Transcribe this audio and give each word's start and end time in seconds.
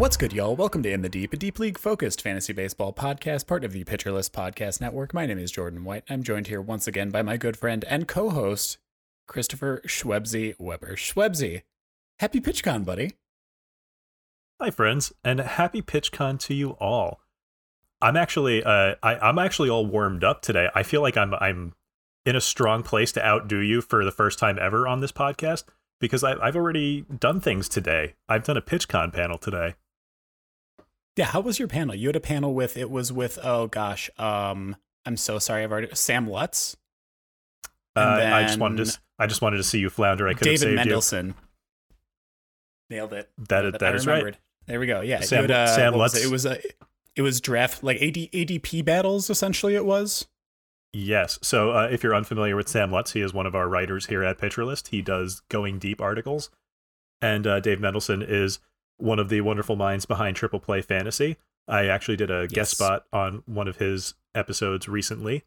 What's 0.00 0.16
good, 0.16 0.32
y'all? 0.32 0.56
Welcome 0.56 0.82
to 0.84 0.90
In 0.90 1.02
the 1.02 1.10
Deep, 1.10 1.34
a 1.34 1.36
deep 1.36 1.58
league 1.58 1.76
focused 1.76 2.22
fantasy 2.22 2.54
baseball 2.54 2.90
podcast, 2.90 3.46
part 3.46 3.64
of 3.64 3.72
the 3.72 3.84
Pitcher 3.84 4.10
List 4.10 4.32
Podcast 4.32 4.80
Network. 4.80 5.12
My 5.12 5.26
name 5.26 5.38
is 5.38 5.52
Jordan 5.52 5.84
White. 5.84 6.04
I'm 6.08 6.22
joined 6.22 6.46
here 6.46 6.62
once 6.62 6.86
again 6.86 7.10
by 7.10 7.20
my 7.20 7.36
good 7.36 7.54
friend 7.54 7.84
and 7.84 8.08
co 8.08 8.30
host, 8.30 8.78
Christopher 9.26 9.82
Schwebzy 9.86 10.54
Weber. 10.58 10.96
Schwebzy, 10.96 11.64
happy 12.18 12.40
PitchCon, 12.40 12.82
buddy. 12.82 13.12
Hi, 14.58 14.70
friends, 14.70 15.12
and 15.22 15.38
happy 15.38 15.82
PitchCon 15.82 16.38
to 16.46 16.54
you 16.54 16.70
all. 16.80 17.20
I'm 18.00 18.16
actually, 18.16 18.64
uh, 18.64 18.94
I, 19.02 19.16
I'm 19.16 19.38
actually 19.38 19.68
all 19.68 19.84
warmed 19.84 20.24
up 20.24 20.40
today. 20.40 20.70
I 20.74 20.82
feel 20.82 21.02
like 21.02 21.18
I'm, 21.18 21.34
I'm 21.34 21.74
in 22.24 22.36
a 22.36 22.40
strong 22.40 22.82
place 22.82 23.12
to 23.12 23.22
outdo 23.22 23.58
you 23.58 23.82
for 23.82 24.02
the 24.02 24.12
first 24.12 24.38
time 24.38 24.58
ever 24.58 24.88
on 24.88 25.02
this 25.02 25.12
podcast 25.12 25.64
because 26.00 26.24
I, 26.24 26.42
I've 26.42 26.56
already 26.56 27.02
done 27.02 27.42
things 27.42 27.68
today. 27.68 28.14
I've 28.30 28.44
done 28.44 28.56
a 28.56 28.62
PitchCon 28.62 29.12
panel 29.12 29.36
today. 29.36 29.74
Yeah, 31.16 31.26
how 31.26 31.40
was 31.40 31.58
your 31.58 31.68
panel? 31.68 31.94
You 31.94 32.08
had 32.08 32.16
a 32.16 32.20
panel 32.20 32.54
with 32.54 32.76
it 32.76 32.90
was 32.90 33.12
with 33.12 33.38
oh 33.42 33.66
gosh, 33.66 34.10
um, 34.18 34.76
I'm 35.04 35.16
so 35.16 35.38
sorry, 35.38 35.64
I've 35.64 35.72
already 35.72 35.88
Sam 35.94 36.28
Lutz. 36.28 36.76
Uh, 37.96 38.00
I 38.00 38.44
just 38.44 38.58
wanted 38.58 38.86
to, 38.86 38.98
I 39.18 39.26
just 39.26 39.42
wanted 39.42 39.56
to 39.58 39.64
see 39.64 39.80
you 39.80 39.90
flounder. 39.90 40.28
I 40.28 40.34
could 40.34 40.46
have 40.46 40.60
David 40.60 40.78
saved 40.78 40.90
Mendelson. 40.90 41.34
Nailed 42.88 43.12
it. 43.12 43.30
That 43.48 43.62
Nailed 43.62 43.74
it. 43.74 43.80
that 43.80 43.92
I 43.92 43.96
is 43.96 44.06
right. 44.06 44.36
There 44.66 44.78
we 44.80 44.86
go. 44.86 45.00
Yeah, 45.00 45.20
Sam- 45.20 45.48
you 45.48 45.54
uh, 45.54 45.66
Sam 45.66 45.92
what 45.92 46.00
was 46.00 46.14
Lutz. 46.14 46.24
it? 46.24 46.28
it 46.28 46.32
was 46.32 46.46
a 46.46 46.58
it 47.16 47.22
was 47.22 47.40
draft 47.40 47.82
like 47.82 47.96
AD, 48.00 48.14
ADP 48.14 48.84
battles 48.84 49.30
essentially. 49.30 49.74
It 49.74 49.84
was. 49.84 50.26
Yes. 50.92 51.38
So 51.42 51.70
uh, 51.72 51.88
if 51.90 52.02
you're 52.02 52.14
unfamiliar 52.14 52.56
with 52.56 52.68
Sam 52.68 52.90
Lutz, 52.90 53.12
he 53.12 53.20
is 53.20 53.32
one 53.32 53.46
of 53.46 53.54
our 53.54 53.68
writers 53.68 54.06
here 54.06 54.24
at 54.24 54.38
Pitcher 54.38 54.64
List. 54.64 54.88
He 54.88 55.02
does 55.02 55.40
going 55.48 55.78
deep 55.78 56.00
articles, 56.00 56.50
and 57.20 57.46
uh, 57.46 57.60
Dave 57.60 57.78
Mendelson 57.78 58.24
is 58.28 58.58
one 59.00 59.18
of 59.18 59.28
the 59.28 59.40
wonderful 59.40 59.76
minds 59.76 60.06
behind 60.06 60.36
Triple 60.36 60.60
Play 60.60 60.82
Fantasy. 60.82 61.36
I 61.68 61.86
actually 61.86 62.16
did 62.16 62.30
a 62.30 62.42
Yes. 62.42 62.52
guest 62.52 62.70
spot 62.72 63.04
on 63.12 63.42
one 63.46 63.68
of 63.68 63.76
his 63.76 64.14
episodes 64.34 64.88
recently. 64.88 65.44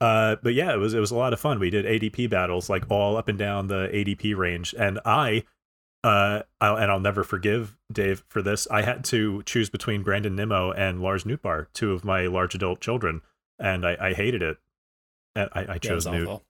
Uh, 0.00 0.36
but 0.42 0.54
yeah, 0.54 0.72
it 0.72 0.76
was 0.78 0.92
it 0.94 1.00
was 1.00 1.10
a 1.10 1.16
lot 1.16 1.32
of 1.32 1.40
fun. 1.40 1.58
We 1.58 1.70
did 1.70 1.84
ADP 1.86 2.28
battles 2.28 2.68
like 2.68 2.84
all 2.90 3.16
up 3.16 3.28
and 3.28 3.38
down 3.38 3.68
the 3.68 3.88
ADP 3.92 4.36
range, 4.36 4.74
and 4.78 4.98
I, 5.04 5.44
uh, 6.02 6.42
I'll, 6.60 6.76
and 6.76 6.90
I'll 6.90 7.00
never 7.00 7.22
forgive 7.24 7.76
Dave 7.92 8.24
for 8.28 8.42
this. 8.42 8.66
I 8.70 8.82
had 8.82 9.04
to 9.06 9.42
choose 9.44 9.70
between 9.70 10.02
Brandon 10.02 10.34
Nimmo 10.36 10.72
and 10.72 11.00
Lars 11.00 11.24
Nootbaar, 11.24 11.68
two 11.72 11.92
of 11.92 12.04
my 12.04 12.26
large 12.26 12.54
adult 12.54 12.80
children, 12.80 13.22
and 13.58 13.86
I, 13.86 13.96
I 14.08 14.14
hated 14.14 14.42
it. 14.42 14.58
And 15.36 15.48
I, 15.52 15.60
I 15.60 15.64
Yeah, 15.64 15.74
it 15.74 15.82
chose 15.82 16.06
was 16.06 16.06
Newt. 16.14 16.28
awful. 16.28 16.44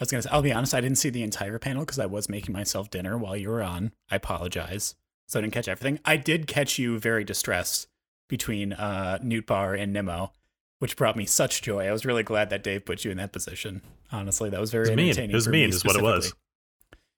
I 0.00 0.02
was 0.02 0.10
gonna 0.10 0.22
say, 0.22 0.30
I'll 0.32 0.42
be 0.42 0.52
honest, 0.52 0.74
I 0.74 0.80
didn't 0.80 0.98
see 0.98 1.10
the 1.10 1.22
entire 1.22 1.58
panel 1.58 1.82
because 1.84 1.98
I 1.98 2.06
was 2.06 2.28
making 2.28 2.52
myself 2.52 2.88
dinner 2.88 3.18
while 3.18 3.36
you 3.36 3.48
were 3.50 3.62
on. 3.62 3.92
I 4.10 4.16
apologize. 4.16 4.94
So 5.26 5.38
I 5.38 5.42
didn't 5.42 5.54
catch 5.54 5.68
everything. 5.68 5.98
I 6.04 6.16
did 6.16 6.46
catch 6.46 6.78
you 6.78 6.98
very 6.98 7.24
distressed 7.24 7.88
between 8.28 8.72
uh 8.72 9.18
Nootbaar 9.22 9.78
and 9.78 9.92
Nimmo, 9.92 10.32
which 10.78 10.96
brought 10.96 11.16
me 11.16 11.26
such 11.26 11.62
joy. 11.62 11.86
I 11.86 11.92
was 11.92 12.04
really 12.04 12.22
glad 12.22 12.50
that 12.50 12.62
Dave 12.62 12.84
put 12.84 13.04
you 13.04 13.10
in 13.10 13.16
that 13.18 13.32
position. 13.32 13.82
Honestly, 14.12 14.50
that 14.50 14.60
was 14.60 14.70
very 14.70 14.88
It 14.88 14.96
was 14.96 15.18
mean. 15.18 15.30
It 15.30 15.34
was 15.34 15.48
mean 15.48 15.70
me 15.70 15.76
is 15.76 15.84
what 15.84 15.96
it 15.96 16.02
was. 16.02 16.34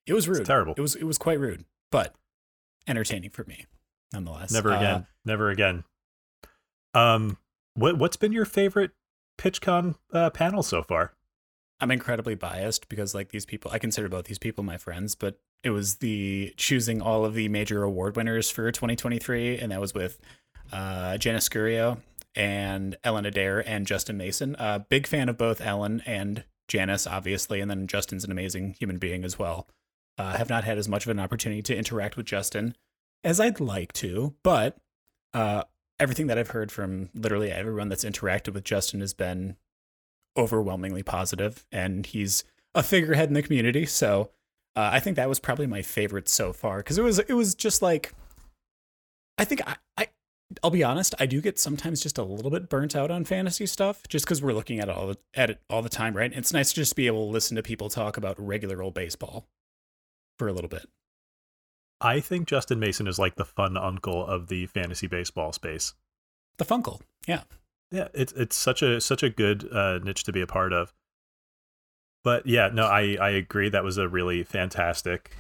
It 0.07 0.15
was 0.15 0.29
rude. 0.29 0.45
terrible. 0.47 0.75
It 0.77 0.81
was 0.81 0.95
it 0.95 1.05
was 1.05 1.19
quite 1.19 1.41
rude, 1.41 1.65
but 1.91 2.15
entertaining 2.87 3.31
for 3.31 3.45
me, 3.45 3.67
nonetheless. 4.13 4.53
Never 4.53 4.73
Uh, 4.73 4.77
again. 4.79 5.07
Never 5.25 5.51
again. 5.51 5.85
Um, 6.95 7.39
what 7.75 7.99
what's 7.99 8.17
been 8.17 8.33
your 8.33 8.45
favorite 8.45 8.93
PitchCon 9.39 9.97
uh, 10.13 10.31
panel 10.31 10.63
so 10.63 10.83
far? 10.83 11.13
I'm 11.81 11.91
incredibly 11.91 12.35
biased 12.35 12.89
because 12.89 13.15
like 13.15 13.31
these 13.31 13.45
people, 13.45 13.71
I 13.71 13.79
consider 13.79 14.09
both 14.09 14.25
these 14.27 14.39
people 14.39 14.65
my 14.65 14.79
friends, 14.79 15.15
but 15.15 15.39
it 15.63 15.71
was 15.71 15.97
the 15.97 16.55
choosing 16.57 17.01
all 17.03 17.25
of 17.25 17.35
the 17.35 17.49
major 17.49 17.83
award 17.83 18.17
winners 18.17 18.51
for 18.51 18.71
2023, 18.71 19.59
and 19.59 19.73
that 19.73 19.81
was 19.81 19.95
with 19.95 20.19
uh, 20.73 21.17
Jenna 21.19 21.39
Scurio 21.39 21.99
and 22.35 22.97
Ellen 23.03 23.27
Adair 23.27 23.67
and 23.67 23.87
Justin 23.87 24.17
Mason. 24.17 24.57
Uh, 24.57 24.81
big 24.81 25.07
fan 25.07 25.29
of 25.29 25.39
both 25.39 25.61
Ellen 25.61 26.03
and 26.07 26.45
Janice, 26.69 27.07
obviously, 27.07 27.61
and 27.61 27.71
then 27.71 27.87
Justin's 27.87 28.25
an 28.25 28.31
amazing 28.31 28.75
human 28.79 28.99
being 28.99 29.25
as 29.25 29.39
well. 29.39 29.69
Uh, 30.19 30.37
have 30.37 30.49
not 30.49 30.65
had 30.65 30.79
as 30.79 30.89
much 30.89 31.05
of 31.05 31.11
an 31.11 31.21
opportunity 31.21 31.63
to 31.63 31.77
interact 31.77 32.17
with 32.17 32.27
Justin 32.27 32.75
as 33.23 33.41
I'd 33.41 33.61
like 33.61 33.93
to, 33.95 34.35
but 34.43 34.79
uh, 35.35 35.65
everything 35.99 36.27
that 36.29 36.39
I've 36.39 36.51
heard 36.51 36.73
from 36.73 37.11
literally 37.15 37.51
everyone 37.51 37.89
that's 37.89 38.05
interacted 38.05 38.55
with 38.55 38.65
Justin 38.65 39.01
has 39.01 39.15
been 39.15 39.57
overwhelmingly 40.37 41.03
positive, 41.03 41.67
and 41.73 42.07
he's 42.07 42.45
a 42.75 42.83
figurehead 42.83 43.29
in 43.29 43.35
the 43.35 43.43
community. 43.43 43.87
So 43.87 44.31
uh, 44.77 44.91
I 44.93 45.01
think 45.01 45.17
that 45.17 45.29
was 45.29 45.41
probably 45.41 45.67
my 45.67 45.83
favorite 45.83 46.29
so 46.29 46.53
far 46.53 46.79
because 46.79 46.99
it 46.99 47.03
was 47.03 47.19
it 47.19 47.33
was 47.33 47.55
just 47.55 47.83
like 47.83 48.15
I 49.39 49.45
think 49.45 49.67
I, 49.67 49.77
I 49.97 50.09
I'll 50.63 50.71
be 50.71 50.85
honest, 50.85 51.15
I 51.19 51.27
do 51.27 51.41
get 51.41 51.59
sometimes 51.59 52.01
just 52.01 52.19
a 52.19 52.23
little 52.23 52.51
bit 52.51 52.69
burnt 52.69 52.95
out 52.95 53.11
on 53.11 53.25
fantasy 53.25 53.67
stuff 53.67 54.03
just 54.09 54.25
because 54.25 54.41
we're 54.43 54.53
looking 54.53 54.79
at 54.79 54.89
it 54.89 54.97
all 54.97 55.09
the, 55.09 55.19
at 55.35 55.51
it 55.51 55.61
all 55.69 55.83
the 55.83 55.89
time, 55.89 56.17
right? 56.17 56.33
It's 56.33 56.53
nice 56.53 56.71
to 56.71 56.77
just 56.77 56.95
be 56.95 57.09
able 57.09 57.27
to 57.27 57.33
listen 57.33 57.57
to 57.57 57.63
people 57.63 57.89
talk 57.89 58.17
about 58.17 58.39
regular 58.39 58.83
old 58.83 58.95
baseball 58.95 59.47
for 60.39 60.47
a 60.47 60.53
little 60.53 60.69
bit. 60.69 60.89
I 62.01 62.21
think 62.21 62.47
Justin 62.47 62.79
Mason 62.79 63.09
is 63.09 63.19
like 63.19 63.37
the 63.37 63.45
fun 63.45 63.77
uncle 63.77 64.25
of 64.25 64.49
the 64.49 64.67
fantasy 64.67 65.07
baseball 65.07 65.53
space. 65.53 65.95
The 66.59 66.65
Funkle, 66.65 67.01
yeah. 67.27 67.43
Yeah, 67.91 68.09
it's 68.15 68.33
it's 68.33 68.57
such 68.57 68.83
a 68.83 69.01
such 69.01 69.23
a 69.23 69.31
good 69.31 69.73
uh, 69.73 69.99
niche 69.99 70.25
to 70.25 70.33
be 70.33 70.41
a 70.41 70.47
part 70.47 70.73
of. 70.73 70.93
But 72.27 72.45
yeah, 72.45 72.71
no, 72.73 72.87
I 72.87 73.17
I 73.21 73.31
agree. 73.31 73.69
That 73.69 73.85
was 73.85 73.99
a 73.99 74.09
really 74.09 74.43
fantastic 74.43 75.37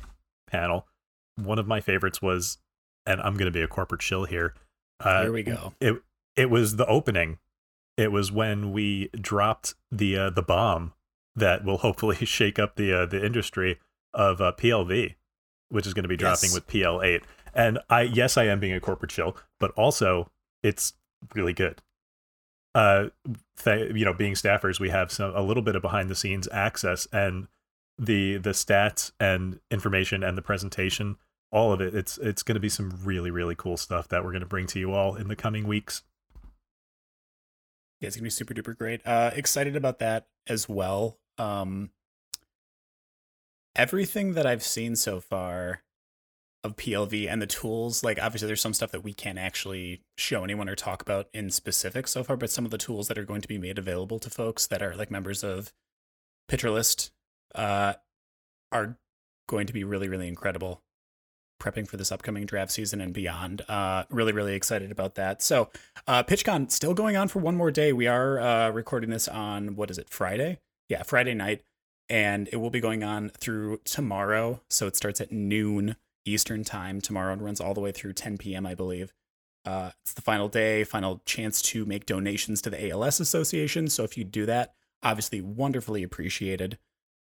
panel. 0.46 0.86
One 1.34 1.58
of 1.58 1.66
my 1.66 1.80
favorites 1.80 2.22
was, 2.22 2.58
and 3.04 3.20
I'm 3.20 3.34
going 3.34 3.46
to 3.46 3.50
be 3.50 3.60
a 3.60 3.66
corporate 3.66 4.02
shill 4.02 4.24
here. 4.24 4.54
Uh, 5.00 5.22
Here 5.22 5.32
we 5.32 5.42
go. 5.42 5.72
It 5.80 6.00
it 6.36 6.48
was 6.48 6.76
the 6.76 6.86
opening. 6.86 7.38
It 7.96 8.12
was 8.12 8.30
when 8.30 8.70
we 8.70 9.08
dropped 9.20 9.74
the 9.90 10.16
uh, 10.16 10.30
the 10.30 10.42
bomb 10.42 10.92
that 11.34 11.64
will 11.64 11.78
hopefully 11.86 12.24
shake 12.24 12.60
up 12.60 12.76
the 12.76 12.92
uh, 13.02 13.06
the 13.06 13.26
industry 13.26 13.80
of 14.14 14.40
uh, 14.40 14.52
PLV, 14.56 15.16
which 15.70 15.88
is 15.88 15.92
going 15.92 16.04
to 16.04 16.08
be 16.08 16.16
dropping 16.16 16.50
Yes. 16.50 16.54
with 16.54 16.68
PL8. 16.68 17.24
And 17.52 17.80
I 17.90 18.02
yes, 18.02 18.36
I 18.36 18.44
am 18.44 18.60
being 18.60 18.74
a 18.74 18.80
corporate 18.80 19.10
shill, 19.10 19.36
but 19.58 19.72
also 19.72 20.30
it's 20.62 20.92
really 21.34 21.52
good. 21.52 21.82
Uh, 22.76 23.08
th- 23.64 23.96
you 23.96 24.04
know, 24.04 24.12
being 24.12 24.34
staffers, 24.34 24.78
we 24.78 24.90
have 24.90 25.10
some 25.10 25.34
a 25.34 25.40
little 25.40 25.62
bit 25.62 25.76
of 25.76 25.80
behind 25.80 26.10
the 26.10 26.14
scenes 26.14 26.46
access 26.52 27.08
and 27.10 27.48
the 27.96 28.36
the 28.36 28.50
stats 28.50 29.12
and 29.18 29.60
information 29.70 30.22
and 30.22 30.36
the 30.36 30.42
presentation, 30.42 31.16
all 31.50 31.72
of 31.72 31.80
it. 31.80 31.94
It's 31.94 32.18
it's 32.18 32.42
going 32.42 32.56
to 32.56 32.60
be 32.60 32.68
some 32.68 32.92
really 33.02 33.30
really 33.30 33.54
cool 33.54 33.78
stuff 33.78 34.08
that 34.08 34.22
we're 34.22 34.32
going 34.32 34.40
to 34.40 34.46
bring 34.46 34.66
to 34.66 34.78
you 34.78 34.92
all 34.92 35.14
in 35.14 35.28
the 35.28 35.36
coming 35.36 35.66
weeks. 35.66 36.02
Yeah, 38.02 38.08
it's 38.08 38.16
gonna 38.16 38.24
be 38.24 38.30
super 38.30 38.52
duper 38.52 38.76
great. 38.76 39.00
Uh, 39.06 39.30
excited 39.34 39.74
about 39.74 39.98
that 40.00 40.26
as 40.46 40.68
well. 40.68 41.18
Um, 41.38 41.88
everything 43.74 44.34
that 44.34 44.44
I've 44.44 44.62
seen 44.62 44.96
so 44.96 45.18
far 45.22 45.82
of 46.66 46.76
PLV 46.76 47.30
and 47.30 47.40
the 47.40 47.46
tools, 47.46 48.04
like 48.04 48.18
obviously 48.20 48.46
there's 48.46 48.60
some 48.60 48.74
stuff 48.74 48.92
that 48.92 49.04
we 49.04 49.14
can't 49.14 49.38
actually 49.38 50.02
show 50.18 50.44
anyone 50.44 50.68
or 50.68 50.74
talk 50.74 51.00
about 51.00 51.28
in 51.32 51.50
specific 51.50 52.06
so 52.06 52.22
far, 52.22 52.36
but 52.36 52.50
some 52.50 52.64
of 52.64 52.70
the 52.70 52.78
tools 52.78 53.08
that 53.08 53.16
are 53.16 53.24
going 53.24 53.40
to 53.40 53.48
be 53.48 53.58
made 53.58 53.78
available 53.78 54.18
to 54.18 54.28
folks 54.28 54.66
that 54.66 54.82
are 54.82 54.94
like 54.94 55.10
members 55.10 55.42
of 55.42 55.72
Pitcher 56.48 56.70
List 56.70 57.12
uh, 57.54 57.94
are 58.70 58.98
going 59.48 59.66
to 59.66 59.72
be 59.72 59.84
really, 59.84 60.08
really 60.08 60.28
incredible. 60.28 60.82
Prepping 61.62 61.88
for 61.88 61.96
this 61.96 62.12
upcoming 62.12 62.44
draft 62.44 62.70
season 62.70 63.00
and 63.00 63.14
beyond. 63.14 63.62
Uh, 63.66 64.04
really, 64.10 64.32
really 64.32 64.54
excited 64.54 64.90
about 64.90 65.14
that. 65.14 65.42
So, 65.42 65.70
uh, 66.06 66.22
PitchCon 66.22 66.70
still 66.70 66.92
going 66.92 67.16
on 67.16 67.28
for 67.28 67.38
one 67.38 67.56
more 67.56 67.70
day. 67.70 67.94
We 67.94 68.06
are 68.06 68.38
uh, 68.38 68.70
recording 68.70 69.08
this 69.08 69.26
on 69.26 69.74
what 69.74 69.90
is 69.90 69.96
it, 69.96 70.10
Friday? 70.10 70.58
Yeah, 70.90 71.02
Friday 71.02 71.32
night, 71.32 71.62
and 72.10 72.46
it 72.52 72.56
will 72.56 72.68
be 72.68 72.80
going 72.80 73.02
on 73.02 73.30
through 73.30 73.80
tomorrow. 73.84 74.60
So 74.68 74.86
it 74.86 74.96
starts 74.96 75.18
at 75.18 75.32
noon 75.32 75.96
Eastern 76.26 76.64
time 76.64 77.00
tomorrow 77.00 77.32
and 77.32 77.42
runs 77.42 77.60
all 77.60 77.74
the 77.74 77.80
way 77.80 77.92
through 77.92 78.12
10 78.14 78.38
p.m. 78.38 78.66
I 78.66 78.74
believe. 78.74 79.12
Uh, 79.64 79.90
it's 80.04 80.12
the 80.12 80.22
final 80.22 80.48
day, 80.48 80.84
final 80.84 81.20
chance 81.24 81.60
to 81.60 81.84
make 81.84 82.06
donations 82.06 82.62
to 82.62 82.70
the 82.70 82.90
ALS 82.90 83.18
Association. 83.18 83.88
So 83.88 84.04
if 84.04 84.16
you 84.16 84.22
do 84.22 84.46
that, 84.46 84.74
obviously 85.02 85.40
wonderfully 85.40 86.04
appreciated. 86.04 86.78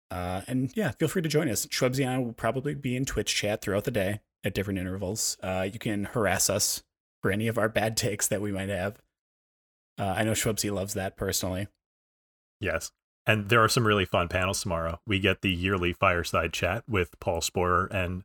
Uh, 0.09 0.42
and 0.48 0.71
yeah, 0.75 0.92
feel 0.92 1.07
free 1.07 1.21
to 1.21 1.30
join 1.30 1.48
us. 1.48 1.68
Schwebzy 1.68 2.01
and 2.01 2.09
I 2.09 2.18
will 2.18 2.33
probably 2.33 2.74
be 2.74 2.95
in 2.95 3.06
Twitch 3.06 3.33
chat 3.33 3.62
throughout 3.62 3.83
the 3.83 3.92
day 3.92 4.21
at 4.44 4.53
different 4.53 4.80
intervals. 4.80 5.38
Uh, 5.42 5.68
you 5.71 5.77
can 5.77 6.06
harass 6.06 6.50
us 6.50 6.83
for 7.21 7.31
any 7.31 7.48
of 7.48 7.57
our 7.57 7.69
bad 7.69 7.95
takes 7.98 8.27
that 8.27 8.42
we 8.42 8.51
might 8.51 8.69
have. 8.69 9.00
Uh, 10.00 10.15
I 10.18 10.24
know 10.24 10.31
Schwebzy 10.31 10.74
loves 10.74 10.95
that 10.95 11.15
personally. 11.15 11.68
Yes. 12.59 12.92
And 13.25 13.50
there 13.50 13.63
are 13.63 13.69
some 13.69 13.86
really 13.86 14.06
fun 14.06 14.27
panels 14.27 14.62
tomorrow. 14.62 15.00
We 15.06 15.19
get 15.19 15.42
the 15.42 15.51
yearly 15.51 15.94
fireside 15.94 16.53
chat 16.53 16.83
with 16.88 17.19
Paul 17.19 17.39
Sporer 17.39 17.88
and 17.92 18.24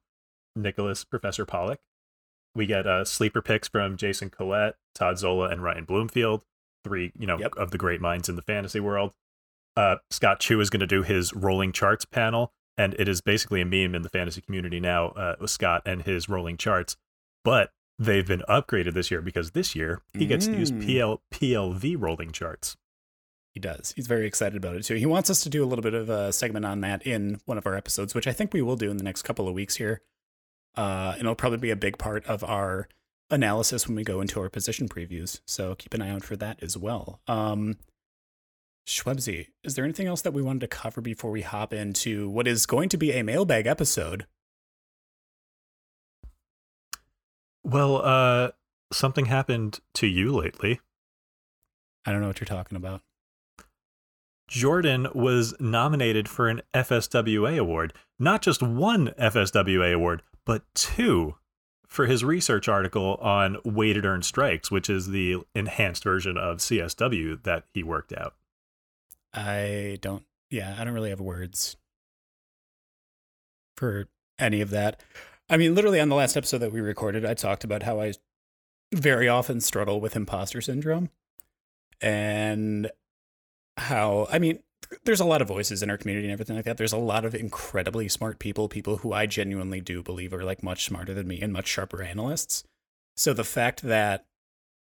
Nicholas 0.57 1.05
Professor 1.05 1.45
Pollack. 1.47 1.81
We 2.55 2.67
get 2.67 2.87
uh, 2.87 3.05
sleeper 3.05 3.43
picks 3.43 3.69
from 3.69 3.97
Jason 3.97 4.31
Collette, 4.31 4.77
Todd 4.95 5.19
Zola, 5.19 5.49
and 5.51 5.63
Ryan 5.63 5.85
Bloomfield, 5.85 6.43
three 6.85 7.13
you 7.19 7.27
know 7.27 7.39
Yep. 7.39 7.55
of 7.57 7.71
the 7.71 7.79
great 7.79 8.01
minds 8.01 8.29
in 8.29 8.37
the 8.37 8.43
fantasy 8.43 8.81
world. 8.81 9.13
Uh, 9.77 9.97
Scott 10.11 10.41
Chu 10.41 10.59
is 10.61 10.71
going 10.71 10.81
to 10.81 10.87
do 10.87 11.03
his 11.03 11.35
rolling 11.35 11.71
charts 11.73 12.07
panel, 12.07 12.53
and 12.79 12.95
it 12.99 13.09
is 13.09 13.21
basically 13.21 13.61
a 13.61 13.67
meme 13.67 13.95
in 13.95 14.01
the 14.03 14.09
fantasy 14.09 14.41
community 14.41 14.81
now 14.81 15.09
uh, 15.09 15.37
with 15.39 15.51
Scott 15.51 15.83
and 15.85 16.03
his 16.03 16.29
rolling 16.31 16.57
charts. 16.57 16.97
But 17.45 17.73
they've 17.99 18.27
been 18.27 18.43
upgraded 18.49 18.95
this 18.95 19.11
year 19.11 19.21
because 19.21 19.51
this 19.51 19.75
year 19.77 20.01
he 20.15 20.27
gets 20.27 20.47
to 20.47 20.57
use 20.57 20.73
Mm. 20.73 20.85
PL, 20.87 21.23
PLV 21.31 21.97
rolling 22.01 22.33
charts. 22.33 22.77
He 23.53 23.61
does. 23.61 23.93
He's 23.97 24.07
very 24.07 24.27
excited 24.27 24.57
about 24.57 24.77
it 24.77 24.83
too. 24.83 24.95
He 24.97 25.07
wants 25.07 25.31
us 25.31 25.43
to 25.43 25.49
do 25.49 25.65
a 25.65 25.67
little 25.67 25.83
bit 25.83 25.95
of 25.95 26.09
a 26.11 26.33
segment 26.33 26.65
on 26.67 26.81
that 26.83 27.07
in 27.07 27.41
one 27.47 27.57
of 27.59 27.67
our 27.67 27.75
episodes, 27.75 28.15
which 28.15 28.27
I 28.27 28.33
think 28.33 28.53
we 28.53 28.61
will 28.63 28.77
do 28.77 28.91
in 28.91 28.97
the 28.99 29.05
next 29.05 29.23
couple 29.23 29.47
of 29.49 29.55
weeks 29.55 29.77
here. 29.77 30.01
Uh, 30.77 31.13
and 31.13 31.23
it'll 31.23 31.35
probably 31.35 31.59
be 31.59 31.71
a 31.71 31.77
big 31.77 31.99
part 31.99 32.25
of 32.27 32.45
our 32.45 32.89
analysis 33.31 33.87
when 33.87 33.97
we 33.97 34.05
go 34.05 34.21
into 34.21 34.41
our 34.41 34.49
position 34.49 34.89
previews. 34.89 35.41
So 35.47 35.75
keep 35.75 35.95
an 35.95 36.03
eye 36.03 36.11
out 36.11 36.25
for 36.25 36.37
that 36.37 36.63
as 36.63 36.77
well. 36.77 37.21
Um, 37.27 37.77
Schwebzy, 38.87 39.49
is 39.65 39.75
there 39.75 39.85
anything 39.85 40.07
else 40.07 40.23
that 40.23 40.33
we 40.33 40.43
wanted 40.43 40.61
to 40.61 40.69
cover 40.69 41.01
before 41.01 41.31
we 41.31 41.43
hop 41.43 41.73
into 41.73 42.29
what 42.29 42.47
is 42.47 42.67
going 42.67 42.89
to 42.91 42.97
be 42.97 43.13
a 43.13 43.25
mailbag 43.25 43.67
episode? 43.67 44.27
Well, 47.65 48.01
uh, 48.05 48.51
something 48.93 49.27
happened 49.27 49.81
to 49.95 50.07
you 50.07 50.33
lately. 50.33 50.81
I 52.05 52.13
don't 52.13 52.21
know 52.21 52.29
what 52.29 52.41
you're 52.41 52.47
talking 52.47 52.77
about. 52.77 53.03
Jordan 54.49 55.09
was 55.13 55.55
nominated 55.59 56.29
for 56.29 56.49
an 56.49 56.63
FSWA 56.73 57.59
award, 57.59 57.93
not 58.21 58.43
just 58.43 58.63
one 58.63 59.09
FSWA 59.19 59.93
award, 59.93 60.23
but 60.47 60.63
two 60.75 61.35
for 61.87 62.07
his 62.07 62.25
research 62.25 62.69
article 62.69 63.17
on 63.21 63.59
weighted 63.65 64.07
earned 64.07 64.25
strikes, 64.25 64.71
which 64.71 64.89
is 64.89 65.09
the 65.09 65.37
enhanced 65.55 66.05
version 66.05 66.39
of 66.39 66.59
CSW 66.59 67.43
that 67.43 67.65
he 67.75 67.83
worked 67.83 68.13
out. 68.13 68.35
I 69.35 69.99
don't, 70.01 70.25
yeah, 70.51 70.77
I 70.79 70.85
don't 70.85 70.95
really 70.95 71.11
have 71.11 71.21
words 71.21 71.77
for 73.77 74.09
any 74.39 74.61
of 74.61 74.71
that. 74.71 75.03
I 75.49 75.57
mean, 75.57 75.75
literally 75.75 76.01
on 76.01 76.09
the 76.09 76.17
last 76.17 76.37
episode 76.37 76.59
that 76.59 76.73
we 76.73 76.81
recorded, 76.81 77.25
I 77.25 77.35
talked 77.35 77.65
about 77.65 77.83
how 77.83 78.01
I 78.01 78.15
very 78.95 79.29
often 79.29 79.61
struggle 79.61 80.01
with 80.01 80.17
imposter 80.17 80.61
syndrome 80.61 81.11
and 82.01 82.91
how, 83.77 84.27
I 84.31 84.39
mean, 84.39 84.61
there's 85.05 85.21
a 85.21 85.25
lot 85.25 85.43
of 85.43 85.49
voices 85.49 85.83
in 85.83 85.91
our 85.91 85.97
community 85.97 86.27
and 86.27 86.33
everything 86.33 86.57
like 86.57 86.65
that. 86.65 86.77
There's 86.77 86.93
a 86.93 86.99
lot 86.99 87.25
of 87.25 87.35
incredibly 87.35 88.09
smart 88.09 88.39
people, 88.39 88.69
people 88.69 88.99
who 88.99 89.13
I 89.13 89.27
genuinely 89.27 89.81
do 89.81 90.03
believe 90.03 90.33
are 90.33 90.45
like 90.45 90.63
much 90.63 90.85
smarter 90.85 91.15
than 91.15 91.27
me 91.27 91.41
and 91.41 91.53
much 91.53 91.67
sharper 91.67 92.03
analysts. 92.03 92.65
So 93.17 93.33
the 93.33 93.45
fact 93.45 93.83
that 93.83 94.27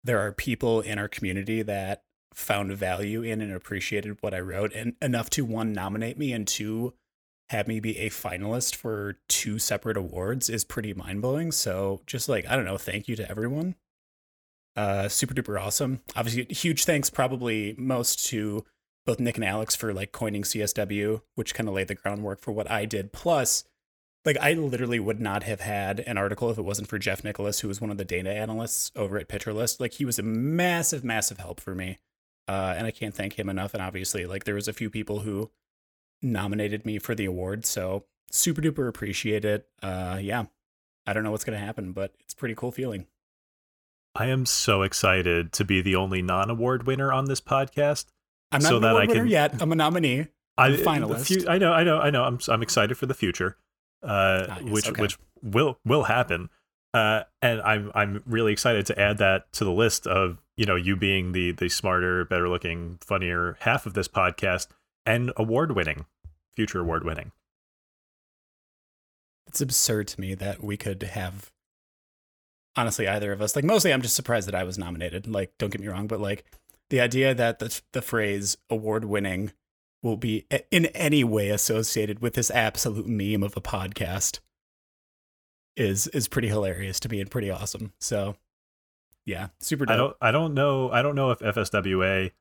there 0.05 0.19
are 0.19 0.33
people 0.33 0.81
in 0.81 0.99
our 0.99 1.09
community 1.09 1.63
that 1.63 2.03
found 2.35 2.73
value 2.73 3.23
in 3.23 3.41
and 3.41 3.53
appreciated 3.53 4.17
what 4.21 4.35
I 4.35 4.41
wrote 4.41 4.73
and 4.73 4.95
enough 5.03 5.29
to 5.31 5.45
one 5.45 5.73
nominate 5.73 6.19
me 6.19 6.33
and 6.33 6.47
two 6.47 6.95
have 7.51 7.69
me 7.69 7.81
be 7.81 7.99
a 7.99 8.09
finalist 8.09 8.75
for 8.75 9.19
two 9.29 9.59
separate 9.59 9.99
awards 9.99 10.49
is 10.49 10.65
pretty 10.65 10.95
mind 10.95 11.21
blowing. 11.21 11.53
So 11.53 12.01
just 12.07 12.29
like 12.29 12.47
I 12.49 12.57
don't 12.57 12.65
know, 12.65 12.79
thank 12.79 13.09
you 13.09 13.17
to 13.17 13.31
everyone. 13.31 13.75
Uh 14.75 15.09
super 15.09 15.35
duper 15.35 15.61
awesome. 15.61 16.01
Obviously 16.17 16.53
huge 16.55 16.85
thanks 16.85 17.11
probably 17.11 17.75
most 17.77 18.27
to 18.29 18.65
both 19.05 19.21
Nick 19.21 19.37
and 19.37 19.45
Alex 19.45 19.75
for 19.75 19.93
like 19.93 20.13
coining 20.13 20.43
CSW, 20.43 21.23
which 21.35 21.55
kind 21.55 21.69
of 21.69 21.75
laid 21.75 21.89
the 21.89 21.95
groundwork 21.95 22.41
for 22.41 22.53
what 22.53 22.71
I 22.71 22.85
did. 22.85 23.13
Plus 23.13 23.65
like 24.25 24.37
I 24.41 24.53
literally 24.53 25.01
would 25.01 25.21
not 25.21 25.43
have 25.43 25.61
had 25.61 26.01
an 26.01 26.17
article 26.17 26.51
if 26.51 26.59
it 26.59 26.65
wasn't 26.65 26.89
for 26.89 26.99
Jeff 26.99 27.25
Nicholas, 27.25 27.61
who 27.61 27.69
was 27.69 27.81
one 27.81 27.91
of 27.91 27.99
the 27.99 28.05
data 28.05 28.31
analysts 28.31 28.93
over 28.95 29.19
at 29.19 29.29
Pitcher 29.29 29.53
List. 29.53 29.81
Like 29.81 29.95
he 29.95 30.05
was 30.05 30.19
a 30.19 30.23
massive, 30.23 31.03
massive 31.03 31.39
help 31.39 31.61
for 31.61 31.75
me. 31.75 31.99
Uh, 32.49 32.75
and 32.77 32.87
I 32.87 32.91
can't 32.91 33.15
thank 33.15 33.39
him 33.39 33.49
enough. 33.49 33.75
And 33.75 33.83
obviously, 33.83 34.27
like 34.27 34.45
there 34.45 34.55
was 34.55 34.69
a 34.69 34.73
few 34.73 34.91
people 34.91 35.21
who 35.21 35.51
nominated 36.21 36.87
me 36.87 36.99
for 36.99 37.15
the 37.15 37.25
award, 37.25 37.67
so 37.67 38.05
super 38.31 38.61
duper 38.61 38.89
appreciate 38.89 39.45
it. 39.45 39.69
Uh, 39.83 40.19
yeah, 40.21 40.45
I 41.07 41.13
don't 41.13 41.25
know 41.25 41.31
what's 41.31 41.45
gonna 41.45 41.59
happen, 41.59 41.93
but 41.93 42.15
it's 42.21 42.35
pretty 42.35 42.55
cool 42.55 42.71
feeling. 42.71 43.07
I 44.15 44.27
am 44.27 44.45
so 44.45 44.83
excited 44.83 45.53
to 45.55 45.65
be 45.65 45.81
the 45.81 45.97
only 45.97 46.23
non 46.23 46.51
award 46.51 46.87
winner 46.87 47.13
on 47.13 47.27
this 47.27 47.41
podcast. 47.41 48.07
I'm 48.53 48.63
not 48.63 48.69
So 48.69 48.77
an 48.77 48.83
that 48.83 48.91
award 48.91 49.05
I 49.11 49.13
winner 49.13 49.27
yet. 49.27 49.61
I'm 49.61 49.73
a 49.73 49.75
nominee. 49.75 50.27
I, 50.57 50.67
I'm 50.67 50.75
a 50.75 50.77
finalist. 50.79 51.49
I 51.49 51.59
know, 51.59 51.73
I 51.73 51.83
know, 51.83 51.99
I 51.99 52.11
know. 52.11 52.25
I'm 52.25 52.39
I'm 52.49 52.63
excited 52.63 52.97
for 52.99 53.07
the 53.07 53.15
future, 53.15 53.57
uh, 54.03 54.47
Ah, 54.49 54.59
yes, 54.61 54.71
which 54.71 54.89
okay. 54.89 55.03
which 55.03 55.19
will 55.43 55.79
will 55.85 56.05
happen. 56.05 56.51
Uh, 56.95 57.23
and 57.41 57.63
I'm 57.63 57.91
I'm 57.95 58.23
really 58.27 58.53
excited 58.53 58.85
to 58.87 59.01
add 59.01 59.19
that 59.19 59.51
to 59.55 59.65
the 59.65 59.73
list 59.73 60.07
of 60.07 60.43
you 60.57 60.67
know 60.67 60.77
you 60.77 60.95
being 60.95 61.33
the 61.33 61.53
the 61.53 61.69
smarter, 61.71 62.25
better 62.27 62.49
looking, 62.49 62.99
funnier 63.01 63.57
half 63.61 63.87
of 63.87 63.95
this 63.95 64.09
podcast 64.09 64.69
and 65.07 65.33
award 65.37 65.73
winning, 65.75 66.05
future 66.55 66.81
award 66.81 67.05
winning. 67.05 67.33
It's 69.47 69.61
absurd 69.61 70.09
to 70.09 70.21
me 70.21 70.35
that 70.35 70.63
we 70.63 70.77
could 70.77 71.03
have 71.03 71.51
honestly 72.77 73.07
either 73.07 73.33
of 73.33 73.43
us 73.43 73.55
like 73.55 73.65
mostly 73.65 73.93
I'm 73.93 74.01
just 74.03 74.17
surprised 74.17 74.49
that 74.49 74.55
I 74.55 74.65
was 74.65 74.79
nominated. 74.79 75.27
Like 75.27 75.53
don't 75.59 75.71
get 75.71 75.81
me 75.81 75.89
wrong, 75.89 76.07
but 76.07 76.21
like 76.21 76.45
the 76.93 77.01
idea 77.01 77.35
that 77.35 77.59
the 77.59 77.81
the 77.93 78.03
phrase 78.03 78.59
award 78.69 79.07
winning 79.07 79.51
will 80.03 80.19
be 80.19 80.45
in 80.71 80.87
any 80.87 81.25
way 81.25 81.49
associated 81.49 82.21
with 82.21 82.35
this 82.35 82.51
absolute 82.51 83.07
meme 83.07 83.43
of 83.43 83.57
a 83.57 83.63
podcast 83.63 84.41
is 85.75 86.07
is 86.09 86.29
pretty 86.29 86.49
hilarious 86.49 87.01
to 87.01 87.09
me 87.09 87.19
and 87.19 87.31
pretty 87.31 87.51
awesome. 87.51 87.95
So 87.99 88.37
yeah, 89.25 89.49
super 89.59 89.87
dope. 89.87 89.95
I 89.95 89.97
don't 89.97 90.17
I 90.21 90.31
don't 90.33 90.53
know 90.53 90.91
I 90.91 91.01
don't 91.01 91.15
know 91.15 91.31
if 91.31 91.39
FSWA 91.39 92.33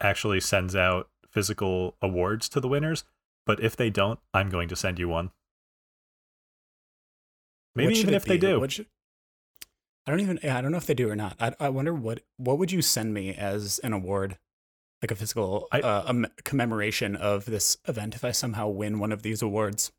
actually 0.00 0.40
sends 0.40 0.74
out 0.74 1.08
physical 1.30 1.94
awards 2.02 2.48
to 2.48 2.58
the 2.58 2.66
winners, 2.66 3.04
but 3.46 3.62
if 3.62 3.76
they 3.76 3.90
don't, 3.90 4.18
I'm 4.34 4.50
going 4.50 4.68
to 4.70 4.76
send 4.76 4.98
you 4.98 5.08
one. 5.08 5.30
Maybe 7.76 7.94
even 7.94 8.14
if 8.14 8.24
they 8.24 8.38
do. 8.38 8.58
What 8.58 8.72
should- 8.72 8.86
I 10.06 10.10
don't 10.10 10.20
even. 10.20 10.38
I 10.42 10.60
don't 10.60 10.70
know 10.72 10.78
if 10.78 10.86
they 10.86 10.94
do 10.94 11.08
or 11.08 11.16
not. 11.16 11.36
I, 11.40 11.54
I 11.58 11.68
wonder 11.70 11.94
what 11.94 12.20
what 12.36 12.58
would 12.58 12.70
you 12.72 12.82
send 12.82 13.14
me 13.14 13.34
as 13.34 13.78
an 13.80 13.92
award, 13.92 14.38
like 15.02 15.10
a 15.10 15.14
physical 15.14 15.66
I- 15.72 15.80
uh, 15.80 16.04
um, 16.06 16.26
commemoration 16.44 17.16
of 17.16 17.46
this 17.46 17.78
event 17.88 18.14
if 18.14 18.24
I 18.24 18.30
somehow 18.32 18.68
win 18.68 18.98
one 18.98 19.12
of 19.12 19.22
these 19.22 19.40
awards. 19.42 19.92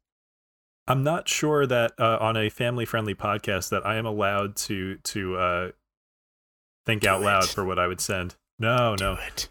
I'm 0.87 1.03
not 1.03 1.27
sure 1.27 1.65
that 1.65 1.93
uh, 1.97 2.17
on 2.21 2.37
a 2.37 2.49
family 2.49 2.85
friendly 2.85 3.15
podcast 3.15 3.69
that 3.69 3.83
I 3.85 3.95
am 3.95 4.05
allowed 4.05 4.55
to 4.57 4.97
to 4.97 5.37
uh, 5.37 5.71
think 6.85 7.01
Do 7.01 7.09
out 7.09 7.21
loud 7.21 7.49
for 7.49 7.65
what 7.65 7.79
I 7.79 7.87
would 7.87 7.99
send. 8.01 8.35
No, 8.59 8.95
Do 8.95 9.03
no. 9.05 9.13
it. 9.27 9.49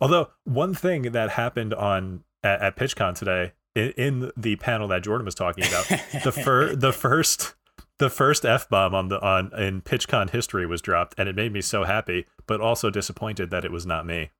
Although 0.00 0.30
one 0.42 0.74
thing 0.74 1.12
that 1.12 1.30
happened 1.30 1.72
on 1.72 2.24
at, 2.42 2.60
at 2.60 2.76
PitchCon 2.76 3.14
today 3.14 3.52
in, 3.76 3.90
in 3.92 4.32
the 4.36 4.56
panel 4.56 4.88
that 4.88 5.04
Jordan 5.04 5.24
was 5.24 5.36
talking 5.36 5.64
about, 5.64 5.86
the 6.24 6.32
fir- 6.32 6.74
the 6.74 6.92
first 7.06 7.54
the 7.98 8.10
first 8.10 8.44
f 8.44 8.68
bomb 8.68 8.94
on 8.94 9.08
the 9.08 9.20
on 9.20 9.52
in 9.58 9.82
PitchCon 9.82 10.30
history 10.30 10.66
was 10.66 10.82
dropped, 10.82 11.14
and 11.18 11.28
it 11.28 11.36
made 11.36 11.52
me 11.52 11.60
so 11.60 11.84
happy, 11.84 12.26
but 12.46 12.60
also 12.60 12.90
disappointed 12.90 13.50
that 13.50 13.64
it 13.64 13.72
was 13.72 13.86
not 13.86 14.06
me. 14.06 14.30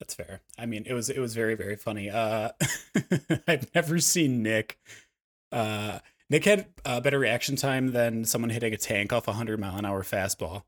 That's 0.00 0.14
fair. 0.14 0.40
I 0.58 0.66
mean, 0.66 0.84
it 0.86 0.92
was 0.92 1.08
it 1.08 1.18
was 1.20 1.34
very 1.34 1.54
very 1.54 1.76
funny. 1.76 2.10
Uh, 2.10 2.50
I've 3.48 3.74
never 3.74 3.98
seen 3.98 4.42
Nick. 4.42 4.78
Uh, 5.52 6.00
Nick 6.28 6.44
had 6.44 6.66
a 6.84 7.00
better 7.00 7.18
reaction 7.18 7.56
time 7.56 7.92
than 7.92 8.24
someone 8.24 8.50
hitting 8.50 8.74
a 8.74 8.76
tank 8.76 9.12
off 9.12 9.28
a 9.28 9.32
hundred 9.32 9.60
mile 9.60 9.76
an 9.76 9.84
hour 9.84 10.02
fastball. 10.02 10.64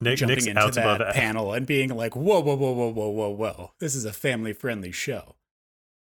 Nick, 0.00 0.18
jumping 0.18 0.36
Nick's 0.36 0.46
into 0.46 0.70
that. 0.72 1.14
panel 1.14 1.52
and 1.52 1.66
being 1.66 1.94
like, 1.94 2.16
"Whoa, 2.16 2.40
whoa, 2.40 2.56
whoa, 2.56 2.72
whoa, 2.72 2.88
whoa, 2.88 3.08
whoa, 3.08 3.30
whoa! 3.30 3.72
This 3.78 3.94
is 3.94 4.04
a 4.04 4.12
family 4.12 4.52
friendly 4.52 4.92
show." 4.92 5.36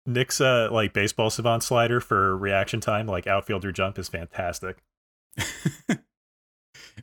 Nick's 0.05 0.39
uh 0.39 0.69
like 0.71 0.93
baseball 0.93 1.29
savant 1.29 1.63
slider 1.63 1.99
for 1.99 2.37
reaction 2.37 2.79
time, 2.79 3.07
like 3.07 3.27
outfielder 3.27 3.71
jump, 3.71 3.97
is 3.97 4.09
fantastic. 4.09 4.83
it 5.37 5.99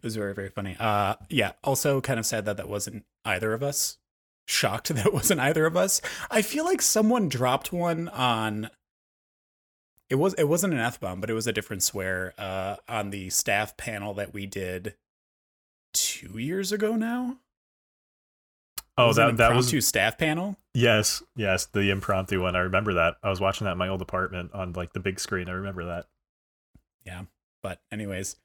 was 0.03 0.17
very 0.17 0.35
very 0.35 0.49
funny. 0.49 0.77
Uh, 0.79 1.17
yeah. 1.29 1.53
Also, 1.65 2.01
kind 2.01 2.21
of 2.21 2.27
sad 2.27 2.45
that 2.45 2.57
that 2.57 2.69
wasn't 2.69 3.05
either 3.25 3.53
of 3.53 3.63
us. 3.63 3.99
Shocked 4.47 4.89
that 4.95 5.07
it 5.07 5.15
wasn't 5.15 5.41
either 5.41 5.67
of 5.67 5.77
us. 5.77 6.01
I 6.31 6.43
feel 6.43 6.65
like 6.65 6.83
someone 6.83 7.29
dropped 7.29 7.73
one 7.73 8.09
on. 8.09 8.71
It 10.09 10.17
was 10.17 10.35
it 10.35 10.45
wasn't 10.45 10.75
an 10.75 10.81
f 10.81 11.01
bomb, 11.01 11.21
but 11.21 11.31
it 11.31 11.35
was 11.35 11.47
a 11.47 11.53
different 11.53 11.83
swear 11.83 12.35
uh, 12.39 12.77
on 12.89 13.11
the 13.11 13.31
staff 13.31 13.77
panel 13.77 14.15
that 14.15 14.35
we 14.35 14.47
did 14.47 14.95
two 15.93 16.39
years 16.39 16.71
ago 16.73 16.97
now. 16.97 17.39
Oh, 18.99 19.09
was 19.09 19.17
that 19.17 19.37
that 19.39 19.55
was 19.55 19.67
impromptu 19.67 19.81
staff 19.81 20.19
panel. 20.19 20.57
yes, 20.75 21.23
yes, 21.35 21.67
the 21.67 21.91
impromptu 21.91 22.43
one. 22.43 22.55
I 22.57 22.61
remember 22.61 22.95
that. 22.95 23.17
I 23.23 23.31
was 23.31 23.41
watching 23.41 23.65
that 23.65 23.73
in 23.73 23.79
my 23.79 23.89
old 23.89 24.03
apartment 24.03 24.51
on 24.53 24.73
like 24.73 24.93
the 24.93 25.01
big 25.01 25.19
screen. 25.19 25.49
I 25.49 25.53
remember 25.53 25.87
that. 25.87 26.07
Yeah, 27.07 27.23
but 27.63 27.81
anyways, 27.91 28.37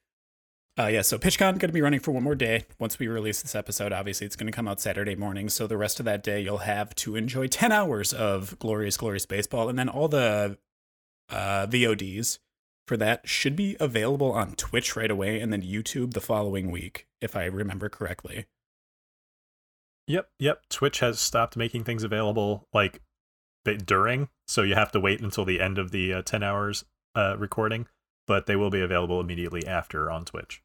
uh, 0.79 0.87
yeah. 0.87 1.01
So 1.01 1.17
PitchCon 1.17 1.39
going 1.39 1.59
to 1.59 1.73
be 1.73 1.81
running 1.81 1.99
for 1.99 2.11
one 2.11 2.23
more 2.23 2.35
day. 2.35 2.65
Once 2.79 2.97
we 2.97 3.07
release 3.07 3.41
this 3.41 3.55
episode, 3.55 3.91
obviously 3.91 4.25
it's 4.25 4.37
going 4.37 4.51
to 4.51 4.55
come 4.55 4.67
out 4.67 4.79
Saturday 4.79 5.15
morning. 5.15 5.49
So 5.49 5.67
the 5.67 5.77
rest 5.77 5.99
of 5.99 6.05
that 6.05 6.23
day 6.23 6.41
you'll 6.41 6.59
have 6.59 6.95
to 6.95 7.15
enjoy 7.17 7.47
ten 7.47 7.73
hours 7.73 8.13
of 8.13 8.57
glorious, 8.57 8.95
glorious 8.95 9.25
baseball, 9.25 9.67
and 9.67 9.77
then 9.77 9.89
all 9.89 10.07
the 10.07 10.57
uh, 11.29 11.67
VODs 11.67 12.39
for 12.87 12.95
that 12.95 13.27
should 13.27 13.57
be 13.57 13.75
available 13.81 14.31
on 14.31 14.53
Twitch 14.53 14.95
right 14.95 15.11
away, 15.11 15.41
and 15.41 15.51
then 15.51 15.61
YouTube 15.61 16.13
the 16.13 16.21
following 16.21 16.71
week, 16.71 17.05
if 17.19 17.35
I 17.35 17.43
remember 17.45 17.89
correctly. 17.89 18.45
Yep, 20.07 20.29
yep. 20.39 20.61
Twitch 20.69 20.99
has 20.99 21.19
stopped 21.19 21.57
making 21.57 21.83
things 21.83 22.03
available 22.03 22.67
like 22.73 23.01
during, 23.85 24.29
so 24.47 24.61
you 24.61 24.75
have 24.75 24.91
to 24.93 24.99
wait 24.99 25.19
until 25.19 25.43
the 25.43 25.59
end 25.59 25.77
of 25.77 25.91
the 25.91 26.13
uh, 26.13 26.21
ten 26.21 26.43
hours 26.43 26.85
uh, 27.15 27.35
recording. 27.37 27.87
But 28.25 28.45
they 28.45 28.55
will 28.55 28.69
be 28.69 28.81
available 28.81 29.21
immediately 29.21 29.65
after 29.65 30.11
on 30.11 30.25
Twitch. 30.25 30.61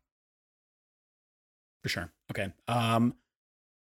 For 1.83 1.89
sure. 1.89 2.13
Okay. 2.31 2.53
Um, 2.69 3.15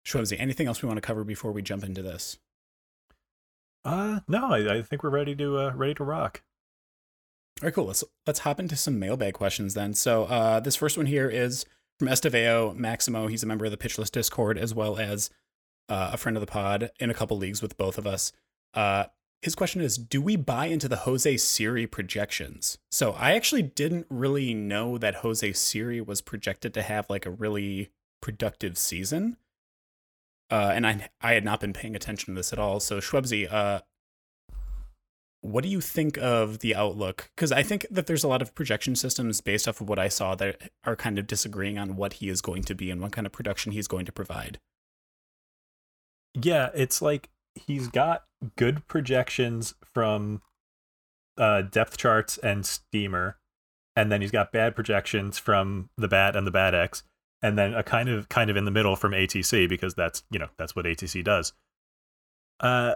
Schwebzy, 0.06 0.38
anything 0.38 0.66
else 0.66 0.82
we 0.82 0.86
want 0.86 0.96
to 0.96 1.06
cover 1.06 1.24
before 1.24 1.52
we 1.52 1.62
jump 1.62 1.84
into 1.84 2.02
this? 2.02 2.38
Uh, 3.84 4.20
no, 4.26 4.52
I, 4.52 4.78
I 4.78 4.82
think 4.82 5.02
we're 5.02 5.10
ready 5.10 5.34
to 5.36 5.58
uh, 5.58 5.72
ready 5.74 5.94
to 5.94 6.04
rock. 6.04 6.42
All 7.60 7.66
right, 7.66 7.74
cool. 7.74 7.86
Let's 7.86 8.04
let's 8.26 8.40
hop 8.40 8.60
into 8.60 8.76
some 8.76 8.98
mailbag 8.98 9.34
questions 9.34 9.74
then. 9.74 9.94
So 9.94 10.24
uh, 10.24 10.60
this 10.60 10.76
first 10.76 10.96
one 10.96 11.06
here 11.06 11.28
is 11.28 11.66
from 11.98 12.08
Esteveo 12.08 12.76
Maximo. 12.76 13.26
He's 13.26 13.42
a 13.42 13.46
member 13.46 13.64
of 13.64 13.70
the 13.70 13.76
Pitcher 13.76 14.02
List 14.02 14.14
Discord 14.14 14.58
as 14.58 14.74
well 14.74 14.96
as 14.96 15.30
uh, 15.88 16.10
a 16.12 16.16
friend 16.16 16.36
of 16.36 16.40
the 16.40 16.46
pod 16.46 16.90
in 16.98 17.10
a 17.10 17.14
couple 17.14 17.36
leagues 17.36 17.62
with 17.62 17.76
both 17.76 17.98
of 17.98 18.06
us. 18.06 18.32
Uh, 18.74 19.04
his 19.42 19.54
question 19.54 19.80
is: 19.80 19.96
Do 19.96 20.20
we 20.20 20.36
buy 20.36 20.66
into 20.66 20.88
the 20.88 20.96
Jose 20.96 21.36
Siri 21.36 21.86
projections? 21.86 22.78
So 22.90 23.12
I 23.12 23.34
actually 23.34 23.62
didn't 23.62 24.06
really 24.10 24.54
know 24.54 24.98
that 24.98 25.16
Jose 25.16 25.52
Siri 25.52 26.00
was 26.00 26.20
projected 26.20 26.74
to 26.74 26.82
have 26.82 27.08
like 27.08 27.26
a 27.26 27.30
really 27.30 27.90
productive 28.20 28.76
season. 28.76 29.36
Uh, 30.50 30.72
and 30.74 30.86
I 30.86 31.08
I 31.20 31.34
had 31.34 31.44
not 31.44 31.60
been 31.60 31.72
paying 31.72 31.94
attention 31.94 32.34
to 32.34 32.38
this 32.38 32.52
at 32.52 32.58
all. 32.58 32.80
So 32.80 32.98
Schwebzy, 32.98 33.52
uh, 33.52 33.80
what 35.40 35.62
do 35.62 35.70
you 35.70 35.80
think 35.80 36.18
of 36.18 36.58
the 36.58 36.74
outlook? 36.74 37.30
Because 37.36 37.52
I 37.52 37.62
think 37.62 37.86
that 37.90 38.06
there's 38.06 38.24
a 38.24 38.28
lot 38.28 38.42
of 38.42 38.54
projection 38.54 38.96
systems 38.96 39.40
based 39.40 39.68
off 39.68 39.80
of 39.80 39.88
what 39.88 39.98
I 39.98 40.08
saw 40.08 40.34
that 40.34 40.70
are 40.84 40.96
kind 40.96 41.18
of 41.18 41.26
disagreeing 41.26 41.78
on 41.78 41.96
what 41.96 42.14
he 42.14 42.28
is 42.28 42.40
going 42.40 42.62
to 42.64 42.74
be 42.74 42.90
and 42.90 43.00
what 43.00 43.12
kind 43.12 43.26
of 43.26 43.32
production 43.32 43.72
he's 43.72 43.86
going 43.86 44.06
to 44.06 44.12
provide. 44.12 44.58
Yeah, 46.34 46.70
it's 46.74 47.02
like 47.02 47.30
he's 47.54 47.88
got 47.88 48.24
good 48.56 48.86
projections 48.86 49.74
from 49.92 50.42
uh, 51.36 51.62
depth 51.62 51.96
charts 51.96 52.38
and 52.38 52.64
Steamer, 52.64 53.38
and 53.96 54.10
then 54.10 54.20
he's 54.20 54.30
got 54.30 54.52
bad 54.52 54.74
projections 54.74 55.38
from 55.38 55.90
the 55.96 56.08
Bat 56.08 56.36
and 56.36 56.46
the 56.46 56.50
Bat 56.50 56.74
X, 56.74 57.02
and 57.42 57.58
then 57.58 57.74
a 57.74 57.82
kind 57.82 58.08
of 58.08 58.28
kind 58.28 58.50
of 58.50 58.56
in 58.56 58.64
the 58.64 58.70
middle 58.70 58.96
from 58.96 59.12
ATC 59.12 59.68
because 59.68 59.94
that's 59.94 60.24
you 60.30 60.38
know 60.38 60.48
that's 60.58 60.76
what 60.76 60.84
ATC 60.84 61.24
does. 61.24 61.52
Uh, 62.60 62.94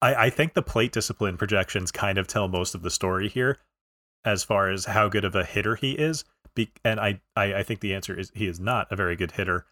I 0.00 0.26
I 0.26 0.30
think 0.30 0.54
the 0.54 0.62
plate 0.62 0.92
discipline 0.92 1.36
projections 1.36 1.90
kind 1.90 2.18
of 2.18 2.26
tell 2.26 2.48
most 2.48 2.74
of 2.74 2.82
the 2.82 2.90
story 2.90 3.28
here, 3.28 3.58
as 4.24 4.44
far 4.44 4.70
as 4.70 4.86
how 4.86 5.08
good 5.08 5.24
of 5.24 5.34
a 5.34 5.44
hitter 5.44 5.76
he 5.76 5.92
is. 5.92 6.24
Be- 6.54 6.72
and 6.84 7.00
I, 7.00 7.20
I 7.36 7.54
I 7.54 7.62
think 7.62 7.80
the 7.80 7.94
answer 7.94 8.18
is 8.18 8.30
he 8.34 8.46
is 8.46 8.60
not 8.60 8.90
a 8.90 8.96
very 8.96 9.16
good 9.16 9.32
hitter 9.32 9.66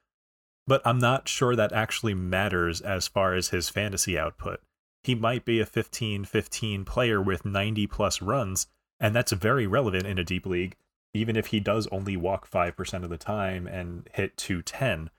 but 0.70 0.80
I'm 0.84 1.00
not 1.00 1.28
sure 1.28 1.56
that 1.56 1.72
actually 1.72 2.14
matters 2.14 2.80
as 2.80 3.08
far 3.08 3.34
as 3.34 3.48
his 3.48 3.68
fantasy 3.68 4.16
output. 4.16 4.60
He 5.02 5.16
might 5.16 5.44
be 5.44 5.58
a 5.58 5.66
15 5.66 6.24
15 6.26 6.84
player 6.84 7.20
with 7.20 7.44
90 7.44 7.88
plus 7.88 8.22
runs, 8.22 8.68
and 9.00 9.12
that's 9.12 9.32
very 9.32 9.66
relevant 9.66 10.06
in 10.06 10.16
a 10.16 10.22
deep 10.22 10.46
league, 10.46 10.76
even 11.12 11.34
if 11.34 11.46
he 11.46 11.58
does 11.58 11.88
only 11.88 12.16
walk 12.16 12.48
5% 12.48 13.02
of 13.02 13.10
the 13.10 13.16
time 13.16 13.66
and 13.66 14.08
hit 14.14 14.36
210. 14.36 15.10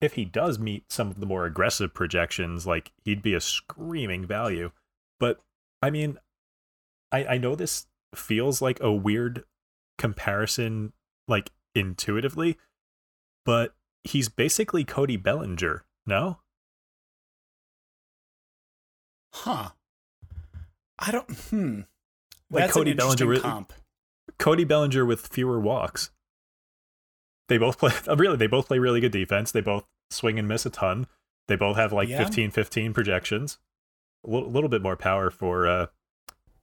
If 0.00 0.14
he 0.14 0.24
does 0.24 0.58
meet 0.58 0.90
some 0.90 1.08
of 1.08 1.20
the 1.20 1.26
more 1.26 1.46
aggressive 1.46 1.94
projections, 1.94 2.66
like 2.66 2.90
he'd 3.04 3.22
be 3.22 3.34
a 3.34 3.40
screaming 3.40 4.26
value. 4.26 4.72
But 5.20 5.38
I 5.80 5.90
mean, 5.90 6.18
I, 7.12 7.24
I 7.26 7.38
know 7.38 7.54
this 7.54 7.86
feels 8.12 8.60
like 8.60 8.80
a 8.80 8.90
weird 8.90 9.44
comparison, 9.98 10.94
like 11.28 11.52
intuitively, 11.76 12.58
but 13.44 13.72
he's 14.06 14.28
basically 14.28 14.84
Cody 14.84 15.16
Bellinger, 15.16 15.84
no? 16.06 16.38
Huh. 19.32 19.70
I 20.98 21.10
don't. 21.10 21.30
Hmm. 21.30 21.80
Like 22.50 22.64
That's 22.64 22.72
Cody 22.74 22.94
Bellinger- 22.94 23.40
comp. 23.40 23.72
Cody 24.38 24.64
Bellinger 24.64 25.04
with 25.04 25.26
fewer 25.26 25.58
walks. 25.60 26.10
They 27.48 27.58
both 27.58 27.78
play 27.78 27.92
really 28.16 28.36
they 28.36 28.46
both 28.46 28.66
play 28.68 28.78
really 28.78 29.00
good 29.00 29.12
defense. 29.12 29.52
They 29.52 29.60
both 29.60 29.84
swing 30.10 30.38
and 30.38 30.48
miss 30.48 30.66
a 30.66 30.70
ton. 30.70 31.06
They 31.48 31.56
both 31.56 31.76
have 31.76 31.92
like 31.92 32.08
Yeah. 32.08 32.18
15 32.18 32.50
15 32.50 32.92
projections. 32.92 33.58
A 34.26 34.30
little, 34.30 34.50
little 34.50 34.68
bit 34.70 34.82
more 34.82 34.96
power 34.96 35.30
for 35.30 35.66
uh 35.66 35.86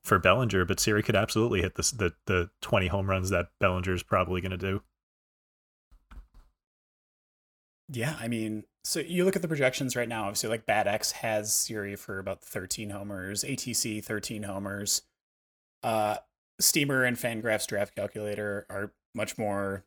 for 0.04 0.20
Bellinger, 0.20 0.66
but 0.66 0.80
Siri 0.82 1.02
could 1.02 1.16
absolutely 1.16 1.62
hit 1.62 1.76
this, 1.76 1.92
the 1.92 2.14
the 2.26 2.50
20 2.62 2.88
home 2.88 3.10
runs 3.10 3.30
that 3.30 3.48
Bellinger 3.60 3.94
is 3.94 4.04
probably 4.04 4.42
going 4.42 4.52
to 4.52 4.58
do. 4.58 4.82
Yeah, 7.90 8.16
I 8.20 8.28
mean, 8.28 8.63
so 8.84 9.00
you 9.00 9.25
look 9.25 9.36
at 9.36 9.42
the 9.42 9.48
projections 9.48 9.96
right 9.96 10.08
now. 10.08 10.24
Obviously, 10.24 10.50
like 10.50 10.66
Bat 10.66 10.88
X 10.88 11.12
has 11.13 11.54
Siri 11.54 11.96
for 11.96 12.20
about 12.20 12.42
13 12.42 12.90
homers, 12.90 13.44
ATC 13.44 14.04
13 14.04 14.44
homers. 14.44 15.04
Uh, 15.82 16.18
Steamer 16.60 17.04
and 17.04 17.18
Fangraphs 17.18 17.68
Draft 17.68 17.96
Calculator 17.96 18.66
are 18.70 18.94
much 19.16 19.38
more 19.38 19.84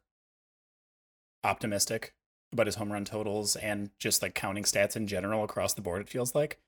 optimistic 1.44 2.14
about 2.52 2.66
his 2.66 2.76
home 2.76 2.92
run 2.92 3.04
totals 3.04 3.56
and 3.56 3.90
just 3.98 4.22
like 4.22 4.34
counting 4.34 4.64
stats 4.64 4.96
in 4.96 5.06
general 5.06 5.44
across 5.44 5.74
the 5.74 5.82
board. 5.82 6.02
It 6.02 6.08
feels 6.08 6.34
like. 6.34 6.58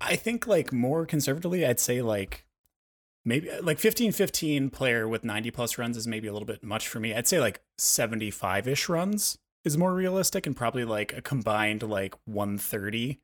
I 0.00 0.16
think 0.16 0.46
like 0.48 0.72
more 0.72 1.06
conservatively, 1.06 1.64
I'd 1.64 1.78
say 1.78 2.02
like 2.02 2.44
maybe 3.24 3.48
like 3.62 3.78
15 3.78 4.10
15 4.12 4.70
player 4.70 5.06
with 5.06 5.22
90 5.22 5.50
plus 5.52 5.78
runs 5.78 5.96
is 5.96 6.08
maybe 6.08 6.26
a 6.26 6.32
little 6.32 6.46
bit 6.46 6.64
much 6.64 6.88
for 6.88 6.98
me. 6.98 7.14
I'd 7.14 7.28
say 7.28 7.38
like 7.40 7.62
75 7.78 8.66
ish 8.66 8.88
runs 8.88 9.38
is 9.64 9.78
more 9.78 9.94
realistic 9.94 10.46
and 10.46 10.56
probably 10.56 10.84
like 10.84 11.12
a 11.12 11.22
combined 11.22 11.82
like 11.82 12.14
130 12.24 13.20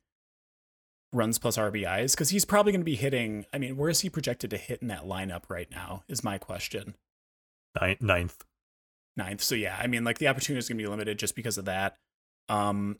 runs 1.12 1.38
plus 1.38 1.56
RBIs 1.56 2.12
because 2.12 2.30
he's 2.30 2.44
probably 2.44 2.72
going 2.72 2.80
to 2.80 2.84
be 2.84 2.96
hitting. 2.96 3.46
I 3.52 3.58
mean, 3.58 3.76
where 3.76 3.90
is 3.90 4.00
he 4.00 4.10
projected 4.10 4.50
to 4.50 4.56
hit 4.56 4.82
in 4.82 4.88
that 4.88 5.04
lineup 5.04 5.44
right 5.48 5.70
now? 5.70 6.04
Is 6.08 6.22
my 6.22 6.38
question. 6.38 6.94
Nin- 7.80 7.96
Ninth. 8.00 8.44
Ninth. 9.16 9.42
So 9.42 9.54
yeah, 9.54 9.76
I 9.80 9.86
mean, 9.86 10.04
like 10.04 10.18
the 10.18 10.28
opportunity 10.28 10.58
is 10.58 10.68
going 10.68 10.78
to 10.78 10.84
be 10.84 10.88
limited 10.88 11.18
just 11.18 11.34
because 11.34 11.58
of 11.58 11.64
that. 11.64 11.96
Um, 12.48 12.98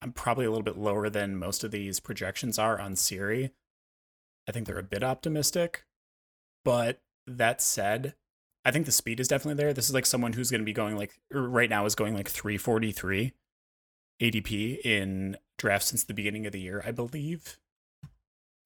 I'm 0.00 0.12
probably 0.12 0.44
a 0.44 0.50
little 0.50 0.64
bit 0.64 0.76
lower 0.76 1.08
than 1.08 1.36
most 1.36 1.62
of 1.62 1.70
these 1.70 2.00
projections 2.00 2.58
are 2.58 2.80
on 2.80 2.96
Siri. 2.96 3.52
I 4.48 4.52
think 4.52 4.66
they're 4.66 4.78
a 4.78 4.82
bit 4.82 5.04
optimistic, 5.04 5.84
but 6.64 7.00
that 7.28 7.62
said, 7.62 8.14
I 8.64 8.70
think 8.70 8.86
the 8.86 8.92
speed 8.92 9.18
is 9.20 9.28
definitely 9.28 9.62
there. 9.62 9.72
This 9.72 9.88
is 9.88 9.94
like 9.94 10.06
someone 10.06 10.34
who's 10.34 10.50
going 10.50 10.60
to 10.60 10.64
be 10.64 10.72
going 10.72 10.96
like 10.96 11.18
right 11.30 11.68
now 11.70 11.84
is 11.84 11.94
going 11.94 12.14
like 12.14 12.28
343 12.28 13.32
ADP 14.20 14.80
in 14.84 15.36
drafts 15.58 15.88
since 15.88 16.04
the 16.04 16.14
beginning 16.14 16.46
of 16.46 16.52
the 16.52 16.60
year, 16.60 16.82
I 16.86 16.92
believe. 16.92 17.58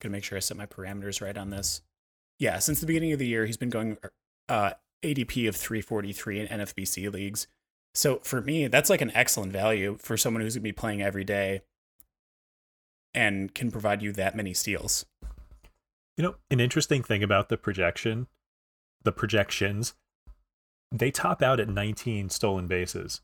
Gonna 0.01 0.13
make 0.13 0.25
sure 0.25 0.37
I 0.37 0.41
set 0.41 0.57
my 0.59 0.67
parameters 0.67 1.23
right 1.23 1.37
on 1.37 1.49
this. 1.51 1.81
Yeah, 2.39 2.59
since 2.59 2.81
the 2.81 2.87
beginning 2.87 3.13
of 3.13 3.19
the 3.19 3.27
year, 3.27 3.47
he's 3.47 3.57
been 3.57 3.71
going 3.71 3.97
uh, 4.51 4.73
ADP 5.03 5.49
of 5.49 5.57
343 5.57 6.41
in 6.41 6.47
NFBC 6.49 7.11
leagues. 7.11 7.47
So 7.95 8.21
for 8.23 8.43
me, 8.43 8.67
that's 8.67 8.91
like 8.91 9.01
an 9.01 9.13
excellent 9.15 9.53
value 9.53 9.97
for 9.99 10.19
someone 10.19 10.43
who's 10.43 10.55
gonna 10.55 10.63
be 10.63 10.73
playing 10.73 11.01
every 11.03 11.25
day. 11.25 11.63
and 13.15 13.55
can 13.55 13.71
provide 13.71 14.03
you 14.03 14.13
that 14.13 14.37
many 14.37 14.53
steals. 14.53 15.07
You 16.19 16.23
know, 16.23 16.35
an 16.51 16.61
interesting 16.61 17.03
thing 17.03 17.23
about 17.23 17.49
the 17.49 17.57
projection, 17.57 18.27
the 19.05 19.13
projections, 19.13 19.95
they 20.93 21.11
top 21.11 21.43
out 21.43 21.61
at 21.61 21.69
19 21.69 22.29
stolen 22.31 22.67
bases. 22.67 23.21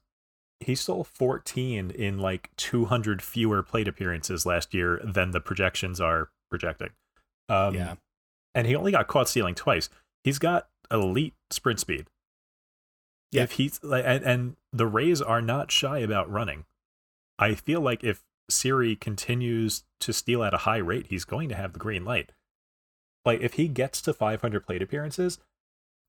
He 0.60 0.74
stole 0.74 1.04
14 1.04 1.90
in 1.90 2.18
like 2.18 2.50
200 2.56 3.20
fewer 3.20 3.62
plate 3.62 3.88
appearances 3.88 4.46
last 4.46 4.72
year 4.74 5.00
than 5.02 5.32
the 5.32 5.40
projections 5.40 6.00
are 6.00 6.30
projecting. 6.50 6.90
Um, 7.48 7.74
yeah. 7.74 7.94
And 8.54 8.66
he 8.66 8.76
only 8.76 8.92
got 8.92 9.08
caught 9.08 9.28
stealing 9.28 9.54
twice. 9.54 9.88
He's 10.22 10.38
got 10.38 10.68
elite 10.90 11.34
sprint 11.50 11.80
speed. 11.80 12.06
Yeah. 13.32 13.42
If 13.42 13.52
he's 13.52 13.82
like, 13.82 14.04
and, 14.06 14.22
and 14.24 14.56
the 14.72 14.86
Rays 14.86 15.20
are 15.20 15.42
not 15.42 15.72
shy 15.72 15.98
about 15.98 16.30
running. 16.30 16.64
I 17.38 17.54
feel 17.54 17.80
like 17.80 18.04
if 18.04 18.22
Siri 18.48 18.94
continues 18.94 19.84
to 20.00 20.12
steal 20.12 20.44
at 20.44 20.54
a 20.54 20.58
high 20.58 20.76
rate, 20.76 21.06
he's 21.08 21.24
going 21.24 21.48
to 21.48 21.56
have 21.56 21.72
the 21.72 21.78
green 21.78 22.04
light. 22.04 22.32
Like 23.24 23.40
if 23.40 23.54
he 23.54 23.68
gets 23.68 24.00
to 24.02 24.12
500 24.12 24.66
plate 24.66 24.82
appearances, 24.82 25.38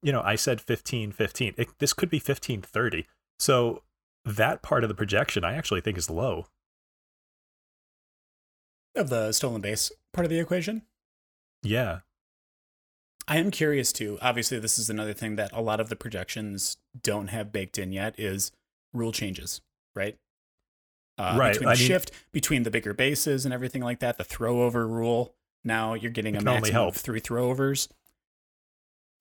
you 0.03 0.11
know, 0.11 0.21
I 0.21 0.35
said 0.35 0.61
15 0.61 1.11
15. 1.11 1.53
It, 1.57 1.69
this 1.79 1.93
could 1.93 2.09
be 2.09 2.19
15 2.19 2.61
30. 2.61 3.05
So 3.39 3.81
that 4.25 4.61
part 4.61 4.83
of 4.83 4.87
the 4.89 4.93
projection 4.95 5.43
I 5.43 5.53
actually 5.55 5.81
think 5.81 5.97
is 5.97 6.09
low. 6.09 6.45
Of 8.95 9.09
the 9.09 9.31
stolen 9.31 9.61
base 9.61 9.91
part 10.13 10.25
of 10.25 10.29
the 10.29 10.39
equation. 10.39 10.83
Yeah. 11.63 11.99
I 13.27 13.37
am 13.37 13.49
curious 13.51 13.91
too. 13.91 14.19
Obviously, 14.21 14.59
this 14.59 14.77
is 14.77 14.89
another 14.89 15.13
thing 15.13 15.35
that 15.37 15.51
a 15.53 15.61
lot 15.61 15.79
of 15.79 15.89
the 15.89 15.95
projections 15.95 16.77
don't 17.01 17.27
have 17.29 17.51
baked 17.51 17.77
in 17.77 17.91
yet 17.91 18.19
is 18.19 18.51
rule 18.93 19.11
changes, 19.11 19.61
right? 19.95 20.17
Uh, 21.17 21.35
Right, 21.39 21.53
Between 21.53 21.69
I 21.69 21.73
the 21.75 21.79
mean- 21.79 21.87
shift 21.87 22.11
between 22.31 22.63
the 22.63 22.71
bigger 22.71 22.93
bases 22.93 23.45
and 23.45 23.53
everything 23.53 23.81
like 23.81 23.99
that, 23.99 24.17
the 24.17 24.23
throwover 24.25 24.87
rule. 24.87 25.33
Now 25.63 25.93
you're 25.93 26.11
getting 26.11 26.35
a 26.35 26.41
maximum 26.41 26.71
help. 26.73 26.95
of 26.95 27.01
three 27.01 27.21
throwovers. 27.21 27.87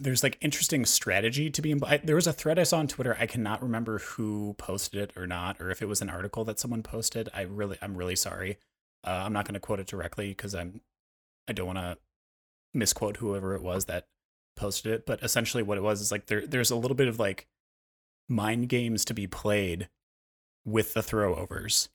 There's 0.03 0.25
like 0.25 0.37
interesting 0.41 0.85
strategy 0.85 1.49
to 1.49 1.63
be. 1.63 1.81
I, 1.87 1.99
there 1.99 2.17
was 2.17 2.27
a 2.27 2.33
thread 2.33 2.59
I 2.59 2.65
saw 2.65 2.79
on 2.79 2.89
Twitter. 2.89 3.17
I 3.21 3.27
cannot 3.27 3.63
remember 3.63 3.99
who 4.01 4.55
posted 4.59 5.01
it 5.01 5.17
or 5.17 5.29
not, 5.29 5.61
or 5.61 5.71
if 5.71 5.81
it 5.81 5.87
was 5.87 6.03
an 6.03 6.11
article 6.11 6.45
that 6.45 6.59
someone 6.59 6.83
posted. 6.83 7.29
I 7.33 7.43
really, 7.43 7.79
I'm 7.81 7.97
really 7.97 8.17
sorry. 8.17 8.59
Uh, 9.07 9.23
I'm 9.25 9.33
not 9.33 9.45
going 9.45 9.55
to 9.55 9.61
quote 9.61 9.79
it 9.79 9.87
directly 9.87 10.29
because 10.31 10.55
I'm, 10.57 10.81
I 11.47 11.53
don't 11.53 11.67
want 11.67 11.79
to 11.79 11.99
misquote 12.75 13.19
whoever 13.19 13.55
it 13.55 13.63
was 13.63 13.85
that 13.85 14.09
posted 14.57 14.93
it. 14.93 15.07
But 15.07 15.23
essentially, 15.23 15.63
what 15.63 15.79
it 15.79 15.83
was 15.83 16.01
is 16.01 16.11
like 16.11 16.27
there, 16.27 16.47
there's 16.47 16.73
a 16.73 16.77
little 16.77 16.97
bit 16.97 17.09
of 17.09 17.21
like 17.21 17.47
mind 18.29 18.69
games 18.69 19.05
to 19.05 19.15
be 19.15 19.29
played 19.29 19.89
with 20.65 20.95
the 20.95 21.01
throwovers. 21.01 21.89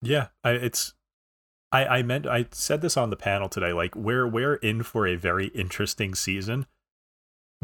Yeah, 0.00 0.28
I, 0.44 0.52
it's. 0.52 0.94
I 1.74 1.98
I 1.98 2.02
meant 2.02 2.26
I 2.26 2.46
said 2.52 2.80
this 2.82 2.96
on 2.96 3.10
the 3.10 3.16
panel 3.16 3.48
today. 3.48 3.72
Like 3.72 3.94
we're 3.96 4.26
we're 4.26 4.54
in 4.56 4.82
for 4.82 5.06
a 5.06 5.16
very 5.16 5.46
interesting 5.48 6.14
season 6.14 6.66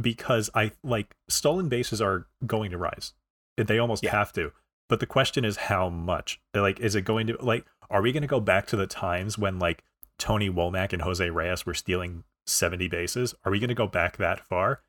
because 0.01 0.51
I 0.55 0.73
like 0.83 1.15
stolen 1.29 1.69
bases 1.69 2.01
are 2.01 2.27
going 2.47 2.71
to 2.73 2.79
rise. 2.79 3.13
They 3.57 3.79
almost 3.79 4.03
Yeah. 4.03 4.13
have 4.13 4.33
to. 4.35 4.53
But 4.89 5.01
the 5.01 5.07
question 5.07 5.45
is 5.45 5.57
how 5.57 5.89
much. 5.89 6.41
Like, 6.55 6.81
is 6.81 6.95
it 6.95 7.03
going 7.03 7.27
to 7.29 7.37
like? 7.41 7.65
Are 7.89 8.03
we 8.03 8.13
going 8.13 8.23
to 8.23 8.27
go 8.27 8.41
back 8.41 8.67
to 8.69 8.77
the 8.77 8.87
times 8.87 9.39
when 9.39 9.59
like 9.59 9.85
Tony 10.19 10.51
Womack 10.51 10.93
and 10.93 11.03
Jose 11.03 11.29
Reyes 11.31 11.65
were 11.67 11.75
stealing 11.75 12.25
seventy 12.47 12.89
bases? 12.89 13.35
Are 13.45 13.53
we 13.53 13.61
going 13.61 13.69
to 13.69 13.75
go 13.75 13.87
back 13.87 14.17
that 14.17 14.41
far? 14.41 14.81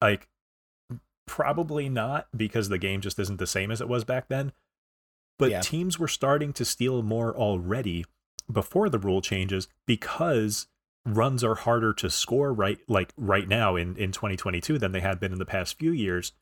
Like, 0.00 0.28
probably 1.26 1.88
not 1.88 2.28
because 2.36 2.68
the 2.68 2.78
game 2.78 3.00
just 3.00 3.18
isn't 3.18 3.38
the 3.38 3.46
same 3.46 3.70
as 3.70 3.80
it 3.80 3.88
was 3.88 4.04
back 4.04 4.28
then 4.28 4.52
but 5.38 5.50
Yeah. 5.50 5.60
teams 5.60 5.96
were 5.98 6.08
starting 6.08 6.52
to 6.54 6.64
steal 6.64 7.02
more 7.02 7.34
already 7.36 8.04
before 8.50 8.88
the 8.88 8.98
rule 8.98 9.20
changes 9.20 9.68
because 9.86 10.66
runs 11.06 11.42
are 11.42 11.54
harder 11.54 11.92
to 11.94 12.10
score 12.10 12.52
right 12.52 12.78
like 12.86 13.12
right 13.16 13.48
now 13.48 13.74
in 13.74 13.96
in 13.96 14.12
2022 14.12 14.78
than 14.78 14.92
they 14.92 15.00
had 15.00 15.18
been 15.18 15.32
in 15.32 15.38
the 15.38 15.46
past 15.46 15.78
few 15.78 15.92
years 15.92 16.32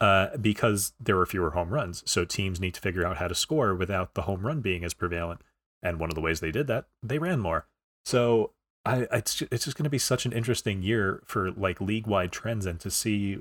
uh, 0.00 0.36
because 0.36 0.92
there 1.00 1.18
are 1.18 1.26
fewer 1.26 1.50
home 1.50 1.70
runs. 1.70 2.02
So 2.06 2.24
teams 2.24 2.60
need 2.60 2.74
to 2.74 2.80
figure 2.80 3.06
out 3.06 3.16
how 3.16 3.28
to 3.28 3.34
score 3.34 3.74
without 3.74 4.14
the 4.14 4.22
home 4.22 4.46
run 4.46 4.60
being 4.60 4.84
as 4.84 4.94
prevalent. 4.94 5.40
And 5.82 5.98
one 5.98 6.10
of 6.10 6.14
the 6.14 6.20
ways 6.20 6.40
they 6.40 6.50
did 6.50 6.66
that 6.66 6.86
they 7.02 7.18
ran 7.18 7.40
more. 7.40 7.66
So 8.04 8.52
I, 8.84 9.06
it's 9.12 9.36
ju- 9.36 9.48
it's 9.50 9.64
just 9.64 9.76
going 9.76 9.84
to 9.84 9.90
be 9.90 9.98
such 9.98 10.26
an 10.26 10.32
interesting 10.32 10.82
year 10.82 11.22
for 11.24 11.50
like 11.50 11.80
league 11.80 12.06
wide 12.06 12.32
trends 12.32 12.66
and 12.66 12.78
to 12.80 12.90
see 12.90 13.38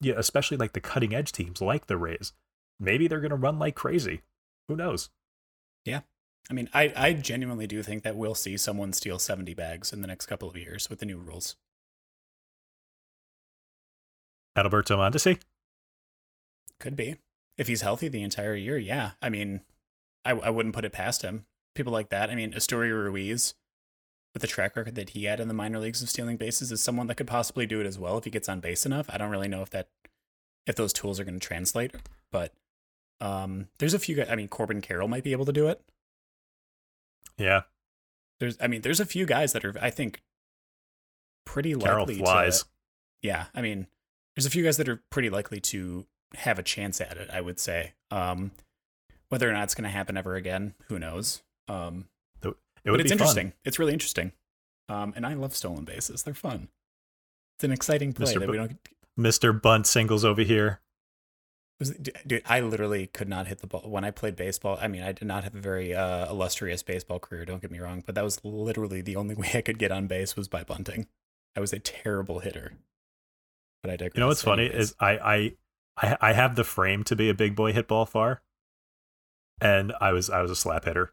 yeah 0.00 0.14
especially 0.16 0.56
like 0.56 0.72
the 0.72 0.80
cutting 0.80 1.14
edge 1.14 1.32
teams 1.32 1.60
like 1.60 1.86
the 1.86 1.96
Rays. 1.96 2.32
Maybe 2.80 3.08
they're 3.08 3.20
going 3.20 3.30
to 3.30 3.36
run 3.36 3.58
like 3.58 3.74
crazy. 3.74 4.22
Who 4.68 4.76
knows 4.76 5.10
I 6.50 6.54
mean, 6.54 6.68
I, 6.72 6.92
I 6.96 7.12
genuinely 7.12 7.66
do 7.66 7.82
think 7.82 8.02
that 8.04 8.16
we'll 8.16 8.34
see 8.34 8.56
someone 8.56 8.92
steal 8.92 9.18
70 9.18 9.52
bags 9.54 9.92
in 9.92 10.00
the 10.00 10.06
next 10.06 10.26
couple 10.26 10.48
of 10.48 10.56
years 10.56 10.88
with 10.88 11.00
the 11.00 11.06
new 11.06 11.18
rules. 11.18 11.56
Adalberto 14.56 14.96
Mondesi 14.96 15.40
Could 16.80 16.96
be. 16.96 17.16
If 17.56 17.68
he's 17.68 17.82
healthy 17.82 18.08
the 18.08 18.22
entire 18.22 18.54
year, 18.54 18.78
yeah. 18.78 19.12
I 19.20 19.28
mean, 19.28 19.60
I, 20.24 20.32
I 20.32 20.50
wouldn't 20.50 20.74
put 20.74 20.84
it 20.84 20.92
past 20.92 21.22
him. 21.22 21.44
People 21.74 21.92
like 21.92 22.08
that. 22.08 22.30
I 22.30 22.34
mean, 22.34 22.52
Esteury 22.52 22.90
Ruiz, 22.90 23.54
with 24.32 24.40
the 24.40 24.48
track 24.48 24.76
record 24.76 24.94
that 24.94 25.10
he 25.10 25.24
had 25.24 25.40
in 25.40 25.48
the 25.48 25.54
minor 25.54 25.78
leagues 25.78 26.02
of 26.02 26.08
stealing 26.08 26.36
bases, 26.36 26.72
is 26.72 26.82
someone 26.82 27.08
that 27.08 27.16
could 27.16 27.26
possibly 27.26 27.66
do 27.66 27.80
it 27.80 27.86
as 27.86 27.98
well 27.98 28.16
if 28.18 28.24
he 28.24 28.30
gets 28.30 28.48
on 28.48 28.60
base 28.60 28.86
enough. 28.86 29.08
I 29.10 29.18
don't 29.18 29.30
really 29.30 29.48
know 29.48 29.62
if 29.62 29.70
that, 29.70 29.88
if 30.66 30.76
those 30.76 30.92
tools 30.92 31.20
are 31.20 31.24
going 31.24 31.38
to 31.38 31.46
translate, 31.46 31.94
but 32.32 32.52
um, 33.20 33.68
there's 33.78 33.94
a 33.94 33.98
few 33.98 34.16
guys. 34.16 34.28
I 34.30 34.36
mean, 34.36 34.48
Corbin 34.48 34.80
Carroll 34.80 35.08
might 35.08 35.24
be 35.24 35.32
able 35.32 35.46
to 35.46 35.52
do 35.52 35.68
it. 35.68 35.82
Yeah 37.38 37.62
There's, 38.40 38.56
I 38.60 38.66
mean, 38.66 38.82
there's 38.82 39.00
a 39.00 39.06
few 39.06 39.26
guys 39.26 39.52
that 39.52 39.64
are, 39.64 39.74
I 39.80 39.90
think, 39.90 40.22
pretty 41.44 41.74
Carroll 41.74 42.06
likely 42.06 42.18
flies 42.18 42.62
to. 42.62 42.68
Yeah, 43.22 43.46
I 43.54 43.62
mean, 43.62 43.86
there's 44.36 44.46
a 44.46 44.50
few 44.50 44.62
guys 44.62 44.76
that 44.76 44.88
are 44.88 45.02
pretty 45.10 45.30
likely 45.30 45.60
to 45.60 46.06
have 46.34 46.58
a 46.58 46.62
chance 46.62 47.00
at 47.00 47.16
it. 47.16 47.30
I 47.32 47.40
would 47.40 47.58
say. 47.58 47.94
Um, 48.10 48.52
whether 49.28 49.48
or 49.48 49.52
not 49.52 49.64
it's 49.64 49.74
going 49.74 49.84
to 49.84 49.90
happen 49.90 50.16
ever 50.16 50.36
again, 50.36 50.74
who 50.88 50.98
knows? 50.98 51.42
Um, 51.68 52.06
it 52.42 52.56
but 52.84 53.00
it's 53.00 53.10
be 53.10 53.12
interesting. 53.12 53.48
fun 53.48 53.54
It's 53.64 53.78
really 53.78 53.92
interesting. 53.92 54.32
Um, 54.88 55.12
and 55.16 55.26
I 55.26 55.34
love 55.34 55.54
stolen 55.54 55.84
bases. 55.84 56.22
They're 56.22 56.32
fun. 56.32 56.68
It's 57.56 57.64
an 57.64 57.72
exciting 57.72 58.12
play 58.12 58.32
Mr. 58.32 58.40
that 58.40 58.48
we 58.48 58.56
don't. 58.56 58.78
mr 59.18 59.60
bunt 59.60 59.84
singles 59.86 60.24
over 60.24 60.42
here 60.42 60.80
was- 61.78 61.90
Dude, 62.26 62.42
I 62.46 62.60
literally 62.60 63.06
could 63.06 63.28
not 63.28 63.46
hit 63.46 63.58
the 63.60 63.66
ball 63.66 63.82
when 63.88 64.04
I 64.04 64.10
played 64.10 64.36
baseball. 64.36 64.78
I 64.80 64.88
mean, 64.88 65.02
I 65.02 65.12
did 65.12 65.26
not 65.28 65.44
have 65.44 65.54
a 65.54 65.60
very 65.60 65.94
uh, 65.94 66.28
illustrious 66.30 66.82
baseball 66.82 67.18
career. 67.18 67.44
Don't 67.44 67.62
get 67.62 67.70
me 67.70 67.78
wrong, 67.78 68.02
but 68.04 68.14
that 68.14 68.24
was 68.24 68.40
literally 68.44 69.00
the 69.00 69.16
only 69.16 69.34
way 69.36 69.50
I 69.54 69.60
could 69.60 69.78
get 69.78 69.92
on 69.92 70.06
base 70.06 70.36
was 70.36 70.48
by 70.48 70.64
bunting. 70.64 71.06
I 71.56 71.60
was 71.60 71.72
a 71.72 71.78
terrible 71.78 72.40
hitter. 72.40 72.72
But 73.82 73.90
I 73.92 73.96
digress. 73.96 74.12
you 74.16 74.20
know 74.20 74.26
what's 74.26 74.42
funny 74.42 74.66
is 74.66 74.94
I, 74.98 75.10
I 75.18 75.52
i 76.00 76.16
i 76.20 76.32
have 76.32 76.56
the 76.56 76.64
frame 76.64 77.04
to 77.04 77.14
be 77.16 77.28
a 77.28 77.34
big 77.34 77.54
boy 77.54 77.72
hit 77.72 77.86
ball 77.88 78.06
far 78.06 78.42
and 79.60 79.92
i 80.00 80.12
was 80.12 80.28
i 80.30 80.40
was 80.42 80.50
a 80.50 80.56
slap 80.56 80.84
hitter 80.84 81.12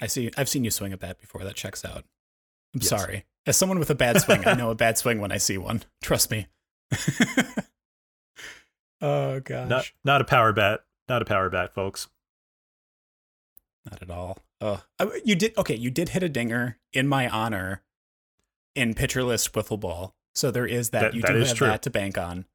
I 0.00 0.06
see. 0.08 0.30
I've 0.36 0.48
seen 0.48 0.64
you 0.64 0.70
swing 0.72 0.92
a 0.92 0.96
bat 0.96 1.20
before. 1.20 1.44
That 1.44 1.54
checks 1.54 1.84
out. 1.84 1.98
I'm 2.74 2.80
Yes. 2.80 2.88
sorry. 2.88 3.24
As 3.46 3.56
someone 3.56 3.78
with 3.78 3.90
a 3.90 3.94
bad 3.94 4.20
swing, 4.20 4.44
I 4.46 4.54
know 4.54 4.70
a 4.70 4.74
bad 4.74 4.98
swing 4.98 5.20
when 5.20 5.30
I 5.30 5.36
see 5.38 5.56
one. 5.56 5.82
Trust 6.02 6.32
me. 6.32 6.48
oh 9.04 9.40
gosh, 9.40 9.68
not 9.68 9.92
not 10.04 10.20
a 10.20 10.24
power 10.24 10.52
bat 10.52 10.80
not 11.08 11.22
a 11.22 11.24
power 11.24 11.50
bat 11.50 11.74
folks 11.74 12.08
not 13.90 14.00
at 14.02 14.10
all. 14.10 14.38
Oh, 14.60 14.82
you 15.24 15.34
did 15.34 15.56
okay. 15.58 15.74
You 15.74 15.90
did 15.90 16.08
hit 16.10 16.22
a 16.22 16.28
dinger 16.28 16.78
in 16.94 17.06
my 17.06 17.28
honor 17.28 17.82
in 18.74 18.94
Pitcher 18.94 19.22
List 19.22 19.52
wiffle 19.52 19.78
ball. 19.78 20.14
So 20.34 20.50
there 20.50 20.66
is 20.66 20.90
that. 20.90 21.00
That- 21.02 21.14
you 21.14 21.20
that 21.22 21.32
do 21.32 21.38
is 21.38 21.48
have 21.48 21.56
true. 21.58 21.66
that 21.66 21.82
to 21.82 21.90
bank 21.90 22.16
on. 22.16 22.46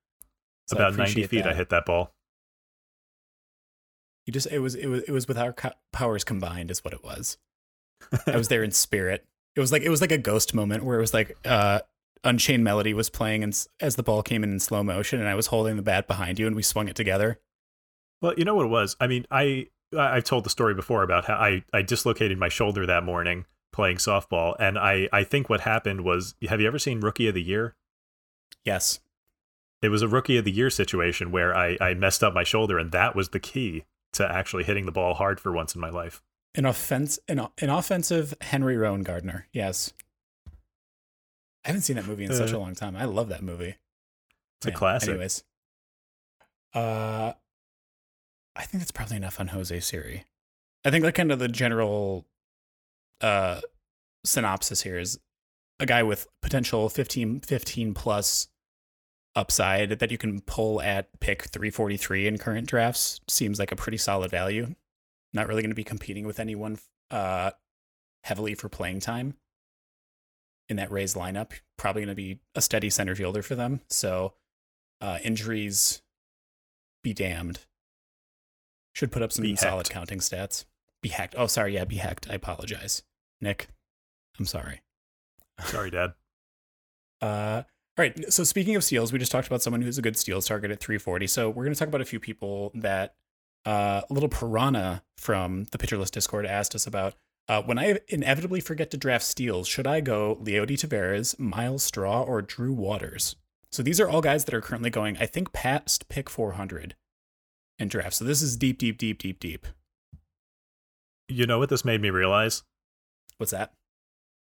So 0.68 0.76
about 0.76 0.96
90 0.96 1.02
appreciate 1.04 1.30
feet 1.30 1.46
i 1.48 1.54
hit 1.56 1.70
that 1.70 1.86
ball 1.86 2.14
You 4.26 4.34
just 4.34 4.48
it 4.52 4.60
was 4.60 4.76
it 4.76 4.88
was 4.88 5.04
it 5.04 5.12
was 5.12 5.28
with 5.28 5.38
our 5.38 5.54
co- 5.54 5.72
powers 5.92 6.24
combined 6.24 6.70
is 6.72 6.84
what 6.84 6.94
it 6.94 7.04
was. 7.04 7.38
I 8.28 8.38
was 8.38 8.48
there 8.48 8.64
in 8.64 8.72
spirit. 8.72 9.26
It 9.56 9.60
was 9.60 9.72
like 9.72 9.82
it 9.84 9.90
was 9.90 10.02
like 10.02 10.12
a 10.12 10.18
ghost 10.18 10.54
moment 10.54 10.84
where 10.84 10.98
it 10.98 11.02
was 11.02 11.14
like 11.14 11.38
uh 11.46 11.80
Unchained 12.24 12.64
Melody 12.64 12.94
was 12.94 13.10
playing 13.10 13.44
and 13.44 13.66
as 13.80 13.96
the 13.96 14.04
ball 14.04 14.22
came 14.24 14.44
in 14.44 14.52
in 14.52 14.60
slow 14.60 14.84
motion 14.84 15.20
and 15.20 15.30
I 15.30 15.36
was 15.36 15.48
holding 15.48 15.76
the 15.78 15.82
bat 15.82 16.08
behind 16.08 16.38
you 16.40 16.48
and 16.48 16.56
we 16.56 16.62
swung 16.64 16.88
it 16.90 16.96
together. 16.96 17.40
well 18.22 18.34
you 18.38 18.44
know 18.46 18.56
what 18.56 18.66
it 18.66 18.70
was 18.70 18.96
i 19.00 19.08
mean 19.08 19.26
i 19.32 19.66
i've 19.98 20.26
told 20.26 20.44
the 20.44 20.50
story 20.50 20.74
before 20.74 21.04
about 21.04 21.26
how 21.26 21.36
i 21.36 21.64
i 21.74 21.82
dislocated 21.82 22.38
my 22.38 22.50
shoulder 22.50 22.86
that 22.86 23.04
morning 23.06 23.46
playing 23.72 23.96
softball 23.98 24.54
and 24.60 24.78
i 24.78 25.08
i 25.14 25.24
think 25.24 25.50
what 25.50 25.62
happened 25.62 26.02
was 26.02 26.36
have 26.50 26.60
you 26.60 26.68
ever 26.68 26.78
seen 26.80 27.00
rookie 27.00 27.28
of 27.30 27.34
the 27.34 27.42
year 27.42 27.76
Yes. 28.66 29.00
it 29.82 29.88
was 29.90 30.02
a 30.02 30.08
rookie 30.08 30.36
of 30.38 30.44
the 30.44 30.52
year 30.52 30.70
situation 30.70 31.32
where 31.32 31.56
I, 31.56 31.78
I 31.80 31.94
messed 31.94 32.24
up 32.24 32.34
my 32.34 32.44
shoulder, 32.44 32.78
and 32.78 32.92
that 32.92 33.16
was 33.16 33.30
the 33.30 33.40
key 33.40 33.86
to 34.14 34.30
actually 34.30 34.66
hitting 34.66 34.86
the 34.86 34.92
ball 34.92 35.14
hard 35.14 35.40
for 35.40 35.52
once 35.54 35.74
in 35.76 35.80
my 35.82 35.90
life. 35.90 36.22
An 36.56 36.66
offense 36.66 37.20
an, 37.30 37.40
an 37.60 37.70
offensive 37.70 38.34
Henry 38.42 38.76
Rowengartner. 38.76 39.44
Yes. 39.54 39.94
I 41.66 41.70
haven't 41.70 41.82
seen 41.82 41.96
that 41.98 42.06
movie 42.08 42.26
in 42.26 42.34
such 42.34 42.54
Uh, 42.54 42.58
a 42.58 42.60
long 42.60 42.76
time. 42.76 42.96
I 42.96 43.06
love 43.06 43.30
that 43.30 43.44
movie. 43.44 43.76
It's 44.58 44.66
a 44.66 44.70
Man, 44.70 44.78
classic. 44.78 45.10
Anyways. 45.10 45.44
Uh 46.74 47.34
I 48.56 48.64
think 48.64 48.82
that's 48.82 48.92
probably 48.92 49.18
enough 49.18 49.40
on 49.40 49.48
Jose 49.50 49.80
Siri. 49.80 50.26
I 50.86 50.92
think 50.92 51.04
like 51.04 51.16
kind 51.16 51.32
of 51.32 51.40
the 51.40 51.48
general 51.48 52.26
uh 53.22 53.62
synopsis 54.26 54.82
here 54.82 55.00
is 55.00 55.20
a 55.80 55.86
guy 55.86 56.04
with 56.04 56.28
potential 56.42 56.90
15 56.90 57.42
15 57.42 57.94
plus 57.94 58.48
upside 59.36 60.00
that 60.00 60.12
you 60.12 60.18
can 60.18 60.42
pull 60.42 60.82
at 60.82 61.20
pick 61.20 61.44
343 61.44 62.28
in 62.28 62.38
current 62.38 62.68
drafts 62.68 63.22
seems 63.28 63.60
like 63.60 63.72
a 63.72 63.76
pretty 63.76 63.98
solid 63.98 64.30
value. 64.32 64.76
Not 65.34 65.48
really 65.48 65.62
going 65.62 65.70
to 65.72 65.76
be 65.76 65.84
competing 65.84 66.26
with 66.26 66.40
anyone 66.40 66.80
uh 67.12 67.52
heavily 68.24 68.54
for 68.56 68.70
playing 68.70 69.00
time 69.00 69.36
in 70.70 70.78
that 70.78 70.92
Rays 70.92 71.16
lineup. 71.16 71.52
Probably 71.78 72.02
going 72.04 72.10
to 72.10 72.16
be 72.16 72.40
a 72.56 72.62
steady 72.62 72.90
center 72.90 73.16
fielder 73.16 73.42
for 73.42 73.56
them. 73.56 73.82
So 73.90 74.34
uh 75.02 75.20
injuries 75.24 76.02
be 77.04 77.14
damned. 77.14 77.60
Should 78.94 79.12
put 79.12 79.22
up 79.22 79.32
some 79.32 79.44
Be 79.44 79.56
solid 79.56 79.90
counting 79.90 80.20
stats. 80.20 80.66
Be 81.02 81.10
hacked. 81.10 81.36
Oh, 81.38 81.48
sorry. 81.48 81.76
Yeah, 81.76 81.86
be 81.86 81.96
hacked. 81.98 82.30
I 82.30 82.34
apologize. 82.34 83.04
Nick, 83.40 83.70
I'm 84.38 84.46
sorry. 84.46 84.82
Sorry, 85.66 85.92
Dad. 85.92 86.14
Uh, 87.22 87.64
all 87.98 88.04
right. 88.04 88.32
So 88.32 88.46
speaking 88.46 88.78
of 88.78 88.84
steals, 88.86 89.12
we 89.12 89.20
just 89.20 89.30
talked 89.30 89.48
about 89.48 89.62
someone 89.62 89.82
who's 89.82 89.98
a 89.98 90.02
good 90.02 90.16
steals 90.16 90.48
target 90.48 90.72
at 90.72 90.80
340. 90.80 91.28
So 91.28 91.50
we're 91.50 91.66
going 91.66 91.74
to 91.74 91.78
talk 91.78 91.90
about 91.90 92.00
a 92.00 92.06
few 92.06 92.18
people 92.18 92.72
that 92.76 93.16
uh, 93.66 94.04
little 94.10 94.30
piranha 94.30 95.04
from 95.18 95.66
the 95.74 95.78
Pitcher 95.78 95.98
List 95.98 96.14
Discord 96.14 96.46
asked 96.46 96.76
us 96.76 96.88
about. 96.88 97.16
Uh, 97.50 97.64
when 97.64 97.80
I 97.80 97.98
inevitably 98.08 98.62
forget 98.62 98.92
to 98.92 98.98
draft 98.98 99.26
steals, 99.26 99.68
should 99.68 99.88
I 99.88 100.02
go 100.02 100.36
Leody 100.36 100.78
Taveras, 100.78 101.38
Myles 101.40 101.82
Straw, 101.82 102.22
or 102.22 102.44
Drew 102.44 102.72
Waters? 102.72 103.36
So 103.72 103.82
these 103.82 104.00
are 104.00 104.08
all 104.08 104.22
guys 104.22 104.46
that 104.46 104.54
are 104.54 104.62
currently 104.62 104.92
going, 104.92 105.18
I 105.18 105.26
think, 105.26 105.52
past 105.52 106.08
pick 106.10 106.30
400 106.30 106.96
in 107.80 107.88
draft. 107.88 108.14
So 108.14 108.26
this 108.26 108.44
is 108.44 108.56
deep, 108.56 108.78
deep, 108.78 109.00
deep, 109.00 109.18
deep, 109.18 109.40
deep. 109.40 109.66
You 111.28 111.48
know 111.48 111.58
what 111.58 111.70
this 111.70 111.84
made 111.84 112.02
me 112.02 112.12
realize? 112.12 112.62
What's 113.38 113.52
that? 113.52 113.74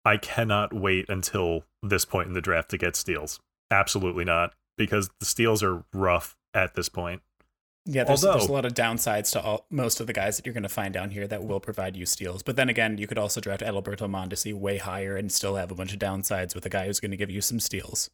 I 0.06 0.16
cannot 0.16 0.72
wait 0.74 1.10
until 1.10 1.66
this 1.82 2.06
point 2.06 2.30
in 2.30 2.34
the 2.34 2.42
draft 2.42 2.70
to 2.70 2.78
get 2.78 2.96
steals. 2.96 3.42
Absolutely 3.70 4.24
not, 4.24 4.54
because 4.78 5.10
the 5.20 5.26
steals 5.26 5.62
are 5.62 5.84
rough 5.94 6.38
at 6.54 6.76
this 6.76 6.88
point. 6.88 7.22
Yeah, 7.86 8.06
there's, 8.06 8.22
there's 8.22 8.48
a 8.48 8.52
lot 8.52 8.64
of 8.64 8.74
downsides 8.74 9.32
to 9.34 9.42
all, 9.42 9.66
most 9.70 10.00
of 10.00 10.08
the 10.08 10.14
guys 10.14 10.38
that 10.38 10.46
you're 10.46 10.54
going 10.54 10.64
to 10.64 10.70
find 10.70 10.94
down 10.94 11.10
here 11.10 11.28
that 11.28 11.44
will 11.44 11.60
provide 11.60 11.98
you 11.98 12.06
steals. 12.06 12.42
But 12.42 12.56
then 12.56 12.70
again, 12.70 12.98
you 12.98 13.08
could 13.08 13.18
also 13.18 13.42
draft 13.42 13.62
Adalberto 13.62 14.10
Mondesi 14.10 14.54
way 14.54 14.78
higher 14.78 15.18
and 15.18 15.30
still 15.30 15.56
have 15.56 15.70
a 15.70 15.76
bunch 15.76 15.92
of 15.92 16.00
downsides 16.00 16.56
with 16.56 16.66
a 16.66 16.70
guy 16.70 16.86
who's 16.86 17.02
going 17.02 17.12
to 17.12 17.18
give 17.18 17.30
you 17.30 17.42
some 17.42 17.60
steals. 17.60 18.10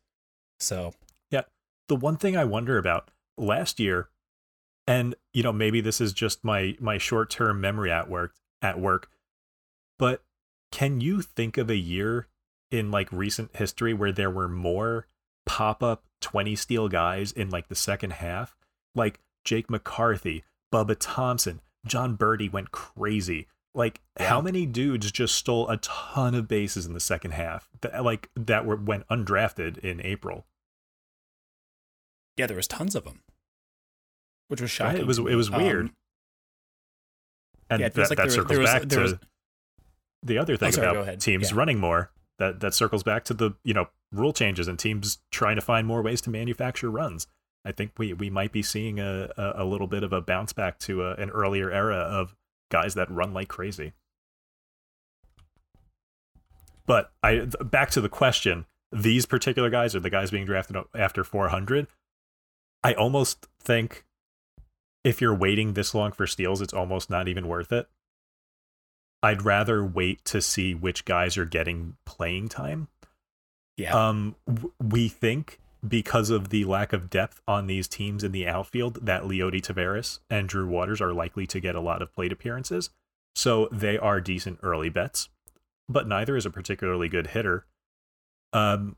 So 0.60 0.93
yeah. 1.29 1.43
the 1.88 1.95
one 1.95 2.17
thing 2.17 2.36
I 2.36 2.45
wonder 2.45 2.79
about 2.79 3.12
last 3.38 3.79
year, 3.79 4.10
and 4.88 5.13
you 5.34 5.43
know 5.43 5.53
maybe 5.53 5.82
this 5.82 6.01
is 6.01 6.13
just 6.13 6.43
my 6.43 6.75
my 6.79 6.97
short 6.97 7.29
term 7.29 7.62
memory 7.62 7.91
at 7.91 8.10
work 8.10 8.34
at 8.62 8.79
work, 8.79 9.10
but 9.97 10.23
can 10.71 10.99
you 10.99 11.21
think 11.21 11.58
of 11.58 11.69
a 11.69 11.77
year 11.77 12.27
in 12.71 12.89
like 12.89 13.12
recent 13.12 13.55
history 13.55 13.93
where 13.93 14.12
there 14.12 14.32
were 14.32 14.49
more 14.49 15.08
pop 15.45 15.84
up 15.84 16.05
twenty 16.21 16.55
steal 16.55 16.89
guys 16.89 17.32
in 17.32 17.49
like 17.51 17.67
the 17.67 17.75
second 17.75 18.13
half, 18.13 18.58
like 18.95 19.19
Jake 19.45 19.69
McCarthy, 19.69 20.43
Bubba 20.73 20.95
Thompson, 20.99 21.62
Jon 21.86 22.17
Berti 22.17 22.52
went 22.52 22.71
crazy. 22.71 23.47
Like 23.75 24.02
how 24.19 24.41
many 24.41 24.65
dudes 24.65 25.12
just 25.12 25.36
stole 25.36 25.69
a 25.69 25.78
ton 25.78 26.34
of 26.36 26.47
bases 26.47 26.86
in 26.86 26.93
the 26.93 26.99
second 26.99 27.32
half 27.32 27.69
that 27.82 28.04
like 28.04 28.30
that 28.36 28.65
were 28.65 28.75
went 28.75 29.08
undrafted 29.08 29.78
in 29.78 30.02
April. 30.02 30.45
yeah, 32.38 32.47
there 32.47 32.58
was 32.58 32.67
tons 32.67 32.95
of 32.95 33.04
them, 33.04 33.21
which 34.47 34.62
was 34.62 34.71
Right? 34.80 34.88
shocking. 34.88 35.02
It 35.02 35.08
was 35.08 35.19
it 35.19 35.36
was 35.36 35.52
weird. 35.52 35.88
Um, 35.88 35.95
and 37.69 37.82
yeah, 37.82 37.89
that, 37.89 38.10
like 38.10 38.17
that 38.17 38.32
circles 38.32 38.58
was- 38.58 38.69
back 38.69 38.88
to 38.89 38.99
was- 38.99 39.13
the 40.23 40.38
other 40.38 40.58
thing 40.58 40.71
sorry, 40.71 40.88
about 40.99 41.19
teams 41.19 41.52
Yeah. 41.52 41.58
running 41.58 41.80
more. 41.80 42.12
That 42.39 42.60
that 42.62 42.73
circles 42.73 43.04
back 43.04 43.23
to 43.25 43.34
the 43.34 43.52
you 43.63 43.73
know 43.73 43.89
rule 44.12 44.34
changes 44.34 44.67
and 44.67 44.80
teams 44.80 45.19
trying 45.32 45.56
to 45.58 45.62
find 45.62 45.86
more 45.86 46.02
ways 46.02 46.21
to 46.21 46.30
manufacture 46.30 46.89
runs. 46.89 47.28
I 47.65 47.72
think 47.72 47.91
we 47.98 48.13
we 48.13 48.30
might 48.30 48.52
be 48.52 48.62
seeing 48.63 49.00
a 49.00 49.30
a, 49.38 49.63
a 49.63 49.65
little 49.65 49.88
bit 49.88 50.04
of 50.04 50.13
a 50.13 50.22
bounce 50.22 50.54
back 50.54 50.80
to 50.80 51.04
a, 51.04 51.13
an 51.15 51.30
earlier 51.30 51.72
era 51.72 51.98
of 51.98 52.36
guys 52.72 52.93
that 52.95 53.10
run 53.12 53.34
like 53.34 53.48
crazy. 53.48 53.93
But 56.86 57.12
I 57.22 57.45
back 57.62 57.91
to 57.91 58.02
the 58.02 58.10
question: 58.10 58.65
these 58.91 59.26
particular 59.26 59.69
guys 59.69 59.95
are 59.95 60.00
the 60.00 60.10
guys 60.10 60.32
being 60.32 60.45
drafted 60.45 60.78
after 60.95 61.24
400. 61.24 61.88
I 62.84 62.93
almost 62.93 63.48
think 63.62 64.06
if 65.04 65.22
you're 65.22 65.36
waiting 65.36 65.74
this 65.74 65.93
long 65.93 66.12
for 66.12 66.26
steals, 66.26 66.62
it's 66.62 66.74
almost 66.74 67.10
not 67.10 67.28
even 67.28 67.48
worth 67.48 67.72
it. 67.72 67.88
I'd 69.22 69.43
rather 69.43 69.84
wait 69.86 70.24
to 70.26 70.41
see 70.41 70.74
which 70.74 71.04
guys 71.04 71.38
are 71.38 71.45
getting 71.45 71.98
playing 72.06 72.48
time. 72.48 72.88
yeah, 73.76 73.93
Um, 73.93 74.36
w- 74.48 74.72
we 74.82 75.10
think 75.10 75.60
because 75.87 76.29
of 76.29 76.49
the 76.49 76.65
lack 76.65 76.93
of 76.93 77.09
depth 77.09 77.41
on 77.47 77.67
these 77.67 77.87
teams 77.87 78.23
in 78.23 78.31
the 78.31 78.47
outfield 78.47 79.05
that 79.05 79.23
Leody 79.23 79.61
Taveras 79.61 80.19
and 80.29 80.49
Drew 80.49 80.67
Waters 80.67 81.01
are 81.01 81.13
likely 81.13 81.47
to 81.47 81.59
get 81.59 81.75
a 81.75 81.81
lot 81.81 82.01
of 82.01 82.13
plate 82.13 82.31
appearances. 82.31 82.89
So 83.35 83.69
they 83.71 83.97
are 83.97 84.19
decent 84.19 84.59
early 84.61 84.89
bets, 84.89 85.29
but 85.87 86.07
neither 86.07 86.35
is 86.35 86.45
a 86.45 86.49
particularly 86.49 87.07
good 87.07 87.27
hitter. 87.27 87.65
Um, 88.51 88.97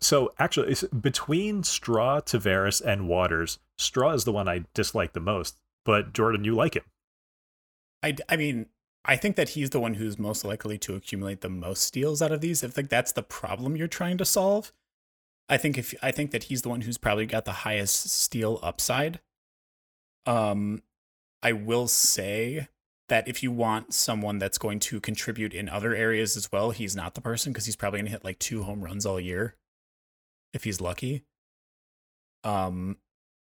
so 0.00 0.32
actually, 0.38 0.74
between 1.00 1.62
Straw, 1.62 2.20
Taveras, 2.20 2.80
and 2.84 3.08
Waters, 3.08 3.58
Straw 3.78 4.12
is 4.12 4.24
the 4.24 4.32
one 4.32 4.48
I 4.48 4.64
dislike 4.74 5.12
the 5.12 5.20
most. 5.20 5.60
But 5.84 6.12
Jordan, 6.12 6.44
you 6.44 6.54
like 6.54 6.74
him. 6.74 6.84
I, 8.02 8.16
I 8.28 8.36
mean, 8.36 8.66
I 9.04 9.16
think 9.16 9.36
that 9.36 9.50
he's 9.50 9.70
the 9.70 9.80
one 9.80 9.94
who's 9.94 10.18
most 10.18 10.44
likely 10.44 10.78
to 10.78 10.94
accumulate 10.94 11.40
the 11.40 11.48
most 11.48 11.82
steals 11.82 12.20
out 12.20 12.32
of 12.32 12.40
these. 12.40 12.62
If 12.62 12.76
like 12.76 12.88
that's 12.88 13.12
the 13.12 13.22
problem 13.22 13.76
you're 13.76 13.88
trying 13.88 14.18
to 14.18 14.24
solve, 14.24 14.72
I 15.50 15.56
think 15.56 15.76
if 15.76 15.92
I 16.00 16.12
think 16.12 16.30
that 16.30 16.44
he's 16.44 16.62
the 16.62 16.68
one 16.68 16.82
who's 16.82 16.96
probably 16.96 17.26
got 17.26 17.44
the 17.44 17.52
highest 17.52 18.08
steal 18.08 18.60
upside. 18.62 19.20
Um, 20.24 20.82
I 21.42 21.52
will 21.52 21.88
say 21.88 22.68
that 23.08 23.26
if 23.26 23.42
you 23.42 23.50
want 23.50 23.92
someone 23.92 24.38
that's 24.38 24.58
going 24.58 24.78
to 24.78 25.00
contribute 25.00 25.52
in 25.52 25.68
other 25.68 25.94
areas 25.94 26.36
as 26.36 26.52
well, 26.52 26.70
he's 26.70 26.94
not 26.94 27.14
the 27.14 27.20
person 27.20 27.52
because 27.52 27.66
he's 27.66 27.74
probably 27.74 27.98
going 27.98 28.06
to 28.06 28.12
hit 28.12 28.24
like 28.24 28.38
two 28.38 28.62
home 28.62 28.82
runs 28.82 29.04
all 29.04 29.18
year, 29.18 29.56
if 30.54 30.62
he's 30.62 30.80
lucky. 30.80 31.24
Um, 32.44 32.98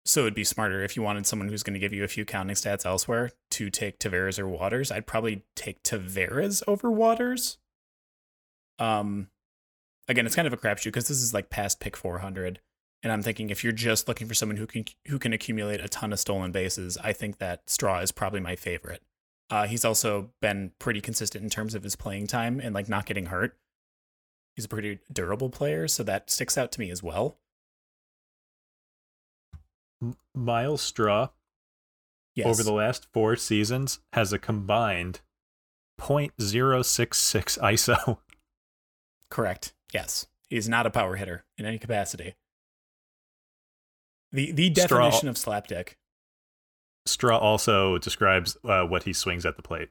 so 0.05 0.21
it'd 0.21 0.35
be 0.35 0.43
smarter 0.43 0.83
if 0.83 0.97
you 0.97 1.01
wanted 1.01 1.25
someone 1.25 1.47
who's 1.47 1.63
going 1.63 1.75
to 1.75 1.79
give 1.79 1.93
you 1.93 2.03
a 2.03 2.09
few 2.09 2.25
counting 2.25 2.55
stats 2.55 2.85
elsewhere 2.85 3.31
to 3.51 3.69
take 3.69 3.99
Taveras 3.99 4.37
or 4.37 4.47
Waters. 4.47 4.91
I'd 4.91 5.07
probably 5.07 5.45
take 5.55 5.81
Taveras 5.83 6.61
over 6.67 6.91
Waters. 6.91 7.57
Um, 8.79 9.29
again, 10.07 10.25
it's 10.25 10.35
kind 10.35 10.47
of 10.47 10.53
a 10.53 10.57
crapshoot 10.57 10.85
because 10.85 11.07
this 11.07 11.21
is 11.21 11.33
like 11.33 11.49
past 11.49 11.79
pick 11.79 11.95
400, 11.97 12.59
and 13.03 13.11
I'm 13.11 13.21
thinking 13.21 13.49
if 13.49 13.63
you're 13.63 13.73
just 13.73 14.07
looking 14.07 14.27
for 14.27 14.33
someone 14.33 14.57
who 14.57 14.67
can 14.67 14.85
who 15.07 15.19
can 15.19 15.33
accumulate 15.33 15.81
a 15.81 15.87
ton 15.89 16.13
of 16.13 16.19
stolen 16.19 16.51
bases, 16.51 16.97
I 17.03 17.13
think 17.13 17.37
that 17.39 17.69
Straw 17.69 17.99
is 17.99 18.11
probably 18.11 18.39
my 18.39 18.55
favorite. 18.55 19.01
Uh, 19.49 19.67
he's 19.67 19.85
also 19.85 20.31
been 20.41 20.71
pretty 20.79 21.01
consistent 21.01 21.43
in 21.43 21.49
terms 21.49 21.75
of 21.75 21.83
his 21.83 21.95
playing 21.95 22.27
time 22.27 22.59
and 22.59 22.73
like 22.73 22.89
not 22.89 23.05
getting 23.05 23.27
hurt. 23.27 23.57
He's 24.55 24.65
a 24.65 24.69
pretty 24.69 24.99
durable 25.11 25.49
player, 25.49 25.87
so 25.87 26.03
that 26.03 26.29
sticks 26.29 26.57
out 26.57 26.71
to 26.73 26.79
me 26.79 26.89
as 26.89 27.01
well. 27.03 27.37
Myles 30.35 30.81
Straw 30.81 31.29
Yes. 32.35 32.47
over 32.47 32.63
the 32.63 32.73
last 32.73 33.05
four 33.13 33.35
seasons 33.35 33.99
has 34.13 34.33
a 34.33 34.39
combined 34.39 35.21
0.066 36.01 37.59
ISO. 37.59 38.17
Correct. 39.29 39.73
Yes. 39.93 40.27
He's 40.49 40.67
not 40.67 40.85
a 40.85 40.89
power 40.89 41.15
hitter 41.15 41.45
in 41.57 41.65
any 41.65 41.79
capacity. 41.79 42.35
The 44.31 44.51
the 44.51 44.73
Straw- 44.73 44.99
definition 44.99 45.29
of 45.29 45.35
slapdick. 45.35 45.93
Straw 47.05 47.37
also 47.37 47.97
describes 47.97 48.57
uh, 48.63 48.83
what 48.83 49.03
he 49.03 49.13
swings 49.13 49.45
at 49.45 49.55
the 49.55 49.61
plate. 49.61 49.89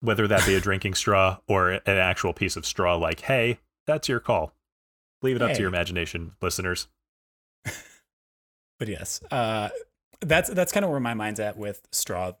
Whether 0.00 0.26
that 0.28 0.44
be 0.44 0.54
a 0.54 0.60
drinking 0.60 0.94
straw 1.02 1.38
or 1.48 1.70
an 1.70 1.80
actual 1.86 2.32
piece 2.32 2.56
of 2.56 2.66
straw, 2.66 2.96
like, 2.96 3.20
hey, 3.20 3.60
that's 3.86 4.08
your 4.08 4.20
call. 4.20 4.52
Leave 5.22 5.36
it 5.36 5.42
up 5.42 5.52
to 5.54 5.58
your 5.60 5.68
imagination, 5.68 6.32
listeners. 6.42 6.88
But 8.78 8.88
yes, 8.88 9.22
uh, 9.30 9.70
that's 10.20 10.50
that's 10.50 10.70
kind 10.70 10.84
of 10.84 10.90
where 10.90 11.00
my 11.00 11.14
mind's 11.14 11.40
at 11.40 11.56
with 11.56 11.88
Straw, 11.92 12.32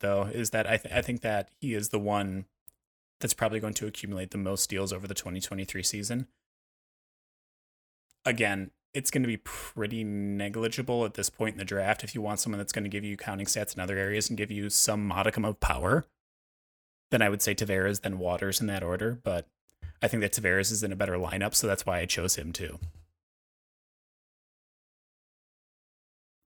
though, 0.00 0.24
is 0.24 0.50
that 0.50 0.66
I 0.66 0.78
th- 0.78 0.92
I 0.92 1.00
think 1.00 1.20
that 1.20 1.50
he 1.60 1.74
is 1.74 1.90
the 1.90 1.98
one 2.00 2.46
that's 3.20 3.34
probably 3.34 3.60
going 3.60 3.74
to 3.74 3.86
accumulate 3.86 4.30
the 4.30 4.38
most 4.38 4.62
steals 4.62 4.92
over 4.92 5.06
the 5.06 5.14
2023 5.14 5.82
season. 5.82 6.26
Again, 8.24 8.70
it's 8.92 9.10
going 9.10 9.22
to 9.22 9.28
be 9.28 9.36
pretty 9.38 10.02
negligible 10.02 11.04
at 11.04 11.14
this 11.14 11.30
point 11.30 11.54
in 11.54 11.58
the 11.58 11.64
draft 11.64 12.02
if 12.02 12.14
you 12.14 12.20
want 12.20 12.40
someone 12.40 12.58
that's 12.58 12.72
going 12.72 12.84
to 12.84 12.90
give 12.90 13.04
you 13.04 13.16
counting 13.16 13.46
stats 13.46 13.74
in 13.74 13.80
other 13.80 13.96
areas 13.96 14.28
and 14.28 14.36
give 14.36 14.50
you 14.50 14.68
some 14.68 15.06
modicum 15.06 15.44
of 15.44 15.60
power. 15.60 16.06
Then 17.10 17.22
I 17.22 17.28
would 17.28 17.42
say 17.42 17.54
Taveras, 17.54 18.02
then 18.02 18.18
Waters 18.18 18.60
in 18.60 18.66
that 18.66 18.82
order, 18.82 19.20
but 19.22 19.46
I 20.02 20.08
think 20.08 20.22
that 20.22 20.32
Taveras 20.32 20.72
is 20.72 20.82
in 20.82 20.92
a 20.92 20.96
better 20.96 21.14
lineup, 21.14 21.54
so 21.54 21.66
that's 21.66 21.86
why 21.86 22.00
I 22.00 22.06
chose 22.06 22.36
him 22.36 22.52
too. 22.52 22.78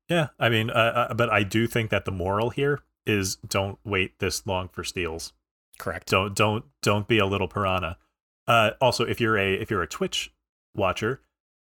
Yeah, 0.08 0.28
I 0.38 0.48
mean, 0.48 0.70
uh, 0.70 1.06
uh, 1.10 1.14
but 1.14 1.30
I 1.30 1.44
do 1.44 1.66
think 1.66 1.90
that 1.90 2.04
the 2.04 2.12
moral 2.12 2.50
here 2.50 2.80
is 3.06 3.36
don't 3.36 3.78
wait 3.84 4.18
this 4.18 4.46
long 4.46 4.68
for 4.68 4.84
steals. 4.84 5.32
Correct. 5.78 6.08
Don't 6.08 6.34
don't 6.34 6.64
don't 6.82 7.08
be 7.08 7.18
a 7.18 7.26
little 7.26 7.48
piranha. 7.48 7.98
Uh, 8.46 8.70
also, 8.80 9.04
if 9.04 9.20
you're 9.20 9.38
a 9.38 9.54
if 9.54 9.70
you're 9.70 9.82
a 9.82 9.88
Twitch 9.88 10.32
watcher, 10.74 11.20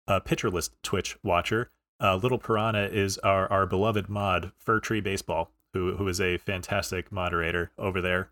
a 0.06 0.20
pitcher 0.20 0.50
list 0.50 0.74
Twitch 0.82 1.18
watcher, 1.22 1.70
uh, 2.02 2.16
Little 2.16 2.38
Piranha 2.38 2.86
is 2.86 3.18
our, 3.18 3.50
our 3.50 3.66
beloved 3.66 4.08
mod 4.08 4.52
Fir 4.58 4.80
Tree 4.80 5.00
Baseball, 5.00 5.52
who 5.72 5.96
who 5.96 6.08
is 6.08 6.20
a 6.20 6.38
fantastic 6.38 7.12
moderator 7.12 7.70
over 7.78 8.00
there. 8.00 8.30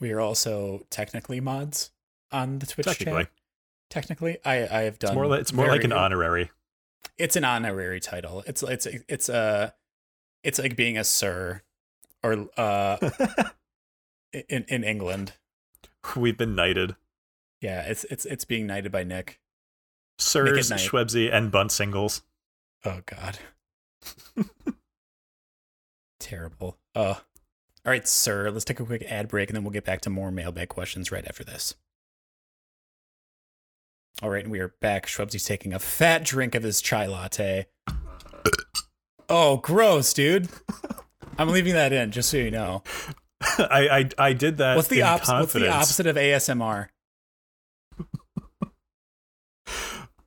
We 0.00 0.12
are 0.12 0.20
also 0.20 0.86
technically 0.90 1.40
mods 1.40 1.90
on 2.32 2.58
the 2.58 2.66
Twitch 2.66 2.86
Technically. 2.86 3.24
chat. 3.24 3.32
Technically, 3.90 4.38
I 4.44 4.66
I 4.66 4.80
have 4.82 4.98
done. 4.98 5.10
It's 5.10 5.14
more 5.16 5.26
like 5.26 5.40
it's 5.40 5.52
more 5.52 5.68
like 5.68 5.84
an 5.84 5.92
honorary. 5.92 6.50
It's 7.18 7.36
an 7.36 7.44
honorary 7.44 8.00
title. 8.00 8.42
It's 8.46 8.62
it's 8.62 8.86
it's 8.86 9.28
a 9.28 9.74
it's 10.42 10.58
like 10.58 10.76
being 10.76 10.98
a 10.98 11.04
sir 11.04 11.62
or 12.22 12.48
uh 12.56 12.96
in 14.48 14.64
in 14.68 14.84
England. 14.84 15.32
We've 16.14 16.36
been 16.36 16.54
knighted. 16.54 16.96
Yeah, 17.60 17.82
it's 17.82 18.04
it's 18.04 18.24
it's 18.24 18.44
being 18.44 18.66
knighted 18.66 18.92
by 18.92 19.04
Nick. 19.04 19.40
Sirs, 20.18 20.70
knight. 20.70 20.80
Schwebzy, 20.80 21.32
and 21.32 21.50
Bunt 21.50 21.72
singles. 21.72 22.22
Oh 22.84 23.00
God. 23.06 23.38
Terrible. 26.20 26.78
Uh 26.94 27.14
all 27.84 27.92
right, 27.92 28.06
sir. 28.08 28.50
Let's 28.50 28.64
take 28.64 28.80
a 28.80 28.84
quick 28.84 29.04
ad 29.08 29.28
break 29.28 29.48
and 29.48 29.56
then 29.56 29.62
we'll 29.62 29.72
get 29.72 29.84
back 29.84 30.00
to 30.02 30.10
more 30.10 30.32
mailbag 30.32 30.68
questions 30.68 31.12
right 31.12 31.26
after 31.26 31.44
this. 31.44 31.74
All 34.22 34.30
right, 34.30 34.42
and 34.42 34.50
we 34.50 34.60
are 34.60 34.74
back. 34.80 35.06
Schwebsy's 35.06 35.44
taking 35.44 35.72
a 35.72 35.78
fat 35.78 36.24
drink 36.24 36.54
of 36.54 36.62
his 36.62 36.80
chai 36.80 37.06
latte. 37.06 37.66
Oh, 39.28 39.56
gross, 39.56 40.12
dude. 40.12 40.48
I'm 41.36 41.48
leaving 41.48 41.72
that 41.74 41.92
in, 41.92 42.12
just 42.12 42.30
so 42.30 42.36
you 42.36 42.52
know. 42.52 42.84
I, 43.58 44.08
I 44.18 44.28
I 44.28 44.32
did 44.32 44.58
that. 44.58 44.76
What's 44.76 44.88
the, 44.88 45.00
in 45.00 45.06
opposite? 45.06 45.34
what's 45.34 45.52
the 45.52 45.68
opposite 45.68 46.06
of 46.06 46.16
ASMR? 46.16 46.88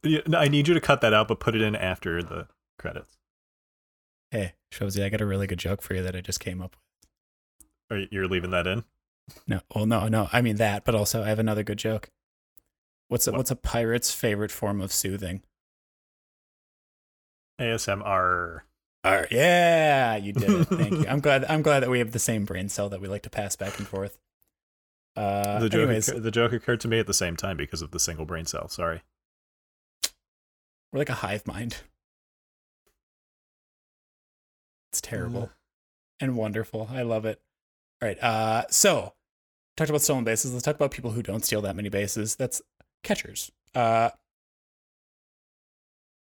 I 0.34 0.48
need 0.48 0.68
you 0.68 0.74
to 0.74 0.82
cut 0.82 1.02
that 1.02 1.14
out, 1.14 1.28
but 1.28 1.40
put 1.40 1.56
it 1.56 1.62
in 1.62 1.76
after 1.76 2.24
the 2.24 2.48
credits. 2.78 3.18
Hey, 4.32 4.54
Schwebzy, 4.72 5.04
I 5.04 5.10
got 5.10 5.22
a 5.22 5.26
really 5.26 5.48
good 5.48 5.60
joke 5.60 5.82
for 5.82 5.96
you 5.96 6.04
that 6.04 6.16
I 6.16 6.22
just 6.22 6.40
came 6.40 6.62
up 6.62 6.76
with. 7.90 7.98
Or 7.98 8.08
you're 8.12 8.28
leaving 8.28 8.52
that 8.52 8.68
in? 8.68 8.84
No, 9.48 9.62
well, 9.74 9.86
no, 9.88 10.08
no. 10.08 10.30
I 10.32 10.42
mean 10.42 10.58
that, 10.58 10.86
but 10.86 10.94
also 10.96 11.24
I 11.24 11.30
have 11.30 11.40
another 11.40 11.64
good 11.64 11.80
joke. 11.80 12.10
What's 13.08 13.28
a, 13.28 13.32
What? 13.32 13.40
what's 13.40 13.52
a 13.52 13.56
pirate's 13.56 14.14
favorite 14.14 14.52
form 14.52 14.82
of 14.82 14.94
soothing? 14.94 15.42
ASMR. 17.60 18.62
All 19.04 19.14
right. 19.16 19.32
Yeah, 19.32 20.18
you 20.18 20.34
did 20.34 20.50
it. 20.50 20.66
Thank 20.66 20.92
you. 20.92 21.06
I'm 21.10 21.20
glad. 21.22 21.46
I'm 21.46 21.62
glad 21.62 21.82
that 21.82 21.90
we 21.90 22.00
have 22.00 22.12
the 22.12 22.20
same 22.20 22.46
brain 22.46 22.68
cell 22.70 22.90
that 22.90 23.00
we 23.02 23.08
like 23.08 23.24
to 23.24 23.30
pass 23.30 23.56
back 23.56 23.78
and 23.78 23.88
forth. 23.88 24.18
Uh, 25.16 25.60
the 25.60 25.70
joke 25.70 25.82
anyways, 25.82 26.06
the 26.08 26.32
joke 26.32 26.54
occurred 26.54 26.80
to 26.82 26.88
me 26.88 27.00
at 27.00 27.08
the 27.08 27.14
same 27.14 27.36
time 27.36 27.58
because 27.58 27.82
of 27.82 27.92
the 27.92 28.00
single 28.00 28.26
brain 28.26 28.46
cell. 28.46 28.68
Sorry. 28.68 29.02
we're 30.92 31.00
like 31.00 31.10
a 31.10 31.16
hive 31.16 31.48
mind. 31.48 31.78
It's 34.92 35.02
terrible 35.02 35.52
and 36.20 36.36
wonderful. 36.36 36.90
I 36.92 37.04
love 37.04 37.26
it. 37.26 37.42
All 38.02 38.08
right. 38.08 38.22
Uh, 38.24 38.64
so 38.70 39.14
talked 39.78 39.90
about 39.90 40.02
stolen 40.02 40.24
bases. 40.24 40.52
Let's 40.52 40.64
talk 40.66 40.76
about 40.76 40.92
people 40.92 41.12
who 41.12 41.22
don't 41.22 41.46
steal 41.46 41.62
that 41.62 41.76
many 41.76 41.90
bases. 41.90 42.36
That's 42.36 42.62
catchers. 43.04 43.52
Uh, 43.76 44.10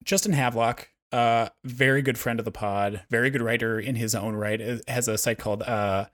Justin 0.03 0.33
Havelock, 0.33 0.89
uh, 1.11 1.49
very 1.63 2.01
good 2.01 2.17
friend 2.17 2.39
of 2.39 2.45
the 2.45 2.51
pod, 2.51 3.01
very 3.09 3.29
good 3.29 3.41
writer 3.41 3.79
in 3.79 3.95
his 3.95 4.13
own 4.15 4.35
right, 4.35 4.59
is- 4.59 4.81
has 4.87 5.07
a 5.07 5.17
site 5.17 5.39
called 5.39 5.63
uh, 5.63 6.05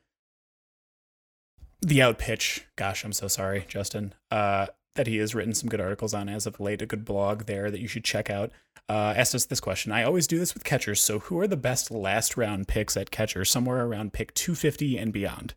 The 1.82 2.00
Outpitch. 2.00 2.62
Gosh, 2.76 3.04
I'm 3.04 3.14
so 3.14 3.28
sorry, 3.28 3.66
Justin. 3.68 4.14
Uh, 4.32 4.68
that 4.96 5.08
he 5.08 5.18
has 5.18 5.36
written 5.36 5.54
some 5.54 5.70
good 5.70 5.82
articles 5.82 6.14
on 6.14 6.30
as 6.30 6.46
of 6.48 6.60
late, 6.60 6.82
a 6.82 6.86
good 6.86 7.04
blog 7.04 7.44
there 7.44 7.70
that 7.70 7.82
you 7.82 7.88
should 7.88 8.06
check 8.06 8.30
out. 8.30 8.52
Uh, 8.88 9.14
asked 9.18 9.36
us 9.36 9.46
this 9.46 9.60
question. 9.60 9.92
I 9.92 10.04
always 10.04 10.26
do 10.28 10.40
this 10.40 10.54
with 10.54 10.64
catchers. 10.64 11.02
So, 11.02 11.20
who 11.20 11.38
are 11.40 11.48
the 11.48 11.58
best 11.58 11.92
last 11.92 12.38
round 12.38 12.68
picks 12.68 12.96
at 12.96 13.12
catcher, 13.12 13.44
somewhere 13.44 13.86
around 13.86 14.14
pick 14.14 14.34
250 14.36 14.98
and 14.98 15.12
beyond? 15.12 15.54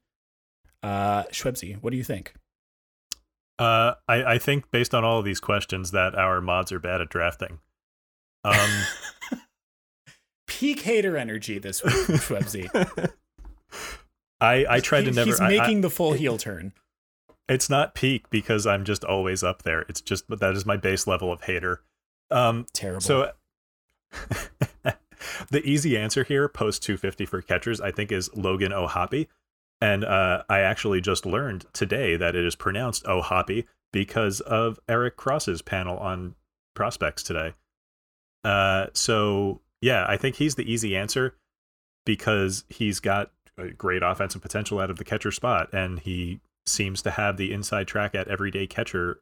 Uh, 0.82 1.24
what 1.80 1.90
do 1.90 1.96
you 1.96 2.04
think? 2.04 2.34
Uh, 3.58 3.94
I, 4.08 4.34
I 4.34 4.38
think 4.38 4.70
based 4.70 4.94
on 4.94 5.04
all 5.04 5.18
of 5.18 5.24
these 5.24 5.40
questions 5.40 5.90
that 5.90 6.14
our 6.14 6.40
mods 6.40 6.72
are 6.72 6.78
bad 6.78 7.00
at 7.00 7.08
drafting. 7.08 7.58
Um, 8.44 8.84
Peak 10.46 10.80
hater 10.80 11.16
energy 11.16 11.58
this 11.58 11.84
week, 11.84 11.92
Schwebzy. 11.94 12.68
I 14.40 14.66
I 14.68 14.80
tried 14.80 15.04
to 15.04 15.10
never. 15.12 15.26
He's 15.26 15.40
I- 15.40 15.46
I- 15.46 15.48
making 15.58 15.80
the 15.82 15.90
full 15.90 16.12
heel 16.14 16.38
turn. 16.38 16.72
it's 17.48 17.68
not 17.70 17.94
peak 17.94 18.28
because 18.30 18.66
I'm 18.66 18.84
just 18.84 19.04
always 19.04 19.42
up 19.42 19.62
there. 19.62 19.84
It's 19.88 20.00
just 20.00 20.28
but 20.28 20.40
that 20.40 20.54
is 20.54 20.64
my 20.66 20.76
base 20.76 21.06
level 21.06 21.32
of 21.32 21.42
hater. 21.42 21.82
Um, 22.30 22.66
Terrible. 22.72 23.00
So 23.00 23.32
the 25.50 25.62
easy 25.64 25.96
answer 25.96 26.24
here, 26.24 26.48
post 26.48 26.82
250 26.82 27.26
for 27.26 27.42
catchers, 27.42 27.80
I 27.80 27.90
think 27.90 28.12
is 28.12 28.30
Logan 28.34 28.72
O'Hoppe. 28.72 29.28
And 29.80 30.04
uh, 30.04 30.42
I 30.48 30.60
actually 30.60 31.00
just 31.00 31.24
learned 31.24 31.66
today 31.72 32.16
that 32.16 32.34
it 32.34 32.44
is 32.44 32.56
pronounced 32.56 33.06
O'Hoppe 33.06 33.64
because 33.92 34.40
of 34.40 34.78
Eric 34.88 35.16
Cross's 35.16 35.62
panel 35.62 35.96
on 35.98 36.34
prospects 36.74 37.22
today. 37.22 37.54
Uh, 38.48 38.86
so 38.94 39.60
yeah, 39.82 40.06
I 40.08 40.16
think 40.16 40.36
he's 40.36 40.54
the 40.54 40.70
easy 40.70 40.96
answer 40.96 41.36
because 42.06 42.64
he's 42.68 42.98
got 42.98 43.30
great 43.76 44.02
offensive 44.02 44.40
potential 44.40 44.80
out 44.80 44.90
of 44.90 44.96
the 44.96 45.04
catcher 45.04 45.30
spot, 45.30 45.68
and 45.72 46.00
he 46.00 46.40
seems 46.66 47.02
to 47.02 47.10
have 47.10 47.36
the 47.36 47.52
inside 47.52 47.86
track 47.86 48.14
at 48.14 48.28
everyday 48.28 48.66
catcher 48.66 49.20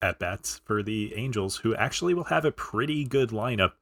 at 0.00 0.18
bats 0.18 0.60
for 0.64 0.82
the 0.82 1.14
Angels, 1.14 1.58
who 1.58 1.74
actually 1.74 2.14
will 2.14 2.24
have 2.24 2.44
a 2.44 2.50
pretty 2.50 3.04
good 3.04 3.30
lineup, 3.30 3.72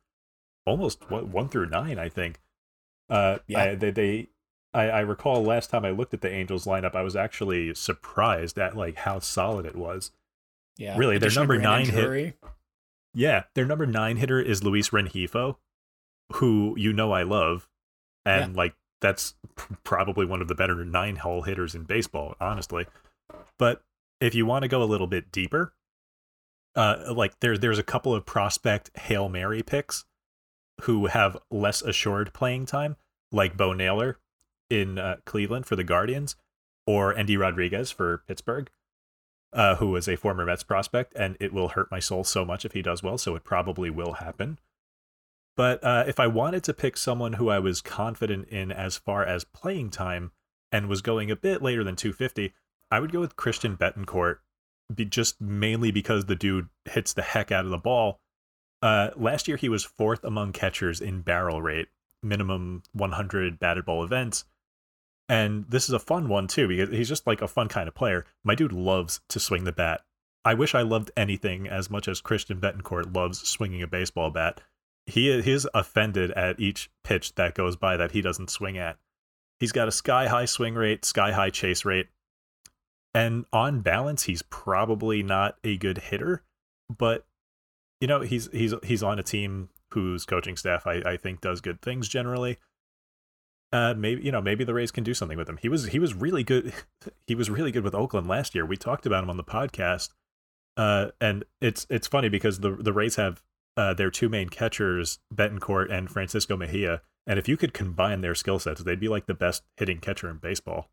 almost 0.66 1.08
what, 1.08 1.28
one 1.28 1.48
through 1.48 1.68
nine, 1.68 1.98
I 1.98 2.08
think. 2.08 2.40
Uh, 3.08 3.38
Yeah. 3.46 3.62
I, 3.62 3.74
they, 3.76 3.90
they 3.90 4.28
I, 4.74 4.88
I 4.88 5.00
recall 5.00 5.42
last 5.42 5.70
time 5.70 5.84
I 5.84 5.90
looked 5.90 6.14
at 6.14 6.20
the 6.20 6.30
Angels 6.30 6.64
lineup, 6.64 6.94
I 6.94 7.02
was 7.02 7.16
actually 7.16 7.74
surprised 7.74 8.58
at 8.58 8.76
like 8.76 8.96
how 8.96 9.20
solid 9.20 9.66
it 9.66 9.76
was. 9.76 10.10
yeah, 10.76 10.96
really, 10.98 11.18
their 11.18 11.30
number 11.30 11.58
nine 11.58 11.86
hit-. 11.86 12.36
Yeah, 13.14 13.44
their 13.54 13.64
number 13.64 13.86
nine 13.86 14.16
hitter 14.16 14.40
is 14.40 14.62
Luis 14.62 14.90
Rengifo, 14.90 15.56
who 16.34 16.74
you 16.78 16.92
know 16.92 17.12
I 17.12 17.22
love, 17.22 17.68
and 18.24 18.54
like 18.54 18.74
that's 19.00 19.34
probably 19.84 20.26
one 20.26 20.40
of 20.40 20.48
the 20.48 20.54
better 20.54 20.84
nine 20.84 21.16
hole 21.16 21.42
hitters 21.42 21.74
in 21.74 21.84
baseball, 21.84 22.34
honestly. 22.40 22.86
But 23.58 23.82
if 24.20 24.34
you 24.34 24.46
want 24.46 24.62
to 24.62 24.68
go 24.68 24.82
a 24.82 24.84
little 24.84 25.06
bit 25.06 25.32
deeper, 25.32 25.72
uh, 26.76 27.12
like 27.14 27.40
there 27.40 27.58
there's 27.58 27.78
a 27.78 27.84
couple 27.84 28.14
of 28.14 28.26
prospect 28.26 28.90
hail 28.96 29.28
mary 29.28 29.62
picks 29.62 30.04
who 30.82 31.06
have 31.06 31.36
less 31.50 31.82
assured 31.82 32.32
playing 32.32 32.66
time, 32.66 32.96
like 33.32 33.56
Bo 33.56 33.72
Naylor 33.72 34.18
in 34.68 34.98
uh, 34.98 35.16
Cleveland 35.26 35.66
for 35.66 35.76
the 35.76 35.84
Guardians, 35.84 36.36
or 36.86 37.14
Endy 37.14 37.36
Rodriguez 37.36 37.90
for 37.90 38.22
Pittsburgh 38.28 38.70
uh, 39.52 39.76
was 39.80 40.08
a 40.08 40.16
former 40.16 40.44
Mets 40.44 40.62
prospect, 40.62 41.12
and 41.16 41.36
it 41.40 41.52
will 41.52 41.68
hurt 41.68 41.90
my 41.90 41.98
soul 41.98 42.24
so 42.24 42.44
much 42.44 42.64
if 42.64 42.72
he 42.72 42.82
does 42.82 43.02
well, 43.02 43.18
so 43.18 43.34
it 43.34 43.44
probably 43.44 43.90
will 43.90 44.14
happen. 44.14 44.58
But 45.56 45.82
uh, 45.82 46.04
if 46.06 46.20
I 46.20 46.26
wanted 46.26 46.64
to 46.64 46.74
pick 46.74 46.96
someone 46.96 47.34
who 47.34 47.50
I 47.50 47.58
was 47.58 47.80
confident 47.80 48.48
in 48.48 48.72
as 48.72 48.96
far 48.96 49.24
as 49.24 49.44
playing 49.44 49.90
time 49.90 50.32
and 50.72 50.88
was 50.88 51.02
going 51.02 51.30
a 51.30 51.36
bit 51.36 51.62
later 51.62 51.84
than 51.84 51.96
250, 51.96 52.54
I 52.90 53.00
would 53.00 53.12
go 53.12 53.20
with 53.20 53.36
Christian 53.36 53.76
Bethancourt, 53.76 54.36
be 54.94 55.04
just 55.04 55.40
mainly 55.40 55.90
because 55.90 56.24
the 56.24 56.36
dude 56.36 56.68
hits 56.84 57.12
the 57.12 57.22
heck 57.22 57.52
out 57.52 57.64
of 57.64 57.70
the 57.70 57.78
ball. 57.78 58.20
Uh, 58.82 59.10
last 59.16 59.48
year, 59.48 59.56
he 59.56 59.68
was 59.68 59.84
fourth 59.84 60.24
among 60.24 60.52
catchers 60.52 61.00
in 61.00 61.20
barrel 61.20 61.60
rate, 61.60 61.88
minimum 62.22 62.82
100 62.92 63.58
batted 63.58 63.84
ball 63.84 64.02
events. 64.02 64.44
And 65.30 65.64
this 65.68 65.84
is 65.84 65.94
a 65.94 66.00
fun 66.00 66.28
one 66.28 66.48
too 66.48 66.66
because 66.66 66.88
he's 66.88 67.08
just 67.08 67.24
like 67.24 67.40
a 67.40 67.46
fun 67.46 67.68
kind 67.68 67.86
of 67.86 67.94
player. 67.94 68.26
My 68.42 68.56
dude 68.56 68.72
loves 68.72 69.20
to 69.28 69.38
swing 69.38 69.62
the 69.62 69.70
bat. 69.70 70.00
I 70.44 70.54
wish 70.54 70.74
I 70.74 70.82
loved 70.82 71.12
anything 71.16 71.68
as 71.68 71.88
much 71.88 72.08
as 72.08 72.20
Christian 72.20 72.60
Bethancourt 72.60 73.14
loves 73.14 73.38
swinging 73.46 73.80
a 73.80 73.86
baseball 73.86 74.30
bat. 74.30 74.60
He 75.06 75.30
is 75.30 75.68
offended 75.72 76.32
at 76.32 76.58
each 76.58 76.90
pitch 77.04 77.36
that 77.36 77.54
goes 77.54 77.76
by 77.76 77.96
that 77.96 78.10
he 78.10 78.22
doesn't 78.22 78.50
swing 78.50 78.76
at. 78.76 78.96
He's 79.60 79.70
got 79.70 79.86
a 79.86 79.92
sky 79.92 80.26
high 80.26 80.46
swing 80.46 80.74
rate, 80.74 81.04
sky 81.04 81.30
high 81.30 81.50
chase 81.50 81.84
rate, 81.84 82.08
and 83.14 83.44
on 83.52 83.82
balance, 83.82 84.24
he's 84.24 84.42
probably 84.42 85.22
not 85.22 85.58
a 85.62 85.76
good 85.76 85.98
hitter. 85.98 86.42
But 86.88 87.24
you 88.00 88.08
know, 88.08 88.22
he's 88.22 88.48
he's 88.50 88.74
he's 88.82 89.04
on 89.04 89.20
a 89.20 89.22
team 89.22 89.68
whose 89.92 90.24
coaching 90.24 90.56
staff 90.56 90.88
I, 90.88 91.02
I 91.06 91.16
think 91.16 91.40
does 91.40 91.60
good 91.60 91.80
things 91.82 92.08
generally 92.08 92.58
uh 93.72 93.94
maybe 93.96 94.22
you 94.22 94.32
know 94.32 94.40
maybe 94.40 94.64
the 94.64 94.74
Rays 94.74 94.90
can 94.90 95.04
do 95.04 95.14
something 95.14 95.38
with 95.38 95.48
him. 95.48 95.58
He 95.58 95.68
was 95.68 95.86
he 95.86 95.98
was 95.98 96.14
really 96.14 96.42
good 96.42 96.72
he 97.26 97.34
was 97.34 97.50
really 97.50 97.72
good 97.72 97.84
with 97.84 97.94
Oakland 97.94 98.26
last 98.26 98.54
year. 98.54 98.66
We 98.66 98.76
talked 98.76 99.06
about 99.06 99.24
him 99.24 99.30
on 99.30 99.36
the 99.36 99.44
podcast. 99.44 100.10
Uh 100.76 101.08
and 101.20 101.44
it's 101.60 101.86
it's 101.90 102.06
funny 102.06 102.28
because 102.28 102.60
the 102.60 102.72
the 102.72 102.92
Rays 102.92 103.16
have 103.16 103.42
uh, 103.76 103.94
their 103.94 104.10
two 104.10 104.28
main 104.28 104.48
catchers, 104.48 105.20
Bethancourt 105.34 105.90
and 105.90 106.10
Francisco 106.10 106.56
Mejia. 106.56 107.02
And 107.26 107.38
if 107.38 107.48
you 107.48 107.56
could 107.56 107.72
combine 107.72 108.20
their 108.20 108.34
skill 108.34 108.58
sets, 108.58 108.82
they'd 108.82 109.00
be 109.00 109.08
like 109.08 109.26
the 109.26 109.34
best 109.34 109.62
hitting 109.76 109.98
catcher 109.98 110.28
in 110.28 110.36
baseball. 110.36 110.90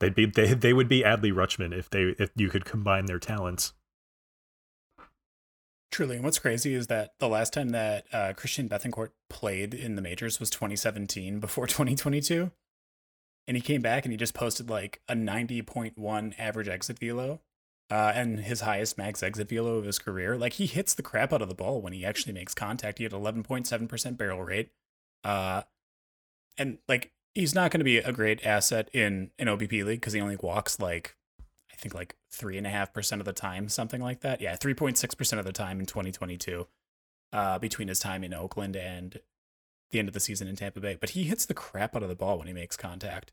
They'd 0.00 0.14
be 0.14 0.26
they 0.26 0.54
they 0.54 0.72
would 0.72 0.88
be 0.88 1.02
Adley 1.02 1.32
Rutschman 1.32 1.76
if 1.76 1.90
they 1.90 2.14
if 2.18 2.30
you 2.36 2.48
could 2.48 2.64
combine 2.64 3.06
their 3.06 3.18
talents. 3.18 3.74
Truly, 5.94 6.16
and 6.16 6.24
what's 6.24 6.40
crazy 6.40 6.74
is 6.74 6.88
that 6.88 7.12
the 7.20 7.28
last 7.28 7.52
time 7.52 7.68
that 7.68 8.12
uh, 8.12 8.32
Christian 8.36 8.68
Bethancourt 8.68 9.10
played 9.30 9.72
in 9.72 9.94
the 9.94 10.02
majors 10.02 10.40
was 10.40 10.50
2017, 10.50 11.38
before 11.38 11.66
2022, 11.68 12.50
and 13.46 13.56
he 13.56 13.60
came 13.60 13.80
back 13.80 14.04
and 14.04 14.10
he 14.10 14.16
just 14.16 14.34
posted 14.34 14.68
like 14.68 15.02
a 15.08 15.14
90.1 15.14 16.34
average 16.36 16.66
exit 16.66 16.98
velo, 16.98 17.42
uh, 17.92 18.10
and 18.12 18.40
his 18.40 18.62
highest 18.62 18.98
max 18.98 19.22
exit 19.22 19.48
velo 19.48 19.76
of 19.76 19.84
his 19.84 20.00
career. 20.00 20.36
Like 20.36 20.54
he 20.54 20.66
hits 20.66 20.94
the 20.94 21.02
crap 21.04 21.32
out 21.32 21.42
of 21.42 21.48
the 21.48 21.54
ball 21.54 21.80
when 21.80 21.92
he 21.92 22.04
actually 22.04 22.32
makes 22.32 22.54
contact. 22.54 22.98
He 22.98 23.04
had 23.04 23.12
11.7% 23.12 24.16
barrel 24.16 24.42
rate, 24.42 24.70
uh, 25.22 25.62
and 26.58 26.78
like 26.88 27.12
he's 27.36 27.54
not 27.54 27.70
going 27.70 27.78
to 27.78 27.84
be 27.84 27.98
a 27.98 28.10
great 28.10 28.44
asset 28.44 28.90
in 28.92 29.30
an 29.38 29.46
OBP 29.46 29.84
league 29.84 30.00
because 30.00 30.14
he 30.14 30.20
only 30.20 30.38
walks 30.42 30.80
like 30.80 31.14
I 31.74 31.80
think 31.80 31.94
like 31.94 32.14
three 32.30 32.56
and 32.56 32.66
a 32.66 32.70
half 32.70 32.92
percent 32.92 33.20
of 33.20 33.26
the 33.26 33.32
time, 33.32 33.68
something 33.68 34.00
like 34.00 34.20
that. 34.20 34.40
Yeah, 34.40 34.54
three 34.56 34.74
point 34.74 34.96
six 34.96 35.14
percent 35.14 35.40
of 35.40 35.46
the 35.46 35.52
time 35.52 35.80
in 35.80 35.86
2022, 35.86 36.66
uh, 37.32 37.58
between 37.58 37.88
his 37.88 37.98
time 37.98 38.22
in 38.22 38.32
Oakland 38.32 38.76
and 38.76 39.18
the 39.90 39.98
end 39.98 40.08
of 40.08 40.14
the 40.14 40.20
season 40.20 40.46
in 40.46 40.56
Tampa 40.56 40.80
Bay. 40.80 40.96
But 40.98 41.10
he 41.10 41.24
hits 41.24 41.46
the 41.46 41.54
crap 41.54 41.96
out 41.96 42.02
of 42.02 42.08
the 42.08 42.14
ball 42.14 42.38
when 42.38 42.46
he 42.46 42.52
makes 42.52 42.76
contact. 42.76 43.32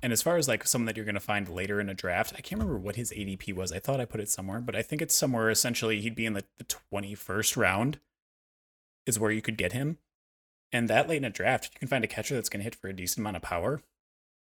And 0.00 0.12
as 0.12 0.22
far 0.22 0.36
as 0.36 0.48
like 0.48 0.66
someone 0.66 0.86
that 0.86 0.96
you're 0.96 1.04
going 1.04 1.14
to 1.14 1.20
find 1.20 1.48
later 1.48 1.80
in 1.80 1.88
a 1.88 1.94
draft, 1.94 2.32
I 2.36 2.40
can't 2.40 2.60
remember 2.60 2.78
what 2.78 2.96
his 2.96 3.12
ADP 3.12 3.54
was. 3.54 3.72
I 3.72 3.78
thought 3.78 4.00
I 4.00 4.04
put 4.04 4.20
it 4.20 4.28
somewhere, 4.28 4.60
but 4.60 4.74
I 4.74 4.82
think 4.82 5.02
it's 5.02 5.14
somewhere. 5.14 5.50
Essentially, 5.50 6.00
he'd 6.00 6.16
be 6.16 6.26
in 6.26 6.32
the, 6.32 6.44
the 6.58 6.64
21st 6.64 7.56
round, 7.56 8.00
is 9.06 9.18
where 9.18 9.30
you 9.30 9.42
could 9.42 9.56
get 9.56 9.72
him. 9.72 9.98
And 10.72 10.88
that 10.88 11.08
late 11.08 11.18
in 11.18 11.24
a 11.24 11.30
draft, 11.30 11.70
you 11.72 11.78
can 11.78 11.88
find 11.88 12.02
a 12.02 12.08
catcher 12.08 12.34
that's 12.34 12.48
going 12.48 12.60
to 12.60 12.64
hit 12.64 12.74
for 12.74 12.88
a 12.88 12.92
decent 12.92 13.18
amount 13.18 13.36
of 13.36 13.42
power. 13.42 13.82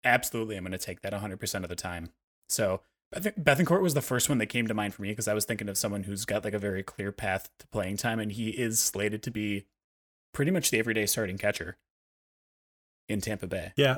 Absolutely, 0.04 0.56
I'm 0.56 0.64
going 0.64 0.72
to 0.72 0.78
take 0.78 1.02
that 1.02 1.14
100% 1.14 1.64
of 1.64 1.70
the 1.70 1.76
time. 1.76 2.10
So 2.50 2.82
I 3.14 3.20
think 3.20 3.36
Bethancourt 3.44 3.82
was 3.82 3.94
the 3.94 4.02
first 4.02 4.30
one 4.30 4.38
that 4.38 4.46
came 4.48 4.68
to 4.68 4.74
mind 4.74 4.94
for 4.94 5.02
me 5.02 5.10
because 5.10 5.28
I 5.28 5.34
was 5.34 5.44
thinking 5.46 5.68
of 5.68 5.78
someone 5.78 6.04
who's 6.04 6.24
got 6.26 6.46
like 6.46 6.54
a 6.54 6.60
very 6.60 6.82
clear 6.84 7.12
path 7.12 7.50
to 7.60 7.68
playing 7.68 7.98
time, 7.98 8.20
and 8.20 8.32
he 8.32 8.50
is 8.52 8.80
slated 8.80 9.22
to 9.24 9.32
be 9.32 9.66
pretty 10.34 10.52
much 10.52 10.72
the 10.72 10.80
everyday 10.80 11.06
starting 11.06 11.38
catcher 11.38 11.78
in 13.10 13.20
Tampa 13.20 13.48
Bay. 13.48 13.74
Yeah, 13.76 13.98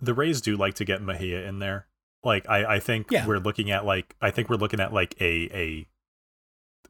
the 0.00 0.14
Rays 0.14 0.40
do 0.40 0.56
like 0.56 0.74
to 0.74 0.84
get 0.86 1.02
Mejia 1.02 1.46
in 1.46 1.58
there. 1.58 1.86
Like 2.24 2.48
I, 2.48 2.76
I 2.76 2.80
think 2.80 3.10
Yeah. 3.10 3.26
we're 3.26 3.38
looking 3.38 3.70
at 3.70 3.84
like 3.84 4.16
I 4.22 4.30
think 4.30 4.48
we're 4.48 4.56
looking 4.56 4.80
at 4.80 4.92
like 4.92 5.14
a 5.20 5.48
a 5.52 5.86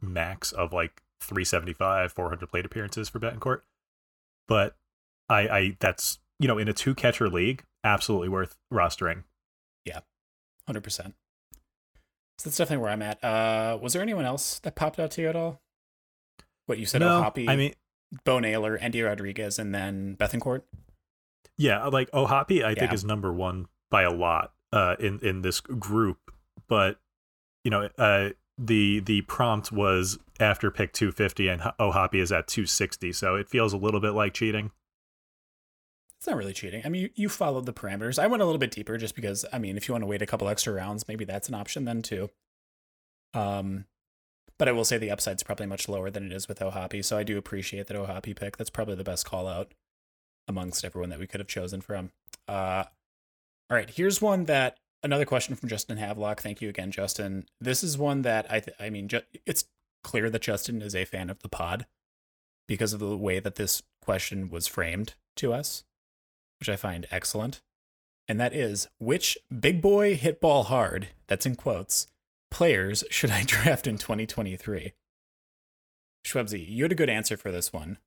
max 0.00 0.52
of 0.52 0.72
like 0.72 1.02
375, 1.20 2.12
400 2.12 2.46
plate 2.48 2.64
appearances 2.64 3.08
for 3.08 3.18
Bethancourt. 3.18 3.62
But 4.46 4.76
I, 5.28 5.40
I 5.48 5.76
that's 5.80 6.20
you 6.38 6.46
know 6.46 6.58
in 6.58 6.68
a 6.68 6.72
two 6.72 6.94
catcher 6.94 7.28
league, 7.28 7.64
absolutely 7.82 8.28
worth 8.28 8.56
rostering. 8.72 9.24
Yeah, 9.84 10.00
Hundred 10.68 10.84
percent. 10.84 11.14
So 12.38 12.48
that's 12.48 12.58
definitely 12.58 12.82
where 12.82 12.92
I'm 12.92 13.02
at. 13.02 13.22
Uh, 13.24 13.78
was 13.80 13.92
there 13.92 14.02
anyone 14.02 14.24
else 14.24 14.58
that 14.60 14.74
popped 14.74 14.98
out 14.98 15.10
to 15.12 15.22
you 15.22 15.28
at 15.28 15.36
all? 15.36 15.60
What 16.66 16.78
you 16.78 16.86
said, 16.86 17.00
no, 17.00 17.22
O'Hoppe, 17.22 17.48
I 17.48 17.56
mean 17.56 17.74
Bo 18.24 18.38
Naylor, 18.40 18.76
Endy 18.76 19.00
Rodriguez, 19.02 19.58
and 19.58 19.74
then 19.74 20.16
Bethancourt. 20.18 20.62
Yeah, 21.56 21.86
like 21.86 22.10
O'Hoppe, 22.12 22.64
I 22.64 22.74
think 22.74 22.92
is 22.92 23.04
number 23.04 23.32
one 23.32 23.66
by 23.90 24.02
a 24.02 24.10
lot 24.10 24.52
uh, 24.72 24.96
in 24.98 25.20
in 25.20 25.42
this 25.42 25.60
group. 25.60 26.32
But 26.68 26.98
you 27.64 27.70
know, 27.70 27.88
uh, 27.98 28.30
the 28.58 29.00
the 29.00 29.22
prompt 29.22 29.72
was 29.72 30.18
after 30.40 30.70
pick 30.70 30.92
250, 30.92 31.48
and 31.48 31.62
O'Hoppe 31.80 32.20
is 32.20 32.32
at 32.32 32.46
260, 32.46 33.12
so 33.12 33.36
it 33.36 33.48
feels 33.48 33.72
a 33.72 33.78
little 33.78 34.00
bit 34.00 34.10
like 34.10 34.34
cheating. 34.34 34.70
It's 36.26 36.32
not 36.32 36.38
really 36.38 36.54
cheating. 36.54 36.82
I 36.84 36.88
mean, 36.88 37.02
you, 37.02 37.10
you 37.14 37.28
followed 37.28 37.66
the 37.66 37.72
parameters. 37.72 38.20
I 38.20 38.26
went 38.26 38.42
a 38.42 38.44
little 38.46 38.58
bit 38.58 38.72
deeper 38.72 38.98
just 38.98 39.14
because, 39.14 39.44
I 39.52 39.60
mean, 39.60 39.76
if 39.76 39.86
you 39.86 39.94
want 39.94 40.02
to 40.02 40.08
wait 40.08 40.22
a 40.22 40.26
couple 40.26 40.48
extra 40.48 40.72
rounds, 40.72 41.06
maybe 41.06 41.24
that's 41.24 41.48
an 41.48 41.54
option 41.54 41.84
then 41.84 42.02
too. 42.02 42.30
Um, 43.32 43.84
but 44.58 44.66
I 44.66 44.72
will 44.72 44.84
say 44.84 44.98
the 44.98 45.12
upside's 45.12 45.44
probably 45.44 45.66
much 45.66 45.88
lower 45.88 46.10
than 46.10 46.26
it 46.26 46.32
is 46.32 46.48
with 46.48 46.60
O'Hoppe. 46.60 47.04
So 47.04 47.16
I 47.16 47.22
do 47.22 47.38
appreciate 47.38 47.86
that 47.86 47.96
O'Hoppe 47.96 48.34
pick. 48.34 48.56
That's 48.56 48.70
probably 48.70 48.96
the 48.96 49.04
best 49.04 49.24
call 49.24 49.46
out 49.46 49.72
amongst 50.48 50.84
everyone 50.84 51.10
that 51.10 51.20
we 51.20 51.28
could 51.28 51.38
have 51.38 51.46
chosen 51.46 51.80
from. 51.80 52.10
Uh, 52.48 52.82
all 53.70 53.76
right, 53.76 53.90
here's 53.90 54.20
one 54.20 54.46
that 54.46 54.78
another 55.04 55.26
question 55.26 55.54
from 55.54 55.68
Justin 55.68 55.96
Havelock. 55.96 56.40
Thank 56.40 56.60
you 56.60 56.68
again, 56.68 56.90
Justin. 56.90 57.44
This 57.60 57.84
is 57.84 57.96
one 57.96 58.22
that 58.22 58.50
I, 58.50 58.58
th- 58.58 58.76
I 58.80 58.90
mean, 58.90 59.06
ju- 59.06 59.20
it's 59.46 59.66
clear 60.02 60.28
that 60.30 60.42
Justin 60.42 60.82
is 60.82 60.96
a 60.96 61.04
fan 61.04 61.30
of 61.30 61.38
the 61.42 61.48
pod 61.48 61.86
because 62.66 62.92
of 62.92 62.98
the 62.98 63.16
way 63.16 63.38
that 63.38 63.54
this 63.54 63.84
question 64.02 64.50
was 64.50 64.66
framed 64.66 65.14
to 65.36 65.52
us 65.52 65.84
which 66.60 66.68
I 66.68 66.76
find 66.76 67.06
excellent. 67.10 67.60
And 68.28 68.40
that 68.40 68.54
is 68.54 68.88
which 68.98 69.38
big 69.60 69.80
boy 69.80 70.16
hit 70.16 70.40
ball 70.40 70.64
hard, 70.64 71.08
that's 71.28 71.46
in 71.46 71.54
quotes, 71.54 72.08
players 72.50 73.04
should 73.10 73.30
I 73.30 73.42
draft 73.46 73.86
in 73.86 73.98
2023? 73.98 74.92
Schwebzy, 76.26 76.68
you 76.68 76.84
had 76.84 76.92
a 76.92 76.96
good 76.96 77.10
answer 77.10 77.36
for 77.36 77.52
this 77.52 77.72
one. 77.72 77.98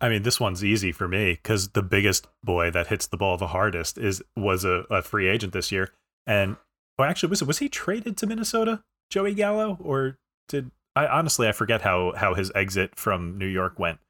I 0.00 0.08
mean, 0.08 0.24
this 0.24 0.40
one's 0.40 0.64
easy 0.64 0.90
for 0.90 1.06
me 1.06 1.34
because 1.34 1.70
the 1.70 1.82
biggest 1.82 2.26
boy 2.42 2.70
that 2.72 2.88
hits 2.88 3.06
the 3.06 3.16
ball 3.16 3.36
the 3.36 3.48
hardest 3.48 3.98
is 3.98 4.22
was 4.36 4.64
a, 4.64 4.84
a 4.90 5.00
free 5.00 5.28
agent 5.28 5.52
this 5.52 5.70
year, 5.70 5.90
and 6.26 6.56
well, 6.98 7.08
actually, 7.08 7.30
was 7.30 7.42
was 7.44 7.58
he 7.58 7.68
traded 7.68 8.16
to 8.16 8.26
Minnesota, 8.26 8.82
Joey 9.10 9.34
Gallo, 9.34 9.78
or 9.80 10.18
did 10.48 10.72
I 10.96 11.06
honestly 11.06 11.46
I 11.46 11.52
forget 11.52 11.82
how 11.82 12.12
how 12.16 12.34
his 12.34 12.50
exit 12.54 12.96
from 12.96 13.38
New 13.38 13.46
York 13.46 13.78
went. 13.78 14.00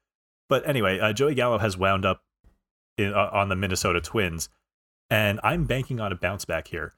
But 0.49 0.67
anyway, 0.67 0.99
uh, 0.99 1.13
Joey 1.13 1.35
Gallo 1.35 1.59
has 1.59 1.77
wound 1.77 2.05
up 2.05 2.23
in, 2.97 3.13
uh, 3.13 3.29
on 3.31 3.49
the 3.49 3.55
Minnesota 3.55 4.01
Twins, 4.01 4.49
and 5.09 5.39
I'm 5.43 5.65
banking 5.65 5.99
on 5.99 6.11
a 6.11 6.15
bounce 6.15 6.45
back 6.45 6.67
here. 6.67 6.93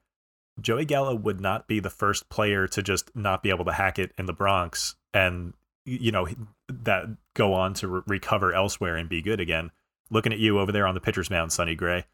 Joey 0.60 0.84
Gallo 0.84 1.14
would 1.14 1.40
not 1.40 1.66
be 1.66 1.80
the 1.80 1.90
first 1.90 2.28
player 2.28 2.66
to 2.68 2.82
just 2.82 3.14
not 3.14 3.42
be 3.42 3.50
able 3.50 3.64
to 3.66 3.72
hack 3.72 3.98
it 3.98 4.12
in 4.16 4.26
the 4.26 4.32
Bronx 4.32 4.96
and 5.12 5.52
you 5.84 6.10
know 6.10 6.26
that 6.68 7.04
go 7.34 7.54
on 7.54 7.74
to 7.74 7.88
re- 7.88 8.02
recover 8.06 8.52
elsewhere 8.52 8.96
and 8.96 9.08
be 9.08 9.22
good 9.22 9.40
again. 9.40 9.70
Looking 10.10 10.32
at 10.32 10.38
you 10.38 10.58
over 10.58 10.72
there 10.72 10.86
on 10.86 10.94
the 10.94 11.00
pitcher's 11.00 11.30
mound, 11.30 11.52
Sonny 11.52 11.74
Gray. 11.74 12.04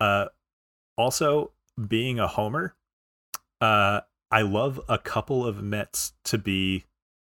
Uh, 0.00 0.26
also, 0.96 1.52
being 1.88 2.18
a 2.18 2.26
homer, 2.26 2.74
uh, 3.60 4.00
I 4.30 4.42
love 4.42 4.80
a 4.88 4.98
couple 4.98 5.46
of 5.46 5.62
Mets 5.62 6.12
to 6.24 6.38
be 6.38 6.84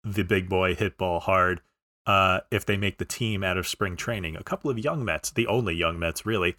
the 0.04 0.24
big 0.24 0.50
boy 0.50 0.76
hit 0.76 0.98
ball 0.98 1.20
hard. 1.20 1.62
Uh, 2.06 2.40
if 2.50 2.66
they 2.66 2.78
make 2.78 2.98
the 2.98 3.06
team 3.06 3.44
out 3.44 3.58
of 3.58 3.68
spring 3.68 3.96
training, 3.96 4.36
a 4.36 4.44
couple 4.44 4.72
of 4.72 4.80
young 4.80 5.06
Mets, 5.06 5.30
the 5.30 5.48
only 5.48 5.76
young 5.76 6.00
Mets 6.00 6.26
really. 6.26 6.56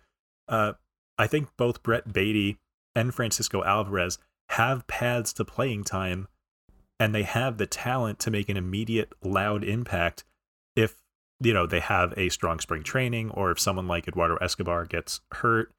Uh, 0.48 0.74
I 1.18 1.26
think 1.26 1.48
both 1.56 1.82
Brett 1.82 2.12
Baty 2.12 2.58
and 2.94 3.14
Francisco 3.14 3.64
Alvarez 3.64 4.18
have 4.50 4.86
paths 4.86 5.32
to 5.34 5.44
playing 5.44 5.84
time 5.84 6.28
and 7.00 7.14
they 7.14 7.22
have 7.22 7.58
the 7.58 7.66
talent 7.66 8.18
to 8.20 8.30
make 8.30 8.48
an 8.48 8.56
immediate 8.56 9.12
loud 9.24 9.64
impact 9.64 10.24
if 10.76 11.02
you 11.40 11.52
know 11.52 11.66
they 11.66 11.80
have 11.80 12.12
a 12.16 12.28
strong 12.28 12.60
spring 12.60 12.82
training 12.82 13.30
or 13.30 13.50
if 13.50 13.58
someone 13.58 13.88
like 13.88 14.06
Eduardo 14.06 14.36
Escobar 14.36 14.84
gets 14.84 15.20
hurt 15.32 15.72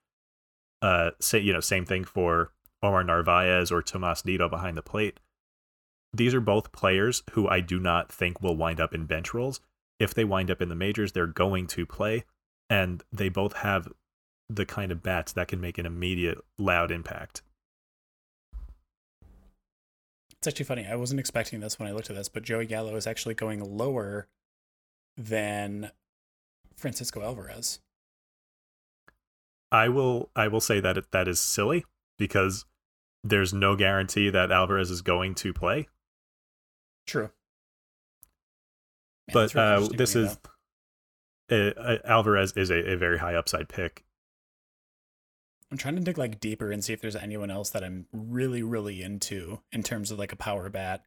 uh 0.82 1.12
say 1.20 1.40
you 1.40 1.54
know 1.54 1.60
same 1.60 1.86
thing 1.86 2.04
for 2.04 2.52
Omar 2.82 3.04
Narvaez 3.04 3.72
or 3.72 3.82
Tomas 3.82 4.26
Nido 4.26 4.50
behind 4.50 4.76
the 4.76 4.82
plate 4.82 5.20
these 6.14 6.34
are 6.34 6.42
both 6.42 6.72
players 6.72 7.24
who 7.32 7.48
I 7.48 7.60
do 7.60 7.80
not 7.80 8.12
think 8.12 8.42
will 8.42 8.56
wind 8.56 8.80
up 8.80 8.94
in 8.94 9.06
bench 9.06 9.34
roles 9.34 9.60
if 10.00 10.14
they 10.14 10.24
wind 10.24 10.52
up 10.52 10.62
in 10.62 10.70
the 10.70 10.76
majors 10.76 11.12
they're 11.12 11.28
going 11.28 11.68
to 11.68 11.86
play 11.86 12.24
and 12.70 13.04
they 13.12 13.30
both 13.30 13.54
have 13.54 13.88
the 14.50 14.66
kind 14.66 14.92
of 14.92 15.02
bats 15.02 15.32
that 15.34 15.48
can 15.48 15.62
make 15.62 15.78
an 15.78 15.86
immediate 15.86 16.38
loud 16.58 16.92
impact 16.92 17.42
It's 20.44 20.48
actually 20.50 20.66
funny. 20.66 20.86
I 20.86 20.98
wasn't 20.98 21.22
expecting 21.22 21.62
this 21.62 21.80
when 21.80 21.88
I 21.88 21.94
looked 21.94 22.10
at 22.10 22.18
this, 22.18 22.28
but 22.28 22.44
Joey 22.44 22.66
Gallo 22.66 22.98
is 22.98 23.08
actually 23.08 23.34
going 23.34 23.64
lower 23.64 24.28
than 25.16 25.92
Francisco 26.76 27.22
Alvarez. 27.22 27.80
I 29.72 29.88
will 29.88 30.32
I 30.36 30.50
will 30.50 30.60
say 30.60 30.82
that 30.82 30.98
it, 30.98 31.12
that 31.12 31.30
is 31.30 31.40
silly 31.40 31.86
because 32.20 32.66
there's 33.24 33.54
no 33.54 33.78
guarantee 33.78 34.30
that 34.32 34.52
Alvarez 34.52 34.92
is 34.92 35.02
going 35.02 35.34
to 35.36 35.54
play. 35.54 35.88
True. 37.06 37.30
Man, 39.28 39.34
but 39.34 39.52
that's 39.54 39.56
uh, 39.56 39.88
this 39.96 40.16
is 40.16 40.38
uh, 41.52 41.56
uh, 41.56 41.98
Alvarez 42.06 42.54
is 42.54 42.70
a, 42.70 42.94
a 42.94 42.98
very 42.98 43.20
high 43.20 43.36
upside 43.36 43.70
pick. 43.70 44.04
I'm 45.72 45.78
trying 45.78 45.96
to 45.96 46.02
dig 46.02 46.18
like 46.18 46.40
deeper 46.40 46.72
and 46.72 46.84
see 46.84 46.94
if 46.94 47.02
there's 47.02 47.16
anyone 47.16 47.50
else 47.50 47.72
that 47.72 47.84
I'm 47.84 48.06
really, 48.12 48.62
really 48.62 49.02
into 49.02 49.62
in 49.72 49.82
terms 49.82 50.12
of 50.12 50.20
like 50.20 50.32
a 50.32 50.36
power 50.36 50.70
bat. 50.70 51.04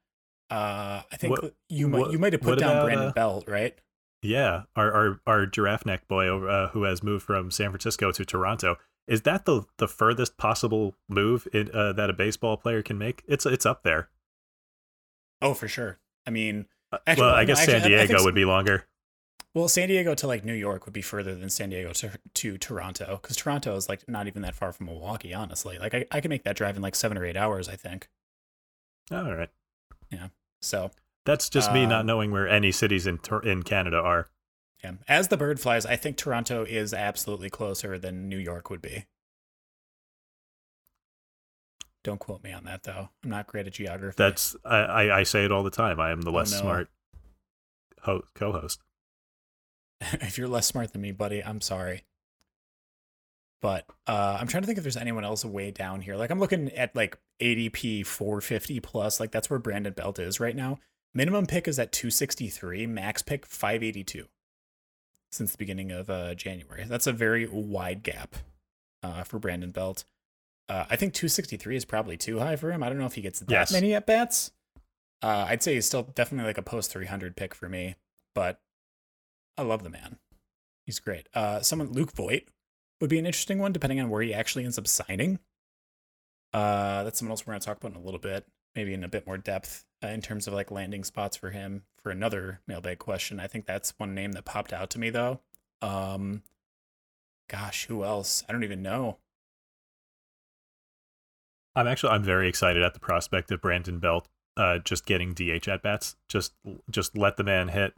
Uh, 0.50 1.02
I 1.12 1.16
think 1.16 1.40
What- 1.40 1.54
you 1.68 1.88
might 1.88 1.98
what- 2.00 2.12
you 2.12 2.18
might 2.18 2.32
have 2.32 2.42
put 2.42 2.58
down 2.58 2.72
about, 2.72 2.84
Brandon 2.84 3.08
uh, 3.08 3.12
Belt, 3.12 3.48
right? 3.48 3.78
Yeah, 4.22 4.62
our 4.74 4.92
our 4.92 5.20
our 5.26 5.46
giraffe 5.46 5.86
neck 5.86 6.08
boy 6.08 6.28
uh, 6.28 6.70
who 6.70 6.82
has 6.84 7.02
moved 7.02 7.24
from 7.24 7.50
San 7.50 7.70
Francisco 7.70 8.10
to 8.12 8.24
Toronto. 8.24 8.76
Is 9.06 9.22
that 9.22 9.44
the 9.44 9.64
the 9.78 9.86
furthest 9.86 10.36
possible 10.36 10.96
move 11.08 11.46
in, 11.52 11.70
uh, 11.72 11.92
that 11.92 12.10
a 12.10 12.12
baseball 12.12 12.56
player 12.56 12.82
can 12.82 12.98
make? 12.98 13.22
It's 13.28 13.46
it's 13.46 13.66
up 13.66 13.82
there. 13.84 14.08
Oh, 15.42 15.54
for 15.54 15.68
sure. 15.68 15.98
I 16.26 16.30
mean, 16.30 16.66
Actually, 17.06 17.26
well, 17.26 17.34
I 17.34 17.44
guess 17.44 17.58
actually, 17.60 17.80
San 17.80 17.92
I- 17.92 17.94
I 17.94 17.98
think 17.98 18.08
Diego 18.10 18.24
would 18.24 18.34
be 18.34 18.44
longer. 18.44 18.86
Well, 19.54 19.68
San 19.68 19.88
Diego 19.88 20.14
to 20.14 20.26
like 20.26 20.44
New 20.44 20.52
York 20.54 20.84
would 20.84 20.92
be 20.92 21.02
further 21.02 21.34
than 21.34 21.48
San 21.50 21.70
Diego 21.70 21.92
to 21.94 22.18
to 22.34 22.58
Toronto 22.58 23.18
because 23.20 23.36
Toronto 23.36 23.74
is 23.76 23.88
like 23.88 24.06
not 24.08 24.26
even 24.26 24.42
that 24.42 24.54
far 24.54 24.70
from 24.72 24.86
Milwaukee. 24.86 25.32
Honestly, 25.34 25.78
like 25.78 25.94
I, 25.94 26.04
I 26.10 26.20
can 26.20 26.28
make 26.28 26.44
that 26.44 26.56
drive 26.56 26.76
in 26.76 26.82
like 26.82 26.94
seven 26.94 27.16
or 27.18 27.24
eight 27.24 27.36
hours. 27.36 27.68
I 27.68 27.76
think 27.76 28.08
All 29.10 29.34
right. 29.34 29.48
Yeah. 30.10 30.28
So. 30.60 30.90
That's 31.24 31.48
just 31.50 31.72
me 31.72 31.86
not 31.86 32.00
Um, 32.02 32.06
knowing 32.06 32.30
where 32.30 32.46
any 32.48 32.70
cities 32.70 33.04
in 33.06 33.18
Tor- 33.18 33.44
in 33.44 33.62
Canada 33.64 33.96
are. 33.96 34.28
Yeah. 34.84 34.92
As 35.08 35.26
the 35.28 35.36
bird 35.36 35.58
flies, 35.58 35.84
I 35.84 35.96
think 35.96 36.16
Toronto 36.16 36.62
is 36.64 36.94
absolutely 36.94 37.50
closer 37.50 37.98
than 37.98 38.28
New 38.28 38.38
York 38.38 38.70
would 38.70 38.80
be. 38.82 39.06
Don't 42.06 42.20
quote 42.20 42.44
me 42.44 42.52
on 42.52 42.62
that 42.66 42.84
though. 42.84 43.08
I'm 43.24 43.30
not 43.30 43.48
great 43.48 43.66
at 43.66 43.72
geography. 43.72 44.14
That's 44.16 44.54
I, 44.64 44.76
I, 44.76 45.18
I 45.18 45.22
say 45.24 45.44
it 45.44 45.50
all 45.50 45.64
the 45.64 45.72
time. 45.72 45.98
I 45.98 46.12
am 46.12 46.20
the 46.22 46.30
Oh, 46.30 46.34
less 46.34 46.52
no. 46.52 46.58
smart 46.60 46.88
ho- 48.02 48.22
co-host. 48.32 48.80
if 50.00 50.38
you're 50.38 50.46
less 50.46 50.68
smart 50.68 50.92
than 50.92 51.02
me, 51.02 51.10
buddy, 51.10 51.42
I'm 51.42 51.60
sorry. 51.60 52.04
But 53.60 53.86
uh, 54.06 54.36
I'm 54.40 54.46
trying 54.46 54.62
to 54.62 54.66
think 54.68 54.78
if 54.78 54.84
there's 54.84 54.96
anyone 54.96 55.24
else 55.24 55.44
way 55.44 55.72
down 55.72 56.00
here. 56.00 56.14
Like 56.14 56.30
I'm 56.30 56.38
looking 56.38 56.70
at 56.74 56.94
like 56.94 57.18
ADP 57.42 58.06
450 58.06 58.78
plus. 58.78 59.18
Like 59.18 59.32
that's 59.32 59.50
where 59.50 59.58
Brandon 59.58 59.92
Belt 59.92 60.20
is 60.20 60.38
right 60.38 60.54
now. 60.54 60.78
Minimum 61.12 61.46
pick 61.46 61.66
is 61.66 61.76
at 61.80 61.90
263. 61.90 62.86
Max 62.86 63.20
pick 63.22 63.46
582. 63.46 64.26
Since 65.32 65.50
the 65.50 65.58
beginning 65.58 65.90
of 65.90 66.08
uh, 66.08 66.36
January, 66.36 66.84
that's 66.86 67.08
a 67.08 67.12
very 67.12 67.48
wide 67.48 68.04
gap 68.04 68.36
uh, 69.02 69.24
for 69.24 69.40
Brandon 69.40 69.72
Belt. 69.72 70.04
Uh, 70.68 70.84
I 70.90 70.96
think 70.96 71.14
263 71.14 71.76
is 71.76 71.84
probably 71.84 72.16
too 72.16 72.38
high 72.40 72.56
for 72.56 72.72
him. 72.72 72.82
I 72.82 72.88
don't 72.88 72.98
know 72.98 73.06
if 73.06 73.14
he 73.14 73.20
gets 73.22 73.40
that 73.40 73.50
Yes. 73.50 73.72
many 73.72 73.94
at 73.94 74.06
bats. 74.06 74.50
Uh, 75.22 75.46
I'd 75.48 75.62
say 75.62 75.74
he's 75.74 75.86
still 75.86 76.02
definitely 76.02 76.46
like 76.48 76.58
a 76.58 76.62
post 76.62 76.90
300 76.90 77.36
pick 77.36 77.54
for 77.54 77.68
me, 77.68 77.94
but 78.34 78.60
I 79.56 79.62
love 79.62 79.82
the 79.82 79.90
man. 79.90 80.18
He's 80.84 80.98
great. 80.98 81.28
Uh, 81.34 81.60
someone 81.60 81.92
Luke 81.92 82.12
Voit 82.12 82.48
would 83.00 83.10
be 83.10 83.18
an 83.18 83.26
interesting 83.26 83.58
one, 83.58 83.72
depending 83.72 84.00
on 84.00 84.10
where 84.10 84.22
he 84.22 84.34
actually 84.34 84.64
ends 84.64 84.78
up 84.78 84.86
signing. 84.86 85.38
Uh, 86.52 87.04
that's 87.04 87.18
someone 87.18 87.32
else 87.32 87.46
we're 87.46 87.52
going 87.52 87.60
to 87.60 87.66
talk 87.66 87.76
about 87.78 87.92
in 87.92 87.96
a 87.98 88.04
little 88.04 88.20
bit, 88.20 88.46
maybe 88.74 88.92
in 88.92 89.04
a 89.04 89.08
bit 89.08 89.26
more 89.26 89.38
depth 89.38 89.84
uh, 90.02 90.08
in 90.08 90.20
terms 90.20 90.46
of 90.46 90.54
like 90.54 90.70
landing 90.70 91.04
spots 91.04 91.36
for 91.36 91.50
him 91.50 91.82
for 92.02 92.10
another 92.10 92.60
mailbag 92.66 92.98
question. 92.98 93.40
I 93.40 93.46
think 93.46 93.66
that's 93.66 93.94
one 93.98 94.14
name 94.14 94.32
that 94.32 94.44
popped 94.44 94.72
out 94.72 94.90
to 94.90 94.98
me 94.98 95.10
though. 95.10 95.40
Um, 95.82 96.42
gosh, 97.48 97.86
who 97.86 98.04
else? 98.04 98.44
I 98.48 98.52
don't 98.52 98.64
even 98.64 98.82
know. 98.82 99.18
I'm 101.76 101.86
actually 101.86 102.10
I'm 102.10 102.24
very 102.24 102.48
excited 102.48 102.82
at 102.82 102.94
the 102.94 103.00
prospect 103.00 103.52
of 103.52 103.60
Brandon 103.60 103.98
Belt 103.98 104.26
uh, 104.56 104.78
just 104.78 105.04
getting 105.06 105.34
DH 105.34 105.68
at 105.68 105.82
bats. 105.82 106.16
Just 106.28 106.54
just 106.90 107.16
let 107.16 107.36
the 107.36 107.44
man 107.44 107.68
hit. 107.68 107.94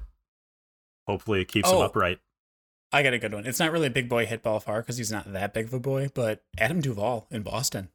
Hopefully 1.06 1.40
it 1.40 1.48
keeps 1.48 1.70
him 1.70 1.76
Oh. 1.76 1.82
upright. 1.82 2.18
I 2.92 3.02
got 3.02 3.12
a 3.12 3.18
good 3.18 3.32
one. 3.34 3.46
It's 3.46 3.58
not 3.60 3.70
really 3.70 3.86
a 3.86 3.90
big 3.90 4.08
boy 4.08 4.26
hit 4.26 4.42
ball 4.42 4.60
far 4.60 4.80
because 4.80 4.96
he's 4.96 5.12
not 5.12 5.30
that 5.32 5.52
big 5.54 5.66
of 5.66 5.74
a 5.74 5.78
boy, 5.80 6.08
but 6.14 6.42
Adam 6.58 6.80
Duvall 6.80 7.26
in 7.30 7.42
Boston. 7.42 7.90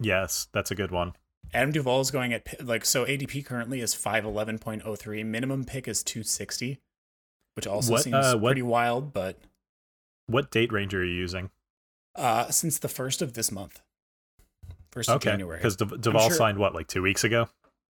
Yes, 0.00 0.48
that's 0.52 0.70
a 0.70 0.74
good 0.76 0.90
one. 0.92 1.12
Adam 1.52 1.72
Duvall 1.72 2.00
is 2.00 2.10
going 2.10 2.32
at 2.32 2.64
like 2.64 2.84
so 2.84 3.04
ADP 3.04 3.44
currently 3.44 3.80
is 3.80 3.94
511.03. 3.94 5.24
Minimum 5.26 5.64
pick 5.64 5.88
is 5.88 6.02
260, 6.04 6.80
which 7.54 7.66
also 7.66 7.92
What, 7.92 8.02
seems 8.02 8.14
uh, 8.14 8.36
what- 8.38 8.50
pretty 8.50 8.62
wild, 8.62 9.12
but 9.12 9.38
What 10.26 10.50
date 10.50 10.72
range 10.72 10.94
are 10.94 11.04
you 11.04 11.12
using? 11.14 11.50
uh 12.16 12.48
since 12.50 12.78
the 12.78 12.88
first 12.88 13.20
of 13.22 13.34
this 13.34 13.52
month. 13.52 13.82
First 14.92 15.08
of 15.08 15.16
Okay, 15.16 15.30
January. 15.30 15.58
because 15.58 15.76
Duvall 15.76 16.28
sure- 16.28 16.36
signed 16.36 16.58
what 16.58 16.74
like 16.74 16.88
two 16.88 17.02
weeks 17.02 17.22
ago. 17.24 17.48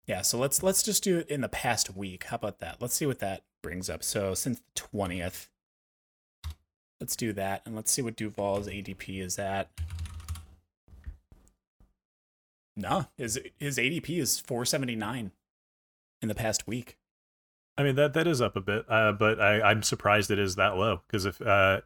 Yeah, 0.06 0.22
so 0.22 0.38
let's 0.38 0.62
let's 0.62 0.82
just 0.82 1.04
do 1.04 1.18
it 1.18 1.28
in 1.28 1.40
the 1.40 1.48
past 1.48 1.94
week. 1.96 2.24
How 2.24 2.36
about 2.36 2.58
that? 2.58 2.78
Let's 2.80 2.94
see 2.94 3.06
what 3.06 3.20
that 3.20 3.42
brings 3.62 3.88
up. 3.88 4.02
So 4.02 4.34
since 4.34 4.60
the 4.60 4.80
20th. 4.80 5.48
Let's 7.00 7.16
do 7.16 7.32
that 7.32 7.62
and 7.64 7.74
let's 7.76 7.90
see 7.90 8.02
what 8.02 8.16
Duvall's 8.16 8.66
ADP 8.68 9.20
is 9.22 9.38
at. 9.38 9.70
No, 12.76 13.06
his 13.16 13.38
his 13.58 13.78
ADP 13.78 14.18
is 14.18 14.40
479 14.40 15.32
in 16.22 16.28
the 16.28 16.34
past 16.34 16.66
week. 16.66 16.96
I 17.78 17.82
mean 17.82 17.94
that 17.96 18.14
that 18.14 18.26
is 18.26 18.40
up 18.40 18.56
a 18.56 18.60
bit, 18.60 18.84
uh, 18.88 19.12
but 19.12 19.40
I, 19.40 19.60
I'm 19.62 19.82
surprised 19.82 20.30
it 20.30 20.38
is 20.38 20.56
that 20.56 20.76
low 20.76 21.02
because 21.06 21.24
if 21.24 21.40
uh, 21.40 21.80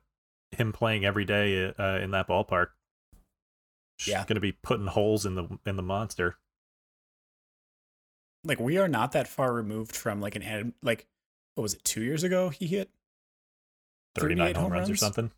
him 0.51 0.73
playing 0.73 1.05
every 1.05 1.25
day 1.25 1.73
uh, 1.79 1.99
in 1.99 2.11
that 2.13 2.29
ballpark, 2.29 2.69
Yeah. 4.07 4.25
going 4.27 4.35
to 4.35 4.41
be 4.41 4.53
putting 4.53 4.87
holes 4.87 5.25
in 5.27 5.35
the 5.35 5.59
in 5.67 5.77
the 5.77 5.83
monster. 5.83 6.37
like 8.45 8.61
we 8.61 8.77
are 8.79 8.89
not 8.89 9.13
that 9.13 9.27
far 9.29 9.53
removed 9.53 9.95
from 9.97 10.21
like 10.21 10.37
an 10.37 10.75
like 10.83 11.07
what 11.55 11.63
was 11.63 11.75
it 11.75 11.85
two 11.85 12.03
years 12.03 12.23
ago 12.25 12.49
he 12.51 12.67
hit 12.67 12.91
39 14.17 14.55
home 14.55 14.65
home 14.65 14.73
runs 14.73 14.91
or 14.91 14.97
something. 14.97 15.31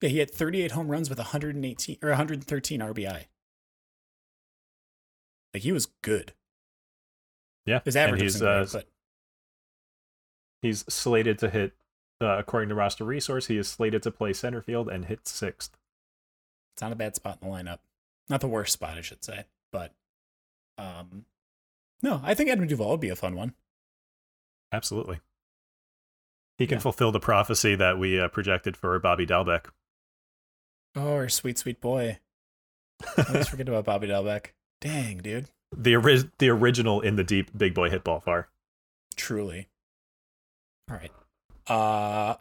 yeah 0.00 0.08
he 0.08 0.18
had 0.18 0.30
38 0.30 0.70
home 0.72 0.88
runs 0.88 1.08
with 1.10 1.18
118 1.18 1.98
or 2.02 2.08
113 2.10 2.80
RBI 2.80 3.24
like 5.54 5.62
he 5.62 5.72
was 5.72 5.86
good 6.02 6.32
Yeah, 7.66 7.80
his 7.84 7.96
and 7.96 8.08
average 8.14 8.38
great, 8.38 8.48
uh, 8.48 8.66
but 8.72 8.88
he's 10.60 10.84
slated 10.92 11.38
to 11.40 11.50
hit. 11.50 11.72
Uh, 12.20 12.38
according 12.38 12.68
to 12.68 12.74
roster 12.76 13.04
resource, 13.04 13.48
he 13.48 13.58
is 13.58 13.66
slated 13.66 14.00
to 14.00 14.10
play 14.12 14.32
center 14.32 14.62
field 14.62 14.88
and 14.88 15.06
hit 15.06 15.26
sixth. 15.26 15.76
it's 16.74 16.80
not 16.82 16.92
a 16.92 16.96
bad 16.96 17.16
spot 17.16 17.38
in 17.42 17.48
the 17.48 17.54
lineup 17.54 17.80
not 18.28 18.40
the 18.40 18.48
worst 18.48 18.72
spot 18.72 18.96
I 18.98 19.00
should 19.02 19.24
say 19.24 19.44
but 19.72 19.92
um 20.78 21.24
no 22.02 22.20
I 22.24 22.34
think 22.34 22.50
Edmund 22.50 22.70
Duvall 22.70 22.90
would 22.90 23.00
be 23.00 23.08
a 23.10 23.16
fun 23.16 23.34
one 23.36 23.54
Absolutely, 24.72 25.20
he 26.56 26.66
can 26.66 26.76
Yeah. 26.76 26.82
fulfill 26.82 27.12
the 27.12 27.20
prophecy 27.20 27.74
that 27.74 27.98
we 27.98 28.18
uh, 28.18 28.28
projected 28.28 28.74
for 28.76 28.98
Bobby 28.98 29.26
Dalbec. 29.26 29.66
oh 30.96 31.12
our 31.14 31.28
sweet 31.28 31.58
sweet 31.58 31.80
boy 31.80 32.18
I 33.16 33.24
always 33.28 33.48
forget 33.48 33.68
about 33.68 33.84
Bobby 33.84 34.06
Dalbec. 34.08 34.46
dang 34.80 35.18
dude 35.18 35.48
The 35.76 35.96
ori- 35.96 36.30
the 36.38 36.48
original 36.48 37.00
in 37.00 37.16
the 37.16 37.24
deep 37.24 37.50
big 37.56 37.74
boy 37.74 37.90
hit 37.90 38.04
ball 38.04 38.20
far. 38.20 38.48
Truly. 39.16 39.68
All 40.90 40.96
right. 40.96 41.10
Uh 41.68 42.34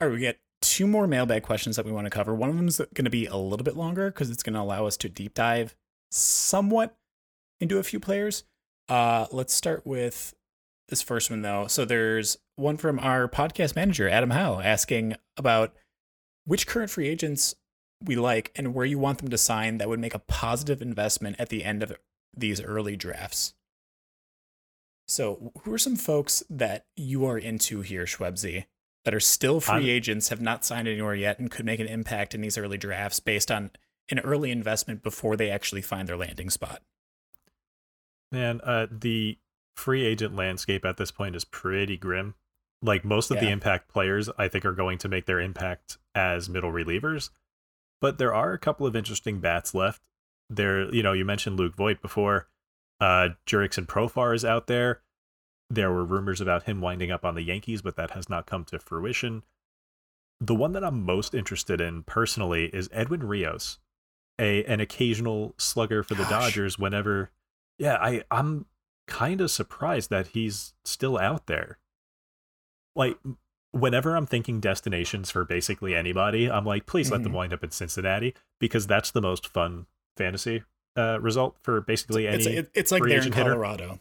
all 0.00 0.08
right, 0.08 0.10
we 0.12 0.18
get 0.18 0.38
two 0.72 0.86
more 0.86 1.06
mailbag 1.06 1.42
questions 1.42 1.76
that 1.76 1.84
we 1.84 1.92
want 1.92 2.06
to 2.06 2.10
cover. 2.10 2.34
One 2.34 2.50
of 2.50 2.56
them 2.56 2.68
is 2.68 2.78
going 2.94 3.04
to 3.04 3.10
be 3.10 3.26
a 3.26 3.36
little 3.36 3.64
bit 3.64 3.76
longer 3.76 4.10
because 4.10 4.30
it's 4.30 4.42
going 4.42 4.54
to 4.54 4.60
allow 4.60 4.86
us 4.86 4.96
to 4.98 5.08
deep 5.08 5.34
dive 5.34 5.74
somewhat 6.10 6.96
into 7.60 7.78
a 7.78 7.82
few 7.82 8.00
players. 8.00 8.44
Uh 8.88 9.26
let's 9.32 9.54
start 9.54 9.86
with 9.86 10.34
this 10.88 11.02
first 11.02 11.30
one 11.30 11.42
though. 11.42 11.66
So 11.66 11.84
there's 11.84 12.36
one 12.56 12.76
from 12.76 12.98
our 12.98 13.28
podcast 13.28 13.74
manager, 13.74 14.08
Adam 14.08 14.30
Howe, 14.30 14.60
asking 14.60 15.16
about 15.36 15.74
which 16.44 16.66
current 16.66 16.90
free 16.90 17.08
agents 17.08 17.54
we 18.02 18.16
like 18.16 18.52
and 18.54 18.74
where 18.74 18.84
you 18.84 18.98
want 18.98 19.18
them 19.18 19.30
to 19.30 19.38
sign 19.38 19.78
that 19.78 19.88
would 19.88 20.00
make 20.00 20.14
a 20.14 20.18
positive 20.18 20.82
investment 20.82 21.36
at 21.38 21.48
the 21.48 21.64
end 21.64 21.82
of 21.82 21.96
these 22.36 22.60
early 22.60 22.96
drafts. 22.96 23.54
So, 25.06 25.52
who 25.62 25.72
are 25.72 25.78
some 25.78 25.96
folks 25.96 26.42
that 26.48 26.86
you 26.96 27.26
are 27.26 27.38
into 27.38 27.82
here, 27.82 28.04
Schwebzy, 28.04 28.64
that 29.04 29.14
are 29.14 29.20
still 29.20 29.60
free 29.60 29.90
agents, 29.90 30.28
have 30.28 30.40
not 30.40 30.64
signed 30.64 30.88
anywhere 30.88 31.14
yet, 31.14 31.38
and 31.38 31.50
could 31.50 31.66
make 31.66 31.80
an 31.80 31.86
impact 31.86 32.34
in 32.34 32.40
these 32.40 32.56
early 32.56 32.78
drafts 32.78 33.20
based 33.20 33.50
on 33.50 33.70
an 34.10 34.18
early 34.20 34.50
investment 34.50 35.02
before 35.02 35.36
they 35.36 35.50
actually 35.50 35.82
find 35.82 36.08
their 36.08 36.16
landing 36.16 36.50
spot? 36.50 36.82
Man, 38.32 38.60
uh, 38.62 38.86
the 38.90 39.38
free 39.76 40.04
agent 40.04 40.34
landscape 40.34 40.84
at 40.84 40.96
this 40.96 41.10
point 41.10 41.36
is 41.36 41.44
pretty 41.44 41.96
grim. 41.96 42.34
Like 42.82 43.04
most 43.04 43.30
of 43.30 43.40
the 43.40 43.48
impact 43.48 43.88
players, 43.88 44.28
I 44.36 44.48
think 44.48 44.64
are 44.64 44.72
going 44.72 44.98
to 44.98 45.08
make 45.08 45.24
their 45.24 45.40
impact 45.40 45.96
as 46.14 46.50
middle 46.50 46.70
relievers, 46.70 47.30
but 48.00 48.18
there 48.18 48.34
are 48.34 48.52
a 48.52 48.58
couple 48.58 48.86
of 48.86 48.94
interesting 48.94 49.40
bats 49.40 49.74
left. 49.74 50.02
There, 50.50 50.92
you 50.94 51.02
know, 51.02 51.14
you 51.14 51.24
mentioned 51.24 51.58
Luke 51.58 51.74
Voit 51.76 52.02
before. 52.02 52.48
Uh, 53.00 53.30
Jurickson 53.46 53.86
Profar 53.86 54.34
is 54.34 54.44
out 54.44 54.66
there. 54.66 55.00
There 55.70 55.90
were 55.90 56.04
rumors 56.04 56.40
about 56.40 56.64
him 56.64 56.80
winding 56.80 57.10
up 57.10 57.24
on 57.24 57.34
the 57.34 57.42
Yankees, 57.42 57.82
but 57.82 57.96
that 57.96 58.10
has 58.12 58.28
not 58.28 58.46
come 58.46 58.64
to 58.66 58.78
fruition. 58.78 59.42
The 60.40 60.54
one 60.54 60.72
that 60.72 60.84
I'm 60.84 61.04
most 61.04 61.34
interested 61.34 61.80
in 61.80 62.02
personally 62.02 62.66
is 62.66 62.88
Edwin 62.92 63.22
Rios, 63.22 63.78
a 64.38 64.64
an 64.64 64.80
occasional 64.80 65.54
slugger 65.56 66.02
for 66.02 66.14
the 66.14 66.24
Gosh. 66.24 66.30
Dodgers 66.30 66.78
whenever 66.78 67.30
yeah, 67.78 67.94
I 68.00 68.22
I'm 68.30 68.66
kind 69.06 69.40
of 69.40 69.50
surprised 69.50 70.10
that 70.10 70.28
he's 70.28 70.74
still 70.84 71.18
out 71.18 71.46
there. 71.46 71.78
Like 72.96 73.16
whenever 73.72 74.16
I'm 74.16 74.26
thinking 74.26 74.60
destinations 74.60 75.30
for 75.30 75.44
basically 75.44 75.94
anybody, 75.94 76.50
I'm 76.50 76.64
like, 76.64 76.86
please 76.86 77.10
let 77.10 77.22
them 77.22 77.32
Mhm. 77.32 77.36
wind 77.36 77.52
up 77.52 77.64
in 77.64 77.70
Cincinnati 77.70 78.34
because 78.60 78.86
that's 78.86 79.10
the 79.10 79.20
most 79.20 79.46
fun 79.48 79.86
fantasy 80.16 80.62
uh, 80.96 81.18
result 81.20 81.56
for 81.62 81.80
basically 81.80 82.28
any. 82.28 82.36
It's, 82.36 82.46
it, 82.46 82.70
it's 82.74 82.92
like 82.92 83.02
they're 83.02 83.12
in 83.18 83.18
agent 83.18 83.34
hitter. 83.34 83.98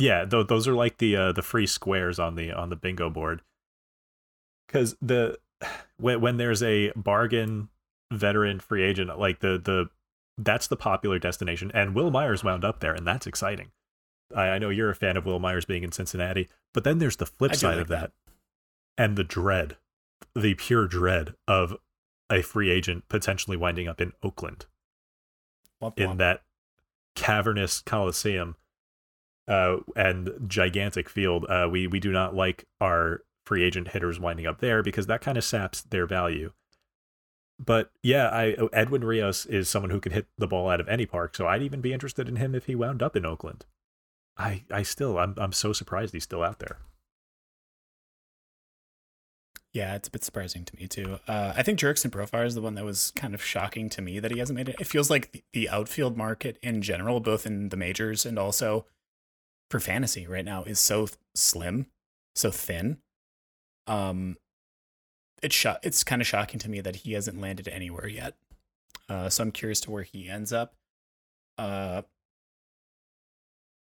Yeah, 0.00 0.24
th- 0.24 0.46
those 0.46 0.66
are 0.66 0.74
like 0.74 0.98
the 0.98 1.16
uh, 1.16 1.32
the 1.32 1.42
free 1.42 1.66
squares 1.66 2.18
on 2.18 2.34
the 2.34 2.52
on 2.52 2.70
the 2.70 2.76
bingo 2.76 3.10
board. 3.10 3.42
Because 4.66 4.96
the 5.00 5.38
when 5.98 6.20
when 6.20 6.36
there's 6.36 6.62
a 6.62 6.92
bargain 6.96 7.68
veteran 8.12 8.60
free 8.60 8.82
agent, 8.82 9.18
like 9.18 9.40
the 9.40 9.60
the 9.62 9.90
that's 10.38 10.66
the 10.66 10.76
popular 10.76 11.18
destination, 11.18 11.70
and 11.74 11.94
Wil 11.94 12.10
Myers 12.10 12.42
wound 12.42 12.64
up 12.64 12.80
there, 12.80 12.94
and 12.94 13.06
that's 13.06 13.26
exciting. 13.26 13.70
I, 14.34 14.50
I 14.50 14.58
know 14.58 14.70
you're 14.70 14.90
a 14.90 14.94
fan 14.94 15.16
of 15.16 15.26
Wil 15.26 15.38
Myers 15.38 15.64
being 15.64 15.82
in 15.82 15.92
Cincinnati, 15.92 16.48
but 16.72 16.84
then 16.84 16.98
there's 16.98 17.16
the 17.16 17.26
flip 17.26 17.54
side 17.54 17.74
like 17.74 17.82
of 17.82 17.88
that, 17.88 18.12
and 18.96 19.16
the 19.16 19.24
dread, 19.24 19.76
the 20.34 20.54
pure 20.54 20.86
dread 20.86 21.34
of 21.46 21.76
a 22.30 22.42
free 22.42 22.70
agent 22.70 23.04
potentially 23.08 23.56
winding 23.56 23.88
up 23.88 24.00
in 24.00 24.12
Oakland 24.22 24.66
Womp 25.82 25.98
in 25.98 26.16
that 26.18 26.42
cavernous 27.16 27.80
coliseum 27.80 28.56
uh, 29.50 29.78
and 29.96 30.30
gigantic 30.46 31.08
field. 31.08 31.44
Uh, 31.48 31.68
we 31.70 31.86
we 31.86 32.00
do 32.00 32.12
not 32.12 32.34
like 32.34 32.64
our 32.80 33.22
free 33.44 33.64
agent 33.64 33.88
hitters 33.88 34.20
winding 34.20 34.46
up 34.46 34.60
there 34.60 34.82
because 34.82 35.06
that 35.08 35.20
kind 35.20 35.36
of 35.36 35.44
saps 35.44 35.82
their 35.82 36.06
value. 36.06 36.52
But 37.58 37.90
yeah, 38.02 38.28
I 38.28 38.56
Edwin 38.72 39.04
Rios 39.04 39.44
is 39.44 39.68
someone 39.68 39.90
who 39.90 40.00
can 40.00 40.12
hit 40.12 40.28
the 40.38 40.46
ball 40.46 40.70
out 40.70 40.80
of 40.80 40.88
any 40.88 41.04
park, 41.04 41.36
so 41.36 41.46
I'd 41.46 41.62
even 41.62 41.80
be 41.80 41.92
interested 41.92 42.28
in 42.28 42.36
him 42.36 42.54
if 42.54 42.66
he 42.66 42.74
wound 42.74 43.02
up 43.02 43.16
in 43.16 43.26
Oakland. 43.26 43.66
I 44.38 44.64
I 44.70 44.84
still 44.84 45.18
I'm 45.18 45.34
I'm 45.36 45.52
so 45.52 45.72
surprised 45.72 46.14
he's 46.14 46.24
still 46.24 46.44
out 46.44 46.60
there. 46.60 46.78
Yeah, 49.72 49.94
it's 49.94 50.08
a 50.08 50.10
bit 50.10 50.24
surprising 50.24 50.64
to 50.64 50.76
me 50.76 50.88
too. 50.88 51.18
Uh, 51.28 51.52
I 51.56 51.62
think 51.62 51.78
Jurickson 51.78 52.10
Profar 52.10 52.44
is 52.44 52.56
the 52.56 52.60
one 52.60 52.74
that 52.74 52.84
was 52.84 53.12
kind 53.14 53.34
of 53.34 53.42
shocking 53.42 53.88
to 53.90 54.02
me 54.02 54.18
that 54.18 54.32
he 54.32 54.38
hasn't 54.38 54.56
made 54.56 54.68
it. 54.68 54.76
It 54.80 54.86
feels 54.86 55.10
like 55.10 55.30
the, 55.30 55.44
the 55.52 55.68
outfield 55.68 56.16
market 56.16 56.58
in 56.60 56.82
general, 56.82 57.20
both 57.20 57.46
in 57.46 57.68
the 57.68 57.76
majors 57.76 58.26
and 58.26 58.36
also 58.36 58.86
for 59.70 59.80
fantasy 59.80 60.26
right 60.26 60.44
now, 60.44 60.64
is 60.64 60.78
so 60.80 61.08
slim, 61.34 61.86
so 62.34 62.50
thin. 62.50 62.98
Um, 63.86 64.36
it's 65.42 65.54
sho- 65.54 65.78
It's 65.82 66.04
kind 66.04 66.20
of 66.20 66.28
shocking 66.28 66.58
to 66.60 66.68
me 66.70 66.80
that 66.80 66.96
he 66.96 67.12
hasn't 67.12 67.40
landed 67.40 67.68
anywhere 67.68 68.06
yet. 68.08 68.34
Uh, 69.08 69.28
so 69.28 69.42
I'm 69.42 69.52
curious 69.52 69.80
to 69.82 69.90
where 69.90 70.02
he 70.02 70.28
ends 70.28 70.52
up. 70.52 70.74
Uh, 71.56 72.02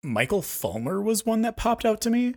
Michael 0.03 0.43
Fulmer 0.43 1.01
was 1.01 1.27
one 1.27 1.43
that 1.43 1.57
popped 1.57 1.85
out 1.85 2.01
to 2.03 2.11
me 2.11 2.35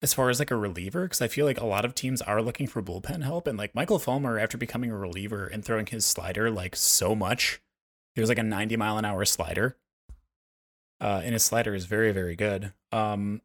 as 0.00 0.14
far 0.14 0.30
as 0.30 0.38
like 0.38 0.50
a 0.50 0.56
reliever 0.56 1.04
because 1.04 1.22
I 1.22 1.28
feel 1.28 1.46
like 1.46 1.60
a 1.60 1.66
lot 1.66 1.84
of 1.84 1.94
teams 1.94 2.22
are 2.22 2.42
looking 2.42 2.66
for 2.66 2.82
bullpen 2.82 3.22
help 3.22 3.46
and 3.46 3.58
like 3.58 3.74
Michael 3.74 3.98
Fulmer 3.98 4.38
after 4.38 4.58
becoming 4.58 4.90
a 4.90 4.96
reliever 4.96 5.46
and 5.46 5.64
throwing 5.64 5.86
his 5.86 6.04
slider 6.04 6.50
like 6.50 6.76
so 6.76 7.14
much 7.14 7.60
he 8.14 8.20
was 8.20 8.28
like 8.28 8.38
a 8.38 8.42
90 8.44 8.76
mile 8.76 8.98
an 8.98 9.04
hour 9.04 9.24
slider 9.24 9.76
uh 11.02 11.20
and 11.22 11.34
his 11.34 11.42
slider 11.44 11.74
is 11.74 11.84
very 11.84 12.12
very 12.12 12.34
good 12.34 12.72
um 12.92 13.42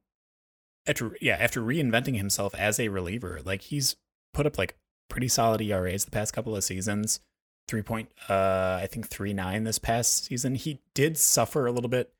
after 0.88 1.18
yeah 1.20 1.36
after 1.40 1.62
reinventing 1.62 2.16
himself 2.16 2.56
as 2.56 2.80
a 2.80 2.88
reliever 2.88 3.42
like 3.44 3.64
he's 3.64 3.98
put 4.34 4.46
up 4.46 4.58
like 4.58 4.78
pretty 5.10 5.28
solid 5.28 5.62
ERAs 5.62 6.06
the 6.06 6.12
past 6.12 6.34
couple 6.34 6.56
of 6.56 6.64
seasons 6.64 7.20
3 7.68 7.82
point 7.82 8.10
uh 8.30 8.80
I 8.82 8.88
think 8.90 9.08
39 9.08 9.66
this 9.66 9.80
past 9.80 10.26
season 10.26 10.56
he 10.56 10.80
did 10.94 11.18
suffer 11.18 11.68
a 11.68 11.72
little 11.72 11.90
bit 11.90 12.14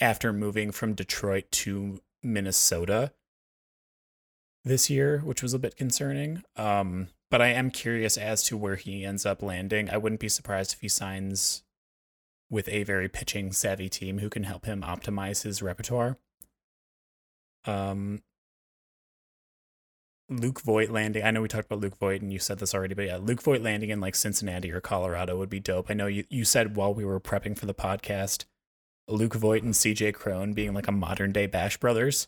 after 0.00 0.32
moving 0.32 0.70
from 0.70 0.94
Detroit 0.94 1.50
to 1.50 2.00
Minnesota 2.22 3.12
this 4.64 4.88
year, 4.88 5.18
which 5.18 5.42
was 5.42 5.54
a 5.54 5.58
bit 5.58 5.76
concerning. 5.76 6.42
Um, 6.56 7.08
but 7.30 7.42
I 7.42 7.48
am 7.48 7.70
curious 7.70 8.16
as 8.16 8.42
to 8.44 8.56
where 8.56 8.76
he 8.76 9.04
ends 9.04 9.26
up 9.26 9.42
landing. 9.42 9.90
I 9.90 9.96
wouldn't 9.96 10.20
be 10.20 10.28
surprised 10.28 10.72
if 10.72 10.80
he 10.80 10.88
signs 10.88 11.63
with 12.50 12.68
a 12.68 12.82
very 12.84 13.08
pitching 13.08 13.52
savvy 13.52 13.88
team 13.88 14.18
who 14.18 14.28
can 14.30 14.44
help 14.44 14.66
him 14.66 14.82
optimize 14.82 15.42
his 15.42 15.62
repertoire. 15.62 16.18
Um, 17.64 18.22
Luke 20.28 20.60
Voit 20.62 20.90
landing. 20.90 21.22
I 21.24 21.30
know 21.30 21.42
we 21.42 21.48
talked 21.48 21.66
about 21.66 21.80
Luke 21.80 21.98
Voit 21.98 22.22
and 22.22 22.32
you 22.32 22.38
said 22.38 22.58
this 22.58 22.74
already, 22.74 22.94
but 22.94 23.06
yeah, 23.06 23.16
Luke 23.16 23.42
Voit 23.42 23.60
landing 23.62 23.90
in 23.90 24.00
like 24.00 24.14
Cincinnati 24.14 24.70
or 24.72 24.80
Colorado 24.80 25.36
would 25.36 25.50
be 25.50 25.60
dope. 25.60 25.86
I 25.90 25.94
know 25.94 26.06
you, 26.06 26.24
you 26.30 26.44
said 26.44 26.76
while 26.76 26.94
we 26.94 27.04
were 27.04 27.20
prepping 27.20 27.58
for 27.58 27.66
the 27.66 27.74
podcast, 27.74 28.44
Luke 29.08 29.34
Voit 29.34 29.62
and 29.62 29.74
CJ 29.74 30.14
Cron 30.14 30.54
being 30.54 30.72
like 30.72 30.88
a 30.88 30.92
modern 30.92 31.32
day 31.32 31.46
Bash 31.46 31.76
Brothers 31.78 32.26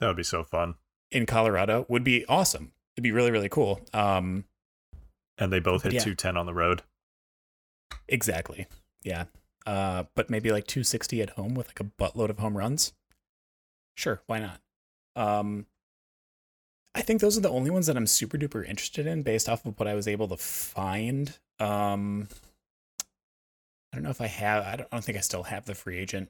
That 0.00 0.06
would 0.08 0.16
be 0.16 0.22
so 0.22 0.44
fun. 0.44 0.74
in 1.10 1.26
Colorado 1.26 1.86
would 1.88 2.04
be 2.04 2.24
awesome. 2.26 2.72
It'd 2.96 3.02
be 3.02 3.12
really, 3.12 3.32
really 3.32 3.48
cool. 3.48 3.80
Um, 3.92 4.44
And 5.38 5.52
they 5.52 5.58
both 5.60 5.82
hit 5.82 5.92
Yeah. 5.94 6.00
210 6.00 6.36
on 6.36 6.46
the 6.46 6.54
road. 6.54 6.82
Exactly. 8.08 8.66
Yeah. 9.02 9.24
Uh, 9.66 10.04
but 10.14 10.28
maybe 10.30 10.50
like 10.52 10.66
260 10.66 11.22
at 11.22 11.30
home 11.30 11.54
with 11.54 11.68
like 11.68 11.80
a 11.80 11.84
buttload 11.84 12.28
of 12.30 12.38
home 12.38 12.56
runs. 12.56 12.92
Sure, 13.96 14.20
why 14.26 14.40
not? 14.40 14.60
Um, 15.16 15.66
I 16.94 17.02
think 17.02 17.20
those 17.20 17.36
are 17.38 17.40
the 17.40 17.50
only 17.50 17.70
ones 17.70 17.86
that 17.86 17.96
I'm 17.96 18.06
super 18.06 18.36
duper 18.38 18.66
interested 18.66 19.06
in 19.06 19.22
based 19.22 19.48
off 19.48 19.64
of 19.64 19.78
what 19.78 19.88
I 19.88 19.94
was 19.94 20.06
able 20.06 20.28
to 20.28 20.36
find. 20.36 21.38
Um, 21.58 22.28
I 23.92 23.96
don't 23.96 24.02
know 24.02 24.10
if 24.10 24.20
I 24.20 24.26
have. 24.26 24.64
I 24.64 24.76
don't, 24.76 24.88
I 24.92 24.96
don't 24.96 25.04
think 25.04 25.18
I 25.18 25.22
still 25.22 25.44
have 25.44 25.64
the 25.66 25.74
free 25.74 25.98
agent 25.98 26.28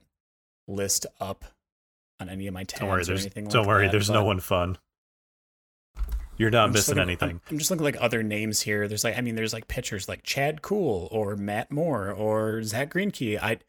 list 0.67 1.05
up 1.19 1.45
on 2.19 2.29
any 2.29 2.47
of 2.47 2.53
my 2.53 2.63
tabs 2.63 2.79
Don't 2.79 2.89
worry, 2.89 3.01
or 3.01 3.05
there's 3.05 3.21
anything. 3.21 3.47
don't 3.47 3.63
like 3.63 3.67
worry, 3.67 3.85
that, 3.87 3.91
there's 3.91 4.09
no 4.09 4.23
one 4.23 4.39
fun. 4.39 4.77
You're 6.37 6.49
not 6.51 6.65
I'm 6.67 6.71
missing 6.73 6.95
looking- 6.95 7.09
anything. 7.09 7.29
I'm, 7.29 7.41
I'm 7.51 7.57
just 7.57 7.71
looking 7.71 7.83
like 7.85 7.97
other 7.99 8.21
names 8.23 8.61
here. 8.61 8.87
There's 8.87 9.03
like, 9.03 9.17
I 9.17 9.21
mean, 9.21 9.35
there's 9.35 9.53
like 9.53 9.67
pitchers 9.67 10.09
like 10.09 10.23
Chad 10.23 10.61
Kuhl 10.61 11.07
or 11.11 11.35
Matt 11.35 11.71
Moore 11.71 12.11
or 12.11 12.61
Zack 12.63 12.93
Greinke. 12.93 13.39
I, 13.41 13.59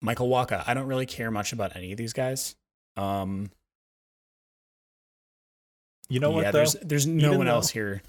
Michael 0.00 0.28
Wacha. 0.28 0.64
I 0.66 0.74
don't 0.74 0.86
really 0.86 1.06
care 1.06 1.30
much 1.30 1.52
about 1.52 1.76
any 1.76 1.92
of 1.92 1.98
these 1.98 2.12
guys. 2.12 2.56
Um, 2.96 3.50
you 6.08 6.18
know 6.18 6.30
yeah, 6.30 6.36
what 6.36 6.44
though? 6.46 6.52
there's 6.52 6.72
there's 6.82 7.06
no 7.06 7.26
Even 7.28 7.38
one 7.38 7.46
though- 7.46 7.52
else 7.54 7.70
here. 7.70 8.02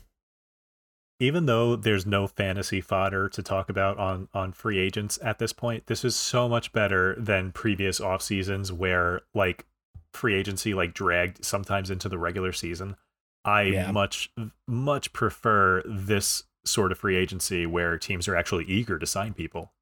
even 1.19 1.45
though 1.45 1.75
there's 1.75 2.05
no 2.05 2.25
fantasy 2.25 2.81
fodder 2.81 3.29
to 3.29 3.43
talk 3.43 3.69
about 3.69 3.97
on 3.99 4.27
on 4.33 4.51
free 4.51 4.79
agents 4.79 5.19
at 5.21 5.37
this 5.37 5.53
point, 5.53 5.85
this 5.85 6.03
is 6.03 6.15
so 6.15 6.49
much 6.49 6.73
better 6.73 7.15
than 7.19 7.51
previous 7.51 8.01
off 8.01 8.23
seasons 8.23 8.71
where 8.71 9.21
like 9.35 9.65
free 10.13 10.33
agency 10.33 10.73
like 10.73 10.93
dragged 10.95 11.45
sometimes 11.45 11.91
into 11.91 12.09
the 12.09 12.17
regular 12.17 12.51
season. 12.51 12.95
I 13.43 13.63
Yeah. 13.63 13.91
much 13.91 14.31
much 14.67 15.13
prefer 15.13 15.81
this 15.85 16.43
sort 16.65 16.91
of 16.91 16.99
free 16.99 17.15
agency 17.15 17.65
where 17.65 17.97
teams 17.97 18.27
are 18.27 18.35
actually 18.35 18.65
eager 18.65 18.99
to 18.99 19.05
sign 19.05 19.33
people. 19.33 19.73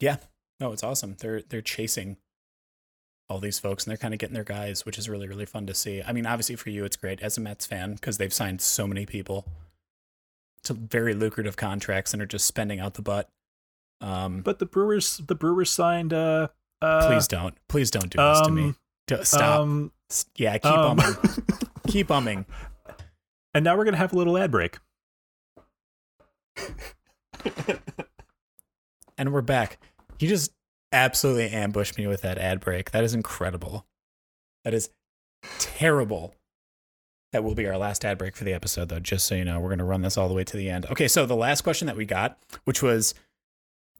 Yeah. 0.00 0.16
No, 0.60 0.72
it's 0.72 0.82
awesome. 0.84 1.16
They're 1.18 1.42
they're 1.42 1.62
chasing 1.62 2.18
all 3.28 3.38
these 3.38 3.58
folks 3.58 3.84
and 3.84 3.90
they're 3.90 3.96
kind 3.96 4.12
of 4.12 4.18
getting 4.20 4.34
their 4.34 4.44
guys, 4.44 4.84
which 4.84 4.98
is 4.98 5.08
really 5.08 5.26
really 5.26 5.46
fun 5.46 5.66
to 5.66 5.74
see. 5.74 6.02
I 6.02 6.12
mean, 6.12 6.26
obviously 6.26 6.56
for 6.56 6.68
you, 6.70 6.84
it's 6.84 6.96
great 6.96 7.20
as 7.22 7.38
a 7.38 7.40
Mets 7.40 7.64
fan 7.66 7.94
because 7.94 8.18
they've 8.18 8.32
signed 8.32 8.60
so 8.60 8.86
many 8.86 9.06
people 9.06 9.46
to 10.64 10.74
very 10.74 11.14
lucrative 11.14 11.56
contracts 11.56 12.12
and 12.12 12.22
are 12.22 12.26
just 12.26 12.46
spending 12.46 12.78
out 12.78 12.94
the 12.94 13.02
butt. 13.02 13.28
Um, 14.00 14.42
But 14.42 14.58
the 14.58 14.66
Brewers 14.66 15.16
the 15.18 15.34
Brewers 15.34 15.70
signed 15.72 16.12
uh 16.12 16.48
uh 16.82 17.06
please 17.08 17.26
don't, 17.28 17.54
please 17.68 17.90
don't 17.90 18.10
do 18.10 18.18
this 18.18 18.40
to 18.42 18.50
me. 18.50 18.62
um, 18.64 19.24
Stop. 19.24 19.60
um, 19.60 19.92
yeah, 20.36 20.58
keep 20.58 20.66
um, 20.66 20.96
bumming. 20.96 21.16
keep 21.88 22.06
bumming. 22.08 22.46
And 23.54 23.64
now 23.64 23.76
we're 23.76 23.84
gonna 23.84 23.96
have 23.96 24.12
a 24.12 24.16
little 24.16 24.36
ad 24.38 24.50
break. 24.50 24.78
And 29.18 29.32
we're 29.32 29.40
back. 29.40 29.78
You 30.18 30.28
just 30.28 30.52
absolutely 30.90 31.48
ambushed 31.50 31.96
me 31.96 32.08
with 32.08 32.22
that 32.22 32.38
ad 32.38 32.58
break. 32.58 32.90
That 32.90 33.04
is 33.04 33.14
incredible. 33.14 33.86
That 34.64 34.74
is 34.74 34.90
terrible. 35.58 36.34
That 37.32 37.44
will 37.44 37.54
be 37.54 37.66
our 37.66 37.78
last 37.78 38.04
ad 38.04 38.18
break 38.18 38.34
for 38.34 38.42
the 38.42 38.52
episode, 38.52 38.88
though, 38.88 38.98
just 38.98 39.26
so 39.26 39.36
you 39.36 39.44
know. 39.44 39.60
We're 39.60 39.68
going 39.68 39.78
to 39.78 39.84
run 39.84 40.02
this 40.02 40.18
all 40.18 40.28
the 40.28 40.34
way 40.34 40.42
to 40.42 40.56
the 40.56 40.68
end. 40.68 40.86
Okay, 40.86 41.06
so 41.06 41.24
the 41.24 41.36
last 41.36 41.62
question 41.62 41.86
that 41.86 41.96
we 41.96 42.04
got, 42.04 42.36
which 42.64 42.82
was 42.82 43.14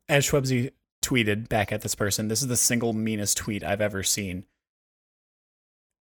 as 0.09 0.27
Schwebzy 0.27 0.73
tweeted 1.03 1.49
back 1.49 1.73
at 1.73 1.83
this 1.83 1.95
person, 1.95 2.29
this 2.29 2.43
is 2.43 2.49
the 2.49 2.57
single 2.57 2.93
meanest 2.93 3.37
tweet 3.37 3.63
I've 3.63 3.81
ever 3.81 4.03
seen. 4.03 4.45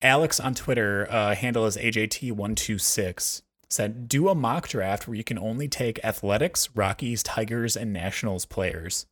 Alex 0.02 0.38
on 0.38 0.54
Twitter, 0.54 1.06
uh, 1.10 1.34
handle 1.34 1.66
is 1.66 1.76
AJT126, 1.76 3.42
said, 3.68 4.08
Do 4.08 4.28
a 4.28 4.34
mock 4.34 4.68
draft 4.68 5.08
where 5.08 5.16
you 5.16 5.24
can 5.24 5.38
only 5.38 5.66
take 5.68 6.02
athletics, 6.04 6.68
Rockies, 6.74 7.22
Tigers, 7.22 7.76
and 7.76 7.92
Nationals 7.92 8.44
players. 8.44 9.06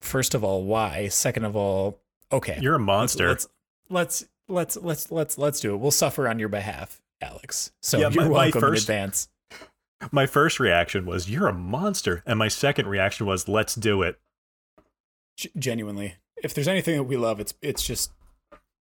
First 0.00 0.34
of 0.34 0.42
all, 0.44 0.64
why? 0.64 1.08
Second 1.08 1.44
of 1.44 1.56
all, 1.56 2.00
okay. 2.32 2.58
You're 2.60 2.74
a 2.76 2.78
monster. 2.80 3.28
Let's 3.28 3.46
let's 3.88 4.24
let's 4.48 4.76
let's 4.76 5.10
let's 5.10 5.38
let's 5.38 5.60
do 5.60 5.74
it. 5.74 5.78
We'll 5.78 5.90
suffer 5.90 6.28
on 6.28 6.38
your 6.38 6.50
behalf, 6.50 7.00
Alex. 7.22 7.72
So 7.80 7.98
Yeah, 7.98 8.10
you're 8.10 8.24
my- 8.24 8.28
my 8.28 8.34
welcome 8.44 8.64
in 8.64 8.70
first- 8.70 8.82
advance. 8.84 9.28
my 10.12 10.26
first 10.26 10.60
reaction 10.60 11.06
was 11.06 11.30
you're 11.30 11.48
a 11.48 11.54
monster 11.54 12.22
and 12.26 12.38
my 12.38 12.48
second 12.48 12.86
reaction 12.86 13.26
was 13.26 13.48
let's 13.48 13.74
do 13.74 14.02
it 14.02 14.18
G- 15.38 15.50
genuinely, 15.58 16.16
if 16.44 16.54
there's 16.54 16.68
anything 16.68 16.96
that 16.96 17.04
we 17.04 17.16
love, 17.16 17.40
it's 17.40 17.54
it's 17.62 17.82
just 17.84 18.12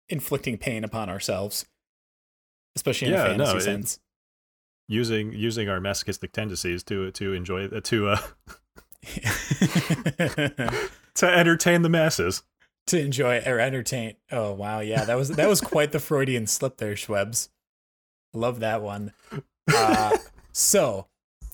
inflicting 0.09 0.57
pain 0.57 0.83
upon 0.83 1.09
ourselves, 1.09 1.65
especially 2.75 3.09
in 3.09 3.13
Yeah, 3.13 3.23
a 3.25 3.27
fantasy 3.37 3.51
no, 3.53 3.57
it- 3.57 3.61
sense. 3.61 3.99
using 4.87 5.33
using 5.33 5.69
our 5.69 5.79
masochistic 5.79 6.31
tendencies 6.31 6.83
to 6.85 7.11
to 7.11 7.33
enjoy 7.33 7.67
to 7.67 8.07
uh 8.09 8.17
to 11.15 11.27
entertain 11.27 11.81
the 11.81 11.89
masses 11.89 12.43
to 12.87 12.99
enjoy 12.99 13.41
or 13.45 13.59
entertain. 13.59 14.15
Oh 14.31 14.53
wow, 14.53 14.79
yeah, 14.79 15.05
that 15.05 15.15
was 15.15 15.29
that 15.29 15.47
was 15.49 15.61
quite 15.61 15.91
the 15.91 15.99
Freudian 15.99 16.47
slip 16.47 16.77
there, 16.77 16.95
Schwebs. 16.95 17.49
Love 18.33 18.59
that 18.61 18.81
one. 18.81 19.13
Uh, 19.73 20.17
so 20.51 21.07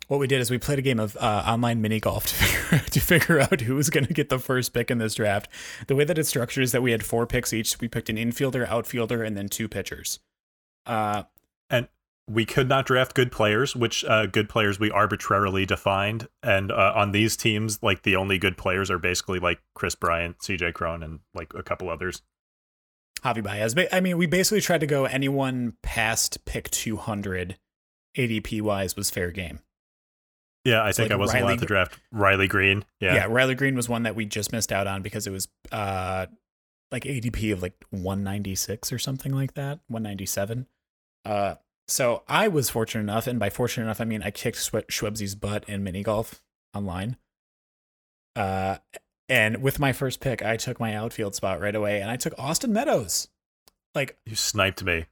what 0.07 0.19
we 0.19 0.27
did 0.27 0.41
is 0.41 0.49
we 0.49 0.57
played 0.57 0.79
a 0.79 0.81
game 0.81 0.99
of 0.99 1.15
uh, 1.17 1.43
online 1.45 1.81
mini 1.81 1.99
golf 1.99 2.25
to 2.27 2.35
figure, 2.35 2.79
to 2.89 2.99
figure 2.99 3.39
out 3.39 3.61
who 3.61 3.75
was 3.75 3.89
going 3.89 4.05
to 4.05 4.13
get 4.13 4.29
the 4.29 4.39
first 4.39 4.73
pick 4.73 4.89
in 4.89 4.97
this 4.97 5.15
draft. 5.15 5.49
The 5.87 5.95
way 5.95 6.03
that 6.03 6.17
it's 6.17 6.29
structured 6.29 6.63
is 6.63 6.71
that 6.71 6.81
we 6.81 6.91
had 6.91 7.03
four 7.03 7.27
picks 7.27 7.53
each. 7.53 7.79
We 7.79 7.87
picked 7.87 8.09
an 8.09 8.17
infielder, 8.17 8.67
outfielder, 8.67 9.23
and 9.23 9.37
then 9.37 9.49
two 9.49 9.67
pitchers. 9.67 10.19
Uh, 10.85 11.23
and 11.69 11.87
we 12.29 12.45
could 12.45 12.69
not 12.69 12.85
draft 12.85 13.13
good 13.13 13.31
players, 13.31 13.75
which 13.75 14.05
uh, 14.05 14.25
good 14.25 14.49
players 14.49 14.79
we 14.79 14.89
arbitrarily 14.91 15.65
defined. 15.65 16.27
And 16.41 16.71
uh, 16.71 16.93
on 16.95 17.11
these 17.11 17.35
teams, 17.35 17.83
like 17.83 18.03
the 18.03 18.15
only 18.15 18.37
good 18.37 18.57
players 18.57 18.89
are 18.89 18.99
basically 18.99 19.39
like 19.39 19.59
Kris 19.75 19.95
Bryant, 19.95 20.39
CJ 20.39 20.73
Cron, 20.73 21.03
and 21.03 21.19
like 21.33 21.53
a 21.53 21.63
couple 21.63 21.89
others. 21.89 22.21
Javi 23.23 23.43
Baez. 23.43 23.75
I 23.91 23.99
mean, 23.99 24.17
we 24.17 24.27
basically 24.27 24.61
tried 24.61 24.81
to 24.81 24.87
go 24.87 25.05
anyone 25.05 25.73
past 25.81 26.45
pick 26.45 26.69
200 26.69 27.57
ADP 28.15 28.61
wise 28.61 28.95
was 28.95 29.09
fair 29.09 29.31
game. 29.31 29.59
Yeah, 30.67 30.83
I 30.83 30.91
think 30.91 31.09
like 31.09 31.15
I 31.15 31.15
wasn't 31.15 31.41
Riley, 31.41 31.53
allowed 31.53 31.59
to 31.61 31.65
draft 31.65 31.99
Riley 32.11 32.47
Greene. 32.49 32.83
Yeah. 32.99 33.15
Yeah, 33.15 33.27
Riley 33.29 33.55
Greene 33.55 33.75
was 33.75 33.87
one 33.87 34.03
that 34.03 34.17
we 34.17 34.25
just 34.25 34.51
missed 34.51 34.73
out 34.73 34.85
on 34.85 35.01
because 35.01 35.25
it 35.25 35.31
was 35.31 35.47
uh 35.71 36.25
like 36.91 37.03
ADP 37.03 37.53
of 37.53 37.61
like 37.61 37.73
196 37.91 38.91
or 38.91 38.99
something 38.99 39.31
like 39.31 39.53
that, 39.53 39.79
197. 39.87 40.67
Uh 41.23 41.55
so 41.87 42.23
I 42.27 42.49
was 42.49 42.69
fortunate 42.69 43.03
enough, 43.03 43.27
and 43.27 43.39
by 43.39 43.49
fortunate 43.49 43.85
enough, 43.85 44.01
I 44.01 44.03
mean 44.03 44.21
I 44.21 44.29
kicked 44.29 44.57
Schwebzy's 44.57 45.35
butt 45.35 45.63
in 45.69 45.85
mini 45.85 46.03
golf 46.03 46.41
online. 46.73 47.15
Uh, 48.35 48.77
and 49.29 49.61
with 49.61 49.79
my 49.79 49.93
first 49.93 50.19
pick, 50.19 50.43
I 50.43 50.57
took 50.57 50.81
my 50.81 50.93
outfield 50.95 51.33
spot 51.33 51.61
right 51.61 51.75
away, 51.75 52.01
and 52.01 52.11
I 52.11 52.17
took 52.17 52.33
Austin 52.37 52.73
Meadows. 52.73 53.29
Like 53.95 54.17
you 54.25 54.35
sniped 54.35 54.83
me. 54.83 55.05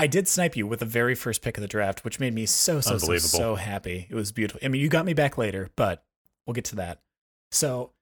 I 0.00 0.06
did 0.06 0.26
snipe 0.26 0.56
you 0.56 0.66
with 0.66 0.80
the 0.80 0.86
very 0.86 1.14
first 1.14 1.42
pick 1.42 1.58
of 1.58 1.60
the 1.60 1.68
draft, 1.68 2.06
which 2.06 2.18
made 2.18 2.32
me 2.32 2.46
so 2.46 2.80
so 2.80 2.96
so 2.96 3.18
so 3.18 3.54
happy. 3.56 4.06
It 4.08 4.14
was 4.14 4.32
beautiful. 4.32 4.58
I 4.64 4.68
mean, 4.68 4.80
you 4.80 4.88
got 4.88 5.04
me 5.04 5.12
back 5.12 5.36
later, 5.36 5.68
but 5.76 6.02
we'll 6.46 6.54
get 6.54 6.64
to 6.66 6.76
that. 6.76 7.02
So, 7.50 7.92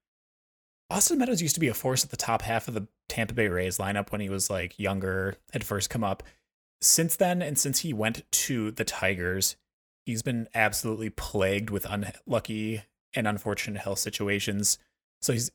Austin 0.90 1.18
Meadows 1.18 1.42
used 1.42 1.56
to 1.56 1.60
be 1.60 1.66
a 1.66 1.74
force 1.74 2.04
at 2.04 2.10
the 2.10 2.16
top 2.16 2.42
half 2.42 2.68
of 2.68 2.74
the 2.74 2.86
Tampa 3.08 3.34
Bay 3.34 3.48
Rays 3.48 3.78
lineup 3.78 4.12
when 4.12 4.20
he 4.20 4.28
was 4.28 4.48
like 4.48 4.78
younger, 4.78 5.34
had 5.52 5.64
first 5.64 5.90
come 5.90 6.04
up. 6.04 6.22
Since 6.80 7.16
then, 7.16 7.42
and 7.42 7.58
since 7.58 7.80
he 7.80 7.92
went 7.92 8.30
to 8.30 8.70
the 8.70 8.84
Tigers, 8.84 9.56
he's 10.06 10.22
been 10.22 10.46
absolutely 10.54 11.10
plagued 11.10 11.68
with 11.68 11.84
unlucky 11.84 12.82
and 13.12 13.26
unfortunate 13.26 13.80
health 13.80 13.98
situations. 13.98 14.78
So 15.20 15.32
he's 15.32 15.50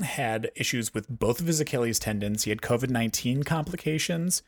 had 0.00 0.50
issues 0.56 0.94
with 0.94 1.06
both 1.10 1.38
of 1.38 1.46
his 1.46 1.60
Achilles 1.60 1.98
tendons. 1.98 2.44
He 2.44 2.50
had 2.50 2.62
COVID 2.62 2.88
19 2.88 3.42
complications 3.42 4.42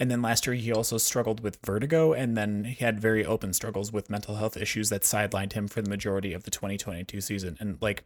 and 0.00 0.10
then 0.10 0.22
last 0.22 0.46
year, 0.46 0.54
he 0.54 0.72
also 0.72 0.98
struggled 0.98 1.40
with 1.40 1.58
vertigo, 1.64 2.12
and 2.12 2.36
then 2.36 2.64
he 2.64 2.84
had 2.84 2.98
very 2.98 3.24
open 3.24 3.52
struggles 3.52 3.92
with 3.92 4.10
mental 4.10 4.36
health 4.36 4.56
issues 4.56 4.88
that 4.90 5.02
sidelined 5.02 5.52
him 5.52 5.68
for 5.68 5.82
the 5.82 5.90
majority 5.90 6.32
of 6.32 6.42
the 6.42 6.50
2022 6.50 7.20
season. 7.20 7.56
And 7.60 7.78
like, 7.80 8.04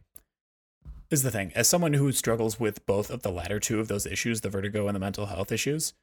is 1.09 1.23
the 1.23 1.31
thing 1.31 1.51
as 1.55 1.67
someone 1.67 1.93
who 1.93 2.11
struggles 2.11 2.59
with 2.59 2.85
both 2.85 3.09
of 3.09 3.23
the 3.23 3.31
latter 3.31 3.59
two 3.59 3.79
of 3.79 3.87
those 3.87 4.05
issues, 4.05 4.41
the 4.41 4.49
vertigo 4.49 4.87
and 4.87 4.95
the 4.95 4.99
mental 4.99 5.25
health 5.25 5.51
issues, 5.51 5.93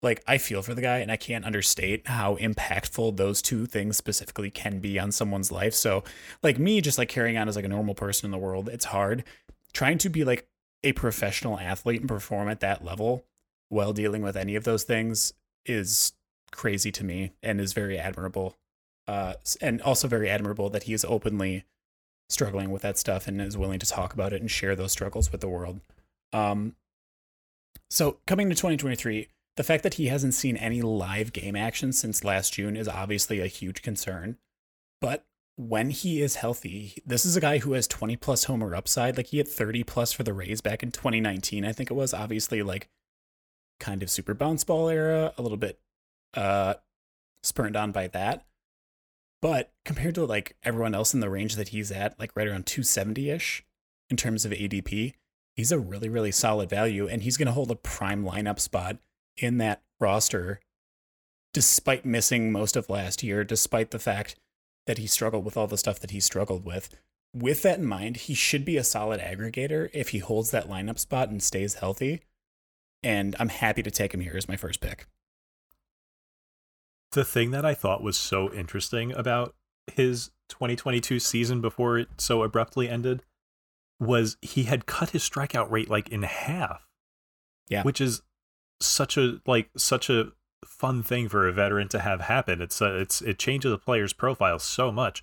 like 0.00 0.22
I 0.28 0.38
feel 0.38 0.62
for 0.62 0.74
the 0.74 0.82
guy, 0.82 0.98
and 0.98 1.10
I 1.10 1.16
can't 1.16 1.44
understate 1.44 2.06
how 2.06 2.36
impactful 2.36 3.16
those 3.16 3.42
two 3.42 3.66
things 3.66 3.96
specifically 3.96 4.50
can 4.50 4.78
be 4.78 4.96
on 5.00 5.10
someone's 5.10 5.50
life. 5.50 5.74
So, 5.74 6.04
like 6.44 6.58
me, 6.58 6.80
just 6.80 6.98
like 6.98 7.08
carrying 7.08 7.36
on 7.36 7.48
as 7.48 7.56
like 7.56 7.64
a 7.64 7.68
normal 7.68 7.94
person 7.94 8.26
in 8.26 8.30
the 8.30 8.38
world, 8.38 8.68
it's 8.68 8.86
hard. 8.86 9.24
Trying 9.72 9.98
to 9.98 10.08
be 10.08 10.22
like 10.24 10.46
a 10.84 10.92
professional 10.92 11.58
athlete 11.58 12.00
and 12.00 12.08
perform 12.08 12.48
at 12.48 12.60
that 12.60 12.84
level 12.84 13.24
while 13.72 13.94
dealing 13.94 14.20
with 14.20 14.36
any 14.36 14.54
of 14.54 14.64
those 14.64 14.84
things 14.84 15.32
is 15.64 16.12
crazy 16.50 16.92
to 16.92 17.02
me 17.02 17.32
and 17.42 17.58
is 17.58 17.72
very 17.72 17.98
admirable. 17.98 18.54
Uh, 19.08 19.32
and 19.62 19.80
also 19.80 20.06
very 20.06 20.28
admirable 20.28 20.68
that 20.68 20.82
he 20.84 20.92
is 20.92 21.06
openly 21.06 21.64
struggling 22.28 22.70
with 22.70 22.82
that 22.82 22.98
stuff 22.98 23.26
and 23.26 23.40
is 23.40 23.56
willing 23.56 23.78
to 23.78 23.86
talk 23.86 24.12
about 24.12 24.32
it 24.34 24.42
and 24.42 24.50
share 24.50 24.76
those 24.76 24.92
struggles 24.92 25.32
with 25.32 25.40
the 25.40 25.48
world. 25.48 25.80
Um, 26.34 26.76
so 27.88 28.18
coming 28.26 28.50
to 28.50 28.54
2023, 28.54 29.28
the 29.56 29.64
fact 29.64 29.82
that 29.84 29.94
he 29.94 30.08
hasn't 30.08 30.34
seen 30.34 30.58
any 30.58 30.82
live 30.82 31.32
game 31.32 31.56
action 31.56 31.94
since 31.94 32.24
last 32.24 32.52
June 32.52 32.76
is 32.76 32.88
obviously 32.88 33.40
a 33.40 33.46
huge 33.46 33.80
concern. 33.80 34.36
But 35.00 35.24
when 35.56 35.88
he 35.88 36.20
is 36.20 36.36
healthy, 36.36 37.02
this 37.06 37.24
is 37.24 37.36
a 37.36 37.40
guy 37.40 37.58
who 37.58 37.72
has 37.72 37.88
20 37.88 38.16
plus 38.16 38.44
homer 38.44 38.74
upside. 38.74 39.16
Like 39.16 39.28
he 39.28 39.38
had 39.38 39.48
30 39.48 39.82
plus 39.84 40.12
for 40.12 40.24
the 40.24 40.34
Rays 40.34 40.60
back 40.60 40.82
in 40.82 40.90
2019, 40.90 41.64
I 41.64 41.72
think 41.72 41.90
it 41.90 41.94
was. 41.94 42.12
Obviously, 42.12 42.62
like 42.62 42.90
kind 43.82 44.02
of 44.02 44.08
super 44.08 44.32
bounce 44.32 44.64
ball 44.64 44.88
era, 44.88 45.34
a 45.36 45.42
little 45.42 45.58
bit 45.58 45.78
uh 46.34 46.74
spurned 47.42 47.76
on 47.76 47.92
by 47.92 48.06
that. 48.06 48.46
But 49.42 49.72
compared 49.84 50.14
to 50.14 50.24
like 50.24 50.56
everyone 50.62 50.94
else 50.94 51.12
in 51.12 51.20
the 51.20 51.28
range 51.28 51.56
that 51.56 51.68
he's 51.68 51.90
at, 51.90 52.18
like 52.18 52.30
right 52.36 52.46
around 52.46 52.66
270-ish 52.66 53.64
in 54.08 54.16
terms 54.16 54.44
of 54.44 54.52
ADP, 54.52 55.14
he's 55.56 55.72
a 55.72 55.80
really, 55.80 56.08
really 56.08 56.30
solid 56.30 56.70
value. 56.70 57.08
And 57.08 57.24
he's 57.24 57.36
gonna 57.36 57.52
hold 57.52 57.72
a 57.72 57.76
prime 57.76 58.24
lineup 58.24 58.60
spot 58.60 58.98
in 59.36 59.58
that 59.58 59.82
roster 60.00 60.60
despite 61.52 62.06
missing 62.06 62.50
most 62.50 62.76
of 62.76 62.88
last 62.88 63.22
year, 63.22 63.44
despite 63.44 63.90
the 63.90 63.98
fact 63.98 64.36
that 64.86 64.98
he 64.98 65.06
struggled 65.06 65.44
with 65.44 65.56
all 65.56 65.66
the 65.66 65.76
stuff 65.76 66.00
that 66.00 66.10
he 66.10 66.20
struggled 66.20 66.64
with. 66.64 66.88
With 67.34 67.62
that 67.62 67.78
in 67.78 67.84
mind, 67.84 68.16
he 68.18 68.34
should 68.34 68.64
be 68.64 68.76
a 68.76 68.84
solid 68.84 69.20
aggregator 69.20 69.90
if 69.92 70.10
he 70.10 70.18
holds 70.18 70.50
that 70.50 70.68
lineup 70.68 70.98
spot 70.98 71.28
and 71.28 71.42
stays 71.42 71.74
healthy 71.74 72.22
and 73.02 73.34
I'm 73.38 73.48
happy 73.48 73.82
to 73.82 73.90
take 73.90 74.14
him 74.14 74.20
here 74.20 74.34
as 74.36 74.48
my 74.48 74.56
first 74.56 74.80
pick. 74.80 75.06
The 77.12 77.24
thing 77.24 77.50
that 77.50 77.64
I 77.64 77.74
thought 77.74 78.02
was 78.02 78.16
so 78.16 78.52
interesting 78.52 79.12
about 79.12 79.54
his 79.92 80.30
2022 80.48 81.18
season 81.18 81.60
before 81.60 81.98
it 81.98 82.08
so 82.18 82.42
abruptly 82.42 82.88
ended 82.88 83.22
was 84.00 84.36
he 84.40 84.64
had 84.64 84.86
cut 84.86 85.10
his 85.10 85.28
strikeout 85.28 85.70
rate 85.70 85.90
like 85.90 86.08
in 86.08 86.22
half. 86.22 86.88
Yeah. 87.68 87.82
Which 87.82 88.00
is 88.00 88.22
such 88.80 89.16
a 89.16 89.40
like 89.46 89.70
such 89.76 90.10
a 90.10 90.32
fun 90.64 91.02
thing 91.02 91.28
for 91.28 91.46
a 91.46 91.52
veteran 91.52 91.88
to 91.88 92.00
have 92.00 92.22
happen. 92.22 92.60
It's 92.60 92.80
uh, 92.82 92.94
it's 92.94 93.22
it 93.22 93.38
changes 93.38 93.72
a 93.72 93.78
player's 93.78 94.12
profile 94.12 94.58
so 94.58 94.90
much. 94.90 95.22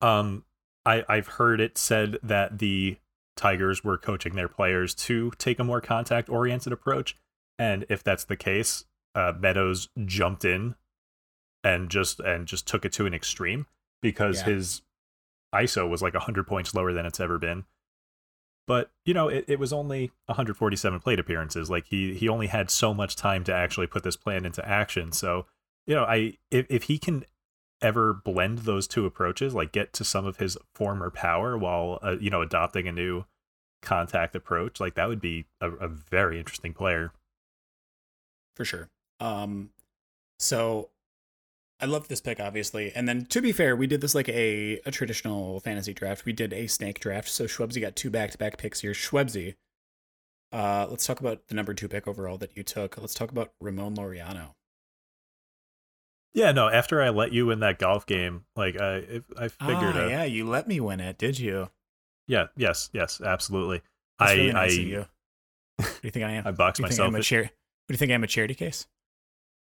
Um 0.00 0.44
I 0.86 1.04
I've 1.08 1.28
heard 1.28 1.60
it 1.60 1.76
said 1.76 2.18
that 2.22 2.58
the 2.58 2.96
Tigers 3.36 3.82
were 3.82 3.98
coaching 3.98 4.34
their 4.34 4.48
players 4.48 4.94
to 4.94 5.32
take 5.38 5.58
a 5.58 5.64
more 5.64 5.80
contact 5.80 6.28
oriented 6.28 6.72
approach. 6.72 7.16
And 7.58 7.84
if 7.88 8.02
that's 8.02 8.24
the 8.24 8.36
case, 8.36 8.84
uh, 9.14 9.32
Meadows 9.38 9.88
jumped 10.04 10.44
in 10.44 10.74
and 11.62 11.90
just 11.90 12.20
and 12.20 12.46
just 12.46 12.66
took 12.66 12.84
it 12.84 12.92
to 12.94 13.06
an 13.06 13.14
extreme 13.14 13.66
because 14.02 14.40
yeah. 14.40 14.54
his 14.54 14.82
ISO 15.54 15.88
was 15.88 16.00
like 16.00 16.14
100 16.14 16.46
points 16.46 16.74
lower 16.74 16.92
than 16.92 17.06
it's 17.06 17.20
ever 17.20 17.38
been. 17.38 17.64
But 18.66 18.90
you 19.04 19.14
know, 19.14 19.28
it, 19.28 19.44
it 19.48 19.58
was 19.58 19.72
only 19.72 20.12
147 20.26 21.00
plate 21.00 21.18
appearances. 21.18 21.70
Like 21.70 21.86
he 21.86 22.14
he 22.14 22.28
only 22.28 22.46
had 22.46 22.70
so 22.70 22.94
much 22.94 23.16
time 23.16 23.42
to 23.44 23.54
actually 23.54 23.88
put 23.88 24.04
this 24.04 24.16
plan 24.16 24.44
into 24.44 24.66
action. 24.66 25.12
So 25.12 25.46
you 25.86 25.94
know, 25.94 26.04
I 26.04 26.38
if 26.50 26.66
if 26.68 26.84
he 26.84 26.98
can 26.98 27.24
ever 27.82 28.12
blend 28.12 28.58
those 28.60 28.86
two 28.86 29.06
approaches, 29.06 29.54
like 29.54 29.72
get 29.72 29.92
to 29.94 30.04
some 30.04 30.26
of 30.26 30.36
his 30.36 30.58
former 30.74 31.10
power 31.10 31.56
while 31.56 31.98
uh, 32.02 32.16
you 32.20 32.30
know 32.30 32.42
adopting 32.42 32.86
a 32.88 32.92
new 32.92 33.24
contact 33.82 34.34
approach, 34.34 34.80
like 34.80 34.94
that 34.94 35.08
would 35.08 35.20
be 35.20 35.46
a, 35.60 35.70
a 35.70 35.88
very 35.88 36.38
interesting 36.38 36.74
player. 36.74 37.12
For 38.56 38.64
sure. 38.64 38.88
Um, 39.20 39.70
so 40.38 40.90
I 41.80 41.86
love 41.86 42.08
this 42.08 42.20
pick, 42.20 42.40
obviously. 42.40 42.92
And 42.94 43.08
then 43.08 43.24
to 43.26 43.40
be 43.40 43.52
fair, 43.52 43.74
we 43.74 43.86
did 43.86 44.00
this 44.00 44.14
like 44.14 44.28
a, 44.28 44.80
a 44.84 44.90
traditional 44.90 45.60
fantasy 45.60 45.94
draft. 45.94 46.24
We 46.24 46.32
did 46.32 46.52
a 46.52 46.66
snake 46.66 47.00
draft. 47.00 47.28
So 47.28 47.44
Schwebzy 47.44 47.80
got 47.80 47.96
two 47.96 48.10
back 48.10 48.30
to 48.32 48.38
back 48.38 48.58
picks 48.58 48.80
here. 48.80 48.92
Schwebzy. 48.92 49.54
Uh, 50.52 50.86
let's 50.90 51.06
talk 51.06 51.20
about 51.20 51.46
the 51.48 51.54
number 51.54 51.72
two 51.72 51.88
pick 51.88 52.08
overall 52.08 52.36
that 52.38 52.56
you 52.56 52.62
took. 52.62 52.98
Let's 52.98 53.14
talk 53.14 53.30
about 53.30 53.52
Ramon 53.60 53.96
Laureano. 53.96 54.50
Yeah, 56.34 56.52
no. 56.52 56.68
After 56.68 57.02
I 57.02 57.08
let 57.08 57.32
you 57.32 57.46
win 57.46 57.60
that 57.60 57.78
golf 57.78 58.06
game, 58.06 58.44
like 58.56 58.80
I, 58.80 59.22
I 59.36 59.48
figured. 59.48 59.96
Ah, 59.96 60.06
yeah, 60.06 60.24
you 60.24 60.48
let 60.48 60.68
me 60.68 60.78
win 60.80 61.00
it, 61.00 61.18
did 61.18 61.38
you? 61.38 61.70
Yeah. 62.28 62.46
Yes. 62.56 62.90
Yes. 62.92 63.20
Absolutely. 63.20 63.82
That's 64.18 64.32
I. 64.32 64.34
Really 64.34 64.52
nice 64.52 64.78
I. 64.78 64.80
you. 64.80 65.06
What 65.76 65.86
do 65.86 65.98
you 66.02 66.10
think 66.10 66.24
I 66.24 66.30
am? 66.32 66.46
I 66.46 66.50
boxed 66.52 66.80
myself. 66.80 67.14
a 67.14 67.22
char- 67.22 67.42
what 67.42 67.48
do 67.88 67.94
you 67.94 67.96
think 67.96 68.12
I'm 68.12 68.22
a 68.22 68.28
charity 68.28 68.54
case? 68.54 68.86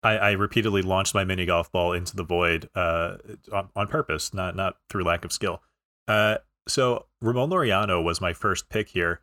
I, 0.04 0.18
I 0.18 0.32
repeatedly 0.32 0.82
launched 0.82 1.16
my 1.16 1.24
mini 1.24 1.46
golf 1.46 1.72
ball 1.72 1.94
into 1.94 2.16
the 2.16 2.24
void 2.24 2.70
uh, 2.76 3.16
on, 3.52 3.70
on 3.76 3.88
purpose, 3.88 4.34
not 4.34 4.56
not 4.56 4.76
through 4.90 5.06
lack 5.06 5.24
of 5.26 5.32
skill. 5.32 5.62
Uh, 6.08 6.38
so 6.68 7.06
Ramon 7.22 7.50
Laureano 7.50 8.04
was 8.04 8.20
my 8.22 8.34
first 8.34 8.70
pick 8.70 8.90
here. 8.90 9.22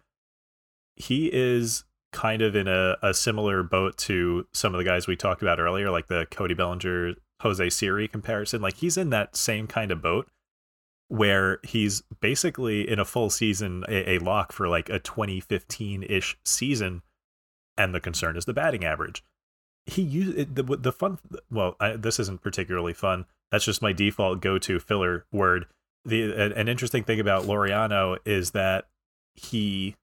He 0.97 1.31
is 1.33 1.85
kind 2.13 2.43
of 2.43 2.57
in 2.57 2.69
a, 2.69 2.97
a 3.03 3.15
similar 3.15 3.63
boat 3.63 3.97
to 3.97 4.47
some 4.53 4.75
of 4.75 4.79
the 4.79 4.85
guys 4.85 5.07
we 5.07 5.17
talked 5.17 5.43
about 5.43 5.61
earlier, 5.61 5.91
like 5.91 6.09
the 6.09 6.27
Cody 6.31 6.55
Bellinger, 6.55 7.15
Jose 7.43 7.71
Siri 7.71 8.09
comparison. 8.09 8.61
Like 8.61 8.77
he's 8.77 8.97
in 8.97 9.11
that 9.11 9.37
same 9.37 9.67
kind 9.67 9.91
of 9.91 10.03
boat 10.03 10.29
where 11.09 11.59
he's 11.65 12.03
basically 12.21 12.89
in 12.89 13.01
a 13.01 13.05
full 13.05 13.31
season 13.31 13.85
a, 13.89 14.13
a 14.13 14.19
lock 14.19 14.53
for 14.53 14.69
like 14.69 14.89
a 14.89 14.99
2015 15.01 16.05
ish 16.05 16.39
season, 16.45 17.03
and 17.77 17.95
the 17.95 18.01
concern 18.01 18.37
is 18.37 18.45
the 18.45 18.53
batting 18.53 18.85
average. 18.85 19.25
He 19.87 20.03
used 20.03 20.55
the 20.55 20.63
the 20.63 20.93
fun. 20.93 21.19
Well, 21.51 21.77
I, 21.81 21.97
this 21.97 22.21
isn't 22.21 22.43
particularly 22.43 22.95
fun, 22.95 23.27
That's 23.51 23.65
just 23.65 23.83
my 23.83 23.93
default 23.93 24.41
go-to 24.41 24.79
filler 24.79 25.25
word. 25.33 25.67
The 26.05 26.33
an, 26.33 26.69
interesting 26.69 27.03
thing 27.03 27.19
about 27.19 27.45
Laureano 27.45 28.19
is 28.25 28.53
that 28.53 28.87
he 29.35 29.97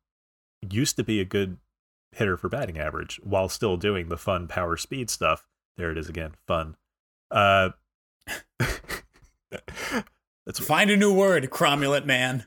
used 0.69 0.95
to 0.97 1.03
be 1.03 1.21
a 1.21 1.25
good 1.25 1.57
hitter 2.11 2.37
for 2.37 2.49
batting 2.49 2.77
average 2.77 3.19
while 3.23 3.49
still 3.49 3.77
doing 3.77 4.09
the 4.09 4.17
fun 4.17 4.47
power 4.47 4.77
speed 4.77 5.09
stuff. 5.09 5.45
There 5.77 5.91
it 5.91 5.97
is 5.97 6.09
again, 6.09 6.33
fun. 6.47 6.75
Uh, 7.29 7.69
that's 10.45 10.59
find 10.59 10.89
a 10.89 10.97
new 10.97 11.13
word, 11.13 11.49
cromulent 11.49 12.05
man. 12.05 12.45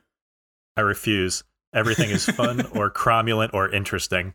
I 0.76 0.82
refuse. 0.82 1.44
Everything 1.72 2.10
is 2.10 2.26
fun 2.26 2.66
or 2.74 2.90
cromulent 2.90 3.50
or 3.54 3.70
interesting. 3.70 4.34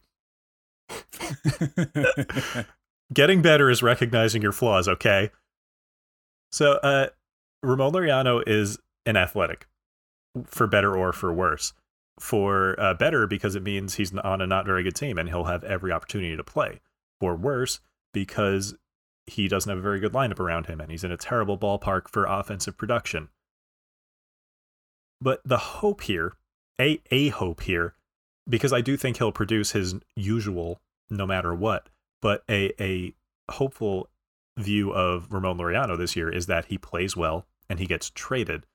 Getting 3.14 3.42
better 3.42 3.70
is 3.70 3.84
recognizing 3.84 4.42
your 4.42 4.52
flaws, 4.52 4.88
okay? 4.88 5.32
So, 6.52 6.74
uh, 6.74 7.08
Ramon 7.62 7.92
Laureano 7.94 8.42
is 8.46 8.78
an 9.06 9.18
athletic, 9.18 9.68
for 10.46 10.68
better 10.68 10.96
or 10.96 11.12
for 11.12 11.34
worse. 11.34 11.74
For 12.20 12.80
uh, 12.80 12.94
better, 12.94 13.28
because 13.28 13.56
it 13.56 13.64
means 13.64 13.96
he's 13.96 14.16
on 14.16 14.42
a 14.42 14.48
not 14.48 14.66
very 14.66 14.84
good 14.84 14.96
team 14.96 15.18
and 15.18 15.28
he'll 15.28 15.46
have 15.46 15.64
every 15.64 15.92
opportunity 15.92 16.36
to 16.36 16.44
play. 16.44 16.80
For 17.20 17.36
worse, 17.36 17.82
because 18.14 18.76
he 19.28 19.48
doesn't 19.48 19.70
have 19.70 19.80
a 19.80 19.82
very 19.82 20.00
good 20.00 20.14
lineup 20.14 20.40
around 20.40 20.68
him 20.68 20.80
and 20.80 20.92
he's 20.92 21.04
in 21.04 21.12
a 21.12 21.18
terrible 21.18 21.58
ballpark 21.58 22.08
for 22.08 22.26
offensive 22.26 22.78
production. 22.78 23.30
But 25.20 25.42
the 25.44 25.58
hope 25.58 26.04
here, 26.04 26.34
a 26.80 27.02
a 27.12 27.30
hope 27.30 27.62
here, 27.62 27.96
because 28.48 28.72
I 28.72 28.82
do 28.82 28.96
think 28.98 29.18
he'll 29.18 29.32
produce 29.32 29.72
his 29.72 29.96
usual 30.16 30.82
no 31.10 31.26
matter 31.26 31.54
what, 31.54 31.90
but 32.22 32.44
a 32.50 32.72
a 32.82 33.14
hopeful 33.52 34.10
view 34.58 34.92
of 34.92 35.32
Ramon 35.32 35.58
Laureano 35.58 35.98
this 35.98 36.16
year 36.16 36.30
is 36.30 36.46
that 36.46 36.66
he 36.66 36.78
plays 36.78 37.16
well 37.16 37.46
and 37.70 37.80
he 37.80 37.86
gets 37.86 38.10
traded 38.12 38.66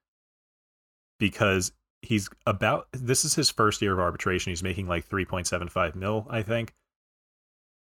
because 1.18 1.72
he's 2.02 2.28
about 2.46 2.86
this 2.92 3.24
is 3.24 3.34
his 3.34 3.50
first 3.50 3.82
year 3.82 3.92
of 3.92 3.98
arbitration. 3.98 4.50
He's 4.50 4.62
making 4.62 4.86
like 4.86 5.08
3.75 5.08 5.94
mil, 5.94 6.26
I 6.30 6.42
think. 6.42 6.74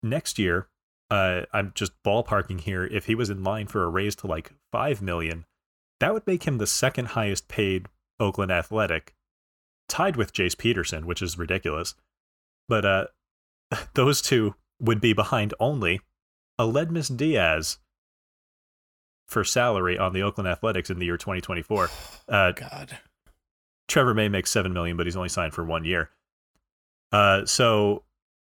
Next 0.03 0.39
year, 0.39 0.69
uh, 1.11 1.43
I'm 1.53 1.73
just 1.75 1.93
ballparking 2.05 2.61
here. 2.61 2.85
If 2.85 3.07
he 3.07 3.15
was 3.15 3.31
in 3.31 3.43
line 3.43 3.67
for 3.67 3.85
a 3.85 3.89
raise 3.89 4.17
to 4.17 4.27
like 4.27 4.53
5 4.73 5.03
million, 5.03 5.45
that 6.01 6.13
would 6.13 6.27
make 6.27 6.45
him 6.45 6.59
the 6.59 6.67
second 6.67 7.09
highest 7.09 7.49
paid 7.49 7.87
Oakland 8.21 8.53
Athletic, 8.53 9.15
tied 9.89 10.17
with 10.17 10.33
Jace 10.33 10.57
Peterson, 10.57 11.07
which 11.07 11.23
is 11.23 11.39
ridiculous. 11.39 11.95
But 12.69 12.85
uh, 12.85 13.07
those 13.95 14.23
two 14.23 14.55
would 14.81 15.01
be 15.01 15.13
behind 15.13 15.55
only 15.59 16.01
Aledmys 16.59 17.15
Diaz 17.15 17.79
for 19.29 19.43
salary 19.43 19.99
on 19.99 20.13
the 20.13 20.23
Oakland 20.23 20.49
Athletics 20.49 20.91
in 20.91 20.99
the 20.99 21.07
year 21.07 21.17
2024. 21.17 21.91
Uh, 22.29 22.53
God. 22.53 22.99
Trevor 23.89 24.15
May 24.15 24.29
makes 24.29 24.51
seven 24.51 24.73
million, 24.73 24.97
but 24.97 25.07
he's 25.07 25.17
only 25.17 25.29
signed 25.29 25.55
for 25.55 25.65
one 25.65 25.85
year. 25.85 26.11
Uh, 27.13 27.45
so 27.45 28.05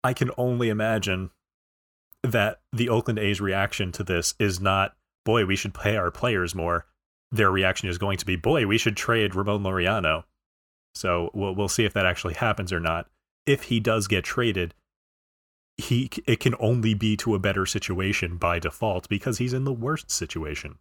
I 0.04 0.14
can 0.14 0.32
only 0.38 0.70
imagine 0.70 1.32
that 2.24 2.62
the 2.74 2.90
Oakland 2.90 3.20
A's 3.20 3.42
reaction 3.42 3.92
to 3.94 4.04
this 4.04 4.36
is 4.40 4.60
not, 4.60 4.96
boy, 5.26 5.46
we 5.46 5.56
should 5.56 5.74
pay 5.74 5.96
our 5.96 6.12
players 6.12 6.54
more. 6.54 6.86
Their 7.32 7.50
reaction 7.50 7.90
is 7.90 7.98
going 7.98 8.18
to 8.18 8.26
be, 8.26 8.36
boy, 8.36 8.68
we 8.68 8.78
should 8.78 8.98
trade 8.98 9.36
Ramon 9.36 9.64
Laureano. 9.64 10.26
So 10.94 11.32
we'll 11.34 11.56
we'll 11.56 11.70
see 11.70 11.86
if 11.86 11.94
that 11.94 12.06
actually 12.06 12.34
happens 12.34 12.74
or 12.74 12.80
not. 12.80 13.08
If 13.46 13.64
he 13.64 13.80
does 13.80 14.08
get 14.08 14.26
traded, 14.26 14.74
he 15.78 16.10
it 16.28 16.40
can 16.40 16.56
only 16.60 16.94
be 16.94 17.16
to 17.18 17.34
a 17.34 17.40
better 17.40 17.66
situation 17.66 18.38
by 18.38 18.60
default 18.60 19.08
because 19.08 19.38
he's 19.38 19.54
in 19.54 19.64
the 19.64 19.74
worst 19.74 20.12
situation. 20.12 20.78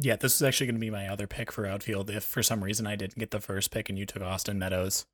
Yeah, 0.00 0.14
this 0.14 0.36
is 0.36 0.42
actually 0.42 0.66
going 0.68 0.76
to 0.76 0.80
be 0.80 0.90
my 0.90 1.08
other 1.08 1.26
pick 1.26 1.50
for 1.50 1.66
outfield. 1.66 2.08
If 2.08 2.22
for 2.22 2.40
some 2.42 2.62
reason 2.62 2.86
I 2.86 2.94
didn't 2.94 3.18
get 3.18 3.32
the 3.32 3.40
first 3.40 3.72
pick 3.72 3.88
and 3.88 3.98
you 3.98 4.06
took 4.06 4.22
Austin 4.22 4.56
Meadows, 4.56 5.06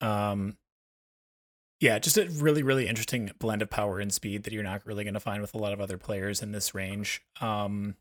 um, 0.00 0.56
yeah, 1.78 1.98
just 2.00 2.18
a 2.18 2.28
really 2.28 2.64
really 2.64 2.88
interesting 2.88 3.30
blend 3.38 3.62
of 3.62 3.70
power 3.70 4.00
and 4.00 4.12
speed 4.12 4.42
that 4.42 4.52
you're 4.52 4.64
not 4.64 4.84
really 4.84 5.04
going 5.04 5.14
to 5.14 5.20
find 5.20 5.40
with 5.40 5.54
a 5.54 5.58
lot 5.58 5.72
of 5.72 5.80
other 5.80 5.96
players 5.96 6.42
in 6.42 6.50
this 6.50 6.74
range. 6.74 7.22
Um, 7.40 7.94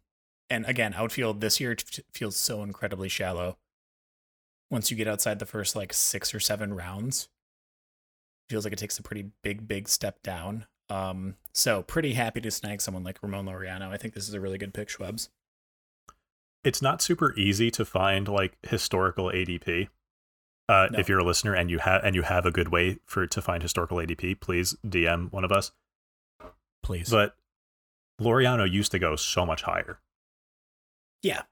and 0.49 0.65
again, 0.65 0.95
outfield 0.95 1.41
this 1.41 1.59
year 1.59 1.75
feels 2.11 2.35
so 2.35 2.63
incredibly 2.63 3.07
shallow. 3.07 3.57
Once 4.71 4.89
you 4.89 4.97
get 4.97 5.07
outside 5.07 5.37
the 5.37 5.45
first 5.45 5.75
like 5.75 5.93
six 5.93 6.33
or 6.33 6.39
seven 6.39 6.73
rounds, 6.73 7.29
feels 8.49 8.63
like 8.63 8.73
it 8.73 8.79
takes 8.79 8.97
a 8.97 9.03
pretty 9.03 9.29
big, 9.43 9.67
big 9.67 9.87
step 9.87 10.23
down. 10.23 10.65
Um, 10.89 11.35
so 11.53 11.83
pretty 11.83 12.13
happy 12.13 12.41
to 12.41 12.49
snag 12.49 12.81
someone 12.81 13.03
like 13.03 13.21
Ramon 13.21 13.45
Laureano. 13.45 13.89
I 13.89 13.97
think 13.97 14.15
this 14.15 14.27
is 14.27 14.33
a 14.33 14.41
really 14.41 14.57
good 14.57 14.73
pick, 14.73 14.89
Schwebs. 14.89 15.29
It's 16.63 16.81
not 16.81 17.01
super 17.01 17.33
easy 17.35 17.71
to 17.71 17.85
find 17.85 18.27
like 18.27 18.57
historical 18.63 19.25
ADP. 19.25 19.87
Uh, 20.67 20.87
no. 20.91 20.99
If 20.99 21.09
you're 21.09 21.19
a 21.19 21.23
listener 21.23 21.55
and 21.55 21.69
you 21.69 21.79
have 21.79 22.03
and 22.03 22.15
you 22.15 22.21
have 22.21 22.45
a 22.45 22.51
good 22.51 22.69
way 22.69 22.99
for 23.05 23.25
to 23.25 23.41
find 23.41 23.63
historical 23.63 23.97
ADP, 23.97 24.39
please 24.39 24.75
DM 24.85 25.31
one 25.31 25.43
of 25.43 25.51
us. 25.51 25.71
Please. 26.83 27.09
But 27.09 27.35
Laureano 28.21 28.69
used 28.69 28.91
to 28.91 28.99
go 28.99 29.15
so 29.15 29.45
much 29.45 29.63
higher. 29.63 29.99
Yeah. 31.23 31.43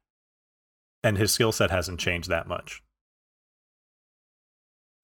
And 1.03 1.18
his 1.18 1.32
skill 1.32 1.51
set 1.51 1.72
hasn't 1.72 1.99
changed 1.99 2.30
that 2.30 2.47
much. 2.47 2.84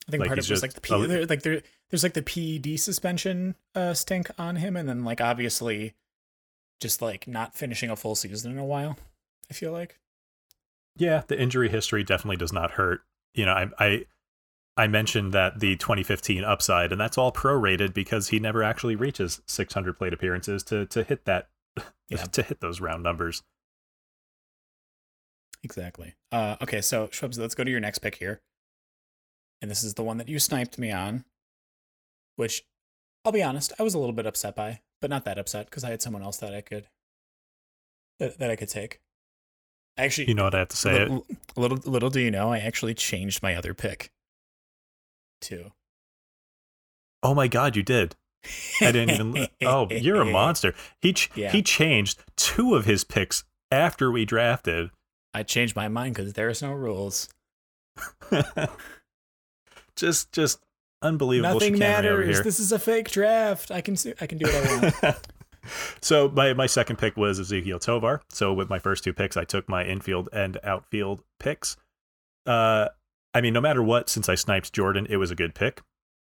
I 0.07 0.11
think 0.11 0.21
like 0.21 0.27
part 0.27 0.39
of 0.39 0.45
it 0.45 0.51
was 0.51 0.61
like 0.61 0.73
the 0.73 0.81
P, 0.81 1.05
there, 1.07 1.25
like 1.25 1.43
there, 1.43 1.61
there's 1.89 2.03
like 2.03 2.13
the 2.13 2.21
PED 2.21 2.79
suspension 2.79 3.55
uh, 3.73 3.93
stink 3.93 4.29
on 4.37 4.57
him, 4.57 4.75
and 4.75 4.87
then 4.87 5.05
like 5.05 5.21
obviously, 5.21 5.93
just 6.81 7.01
like 7.01 7.25
not 7.25 7.55
finishing 7.55 7.89
a 7.89 7.95
full 7.95 8.15
season 8.15 8.51
in 8.51 8.57
a 8.57 8.65
while. 8.65 8.97
I 9.49 9.53
feel 9.53 9.71
like. 9.71 9.99
Yeah, 10.95 11.23
the 11.27 11.39
injury 11.39 11.69
history 11.69 12.03
definitely 12.03 12.37
does 12.37 12.53
not 12.53 12.71
hurt. 12.71 13.01
You 13.33 13.45
know, 13.45 13.53
I 13.53 13.69
I 13.79 14.05
I 14.77 14.87
mentioned 14.87 15.33
that 15.33 15.59
the 15.59 15.75
2015 15.75 16.43
upside, 16.43 16.91
and 16.91 16.99
that's 16.99 17.17
all 17.17 17.31
prorated 17.31 17.93
because 17.93 18.29
he 18.29 18.39
never 18.39 18.63
actually 18.63 18.95
reaches 18.95 19.41
600 19.47 19.97
plate 19.97 20.13
appearances 20.13 20.63
to 20.63 20.85
to 20.87 21.03
hit 21.03 21.25
that 21.25 21.49
yeah. 22.09 22.17
to 22.17 22.43
hit 22.43 22.59
those 22.59 22.79
round 22.81 23.03
numbers. 23.03 23.43
Exactly. 25.63 26.15
Uh, 26.31 26.57
okay, 26.61 26.81
so 26.81 27.07
Schwebs, 27.07 27.39
let's 27.39 27.55
go 27.55 27.63
to 27.63 27.71
your 27.71 27.79
next 27.79 27.99
pick 27.99 28.15
here 28.15 28.41
and 29.63 29.71
this 29.71 29.81
is 29.81 29.93
the 29.93 30.03
one 30.03 30.17
that 30.17 30.27
you 30.27 30.39
sniped 30.39 30.77
me 30.77 30.91
on, 30.91 31.23
which 32.35 32.65
I'll 33.23 33.31
be 33.31 33.41
honest, 33.41 33.71
I 33.79 33.83
was 33.83 33.93
a 33.93 33.97
little 33.97 34.13
bit 34.13 34.25
upset 34.25 34.57
by, 34.57 34.81
but 34.99 35.09
not 35.09 35.23
that 35.23 35.39
upset 35.39 35.67
because 35.67 35.85
I 35.85 35.89
had 35.89 36.01
someone 36.01 36.21
else 36.21 36.35
that 36.37 36.53
I 36.53 36.59
could 36.59 36.87
that, 38.19 38.37
that 38.39 38.51
I 38.51 38.57
could 38.57 38.67
take. 38.67 38.99
Actually, 39.97 40.27
you 40.27 40.33
know 40.33 40.45
what 40.45 40.55
I 40.55 40.59
have 40.59 40.69
to 40.69 40.77
say. 40.77 40.99
Little, 40.99 41.25
little, 41.55 41.77
little 41.85 42.09
do 42.09 42.19
you 42.19 42.31
know, 42.31 42.51
I 42.51 42.59
actually 42.59 42.93
changed 42.93 43.43
my 43.43 43.55
other 43.55 43.73
pick 43.73 44.11
too. 45.39 45.71
Oh 47.21 47.33
my 47.33 47.47
god, 47.47 47.75
you 47.75 47.83
did! 47.83 48.15
I 48.81 48.91
didn't 48.91 49.11
even. 49.11 49.47
oh, 49.65 49.87
you're 49.89 50.21
a 50.21 50.25
monster. 50.25 50.73
He 51.01 51.13
ch- 51.13 51.29
yeah. 51.35 51.51
he 51.51 51.61
changed 51.61 52.23
two 52.35 52.75
of 52.75 52.85
his 52.85 53.03
picks 53.03 53.43
after 53.71 54.11
we 54.11 54.25
drafted. 54.25 54.89
I 55.33 55.43
changed 55.43 55.75
my 55.75 55.87
mind 55.87 56.15
because 56.15 56.33
there's 56.33 56.61
no 56.61 56.73
rules. 56.73 57.29
just 59.95 60.31
just 60.31 60.59
unbelievable. 61.01 61.53
Nothing 61.53 61.77
matters. 61.77 62.41
This 62.41 62.59
is 62.59 62.71
a 62.71 62.79
fake 62.79 63.11
draft. 63.11 63.71
I 63.71 63.81
can 63.81 63.95
I 64.19 64.27
can 64.27 64.37
do 64.37 64.45
what 64.45 64.55
I 64.55 64.91
want. 65.03 65.27
so 66.01 66.29
my 66.29 66.53
my 66.53 66.65
second 66.65 66.97
pick 66.97 67.17
was 67.17 67.39
Ezequiel 67.39 67.79
Tovar. 67.79 68.21
So 68.29 68.53
with 68.53 68.69
my 68.69 68.79
first 68.79 69.03
two 69.03 69.13
picks, 69.13 69.37
I 69.37 69.43
took 69.43 69.67
my 69.69 69.83
infield 69.83 70.29
and 70.33 70.57
outfield 70.63 71.23
picks. 71.39 71.77
Uh, 72.45 72.89
I 73.33 73.41
mean, 73.41 73.53
no 73.53 73.61
matter 73.61 73.81
what, 73.81 74.09
since 74.09 74.29
I 74.29 74.35
sniped 74.35 74.73
Jordan, 74.73 75.07
it 75.09 75.17
was 75.17 75.31
a 75.31 75.35
good 75.35 75.55
pick. 75.55 75.81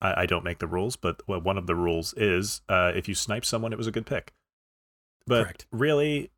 I, 0.02 0.22
I 0.22 0.26
don't 0.26 0.44
make 0.44 0.60
the 0.60 0.68
rules, 0.68 0.96
but 0.96 1.22
one 1.28 1.58
of 1.58 1.68
the 1.68 1.76
rules 1.76 2.14
is 2.16 2.62
uh, 2.70 2.92
if 2.96 3.08
you 3.08 3.16
snipe 3.16 3.46
someone, 3.46 3.72
it 3.72 3.78
was 3.78 3.88
a 3.88 3.92
good 3.92 4.06
pick. 4.06 4.34
But 5.26 5.44
Correct. 5.44 5.66
really, 5.72 6.32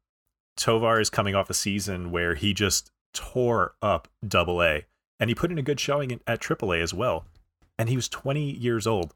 Tovar 0.57 0.99
is 0.99 1.09
coming 1.09 1.35
off 1.35 1.49
a 1.49 1.53
season 1.53 2.11
where 2.11 2.35
he 2.35 2.53
just 2.53 2.91
tore 3.13 3.75
up 3.81 4.07
Double 4.25 4.61
A 4.61 4.85
and 5.19 5.29
he 5.29 5.35
put 5.35 5.51
in 5.51 5.57
a 5.57 5.63
good 5.63 5.79
showing 5.79 6.19
at 6.27 6.41
AAA 6.41 6.81
as 6.81 6.93
well. 6.93 7.25
And 7.77 7.89
he 7.89 7.95
was 7.95 8.09
20 8.09 8.51
years 8.51 8.85
old. 8.85 9.13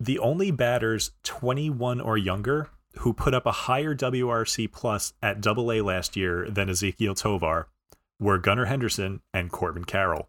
The 0.00 0.18
only 0.18 0.50
batters 0.50 1.10
21 1.24 2.00
or 2.00 2.16
younger 2.16 2.70
who 2.98 3.12
put 3.12 3.34
up 3.34 3.44
a 3.44 3.52
higher 3.52 3.94
WRC 3.94 4.72
plus 4.72 5.12
at 5.22 5.46
AA 5.46 5.82
last 5.82 6.16
year 6.16 6.48
than 6.48 6.68
Ezequiel 6.68 7.14
Tovar 7.14 7.68
were 8.18 8.38
Gunnar 8.38 8.64
Henderson 8.64 9.20
and 9.32 9.52
Corbin 9.52 9.84
Carroll, 9.84 10.28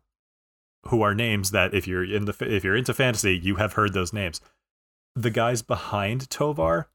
who 0.88 1.01
are 1.01 1.15
names 1.15 1.51
that 1.51 1.74
if 1.74 1.88
you're 1.88 2.03
in 2.03 2.26
the 2.26 2.36
if 2.41 2.63
you're 2.63 2.76
into 2.76 2.93
fantasy, 2.93 3.38
you 3.38 3.55
have 3.55 3.74
heard 3.74 3.93
those 3.93 4.13
names. 4.13 4.41
The 5.15 5.32
guys 5.32 5.61
behind 5.61 6.30
Tovar 6.30 6.89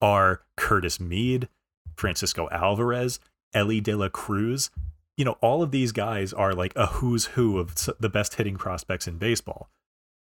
are 0.00 0.42
Curtis 0.56 1.00
Mead, 1.00 1.48
Francisco 1.96 2.48
Alvarez, 2.50 3.20
Elly 3.52 3.80
De 3.80 3.94
La 3.94 4.08
Cruz, 4.08 4.70
you 5.16 5.24
know, 5.24 5.38
all 5.40 5.62
of 5.62 5.70
these 5.70 5.92
guys 5.92 6.32
are 6.32 6.54
like 6.54 6.72
a 6.76 6.86
who's 6.86 7.26
who 7.26 7.58
of 7.58 7.74
the 8.00 8.08
best 8.08 8.34
hitting 8.34 8.56
prospects 8.56 9.06
in 9.06 9.18
baseball. 9.18 9.68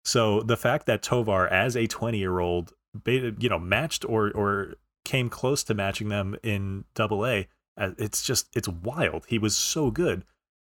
So 0.05 0.43
the 0.43 0.57
fact 0.57 0.87
that 0.87 1.03
Tovar, 1.03 1.47
as 1.49 1.77
a 1.77 1.87
20 1.87 2.19
year 2.19 2.41
old, 2.41 2.73
you 3.07 3.49
know, 3.49 3.59
matched 3.59 4.05
or 4.05 4.31
or 4.33 4.75
came 5.05 5.29
close 5.29 5.63
to 5.65 5.75
matching 5.75 6.09
them 6.09 6.37
in 6.43 6.85
Double 6.95 7.27
A. 7.27 7.49
Uh, 7.77 7.91
It's 7.99 8.23
just 8.23 8.49
it's 8.55 8.69
wild. 8.69 9.27
He 9.29 9.39
was 9.39 9.57
so 9.57 9.91
good. 9.91 10.25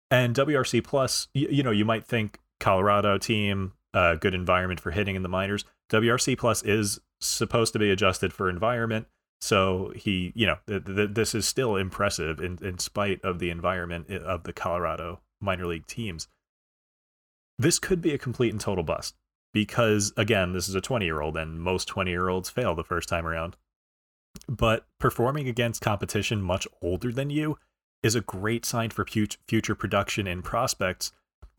And 0.09 0.35
WRC 0.35 0.83
Plus, 0.83 1.27
you, 1.33 1.47
you 1.49 1.63
know, 1.63 1.71
you 1.71 1.85
might 1.85 2.05
think 2.05 2.39
Colorado 2.59 3.17
team, 3.17 3.73
uh, 3.93 4.15
good 4.15 4.33
environment 4.33 4.79
for 4.79 4.91
hitting 4.91 5.15
in 5.15 5.23
the 5.23 5.29
minors. 5.29 5.65
WRC 5.91 6.37
Plus 6.37 6.63
is 6.63 6.99
supposed 7.19 7.73
to 7.73 7.79
be 7.79 7.91
adjusted 7.91 8.33
for 8.33 8.49
environment, 8.49 9.07
so 9.41 9.91
he, 9.95 10.31
you 10.35 10.45
know, 10.45 10.57
th- 10.67 10.85
th- 10.85 11.09
this 11.13 11.35
is 11.35 11.47
still 11.47 11.75
impressive 11.75 12.39
in 12.39 12.57
in 12.61 12.79
spite 12.79 13.23
of 13.23 13.39
the 13.39 13.49
environment 13.49 14.09
of 14.09 14.43
the 14.43 14.53
Colorado 14.53 15.21
minor 15.41 15.65
league 15.65 15.87
teams. 15.87 16.27
This 17.59 17.79
could 17.79 18.01
be 18.01 18.13
a 18.13 18.17
complete 18.17 18.51
and 18.51 18.61
total 18.61 18.83
bust 18.83 19.15
because 19.53 20.13
again, 20.17 20.53
this 20.53 20.69
is 20.69 20.75
a 20.75 20.81
20 20.81 21.05
year 21.05 21.21
old, 21.21 21.37
and 21.37 21.59
most 21.59 21.87
20 21.87 22.11
year 22.11 22.29
olds 22.29 22.49
fail 22.49 22.75
the 22.75 22.83
first 22.83 23.09
time 23.09 23.25
around. 23.25 23.55
But 24.47 24.85
performing 24.99 25.47
against 25.47 25.81
competition 25.81 26.41
much 26.41 26.67
older 26.81 27.11
than 27.11 27.29
you 27.31 27.57
is 28.03 28.13
a 28.13 28.21
great 28.21 28.65
sign 28.65 28.91
for 28.91 29.05
fut- 29.05 29.37
future 29.47 29.73
production 29.73 30.27
and 30.27 30.43
prospects. 30.43 31.11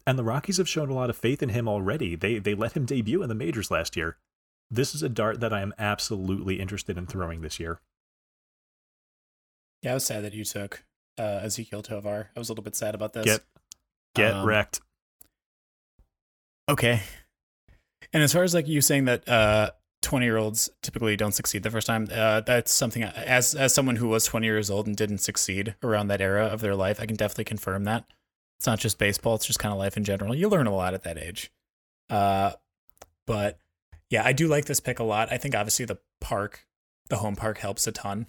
And 0.06 0.18
the 0.18 0.24
Rockies 0.24 0.58
have 0.58 0.68
shown 0.68 0.88
a 0.88 0.94
lot 0.94 1.10
of 1.10 1.16
faith 1.16 1.42
in 1.42 1.48
him 1.50 1.68
already. 1.68 2.14
They 2.14 2.38
they 2.38 2.54
let 2.54 2.72
him 2.76 2.86
debut 2.86 3.22
in 3.22 3.28
the 3.28 3.34
majors 3.34 3.70
last 3.70 3.96
year. 3.96 4.16
This 4.70 4.94
is 4.94 5.02
a 5.02 5.08
dart 5.08 5.40
that 5.40 5.52
I 5.52 5.60
am 5.62 5.74
absolutely 5.78 6.60
interested 6.60 6.96
in 6.96 7.06
throwing 7.06 7.40
this 7.40 7.58
year. 7.58 7.80
Yeah, 9.82 9.92
I 9.92 9.94
was 9.94 10.04
sad 10.04 10.24
that 10.24 10.34
you 10.34 10.44
took 10.44 10.84
uh, 11.18 11.40
Ezequiel 11.42 11.82
Tovar. 11.82 12.30
I 12.34 12.38
was 12.38 12.48
a 12.48 12.52
little 12.52 12.64
bit 12.64 12.76
sad 12.76 12.94
about 12.94 13.12
this. 13.12 13.24
Get 13.24 13.40
get 14.14 14.34
Um, 14.34 14.46
wrecked. 14.46 14.80
Okay. 16.68 17.00
And 18.12 18.22
as 18.22 18.32
far 18.32 18.42
as 18.42 18.54
like 18.54 18.68
you 18.68 18.80
saying 18.80 19.06
that 19.06 19.28
uh 19.28 19.70
20 20.02 20.24
year 20.24 20.36
olds 20.36 20.70
typically 20.82 21.16
don't 21.16 21.32
succeed 21.32 21.62
the 21.62 21.70
first 21.70 21.86
time, 21.86 22.08
uh, 22.12 22.40
that's 22.40 22.72
something 22.72 23.02
as 23.02 23.54
as 23.54 23.74
someone 23.74 23.96
who 23.96 24.08
was 24.08 24.24
20 24.24 24.46
years 24.46 24.70
old 24.70 24.86
and 24.86 24.96
didn't 24.96 25.18
succeed 25.18 25.74
around 25.82 26.08
that 26.08 26.20
era 26.20 26.46
of 26.46 26.60
their 26.60 26.74
life, 26.76 27.00
I 27.00 27.06
can 27.06 27.16
definitely 27.16 27.44
confirm 27.44 27.84
that. 27.84 28.04
It's 28.58 28.66
not 28.66 28.78
just 28.78 28.98
baseball, 28.98 29.34
it's 29.36 29.46
just 29.46 29.58
kind 29.58 29.72
of 29.72 29.78
life 29.78 29.96
in 29.96 30.04
general. 30.04 30.34
You 30.34 30.48
learn 30.48 30.66
a 30.66 30.74
lot 30.74 30.94
at 30.94 31.02
that 31.04 31.18
age. 31.18 31.50
Uh 32.10 32.52
but 33.26 33.58
yeah, 34.10 34.22
I 34.24 34.32
do 34.32 34.46
like 34.48 34.66
this 34.66 34.80
pick 34.80 34.98
a 34.98 35.04
lot. 35.04 35.32
I 35.32 35.38
think 35.38 35.54
obviously 35.54 35.84
the 35.84 35.98
park, 36.20 36.66
the 37.08 37.16
home 37.16 37.36
park 37.36 37.58
helps 37.58 37.86
a 37.86 37.92
ton. 37.92 38.26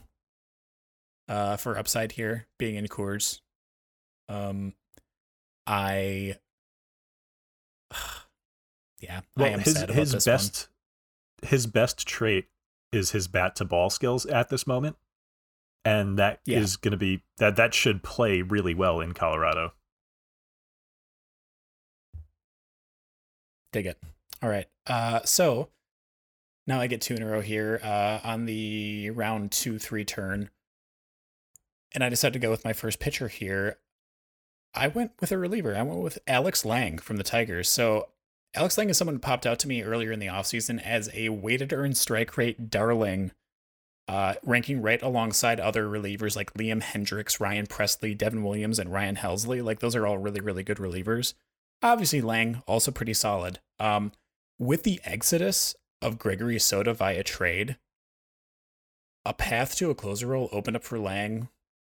Uh 1.27 1.57
for 1.57 1.77
upside 1.77 2.13
here, 2.13 2.47
being 2.57 2.75
in 2.75 2.87
Coors. 2.87 3.41
Um 4.27 4.73
I 5.67 6.35
yeah, 8.99 9.21
I 9.37 9.41
Well, 9.41 9.53
am 9.53 9.59
his 9.59 9.79
his 9.81 10.11
this 10.11 10.25
one. 10.27 10.33
best 10.35 10.67
his 11.43 11.67
best 11.67 12.07
trait 12.07 12.47
is 12.91 13.11
his 13.11 13.27
bat 13.27 13.55
to 13.57 13.65
ball 13.65 13.89
skills 13.89 14.25
at 14.25 14.49
this 14.49 14.65
moment, 14.67 14.97
and 15.85 16.17
that 16.19 16.41
is 16.45 16.73
Yeah. 16.73 16.77
going 16.81 16.91
to 16.91 16.97
be 16.97 17.23
that 17.37 17.55
that 17.55 17.73
should 17.73 18.03
play 18.03 18.41
really 18.41 18.73
well 18.73 18.99
in 18.99 19.13
Colorado. 19.13 19.73
Dig 23.71 23.85
it. 23.85 23.99
All 24.41 24.49
right. 24.49 24.67
Uh, 24.87 25.21
so 25.25 25.69
now 26.65 26.79
I 26.81 26.87
get 26.87 27.01
two 27.01 27.13
in 27.15 27.21
a 27.21 27.27
row 27.27 27.41
here 27.41 27.79
uh, 27.83 28.19
on 28.23 28.45
the 28.45 29.11
round 29.11 29.51
two, 29.51 29.77
three 29.77 30.03
turn. 30.05 30.49
And 31.93 32.03
I 32.03 32.09
decided 32.09 32.33
to 32.33 32.39
go 32.39 32.51
with 32.51 32.65
my 32.65 32.73
first 32.73 32.99
pitcher 32.99 33.27
here. 33.27 33.77
I 34.73 34.87
went 34.87 35.11
with 35.19 35.31
a 35.31 35.37
reliever. 35.37 35.75
I 35.75 35.81
went 35.81 36.01
with 36.01 36.19
Alex 36.27 36.63
Lange 36.65 36.97
from 36.99 37.17
the 37.17 37.23
Tigers. 37.23 37.69
So 37.69 38.09
Alex 38.55 38.77
Lange 38.77 38.89
is 38.89 38.97
someone 38.97 39.15
who 39.15 39.19
popped 39.19 39.45
out 39.45 39.59
to 39.59 39.67
me 39.67 39.83
earlier 39.83 40.11
in 40.11 40.19
the 40.19 40.27
offseason 40.27 40.81
as 40.81 41.09
a 41.13 41.29
weighted 41.29 41.71
earned 41.71 41.97
strike 41.97 42.35
rate 42.35 42.69
darling, 42.69 43.31
uh, 44.07 44.33
ranking 44.43 44.81
right 44.81 45.01
alongside 45.01 45.59
other 45.59 45.85
relievers 45.85 46.35
like 46.35 46.53
Liam 46.55 46.81
Hendriks, 46.81 47.39
Ryan 47.39 47.67
Pressly, 47.67 48.17
Devin 48.17 48.43
Williams, 48.43 48.79
and 48.79 48.91
Ryan 48.91 49.17
Helsley. 49.17 49.63
Like 49.63 49.79
those 49.79 49.95
are 49.95 50.07
all 50.07 50.17
really, 50.17 50.41
really 50.41 50.63
good 50.63 50.77
relievers. 50.77 51.35
Obviously, 51.83 52.21
Lange 52.21 52.63
also 52.67 52.91
pretty 52.91 53.13
solid. 53.13 53.59
Um, 53.79 54.11
with 54.57 54.83
the 54.83 54.99
exodus 55.05 55.75
of 56.01 56.17
Gregory 56.17 56.59
Soto 56.59 56.93
via 56.93 57.23
trade, 57.23 57.77
a 59.25 59.33
path 59.33 59.75
to 59.77 59.91
a 59.91 59.95
closer 59.95 60.27
role 60.27 60.49
opened 60.51 60.75
up 60.75 60.83
for 60.83 60.97
Lange. 60.97 61.49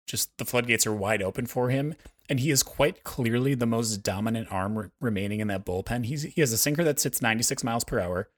Just 0.07 0.37
the 0.37 0.45
floodgates 0.45 0.87
are 0.87 0.95
wide 0.95 1.23
open 1.23 1.47
for 1.47 1.71
him, 1.71 1.95
and 2.29 2.41
he 2.41 2.51
is 2.51 2.63
quite 2.63 3.05
clearly 3.05 3.55
the 3.55 3.67
most 3.67 3.99
dominant 3.99 4.49
arm 4.51 4.79
re- 4.79 4.89
remaining 5.01 5.41
in 5.41 5.49
that 5.49 5.65
bullpen. 5.65 6.07
He's 6.07 6.23
he 6.23 6.41
has 6.41 6.53
a 6.53 6.59
sinker 6.59 6.85
that 6.85 7.01
sits 7.01 7.23
96 7.23 7.65
miles 7.65 7.85
per 7.85 8.01
hour, 8.01 8.29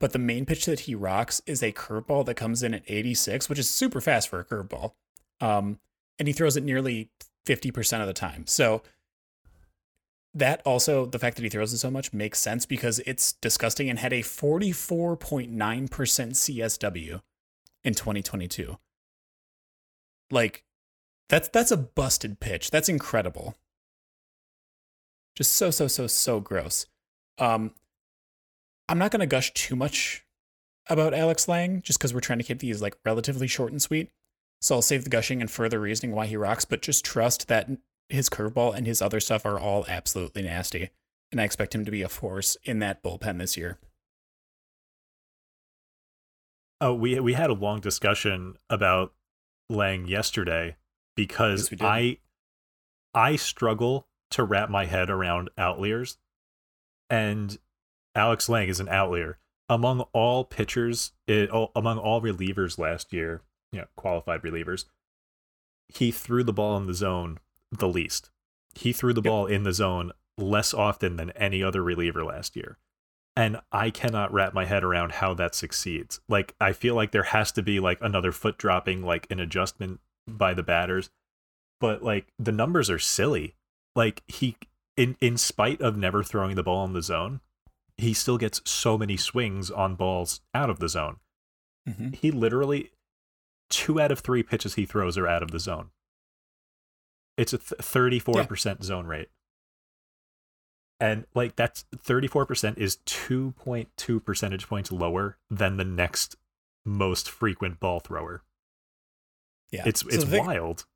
but 0.00 0.12
the 0.12 0.18
main 0.18 0.46
pitch 0.46 0.66
that 0.66 0.80
he 0.80 0.94
rocks 0.94 1.40
is 1.46 1.62
a 1.62 1.72
curveball 1.72 2.26
that 2.26 2.34
comes 2.34 2.62
in 2.62 2.74
at 2.74 2.82
86, 2.86 3.48
which 3.48 3.58
is 3.58 3.68
super 3.68 4.00
fast 4.00 4.28
for 4.28 4.40
a 4.40 4.44
curveball. 4.44 4.92
Um, 5.40 5.78
and 6.18 6.28
he 6.28 6.34
throws 6.34 6.56
it 6.56 6.64
nearly 6.64 7.10
50% 7.46 8.00
of 8.00 8.06
the 8.06 8.12
time. 8.12 8.46
So 8.46 8.82
that 10.34 10.60
also 10.66 11.06
the 11.06 11.18
fact 11.18 11.36
that 11.36 11.42
he 11.42 11.48
throws 11.48 11.72
it 11.72 11.78
so 11.78 11.90
much 11.90 12.12
makes 12.12 12.38
sense 12.38 12.66
because 12.66 12.98
it's 13.06 13.32
disgusting 13.32 13.88
and 13.88 13.98
had 13.98 14.12
a 14.12 14.20
44.9% 14.20 15.48
CSW 15.88 17.22
in 17.84 17.94
2022. 17.94 18.76
Like 20.30 20.64
that's 21.28 21.48
that's 21.48 21.70
a 21.70 21.76
busted 21.76 22.40
pitch. 22.40 22.70
That's 22.70 22.88
incredible. 22.88 23.56
Just 25.34 25.52
so 25.52 25.70
so 25.70 25.88
so 25.88 26.06
so 26.06 26.40
gross. 26.40 26.86
Um 27.38 27.72
I'm 28.88 28.98
not 28.98 29.10
going 29.10 29.20
to 29.20 29.26
gush 29.26 29.52
too 29.52 29.74
much 29.74 30.24
about 30.88 31.12
Alex 31.12 31.48
Lange 31.48 31.82
just 31.82 31.98
cuz 31.98 32.14
we're 32.14 32.20
trying 32.20 32.38
to 32.38 32.44
keep 32.44 32.60
these 32.60 32.80
like 32.80 32.96
relatively 33.04 33.48
short 33.48 33.72
and 33.72 33.82
sweet. 33.82 34.12
So 34.60 34.76
I'll 34.76 34.82
save 34.82 35.04
the 35.04 35.10
gushing 35.10 35.40
and 35.40 35.50
further 35.50 35.80
reasoning 35.80 36.14
why 36.14 36.26
he 36.26 36.36
rocks, 36.36 36.64
but 36.64 36.82
just 36.82 37.04
trust 37.04 37.48
that 37.48 37.68
his 38.08 38.30
curveball 38.30 38.74
and 38.74 38.86
his 38.86 39.02
other 39.02 39.20
stuff 39.20 39.44
are 39.44 39.58
all 39.58 39.84
absolutely 39.88 40.42
nasty. 40.42 40.90
And 41.32 41.40
I 41.40 41.44
expect 41.44 41.74
him 41.74 41.84
to 41.84 41.90
be 41.90 42.02
a 42.02 42.08
force 42.08 42.56
in 42.64 42.78
that 42.78 43.02
bullpen 43.02 43.38
this 43.38 43.56
year. 43.56 43.78
Oh, 46.80 46.94
we 46.94 47.18
we 47.18 47.32
had 47.32 47.50
a 47.50 47.54
long 47.54 47.80
discussion 47.80 48.56
about 48.70 49.12
Lange 49.68 50.06
yesterday 50.06 50.76
because 51.16 51.70
Yes. 51.72 51.80
I 51.82 52.18
I 53.14 53.36
struggle 53.36 54.08
to 54.30 54.44
wrap 54.44 54.68
my 54.70 54.84
head 54.84 55.10
around 55.10 55.50
outliers, 55.58 56.18
and 57.10 57.58
Alex 58.14 58.48
Lange 58.48 58.68
is 58.68 58.78
an 58.80 58.88
outlier 58.88 59.38
among 59.68 60.00
all 60.12 60.44
pitchers, 60.44 61.12
eh, 61.26 61.44
it, 61.44 61.50
all, 61.50 61.72
among 61.74 61.98
all 61.98 62.20
relievers 62.20 62.78
last 62.78 63.12
year. 63.12 63.42
You 63.72 63.80
know, 63.80 63.86
qualified 63.96 64.42
relievers. 64.42 64.84
He 65.88 66.10
threw 66.12 66.44
the 66.44 66.52
ball 66.52 66.76
in 66.76 66.86
the 66.86 66.94
zone 66.94 67.38
the 67.72 67.88
least. 67.88 68.30
He 68.74 68.92
threw 68.92 69.12
the 69.12 69.22
Yep. 69.22 69.30
ball 69.30 69.46
in 69.46 69.64
the 69.64 69.72
zone 69.72 70.12
less 70.38 70.72
often 70.72 71.16
than 71.16 71.30
any 71.30 71.62
other 71.62 71.82
reliever 71.82 72.22
last 72.24 72.54
year 72.56 72.78
and 73.36 73.60
I 73.70 73.90
cannot 73.90 74.32
wrap 74.32 74.54
my 74.54 74.64
head 74.64 74.82
around 74.82 75.12
how 75.12 75.34
that 75.34 75.54
succeeds. 75.54 76.20
Like 76.28 76.54
I 76.60 76.72
feel 76.72 76.94
like 76.94 77.12
there 77.12 77.22
has 77.24 77.52
to 77.52 77.62
be 77.62 77.78
like 77.80 77.98
another 78.00 78.32
foot 78.32 78.56
dropping, 78.56 79.02
like 79.02 79.26
an 79.30 79.38
adjustment 79.40 80.00
by 80.26 80.54
the 80.54 80.62
batters, 80.62 81.10
but 81.80 82.02
like 82.02 82.26
the 82.38 82.52
numbers 82.52 82.90
are 82.90 82.98
silly. 82.98 83.54
Like 83.94 84.22
he, 84.26 84.56
in 84.96 85.16
in 85.20 85.36
spite 85.36 85.80
of 85.80 85.96
never 85.96 86.22
throwing 86.22 86.56
the 86.56 86.62
ball 86.62 86.84
in 86.84 86.92
the 86.92 87.02
zone, 87.02 87.40
he 87.96 88.12
still 88.12 88.38
gets 88.38 88.60
so 88.64 88.98
many 88.98 89.16
swings 89.16 89.70
on 89.70 89.94
balls 89.94 90.40
out 90.54 90.70
of 90.70 90.78
the 90.78 90.88
zone. 90.88 91.16
Mm-hmm. 91.88 92.10
He 92.12 92.30
literally 92.30 92.90
two 93.68 94.00
out 94.00 94.12
of 94.12 94.20
three 94.20 94.42
pitches 94.42 94.74
he 94.74 94.86
throws 94.86 95.18
are 95.18 95.26
out 95.26 95.42
of 95.42 95.50
the 95.50 95.60
zone. 95.60 95.90
It's 97.36 97.52
a 97.52 97.58
thirty 97.58 98.18
four 98.18 98.44
percent 98.44 98.84
zone 98.84 99.06
rate 99.06 99.28
and 101.00 101.26
like 101.34 101.56
that's 101.56 101.84
34% 101.96 102.78
is 102.78 102.98
2.2 103.06 104.24
percentage 104.24 104.68
points 104.68 104.90
lower 104.90 105.36
than 105.50 105.76
the 105.76 105.84
next 105.84 106.36
most 106.84 107.28
frequent 107.28 107.80
ball 107.80 108.00
thrower 108.00 108.42
Yeah. 109.70 109.82
it's 109.86 110.00
So 110.00 110.08
it's 110.08 110.24
the 110.24 110.30
thing- 110.30 110.46
wild 110.46 110.86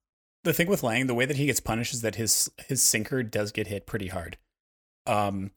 the 0.42 0.54
thing 0.54 0.68
with 0.68 0.82
Lange, 0.82 1.06
the 1.06 1.14
way 1.14 1.26
that 1.26 1.36
he 1.36 1.46
gets 1.46 1.60
punished 1.60 1.92
is 1.92 2.00
that 2.00 2.14
his 2.14 2.50
his 2.66 2.82
sinker 2.82 3.22
does 3.22 3.52
get 3.52 3.66
hit 3.66 3.86
pretty 3.86 4.08
hard. 4.08 4.38
Um, 5.06 5.50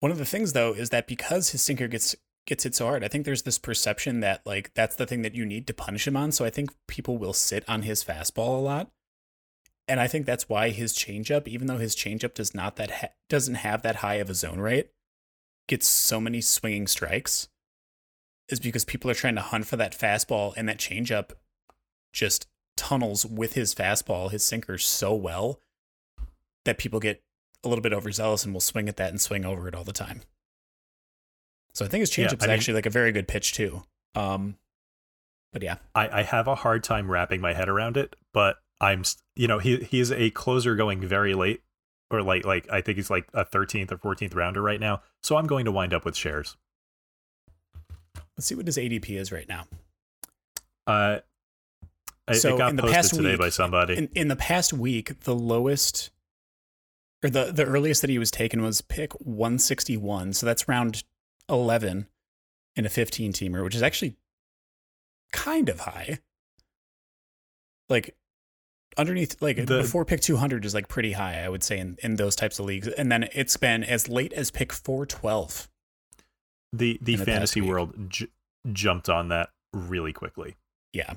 one 0.00 0.12
of 0.12 0.18
the 0.18 0.24
things 0.24 0.52
though 0.52 0.72
is 0.74 0.90
that 0.90 1.06
because 1.08 1.50
his 1.50 1.62
sinker 1.62 1.88
gets 1.88 2.14
gets 2.46 2.64
hit 2.64 2.74
so 2.74 2.86
hard, 2.86 3.02
I 3.04 3.08
think 3.08 3.24
there's 3.24 3.42
this 3.42 3.58
perception 3.58 4.20
that 4.20 4.42
like 4.46 4.72
that's 4.74 4.94
the 4.96 5.06
thing 5.06 5.22
that 5.22 5.34
you 5.34 5.44
need 5.44 5.66
to 5.66 5.74
punish 5.74 6.06
him 6.06 6.16
on. 6.16 6.30
So 6.32 6.44
I 6.44 6.50
think 6.50 6.70
people 6.86 7.18
will 7.18 7.32
sit 7.32 7.64
on 7.68 7.82
his 7.82 8.04
fastball 8.04 8.58
a 8.58 8.62
lot, 8.62 8.92
and 9.88 9.98
I 9.98 10.06
think 10.06 10.24
that's 10.26 10.48
why 10.48 10.70
his 10.70 10.92
changeup, 10.92 11.48
even 11.48 11.66
though 11.66 11.78
his 11.78 11.96
changeup 11.96 12.34
does 12.34 12.54
not 12.54 12.76
that 12.76 12.90
ha- 12.90 13.08
doesn't 13.28 13.56
have 13.56 13.82
that 13.82 13.96
high 13.96 14.16
of 14.16 14.30
a 14.30 14.34
zone 14.34 14.60
rate, 14.60 14.90
gets 15.68 15.88
so 15.88 16.20
many 16.20 16.40
swinging 16.40 16.86
strikes, 16.86 17.48
is 18.48 18.60
because 18.60 18.84
people 18.84 19.10
are 19.10 19.14
trying 19.14 19.34
to 19.36 19.40
hunt 19.40 19.66
for 19.66 19.76
that 19.76 19.98
fastball 19.98 20.52
and 20.56 20.68
that 20.68 20.78
changeup 20.78 21.30
just 22.12 22.46
tunnels 22.76 23.24
with 23.26 23.54
his 23.54 23.74
fastball, 23.74 24.30
his 24.30 24.44
sinker 24.44 24.78
so 24.78 25.14
well 25.14 25.60
that 26.64 26.78
people 26.78 27.00
get 27.00 27.22
a 27.64 27.68
little 27.68 27.82
bit 27.82 27.92
overzealous 27.92 28.44
and 28.44 28.52
will 28.52 28.60
swing 28.60 28.88
at 28.88 28.96
that 28.96 29.10
and 29.10 29.20
swing 29.20 29.44
over 29.44 29.68
it 29.68 29.74
all 29.74 29.84
the 29.84 29.92
time. 29.92 30.22
So 31.74 31.84
I 31.84 31.88
think 31.88 32.00
his 32.00 32.16
Yeah, 32.16 32.26
changeup 32.26 32.34
is 32.34 32.40
mean- 32.42 32.50
actually 32.50 32.74
like 32.74 32.86
a 32.86 32.90
very 32.90 33.12
good 33.12 33.26
pitch 33.28 33.52
too. 33.54 33.84
Um, 34.14 34.58
But 35.52 35.62
yeah, 35.62 35.76
I, 35.94 36.20
I 36.20 36.22
have 36.22 36.48
a 36.48 36.54
hard 36.54 36.82
time 36.84 37.10
wrapping 37.10 37.40
my 37.40 37.52
head 37.54 37.68
around 37.68 37.96
it, 37.96 38.16
but 38.32 38.56
I'm 38.80 39.04
you 39.36 39.46
know 39.48 39.58
he 39.58 39.76
he's 39.84 40.10
a 40.10 40.30
closer 40.30 40.74
going 40.76 41.00
very 41.06 41.34
late 41.34 41.62
or 42.10 42.22
like 42.22 42.44
like 42.44 42.68
I 42.70 42.80
think 42.80 42.96
he's 42.96 43.10
like 43.10 43.28
a 43.32 43.44
13th 43.44 43.92
or 43.92 43.98
14th 43.98 44.34
rounder 44.34 44.60
right 44.62 44.80
now. 44.80 45.02
So 45.22 45.36
I'm 45.36 45.46
going 45.46 45.64
to 45.66 45.72
wind 45.72 45.94
up 45.94 46.04
with 46.04 46.16
shares. 46.16 46.56
let's 48.36 48.46
see 48.46 48.54
what 48.54 48.66
his 48.66 48.76
ADP 48.76 49.10
is 49.10 49.30
right 49.32 49.48
now. 49.48 49.66
Uh, 50.86 51.18
it, 52.28 52.34
So 52.36 52.54
it 52.54 52.58
got 52.58 52.70
in 52.70 52.76
the 52.76 52.82
posted 52.82 52.94
past 52.96 53.14
today 53.14 53.30
week- 53.32 53.38
by 53.40 53.48
somebody. 53.48 53.96
In 53.96 54.08
in 54.14 54.28
the 54.28 54.36
past 54.36 54.72
week, 54.72 55.20
the 55.20 55.34
lowest 55.34 56.10
or 57.22 57.30
the 57.30 57.52
the 57.52 57.64
earliest 57.64 58.00
that 58.02 58.10
he 58.10 58.18
was 58.18 58.30
taken 58.30 58.62
was 58.62 58.80
pick 58.80 59.12
161. 59.14 60.32
So 60.34 60.46
that's 60.46 60.68
round 60.68 61.04
11 61.48 62.06
in 62.76 62.86
a 62.86 62.88
15 62.88 63.32
teamer, 63.32 63.62
which 63.64 63.74
is 63.74 63.82
actually 63.82 64.16
kind 65.32 65.68
of 65.68 65.80
high. 65.80 66.18
Like 67.88 68.16
underneath 68.96 69.40
like 69.42 69.56
The- 69.56 69.78
before 69.82 70.04
pick 70.04 70.20
200 70.20 70.64
is 70.64 70.74
like 70.74 70.88
pretty 70.88 71.12
high, 71.12 71.42
I 71.44 71.48
would 71.48 71.62
say 71.62 71.78
in 71.78 71.96
in 72.02 72.16
those 72.16 72.36
types 72.36 72.58
of 72.58 72.66
leagues. 72.66 72.88
And 72.88 73.10
then 73.10 73.28
it's 73.34 73.56
been 73.56 73.82
as 73.84 74.08
late 74.08 74.32
as 74.32 74.50
pick 74.50 74.72
412. 74.72 75.68
the 76.74 76.98
the 77.02 77.16
the 77.16 77.24
fantasy 77.24 77.60
world 77.60 78.08
j- 78.08 78.28
jumped 78.72 79.08
on 79.10 79.28
that 79.28 79.50
really 79.74 80.12
quickly. 80.14 80.56
Yeah. 80.94 81.14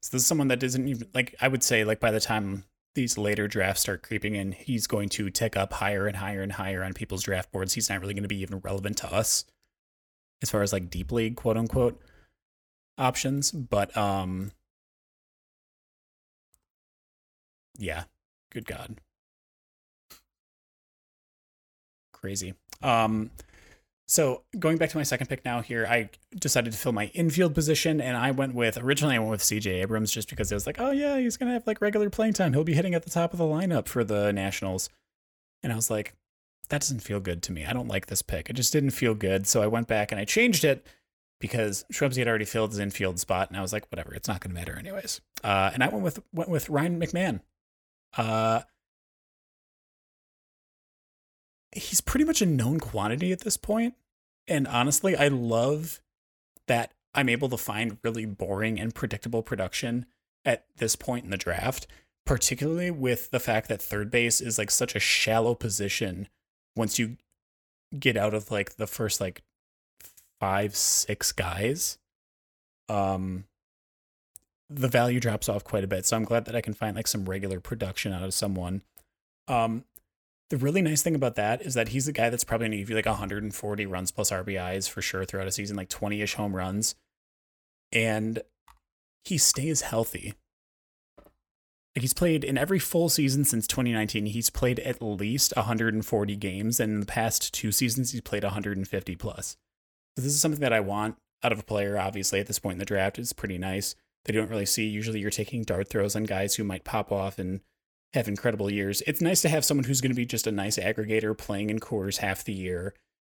So 0.00 0.16
this 0.16 0.22
is 0.22 0.26
someone 0.26 0.48
that 0.48 0.60
doesn't 0.60 0.88
even 0.88 1.08
like 1.14 1.34
I 1.40 1.48
would 1.48 1.62
say 1.62 1.84
like 1.84 2.00
by 2.00 2.10
the 2.10 2.20
time 2.20 2.64
these 2.94 3.16
later 3.18 3.46
drafts 3.46 3.82
start 3.82 4.02
creeping 4.02 4.34
in, 4.34 4.52
he's 4.52 4.86
going 4.86 5.08
to 5.10 5.30
tick 5.30 5.56
up 5.56 5.72
higher 5.74 6.06
and 6.06 6.16
higher 6.16 6.42
and 6.42 6.52
higher 6.52 6.82
on 6.82 6.92
people's 6.92 7.22
draft 7.22 7.52
boards. 7.52 7.74
He's 7.74 7.88
not 7.88 8.00
really 8.00 8.14
going 8.14 8.24
to 8.24 8.28
be 8.28 8.40
even 8.40 8.60
relevant 8.60 8.96
to 8.98 9.12
us 9.12 9.44
as 10.42 10.50
far 10.50 10.62
as 10.62 10.72
like 10.72 10.90
deep 10.90 11.12
league 11.12 11.36
quote 11.36 11.56
unquote 11.56 12.00
options. 12.98 13.50
But 13.52 13.96
um 13.96 14.52
yeah, 17.78 18.04
good 18.50 18.66
God. 18.66 19.00
Crazy. 22.12 22.54
Um 22.82 23.30
so 24.10 24.42
going 24.58 24.76
back 24.76 24.90
to 24.90 24.96
my 24.96 25.04
second 25.04 25.28
pick 25.28 25.44
now 25.44 25.62
here, 25.62 25.86
I 25.88 26.10
decided 26.36 26.72
to 26.72 26.78
fill 26.78 26.90
my 26.90 27.12
infield 27.14 27.54
position, 27.54 28.00
and 28.00 28.16
I 28.16 28.32
went 28.32 28.56
with 28.56 28.76
originally 28.76 29.14
I 29.14 29.20
went 29.20 29.30
with 29.30 29.40
C.J. 29.40 29.70
Abrams 29.82 30.10
just 30.10 30.28
because 30.28 30.50
it 30.50 30.56
was 30.56 30.66
like, 30.66 30.80
oh 30.80 30.90
yeah, 30.90 31.16
he's 31.16 31.36
gonna 31.36 31.52
have 31.52 31.64
like 31.64 31.80
regular 31.80 32.10
playing 32.10 32.32
time. 32.32 32.52
He'll 32.52 32.64
be 32.64 32.74
hitting 32.74 32.92
at 32.92 33.04
the 33.04 33.10
top 33.10 33.32
of 33.32 33.38
the 33.38 33.44
lineup 33.44 33.86
for 33.86 34.02
the 34.02 34.32
Nationals, 34.32 34.90
and 35.62 35.72
I 35.72 35.76
was 35.76 35.90
like, 35.90 36.16
that 36.70 36.80
doesn't 36.80 37.04
feel 37.04 37.20
good 37.20 37.40
to 37.44 37.52
me. 37.52 37.64
I 37.64 37.72
don't 37.72 37.86
like 37.86 38.06
this 38.06 38.20
pick. 38.20 38.50
It 38.50 38.54
just 38.54 38.72
didn't 38.72 38.90
feel 38.90 39.14
good. 39.14 39.46
So 39.46 39.62
I 39.62 39.68
went 39.68 39.86
back 39.86 40.10
and 40.10 40.20
I 40.20 40.24
changed 40.24 40.64
it 40.64 40.84
because 41.40 41.84
Shwebsi 41.92 42.16
had 42.16 42.26
already 42.26 42.46
filled 42.46 42.70
his 42.70 42.80
infield 42.80 43.20
spot, 43.20 43.48
and 43.48 43.56
I 43.56 43.62
was 43.62 43.72
like, 43.72 43.86
whatever, 43.92 44.12
it's 44.12 44.26
not 44.26 44.40
gonna 44.40 44.56
matter 44.56 44.76
anyways. 44.76 45.20
Uh, 45.44 45.70
and 45.72 45.84
I 45.84 45.88
went 45.88 46.02
with 46.02 46.18
went 46.32 46.50
with 46.50 46.68
Ryan 46.68 47.00
McMahon. 47.00 47.42
Uh, 48.16 48.62
he's 51.72 52.00
pretty 52.00 52.24
much 52.24 52.42
a 52.42 52.46
known 52.46 52.80
quantity 52.80 53.32
at 53.32 53.40
this 53.40 53.56
point. 53.56 53.94
And 54.48 54.66
honestly, 54.66 55.16
I 55.16 55.28
love 55.28 56.00
that 56.66 56.92
I'm 57.14 57.28
able 57.28 57.48
to 57.48 57.56
find 57.56 57.98
really 58.02 58.26
boring 58.26 58.78
and 58.80 58.94
predictable 58.94 59.42
production 59.42 60.06
at 60.44 60.64
this 60.76 60.96
point 60.96 61.24
in 61.24 61.30
the 61.30 61.36
draft, 61.36 61.86
particularly 62.24 62.90
with 62.90 63.30
the 63.30 63.40
fact 63.40 63.68
that 63.68 63.82
third 63.82 64.10
base 64.10 64.40
is 64.40 64.58
like 64.58 64.70
such 64.70 64.94
a 64.94 65.00
shallow 65.00 65.54
position 65.54 66.28
once 66.76 66.98
you 66.98 67.16
get 67.98 68.16
out 68.16 68.34
of 68.34 68.50
like 68.50 68.76
the 68.76 68.86
first 68.86 69.20
like 69.20 69.42
five, 70.38 70.74
six 70.76 71.32
guys. 71.32 71.98
Um 72.88 73.44
the 74.72 74.88
value 74.88 75.18
drops 75.18 75.48
off 75.48 75.64
quite 75.64 75.82
a 75.82 75.88
bit. 75.88 76.06
So 76.06 76.16
I'm 76.16 76.24
glad 76.24 76.44
that 76.44 76.54
I 76.54 76.60
can 76.60 76.74
find 76.74 76.94
like 76.94 77.08
some 77.08 77.24
regular 77.24 77.58
production 77.58 78.12
out 78.12 78.22
of 78.22 78.34
someone. 78.34 78.82
Um 79.48 79.84
the 80.50 80.56
really 80.56 80.82
nice 80.82 81.02
thing 81.02 81.14
about 81.14 81.36
that 81.36 81.62
is 81.62 81.74
that 81.74 81.88
he's 81.88 82.08
a 82.08 82.12
guy 82.12 82.28
that's 82.28 82.44
probably 82.44 82.64
going 82.64 82.72
to 82.72 82.78
give 82.78 82.90
you 82.90 82.96
like 82.96 83.06
140 83.06 83.86
runs 83.86 84.10
plus 84.10 84.30
RBIs 84.30 84.90
for 84.90 85.00
sure 85.00 85.24
throughout 85.24 85.46
a 85.46 85.52
season, 85.52 85.76
like 85.76 85.88
20 85.88 86.20
ish 86.20 86.34
home 86.34 86.54
runs. 86.54 86.96
And 87.92 88.42
he 89.24 89.38
stays 89.38 89.82
healthy. 89.82 90.34
Like 91.96 92.02
he's 92.02 92.14
played 92.14 92.44
in 92.44 92.58
every 92.58 92.78
full 92.78 93.08
season 93.08 93.44
since 93.44 93.66
2019. 93.66 94.26
He's 94.26 94.50
played 94.50 94.80
at 94.80 95.02
least 95.02 95.52
140 95.56 96.36
games, 96.36 96.78
and 96.78 96.92
in 96.92 97.00
the 97.00 97.06
past 97.06 97.52
two 97.52 97.72
seasons, 97.72 98.12
he's 98.12 98.20
played 98.20 98.44
150 98.44 99.16
plus. 99.16 99.56
So 100.16 100.22
this 100.22 100.32
is 100.32 100.40
something 100.40 100.60
that 100.60 100.72
I 100.72 100.80
want 100.80 101.16
out 101.42 101.52
of 101.52 101.58
a 101.58 101.64
player. 101.64 101.98
Obviously, 101.98 102.38
at 102.38 102.46
this 102.46 102.58
point 102.60 102.74
in 102.74 102.78
the 102.78 102.84
draft, 102.84 103.18
it's 103.18 103.32
pretty 103.32 103.58
nice. 103.58 103.96
They 104.24 104.32
don't 104.32 104.50
really 104.50 104.66
see. 104.66 104.86
Usually, 104.86 105.18
you're 105.18 105.30
taking 105.30 105.64
dart 105.64 105.88
throws 105.88 106.14
on 106.14 106.24
guys 106.24 106.54
who 106.54 106.64
might 106.64 106.84
pop 106.84 107.10
off 107.10 107.38
and 107.38 107.60
have 108.14 108.28
incredible 108.28 108.70
years. 108.70 109.02
It's 109.06 109.20
nice 109.20 109.42
to 109.42 109.48
have 109.48 109.64
someone 109.64 109.84
who's 109.84 110.00
going 110.00 110.10
to 110.10 110.16
be 110.16 110.26
just 110.26 110.46
a 110.46 110.52
nice 110.52 110.76
aggregator 110.76 111.36
playing 111.36 111.70
in 111.70 111.78
Coors 111.78 112.18
half 112.18 112.44
the 112.44 112.52
year. 112.52 112.94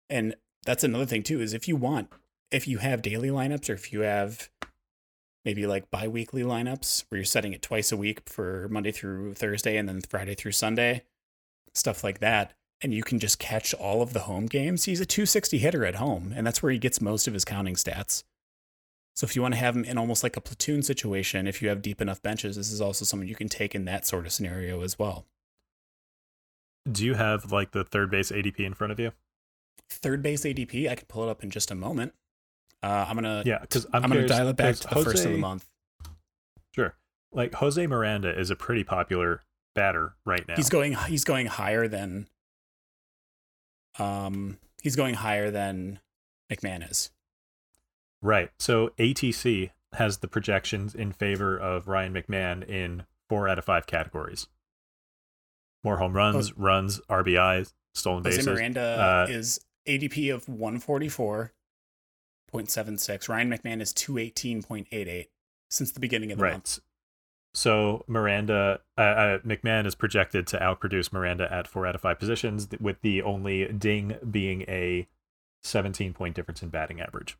And 0.09 0.35
that's 0.65 0.85
another 0.85 1.07
thing 1.07 1.23
too 1.23 1.41
is 1.41 1.53
if 1.53 1.69
you 1.69 1.77
want 1.77 2.09
if 2.53 2.69
you 2.69 2.79
have 2.79 3.03
daily 3.03 3.31
lineups 3.31 3.71
or 3.71 3.73
if 3.73 3.93
you 3.93 4.01
have 4.01 4.51
maybe 5.45 5.67
like 5.67 5.91
bi-weekly 5.91 6.43
lineups 6.43 7.05
where 7.09 7.19
you're 7.19 7.25
setting 7.25 7.53
it 7.53 7.63
twice 7.63 7.91
a 7.91 7.97
week 7.97 8.23
for 8.29 8.69
Monday 8.71 8.93
through 8.93 9.35
Thursday 9.35 9.77
and 9.77 9.89
then 9.89 10.01
Friday 10.03 10.35
through 10.35 10.53
Sunday, 10.53 11.03
stuff 11.75 12.05
like 12.05 12.21
that, 12.21 12.53
and 12.81 12.95
you 12.95 13.03
can 13.03 13.19
just 13.19 13.39
catch 13.39 13.75
all 13.75 14.03
of 14.03 14.13
the 14.13 14.21
home 14.21 14.47
games, 14.47 14.85
he's 14.85 15.01
a 15.01 15.07
260 15.07 15.59
hitter 15.59 15.85
at 15.85 15.97
home, 15.97 16.33
and 16.37 16.47
that's 16.47 16.63
where 16.63 16.71
he 16.71 16.79
gets 16.79 17.01
most 17.01 17.27
of 17.27 17.35
his 17.35 17.45
counting 17.45 17.75
stats. 17.75 18.23
So 19.15 19.27
if 19.27 19.37
you 19.37 19.43
want 19.43 19.55
to 19.55 19.61
have 19.61 19.77
him 19.77 19.85
in 19.85 19.99
almost 19.99 20.23
like 20.23 20.37
a 20.37 20.41
platoon 20.41 20.83
situation, 20.83 21.47
if 21.47 21.61
you 21.61 21.69
have 21.69 21.83
deep 21.83 22.01
enough 22.01 22.23
benches, 22.23 22.57
this 22.57 22.73
is 22.73 22.81
also 22.81 23.05
someone 23.05 23.29
you 23.29 23.35
can 23.35 23.49
take 23.49 23.75
in 23.75 23.85
that 23.85 24.07
sort 24.07 24.25
of 24.27 24.33
scenario 24.33 24.83
as 24.83 24.99
well. 24.99 25.27
Do 26.91 27.05
you 27.05 27.15
have 27.15 27.53
like 27.53 27.73
the 27.73 27.85
third 27.85 28.11
base 28.11 28.33
ADP 28.33 28.61
in 28.61 28.75
front 28.75 28.93
of 28.93 28.99
you? 28.99 29.13
Third 29.91 30.23
base 30.23 30.43
ADP, 30.43 30.89
I 30.89 30.95
can 30.95 31.07
pull 31.07 31.25
it 31.25 31.31
up 31.31 31.45
in 31.45 31.51
just 31.51 31.71
a 31.71 31.75
moment. 31.75 32.15
Uh, 32.83 33.07
I'm 33.09 33.15
gonna 33.15 33.43
Yeah, 33.47 33.59
because 33.61 33.87
I'm, 33.93 34.05
I'm, 34.05 34.11
gonna 34.11 34.27
dial 34.27 34.49
it 34.49 34.57
back 34.57 34.75
to 34.77 34.89
the 34.89 35.05
first 35.05 35.25
of 35.25 35.33
the 35.33 35.39
month. 35.39 35.67
Sure. 36.75 36.97
Like 37.33 37.55
Jose 37.55 37.87
Miranda 37.87 38.37
is 38.37 38.51
a 38.51 38.57
pretty 38.57 38.83
popular 38.83 39.43
batter 39.75 40.15
right 40.25 40.47
now. 40.49 40.57
He's 40.57 40.69
going 40.69 40.95
he's 41.07 41.25
going 41.25 41.47
higher 41.47 41.87
than 41.87 42.29
um 43.99 44.59
he's 44.83 44.97
going 44.97 45.15
higher 45.15 45.51
than 45.51 46.01
McMahon 46.51 46.91
is. 46.91 47.11
Right. 48.23 48.51
So 48.59 48.91
ATC 48.99 49.71
has 49.95 50.19
the 50.19 50.29
projections 50.29 50.95
in 50.95 51.13
favor 51.13 51.59
of 51.59 51.89
Ryan 51.89 52.15
McMahon 52.15 52.67
in 52.67 53.05
four 53.29 53.49
out 53.49 53.59
of 53.59 53.65
five 53.65 53.87
categories. 53.87 54.47
More 55.85 55.99
home 55.99 56.15
runs, 56.15 56.57
runs, 56.57 57.01
RBIs, 57.11 57.75
stolen 57.95 58.25
Jose 58.25 58.39
bases. 58.39 58.47
Miranda 58.47 58.81
Uh, 58.81 59.27
is 59.29 59.61
ADP 59.87 60.33
of 60.33 60.47
144.76. 60.47 63.29
Ryan 63.29 63.51
McMahon 63.51 63.83
is 63.83 63.93
218.88 63.93 65.27
since 65.69 65.91
the 65.91 66.01
beginning 66.01 66.31
of 66.31 66.39
the 66.39 66.45
right. 66.45 66.53
month. 66.53 66.79
So 67.55 68.05
Miranda, 68.07 68.81
uh, 68.97 69.01
uh, 69.01 69.39
McMahon 69.41 69.87
is 69.87 69.95
projected 69.95 70.47
to 70.49 70.59
outproduce 70.59 71.13
Miranda 71.13 71.53
at 71.53 71.67
four 71.67 71.87
out 71.87 71.95
of 71.95 72.01
five 72.01 72.19
positions, 72.19 72.69
with 72.81 73.01
the 73.03 73.23
only 73.23 73.71
ding 73.73 74.17
being 74.31 74.63
a 74.63 75.07
17 75.63 76.15
point 76.15 76.35
difference 76.35 76.63
in 76.63 76.71
batting 76.71 77.01
average. 77.01 77.37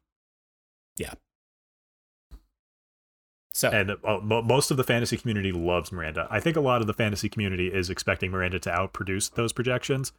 So 3.53 3.69
And 3.69 3.91
uh, 3.91 4.19
most 4.21 4.71
of 4.71 4.77
the 4.77 4.85
fantasy 4.85 5.17
community 5.17 5.53
loves 5.53 5.93
Miranda. 5.93 6.27
I 6.31 6.41
think 6.41 6.57
a 6.57 6.61
lot 6.61 6.81
of 6.81 6.87
the 6.87 6.95
fantasy 6.95 7.29
community 7.29 7.69
is 7.69 7.91
expecting 7.91 8.31
Miranda 8.31 8.59
to 8.61 8.71
outproduce 8.71 9.33
those 9.35 9.53
projections, 9.53 10.13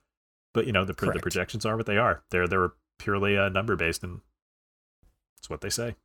but 0.53 0.67
you 0.67 0.71
know 0.71 0.85
the, 0.85 0.93
the 0.93 1.19
projections 1.19 1.65
are 1.65 1.75
what 1.75 1.87
they 1.87 1.97
are. 1.97 2.23
They're 2.29 2.47
they're 2.47 2.73
purely 2.99 3.37
uh, 3.37 3.49
number 3.49 3.75
based, 3.75 4.03
and 4.03 4.21
it's 5.39 5.49
what 5.49 5.61
they 5.61 5.69
say. 5.69 5.95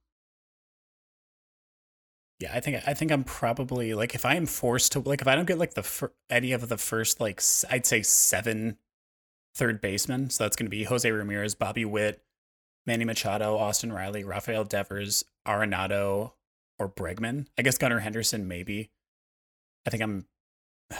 Yeah, 2.40 2.52
I 2.54 2.60
think 2.60 2.82
I 2.86 2.94
think 2.94 3.12
I'm 3.12 3.24
probably 3.24 3.92
like 3.92 4.14
if 4.14 4.24
I 4.24 4.34
am 4.36 4.46
forced 4.46 4.92
to 4.92 5.00
like 5.00 5.20
if 5.20 5.28
I 5.28 5.34
don't 5.34 5.46
get 5.46 5.58
like 5.58 5.74
the 5.74 5.82
fir- 5.82 6.12
any 6.30 6.52
of 6.52 6.68
the 6.68 6.78
first 6.78 7.20
like 7.20 7.42
I'd 7.68 7.84
say 7.84 8.00
seven 8.00 8.78
third 9.54 9.82
basemen, 9.82 10.30
so 10.30 10.44
that's 10.44 10.56
going 10.56 10.66
to 10.66 10.70
be 10.70 10.84
Jose 10.84 11.10
Ramirez, 11.10 11.54
Bobby 11.54 11.84
Witt, 11.84 12.22
Manny 12.88 13.04
Machado, 13.04 13.56
Austin 13.56 13.92
Riley, 13.92 14.24
Rafael 14.24 14.64
Devers, 14.64 15.24
Arenado, 15.46 16.32
or 16.78 16.88
Bregman. 16.88 17.46
I 17.58 17.62
guess 17.62 17.76
Gunnar 17.76 17.98
Henderson 18.00 18.48
maybe. 18.48 18.90
I 19.86 19.90
think 19.90 20.02
I'm. 20.02 20.26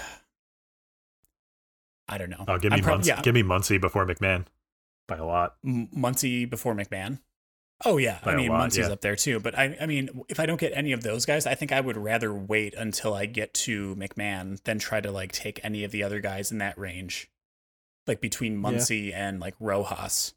I 2.11 2.19
don't 2.19 2.31
know. 2.31 2.45
Oh, 2.47 2.59
give 2.59 2.73
me 2.73 2.81
prob- 2.83 3.01
Muncy, 3.01 3.07
yeah, 3.07 3.23
give 3.23 3.35
me 3.35 3.43
Muncy 3.43 3.81
before 3.81 4.07
McMahon 4.07 4.45
by 5.07 5.17
a 5.17 5.25
lot. 5.25 5.57
M- 5.65 5.89
Muncy 5.97 6.49
before 6.49 6.75
McMahon. 6.75 7.21
Oh 7.85 7.97
yeah, 7.97 8.19
By 8.25 8.33
I 8.33 8.37
mean 8.37 8.49
lot, 8.49 8.69
Muncy's 8.71 8.79
yeah. 8.79 8.91
up 8.93 9.01
there 9.01 9.17
too. 9.17 9.41
But 9.41 9.57
I, 9.57 9.77
I 9.81 9.87
mean, 9.87 10.11
if 10.29 10.41
I 10.41 10.47
don't 10.47 10.61
get 10.61 10.73
any 10.75 10.93
of 10.93 11.03
those 11.03 11.25
guys, 11.25 11.47
I 11.47 11.55
think 11.55 11.71
I 11.73 11.81
would 11.81 11.97
rather 11.97 12.35
wait 12.35 12.75
until 12.75 13.15
I 13.15 13.27
get 13.27 13.55
to 13.55 13.95
McMahon 13.97 14.63
than 14.65 14.79
try 14.79 15.01
to 15.01 15.11
like 15.11 15.33
take 15.33 15.61
any 15.63 15.85
of 15.85 15.91
the 15.91 16.03
other 16.03 16.21
guys 16.21 16.51
in 16.51 16.59
that 16.59 16.77
range, 16.77 17.31
like 18.07 18.21
between 18.21 18.61
Muncy 18.61 19.15
and 19.15 19.39
like 19.41 19.55
Rojas, 19.61 20.35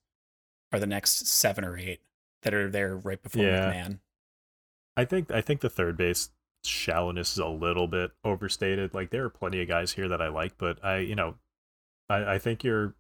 are 0.71 0.79
the 0.79 0.87
next 0.87 1.27
seven 1.27 1.63
or 1.65 1.77
eight 1.77 2.01
that 2.43 2.53
are 2.53 2.69
there 2.69 2.95
right 2.95 3.21
before 3.21 3.43
Yeah. 3.43 3.71
McMahon. 3.73 3.99
I 4.97 5.05
think 5.05 5.31
I 5.31 5.41
think 5.41 5.61
the 5.61 5.69
third 5.69 5.97
base 5.97 6.29
shallowness 6.63 7.33
is 7.33 7.37
a 7.39 7.47
little 7.47 7.87
bit 7.87 8.11
overstated. 8.23 8.93
Like 8.93 9.09
there 9.09 9.23
are 9.25 9.29
plenty 9.29 9.61
of 9.61 9.67
guys 9.67 9.93
here 9.93 10.07
that 10.09 10.21
I 10.21 10.27
like, 10.27 10.57
but 10.57 10.83
I 10.83 10.99
you 10.99 11.15
know 11.15 11.35
I, 12.09 12.33
I 12.35 12.37
think 12.39 12.63
you're 12.63 12.95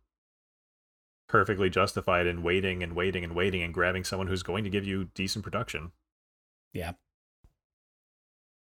perfectly 1.27 1.69
justified 1.69 2.27
in 2.27 2.43
waiting 2.43 2.83
and 2.83 2.93
waiting 2.93 3.23
and 3.23 3.33
waiting 3.35 3.61
and 3.61 3.73
grabbing 3.73 4.03
someone 4.03 4.27
who's 4.27 4.43
going 4.43 4.63
to 4.63 4.69
give 4.69 4.85
you 4.85 5.05
decent 5.15 5.43
production. 5.43 5.91
Yeah. 6.73 6.93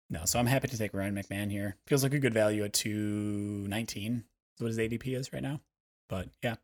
No, 0.09 0.25
so 0.25 0.39
I'm 0.39 0.47
happy 0.47 0.69
to 0.69 0.79
take 0.79 0.95
Ryan 0.95 1.15
McMahon 1.17 1.51
here. 1.51 1.77
Feels 1.87 2.03
like 2.05 2.15
a 2.15 2.19
good 2.21 2.35
value 2.35 2.63
at 2.65 2.73
219 2.73 4.25
is 4.57 4.63
what 4.63 4.69
his 4.69 4.79
ADP 4.79 5.17
is 5.17 5.33
right 5.33 5.43
now. 5.43 5.61
But 6.09 6.29
yeah. 6.43 6.57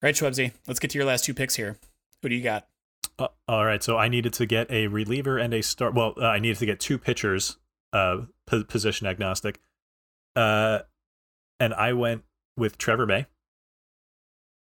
Right, 0.00 0.14
Shwebsi, 0.14 0.52
let's 0.66 0.78
get 0.78 0.90
to 0.90 0.98
your 0.98 1.06
last 1.06 1.24
two 1.24 1.34
picks 1.34 1.56
here. 1.56 1.76
Who 2.22 2.28
do 2.28 2.34
you 2.34 2.42
got? 2.42 2.68
Uh, 3.18 3.28
all 3.48 3.64
right, 3.64 3.82
so 3.82 3.96
I 3.96 4.08
needed 4.08 4.32
to 4.34 4.46
get 4.46 4.70
a 4.70 4.86
reliever 4.86 5.38
and 5.38 5.52
a 5.52 5.62
start. 5.62 5.94
Well, 5.94 6.14
uh, 6.16 6.26
I 6.26 6.38
needed 6.38 6.58
to 6.58 6.66
get 6.66 6.78
two 6.78 6.98
pitchers, 6.98 7.56
uh, 7.92 8.22
p- 8.48 8.62
position 8.64 9.08
agnostic. 9.08 9.60
Uh, 10.36 10.80
and 11.58 11.74
I 11.74 11.94
went 11.94 12.22
with 12.56 12.78
Trevor 12.78 13.06
May 13.06 13.26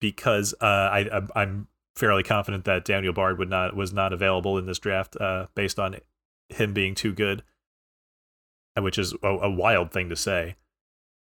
because 0.00 0.54
uh, 0.60 0.66
I 0.66 1.08
I'm 1.34 1.68
fairly 1.96 2.22
confident 2.22 2.64
that 2.64 2.84
Daniel 2.84 3.14
Bard 3.14 3.38
would 3.38 3.48
not 3.48 3.74
was 3.74 3.92
not 3.92 4.12
available 4.12 4.58
in 4.58 4.66
this 4.66 4.78
draft 4.78 5.16
uh, 5.18 5.46
based 5.54 5.78
on 5.78 5.96
him 6.50 6.74
being 6.74 6.94
too 6.94 7.14
good, 7.14 7.42
which 8.78 8.98
is 8.98 9.14
a, 9.22 9.28
a 9.28 9.50
wild 9.50 9.92
thing 9.92 10.10
to 10.10 10.16
say. 10.16 10.56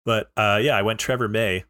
But 0.04 0.32
uh, 0.36 0.60
yeah, 0.62 0.76
I 0.76 0.82
went 0.82 1.00
Trevor 1.00 1.30
May, 1.30 1.64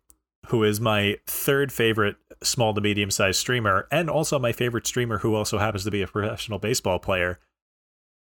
who 0.47 0.63
is 0.63 0.79
my 0.79 1.17
third 1.25 1.71
favorite 1.71 2.17
small 2.41 2.73
to 2.73 2.81
medium 2.81 3.11
sized 3.11 3.39
streamer, 3.39 3.87
and 3.91 4.09
also 4.09 4.37
my 4.39 4.51
favorite 4.51 4.87
streamer 4.87 5.19
who 5.19 5.35
also 5.35 5.57
happens 5.57 5.83
to 5.85 5.91
be 5.91 6.01
a 6.01 6.07
professional 6.07 6.59
baseball 6.59 6.99
player. 6.99 7.39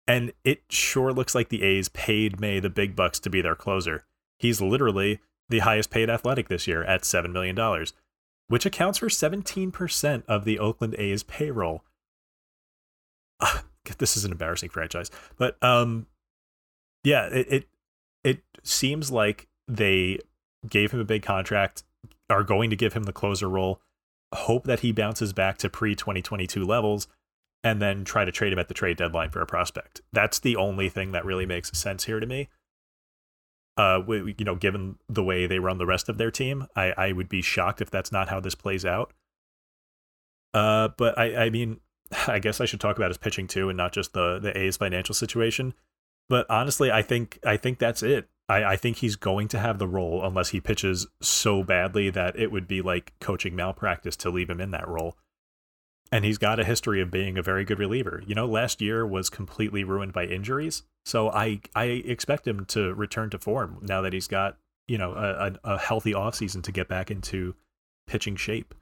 And 0.06 0.32
it 0.44 0.62
sure 0.70 1.12
looks 1.12 1.34
like 1.34 1.48
the 1.48 1.62
A's 1.62 1.88
paid 1.88 2.40
May 2.40 2.58
the 2.58 2.70
big 2.70 2.96
bucks 2.96 3.20
to 3.20 3.30
be 3.30 3.40
their 3.40 3.54
closer. 3.54 4.04
He's 4.38 4.60
literally 4.60 5.20
the 5.48 5.60
highest 5.60 5.90
paid 5.90 6.10
athletic 6.10 6.48
this 6.48 6.66
year 6.66 6.82
at 6.84 7.02
$7 7.02 7.30
million, 7.30 7.56
which 8.48 8.66
accounts 8.66 8.98
for 8.98 9.08
17% 9.08 10.22
of 10.26 10.44
the 10.44 10.58
Oakland 10.58 10.96
A's 10.98 11.22
payroll. 11.22 11.84
Uh, 13.38 13.60
this 13.98 14.16
is 14.16 14.24
an 14.24 14.32
embarrassing 14.32 14.70
franchise. 14.70 15.10
But 15.36 15.62
um, 15.62 16.06
yeah, 17.04 17.26
it, 17.26 17.46
it 17.50 17.68
it 18.22 18.42
seems 18.62 19.10
like 19.10 19.48
they 19.66 20.18
gave 20.68 20.92
him 20.92 21.00
a 21.00 21.04
big 21.04 21.22
contract, 21.22 21.84
are 22.30 22.44
going 22.44 22.70
to 22.70 22.76
give 22.76 22.92
him 22.92 23.04
the 23.04 23.12
closer 23.12 23.48
role, 23.48 23.80
hope 24.32 24.64
that 24.64 24.80
he 24.80 24.92
bounces 24.92 25.32
back 25.32 25.58
to 25.58 25.68
pre 25.68 25.94
2022 25.94 26.64
levels, 26.64 27.08
and 27.62 27.80
then 27.80 28.04
try 28.04 28.24
to 28.24 28.32
trade 28.32 28.52
him 28.52 28.58
at 28.58 28.68
the 28.68 28.74
trade 28.74 28.96
deadline 28.96 29.30
for 29.30 29.40
a 29.40 29.46
prospect. 29.46 30.00
That's 30.12 30.38
the 30.38 30.56
only 30.56 30.88
thing 30.88 31.12
that 31.12 31.24
really 31.24 31.46
makes 31.46 31.76
sense 31.76 32.04
here 32.04 32.20
to 32.20 32.26
me. 32.26 32.48
Uh, 33.76 34.02
you 34.08 34.44
know, 34.44 34.56
given 34.56 34.98
the 35.08 35.22
way 35.22 35.46
they 35.46 35.58
run 35.58 35.78
the 35.78 35.86
rest 35.86 36.08
of 36.08 36.18
their 36.18 36.30
team, 36.30 36.66
I, 36.76 36.92
I 36.96 37.12
would 37.12 37.28
be 37.28 37.42
shocked 37.42 37.80
if 37.80 37.90
that's 37.90 38.12
not 38.12 38.28
how 38.28 38.40
this 38.40 38.54
plays 38.54 38.84
out. 38.84 39.12
Uh, 40.52 40.88
but 40.96 41.18
I, 41.18 41.46
I 41.46 41.50
mean, 41.50 41.80
I 42.26 42.38
guess 42.38 42.60
I 42.60 42.64
should 42.64 42.80
talk 42.80 42.96
about 42.96 43.10
his 43.10 43.18
pitching 43.18 43.46
too, 43.46 43.68
and 43.68 43.76
not 43.76 43.92
just 43.92 44.12
the 44.12 44.38
the 44.38 44.56
A's 44.56 44.76
financial 44.76 45.14
situation. 45.14 45.74
But 46.28 46.48
honestly, 46.50 46.90
I 46.90 47.02
think 47.02 47.38
I 47.44 47.56
think 47.56 47.78
that's 47.78 48.02
it. 48.02 48.28
I, 48.50 48.72
I 48.72 48.76
think 48.76 48.96
he's 48.96 49.14
going 49.14 49.46
to 49.48 49.60
have 49.60 49.78
the 49.78 49.86
role 49.86 50.24
unless 50.24 50.48
he 50.48 50.60
pitches 50.60 51.06
so 51.22 51.62
badly 51.62 52.10
that 52.10 52.36
it 52.36 52.50
would 52.50 52.66
be 52.66 52.82
like 52.82 53.12
coaching 53.20 53.54
malpractice 53.54 54.16
to 54.16 54.30
leave 54.30 54.50
him 54.50 54.60
in 54.60 54.72
that 54.72 54.88
role. 54.88 55.16
And 56.12 56.24
he's 56.24 56.38
got 56.38 56.58
a 56.58 56.64
history 56.64 57.00
of 57.00 57.12
being 57.12 57.38
a 57.38 57.42
very 57.42 57.64
good 57.64 57.78
reliever. 57.78 58.22
You 58.26 58.34
know, 58.34 58.46
last 58.46 58.82
year 58.82 59.06
was 59.06 59.30
completely 59.30 59.84
ruined 59.84 60.12
by 60.12 60.24
injuries. 60.24 60.82
So 61.04 61.30
I 61.30 61.60
I 61.76 61.84
expect 61.84 62.48
him 62.48 62.64
to 62.66 62.92
return 62.94 63.30
to 63.30 63.38
form 63.38 63.78
now 63.82 64.02
that 64.02 64.12
he's 64.12 64.26
got, 64.26 64.58
you 64.88 64.98
know, 64.98 65.12
a, 65.12 65.52
a 65.62 65.78
healthy 65.78 66.12
offseason 66.12 66.64
to 66.64 66.72
get 66.72 66.88
back 66.88 67.12
into 67.12 67.54
pitching 68.08 68.34
shape. 68.34 68.74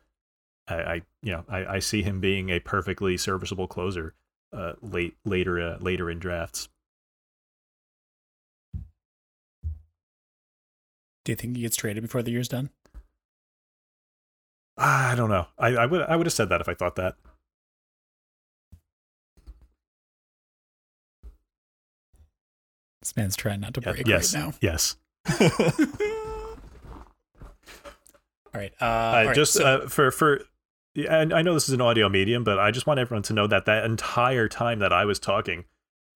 I, 0.67 0.75
I 0.75 1.03
you 1.23 1.33
know, 1.33 1.45
I, 1.47 1.67
I 1.67 1.79
see 1.81 2.03
him 2.03 2.21
being 2.21 2.49
a 2.49 2.61
perfectly 2.61 3.19
serviceable 3.19 3.69
closer 3.69 4.15
uh, 4.51 4.73
late 4.81 5.19
later 5.27 5.61
uh, 5.61 5.77
later 5.81 6.11
in 6.11 6.19
drafts. 6.19 6.71
Do 11.29 11.33
you 11.33 11.37
think 11.37 11.57
he 11.57 11.63
gets 11.63 11.77
traded 11.77 12.03
before 12.03 12.23
the 12.23 12.31
year's 12.31 12.49
done? 12.49 12.71
I 14.79 15.15
don't 15.15 15.29
know. 15.29 15.47
I, 15.59 15.77
I 15.77 15.85
would 15.85 16.01
I 16.01 16.17
would 16.17 16.25
have 16.25 16.33
said 16.33 16.49
that 16.49 16.63
if 16.63 16.71
I 16.71 16.73
thought 16.73 16.97
that. 16.97 17.17
This 23.03 23.15
man's 23.15 23.37
trying 23.37 23.61
not 23.61 23.75
to 23.75 23.83
break 23.83 24.09
yes, 24.09 24.35
right 24.35 24.43
now. 24.43 24.55
Yes. 24.63 24.97
all 25.29 25.39
right. 28.55 28.73
Uh, 28.81 28.85
all 28.87 29.27
right, 29.27 29.35
just 29.35 29.53
so- 29.53 29.67
uh, 29.67 29.87
for 29.87 30.11
for 30.11 30.41
and 30.97 31.35
I 31.35 31.43
know 31.43 31.53
this 31.53 31.69
is 31.69 31.75
an 31.75 31.83
audio 31.83 32.09
medium, 32.09 32.43
but 32.43 32.59
I 32.59 32.71
just 32.71 32.87
want 32.87 33.01
everyone 33.01 33.25
to 33.25 33.35
know 33.35 33.47
that 33.47 33.67
that 33.67 33.85
entire 33.85 34.49
time 34.49 34.79
that 34.79 34.95
I 34.95 35.05
was 35.05 35.19
talking, 35.19 35.67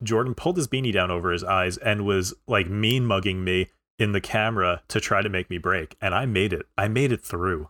Jordan 0.02 0.34
pulled 0.34 0.56
his 0.56 0.68
beanie 0.68 0.90
down 0.90 1.10
over 1.10 1.32
his 1.32 1.44
eyes 1.44 1.76
and 1.76 2.06
was 2.06 2.32
like 2.48 2.70
mean 2.70 3.04
mugging 3.04 3.44
me 3.44 3.68
in 4.02 4.12
the 4.12 4.20
camera 4.20 4.82
to 4.88 5.00
try 5.00 5.22
to 5.22 5.28
make 5.28 5.48
me 5.48 5.56
break, 5.58 5.96
and 6.00 6.14
I 6.14 6.26
made 6.26 6.52
it. 6.52 6.66
I 6.76 6.88
made 6.88 7.12
it 7.12 7.22
through. 7.22 7.68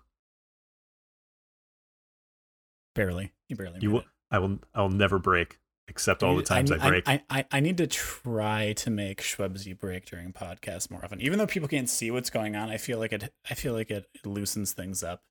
barely. 2.94 3.32
You 3.48 3.56
barely. 3.56 3.78
You 3.80 3.90
will. 3.90 4.00
it. 4.00 4.06
I 4.30 4.38
will. 4.38 4.58
I'll 4.74 4.88
never 4.88 5.18
break, 5.18 5.58
except 5.88 6.22
all 6.22 6.36
the 6.36 6.42
times 6.42 6.70
I, 6.72 6.88
break. 6.88 7.04
I, 7.08 7.22
I, 7.30 7.44
I 7.52 7.60
need 7.60 7.76
to 7.78 7.86
try 7.86 8.72
to 8.74 8.90
make 8.90 9.22
Shwebsi 9.22 9.78
break 9.78 10.06
during 10.06 10.32
podcasts 10.32 10.90
more 10.90 11.04
often. 11.04 11.20
Even 11.20 11.38
though 11.38 11.46
people 11.46 11.68
can't 11.68 11.88
see 11.88 12.10
what's 12.10 12.30
going 12.30 12.56
on, 12.56 12.70
I 12.70 12.76
feel 12.78 12.98
like 12.98 13.12
it. 13.12 13.32
I 13.48 13.54
feel 13.54 13.74
like 13.74 13.90
it, 13.90 14.06
it 14.14 14.26
loosens 14.26 14.72
things 14.72 15.02
up. 15.02 15.22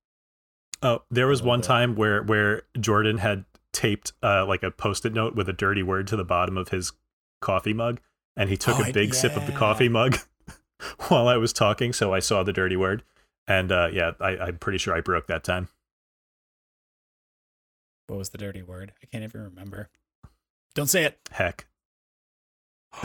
oh, 0.83 1.03
there 1.09 1.27
was 1.27 1.41
one 1.41 1.61
bit. 1.61 1.67
time 1.67 1.95
where 1.95 2.23
where 2.23 2.63
Jordan 2.79 3.17
had 3.17 3.45
taped 3.73 4.13
uh, 4.21 4.45
like 4.45 4.63
a 4.63 4.71
post-it 4.71 5.13
note 5.13 5.33
with 5.35 5.47
a 5.49 5.53
dirty 5.53 5.81
word 5.83 6.05
to 6.07 6.15
the 6.15 6.25
bottom 6.25 6.57
of 6.57 6.69
his 6.69 6.91
coffee 7.41 7.73
mug, 7.73 7.99
and 8.35 8.49
he 8.49 8.57
took 8.57 8.77
Oh, 8.79 8.83
a 8.83 8.87
I- 8.87 8.91
big 8.91 9.13
sip 9.13 9.35
of 9.37 9.45
the 9.47 9.53
coffee 9.53 9.89
mug 9.89 10.17
while 11.07 11.27
I 11.27 11.38
was 11.38 11.53
talking, 11.53 11.93
so 11.93 12.13
I 12.13 12.19
saw 12.19 12.43
the 12.43 12.53
dirty 12.53 12.75
word, 12.75 13.03
and 13.47 13.71
uh, 13.71 13.89
yeah, 13.91 14.11
I, 14.19 14.38
I'm 14.38 14.57
pretty 14.57 14.77
sure 14.77 14.95
I 14.95 15.01
broke 15.01 15.27
that 15.27 15.43
time. 15.43 15.67
What 18.07 18.17
was 18.17 18.29
the 18.29 18.38
dirty 18.38 18.61
word? 18.61 18.91
I 19.01 19.05
can't 19.05 19.23
even 19.23 19.41
remember. 19.41 19.89
Don't 20.75 20.88
say 20.89 21.03
it. 21.05 21.17
Heck, 21.32 21.65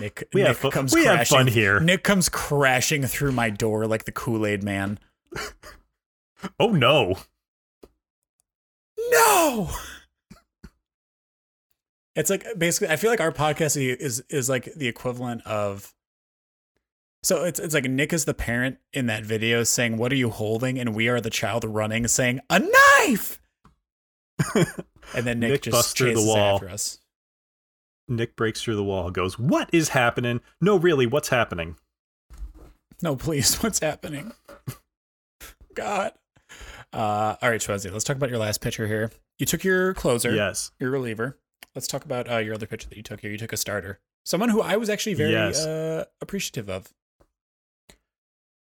Nick. 0.00 0.28
we 0.32 0.40
Nick 0.42 0.48
have 0.48 0.56
fun. 0.58 0.70
comes 0.70 0.94
We 0.94 1.04
have 1.04 1.16
crashing. 1.16 1.36
fun 1.38 1.46
here. 1.46 1.80
Nick 1.80 2.02
comes 2.04 2.28
crashing 2.28 3.04
through 3.04 3.32
my 3.32 3.50
door 3.50 3.86
like 3.86 4.04
the 4.04 4.12
Kool 4.12 4.46
Aid 4.46 4.62
Man. 4.62 4.98
Oh 6.60 6.68
no! 6.70 7.16
No. 9.10 9.70
It's 12.16 12.30
like 12.30 12.46
basically, 12.58 12.88
I 12.88 12.96
feel 12.96 13.10
like 13.10 13.20
our 13.20 13.30
podcast 13.30 13.76
is 13.76 14.22
is 14.30 14.48
like 14.48 14.72
the 14.74 14.88
equivalent 14.88 15.46
of. 15.46 15.92
So 17.22 17.44
it's 17.44 17.60
it's 17.60 17.74
like 17.74 17.84
Nick 17.84 18.12
is 18.12 18.24
the 18.24 18.34
parent 18.34 18.78
in 18.92 19.06
that 19.06 19.24
video 19.24 19.62
saying, 19.64 19.98
"What 19.98 20.12
are 20.12 20.16
you 20.16 20.30
holding?" 20.30 20.78
and 20.78 20.94
we 20.94 21.08
are 21.08 21.20
the 21.20 21.30
child 21.30 21.64
running 21.64 22.08
saying, 22.08 22.40
"A 22.50 22.60
knife!" 22.60 23.40
And 25.14 25.24
then 25.24 25.38
Nick, 25.38 25.50
Nick 25.50 25.62
just 25.62 25.72
busts 25.72 25.92
through 25.92 26.14
the 26.14 26.22
wall. 26.22 26.56
after 26.56 26.68
us. 26.68 26.98
Nick 28.08 28.34
breaks 28.36 28.60
through 28.62 28.76
the 28.76 28.84
wall, 28.84 29.10
goes, 29.10 29.38
"What 29.38 29.68
is 29.72 29.90
happening? 29.90 30.40
No, 30.60 30.76
really, 30.78 31.06
what's 31.06 31.28
happening?" 31.28 31.76
No, 33.02 33.14
please, 33.14 33.56
what's 33.62 33.78
happening? 33.80 34.32
God. 35.74 36.12
Uh, 36.92 37.36
all 37.42 37.50
right, 37.50 37.60
Shwebsi, 37.60 37.92
let's 37.92 38.04
talk 38.04 38.16
about 38.16 38.30
your 38.30 38.38
last 38.38 38.60
pitcher 38.60 38.86
here. 38.86 39.10
You 39.38 39.46
took 39.46 39.64
your 39.64 39.92
closer. 39.94 40.34
Yes. 40.34 40.70
your 40.80 40.90
reliever. 40.90 41.38
Let's 41.76 41.86
talk 41.86 42.06
about 42.06 42.28
uh, 42.30 42.38
your 42.38 42.54
other 42.54 42.66
pitcher 42.66 42.88
that 42.88 42.96
you 42.96 43.02
took 43.02 43.20
here. 43.20 43.30
You 43.30 43.36
took 43.36 43.52
a 43.52 43.56
starter, 43.58 44.00
someone 44.24 44.48
who 44.48 44.62
I 44.62 44.76
was 44.76 44.88
actually 44.88 45.12
very 45.12 45.32
Yes. 45.32 45.64
uh, 45.64 46.06
appreciative 46.22 46.70
of. 46.70 46.94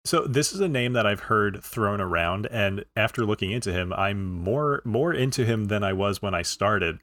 So 0.07 0.27
this 0.27 0.53
is 0.53 0.61
a 0.61 0.67
name 0.69 0.95
that 0.95 1.07
I've 1.07 1.21
heard 1.21 1.63
thrown 1.63 2.01
around, 2.01 2.47
and 2.51 2.87
after 2.97 3.25
looking 3.27 3.51
into 3.53 3.71
him, 3.71 3.93
I'm 3.93 4.35
more 4.35 4.81
more 4.87 5.13
into 5.13 5.45
him 5.45 5.67
than 5.67 5.85
I 5.85 5.93
was 5.93 6.23
when 6.23 6.35
I 6.35 6.41
started. 6.41 7.01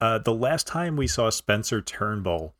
Uh, 0.00 0.18
the 0.18 0.32
last 0.32 0.66
time 0.66 0.96
we 0.96 1.08
saw 1.08 1.28
Spencer 1.28 1.82
Turnbull, 1.82 2.54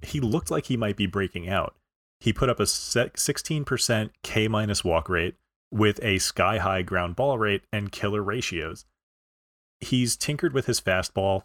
he 0.00 0.20
looked 0.20 0.50
like 0.50 0.66
he 0.66 0.76
might 0.76 0.96
be 0.96 1.06
breaking 1.06 1.48
out. 1.48 1.74
He 2.20 2.32
put 2.32 2.48
up 2.48 2.60
a 2.60 2.64
16% 2.64 4.10
K 4.22 4.48
minus 4.48 4.84
walk 4.84 5.08
rate 5.08 5.34
with 5.72 5.98
a 6.04 6.18
sky 6.18 6.58
high 6.58 6.82
ground 6.82 7.16
ball 7.16 7.36
rate 7.36 7.64
and 7.72 7.90
killer 7.90 8.22
ratios. 8.22 8.84
He's 9.80 10.16
tinkered 10.16 10.52
with 10.52 10.66
his 10.66 10.80
fastball 10.80 11.42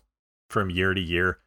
from 0.49 0.69
year 0.69 0.93
to 0.93 1.01
year, 1.01 1.39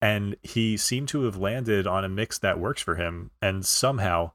and 0.00 0.36
he 0.42 0.76
seemed 0.76 1.08
to 1.08 1.22
have 1.22 1.36
landed 1.36 1.86
on 1.86 2.04
a 2.04 2.08
mix 2.08 2.38
that 2.38 2.58
works 2.58 2.82
for 2.82 2.96
him. 2.96 3.30
And 3.40 3.64
somehow, 3.64 4.32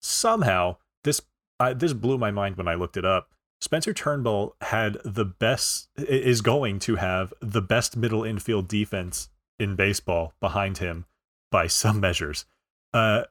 somehow, 0.00 0.76
this 1.04 1.22
uh, 1.58 1.74
this 1.74 1.92
blew 1.92 2.18
my 2.18 2.30
mind 2.30 2.56
when 2.56 2.68
I 2.68 2.74
looked 2.74 2.96
it 2.96 3.04
up. 3.04 3.30
Spencer 3.60 3.94
Turnbull 3.94 4.54
had 4.60 4.98
the 5.04 5.24
best 5.24 5.88
is 5.96 6.42
going 6.42 6.78
to 6.80 6.96
have 6.96 7.32
the 7.40 7.62
best 7.62 7.96
middle 7.96 8.22
infield 8.22 8.68
defense 8.68 9.30
in 9.58 9.76
baseball 9.76 10.34
behind 10.40 10.78
him 10.78 11.06
by 11.50 11.66
some 11.66 11.98
measures. 11.98 12.44
Uh, 12.92 13.24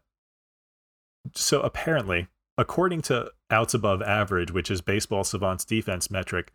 so 1.34 1.62
apparently, 1.62 2.28
according 2.58 3.02
to 3.04 3.32
outs 3.52 3.74
above 3.74 4.02
average, 4.02 4.52
which 4.52 4.72
is 4.72 4.82
baseball 4.82 5.24
savant's 5.24 5.66
defense 5.66 6.10
metric, 6.10 6.52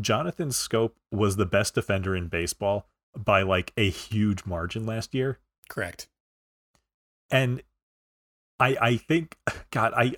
Jonathan 0.00 0.50
Schoop 0.50 0.92
was 1.10 1.36
the 1.36 1.46
best 1.46 1.74
defender 1.74 2.14
in 2.14 2.28
baseball 2.28 2.86
by 3.16 3.42
like 3.42 3.72
a 3.76 3.88
huge 3.88 4.44
margin 4.44 4.84
last 4.84 5.14
year. 5.14 5.38
Correct. 5.68 6.08
And 7.30 7.62
I 8.60 8.76
I 8.80 8.96
think 8.96 9.36
God, 9.70 9.92
I 9.96 10.16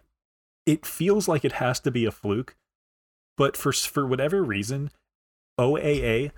it 0.66 0.84
feels 0.84 1.28
like 1.28 1.44
it 1.44 1.52
has 1.52 1.80
to 1.80 1.90
be 1.90 2.04
a 2.04 2.10
fluke, 2.10 2.56
but 3.36 3.56
for 3.56 3.72
for 3.72 4.06
whatever 4.06 4.42
reason, 4.42 4.90
OAA 5.58 6.32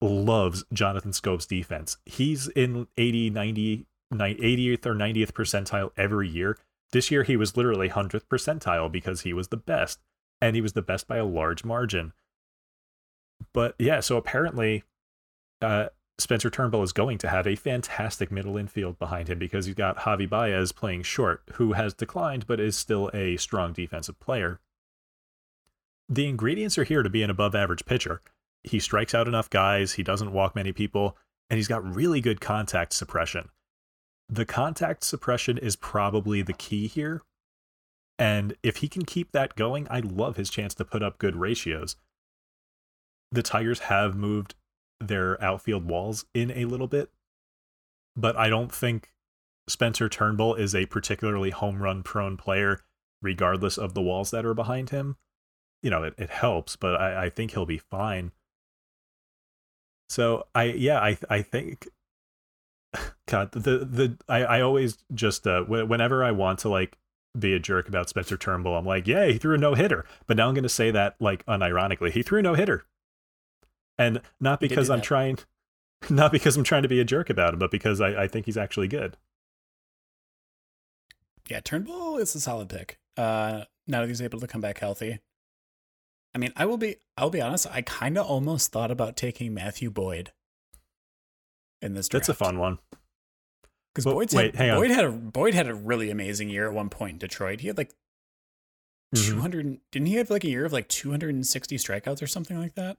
loves 0.00 0.64
Jonathan 0.72 1.12
Schoop's 1.12 1.46
defense. 1.46 1.96
He's 2.04 2.48
in 2.48 2.88
80, 2.96 3.30
90, 3.30 3.86
80th 4.12 4.86
or 4.86 4.94
90th 4.94 5.32
percentile 5.32 5.90
every 5.96 6.28
year. 6.28 6.58
This 6.90 7.10
year 7.10 7.22
he 7.22 7.36
was 7.36 7.56
literally 7.56 7.88
100th 7.88 8.26
percentile 8.26 8.90
because 8.90 9.22
he 9.22 9.32
was 9.32 9.48
the 9.48 9.56
best 9.56 10.00
and 10.40 10.56
he 10.56 10.62
was 10.62 10.72
the 10.72 10.82
best 10.82 11.06
by 11.06 11.16
a 11.16 11.24
large 11.24 11.64
margin. 11.64 12.12
But 13.52 13.74
yeah, 13.78 14.00
so 14.00 14.16
apparently 14.16 14.84
uh, 15.60 15.88
Spencer 16.18 16.50
Turnbull 16.50 16.82
is 16.82 16.92
going 16.92 17.18
to 17.18 17.28
have 17.28 17.46
a 17.46 17.56
fantastic 17.56 18.30
middle 18.30 18.56
infield 18.56 18.98
behind 18.98 19.28
him 19.28 19.38
because 19.38 19.66
you've 19.66 19.76
got 19.76 19.98
Javi 19.98 20.28
Baez 20.28 20.72
playing 20.72 21.02
short, 21.02 21.42
who 21.54 21.72
has 21.72 21.94
declined 21.94 22.46
but 22.46 22.60
is 22.60 22.76
still 22.76 23.10
a 23.12 23.36
strong 23.36 23.72
defensive 23.72 24.18
player. 24.20 24.60
The 26.08 26.28
ingredients 26.28 26.76
are 26.78 26.84
here 26.84 27.02
to 27.02 27.10
be 27.10 27.22
an 27.22 27.30
above 27.30 27.54
average 27.54 27.86
pitcher. 27.86 28.20
He 28.64 28.78
strikes 28.78 29.14
out 29.14 29.28
enough 29.28 29.50
guys, 29.50 29.94
he 29.94 30.02
doesn't 30.02 30.32
walk 30.32 30.54
many 30.54 30.72
people, 30.72 31.16
and 31.50 31.56
he's 31.56 31.68
got 31.68 31.94
really 31.94 32.20
good 32.20 32.40
contact 32.40 32.92
suppression. 32.92 33.48
The 34.28 34.44
contact 34.44 35.04
suppression 35.04 35.58
is 35.58 35.76
probably 35.76 36.42
the 36.42 36.52
key 36.52 36.86
here. 36.86 37.22
And 38.18 38.54
if 38.62 38.76
he 38.76 38.88
can 38.88 39.04
keep 39.04 39.32
that 39.32 39.56
going, 39.56 39.86
I 39.90 40.00
love 40.00 40.36
his 40.36 40.50
chance 40.50 40.74
to 40.76 40.84
put 40.84 41.02
up 41.02 41.18
good 41.18 41.36
ratios. 41.36 41.96
The 43.32 43.42
Tigers 43.42 43.80
have 43.80 44.14
moved 44.14 44.54
their 45.00 45.42
outfield 45.42 45.86
walls 45.86 46.24
in 46.34 46.50
a 46.52 46.66
little 46.66 46.86
bit. 46.86 47.10
But 48.16 48.36
I 48.36 48.48
don't 48.48 48.72
think 48.72 49.12
Spencer 49.68 50.08
Turnbull 50.08 50.54
is 50.54 50.74
a 50.74 50.86
particularly 50.86 51.50
home 51.50 51.82
run 51.82 52.02
prone 52.02 52.36
player, 52.36 52.80
regardless 53.20 53.78
of 53.78 53.94
the 53.94 54.02
walls 54.02 54.30
that 54.30 54.44
are 54.44 54.54
behind 54.54 54.90
him. 54.90 55.16
You 55.82 55.90
know, 55.90 56.04
it, 56.04 56.14
it 56.18 56.30
helps, 56.30 56.76
but 56.76 57.00
I, 57.00 57.24
I 57.24 57.30
think 57.30 57.52
he'll 57.52 57.66
be 57.66 57.78
fine. 57.78 58.32
So 60.10 60.46
I 60.54 60.64
yeah, 60.64 61.00
I 61.00 61.16
I 61.30 61.42
think 61.42 61.88
God, 63.26 63.52
the 63.52 63.78
the 63.78 64.18
I, 64.28 64.44
I 64.44 64.60
always 64.60 64.98
just 65.14 65.46
uh 65.46 65.62
whenever 65.64 66.22
I 66.22 66.32
want 66.32 66.58
to 66.60 66.68
like 66.68 66.98
be 67.38 67.54
a 67.54 67.58
jerk 67.58 67.88
about 67.88 68.10
Spencer 68.10 68.36
Turnbull, 68.36 68.76
I'm 68.76 68.84
like, 68.84 69.06
yeah, 69.06 69.24
he 69.24 69.38
threw 69.38 69.54
a 69.54 69.58
no 69.58 69.74
hitter. 69.74 70.04
But 70.26 70.36
now 70.36 70.48
I'm 70.48 70.54
gonna 70.54 70.68
say 70.68 70.90
that 70.90 71.16
like 71.18 71.46
unironically. 71.46 72.10
He 72.12 72.22
threw 72.22 72.40
a 72.40 72.42
no 72.42 72.54
hitter 72.54 72.84
and 73.98 74.20
not 74.40 74.60
because 74.60 74.90
I'm 74.90 75.00
trying, 75.00 75.38
not 76.10 76.32
because 76.32 76.56
I'm 76.56 76.64
trying 76.64 76.82
to 76.82 76.88
be 76.88 77.00
a 77.00 77.04
jerk 77.04 77.30
about 77.30 77.54
him, 77.54 77.58
but 77.58 77.70
because 77.70 78.00
I, 78.00 78.22
I 78.22 78.28
think 78.28 78.46
he's 78.46 78.56
actually 78.56 78.88
good. 78.88 79.16
Yeah, 81.48 81.60
Turnbull 81.60 82.18
is 82.18 82.34
a 82.34 82.40
solid 82.40 82.68
pick. 82.68 82.98
Uh, 83.16 83.64
now 83.86 84.00
that 84.00 84.08
he's 84.08 84.22
able 84.22 84.40
to 84.40 84.46
come 84.46 84.60
back 84.60 84.78
healthy. 84.78 85.18
I 86.34 86.38
mean, 86.38 86.52
I 86.56 86.66
will 86.66 86.78
be. 86.78 86.96
I'll 87.16 87.30
be 87.30 87.42
honest. 87.42 87.66
I 87.70 87.82
kind 87.82 88.16
of 88.16 88.26
almost 88.26 88.72
thought 88.72 88.90
about 88.90 89.16
taking 89.16 89.52
Matthew 89.52 89.90
Boyd 89.90 90.32
in 91.82 91.94
this. 91.94 92.08
Draft. 92.08 92.26
That's 92.26 92.40
a 92.40 92.44
fun 92.44 92.58
one. 92.58 92.78
Because 93.94 94.04
Boyd, 94.06 94.32
wait, 94.32 94.54
had, 94.54 94.76
Boyd 94.76 94.90
had 94.90 95.04
a 95.04 95.10
Boyd 95.10 95.54
had 95.54 95.68
a 95.68 95.74
really 95.74 96.10
amazing 96.10 96.48
year 96.48 96.66
at 96.66 96.72
one 96.72 96.88
point 96.88 97.12
in 97.12 97.18
Detroit. 97.18 97.60
He 97.60 97.66
had 97.66 97.76
like 97.76 97.92
mm-hmm. 99.14 99.34
200. 99.34 99.80
Didn't 99.90 100.06
he 100.06 100.14
have 100.14 100.30
like 100.30 100.44
a 100.44 100.48
year 100.48 100.64
of 100.64 100.72
like 100.72 100.88
260 100.88 101.76
strikeouts 101.76 102.22
or 102.22 102.26
something 102.26 102.58
like 102.58 102.74
that? 102.76 102.96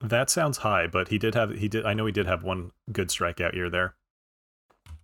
That 0.00 0.30
sounds 0.30 0.58
high, 0.58 0.86
but 0.86 1.08
he 1.08 1.18
did 1.18 1.34
have 1.34 1.50
he 1.50 1.68
did 1.68 1.84
I 1.84 1.94
know 1.94 2.06
he 2.06 2.12
did 2.12 2.26
have 2.26 2.44
one 2.44 2.70
good 2.92 3.08
strikeout 3.08 3.54
year 3.54 3.68
there. 3.68 3.94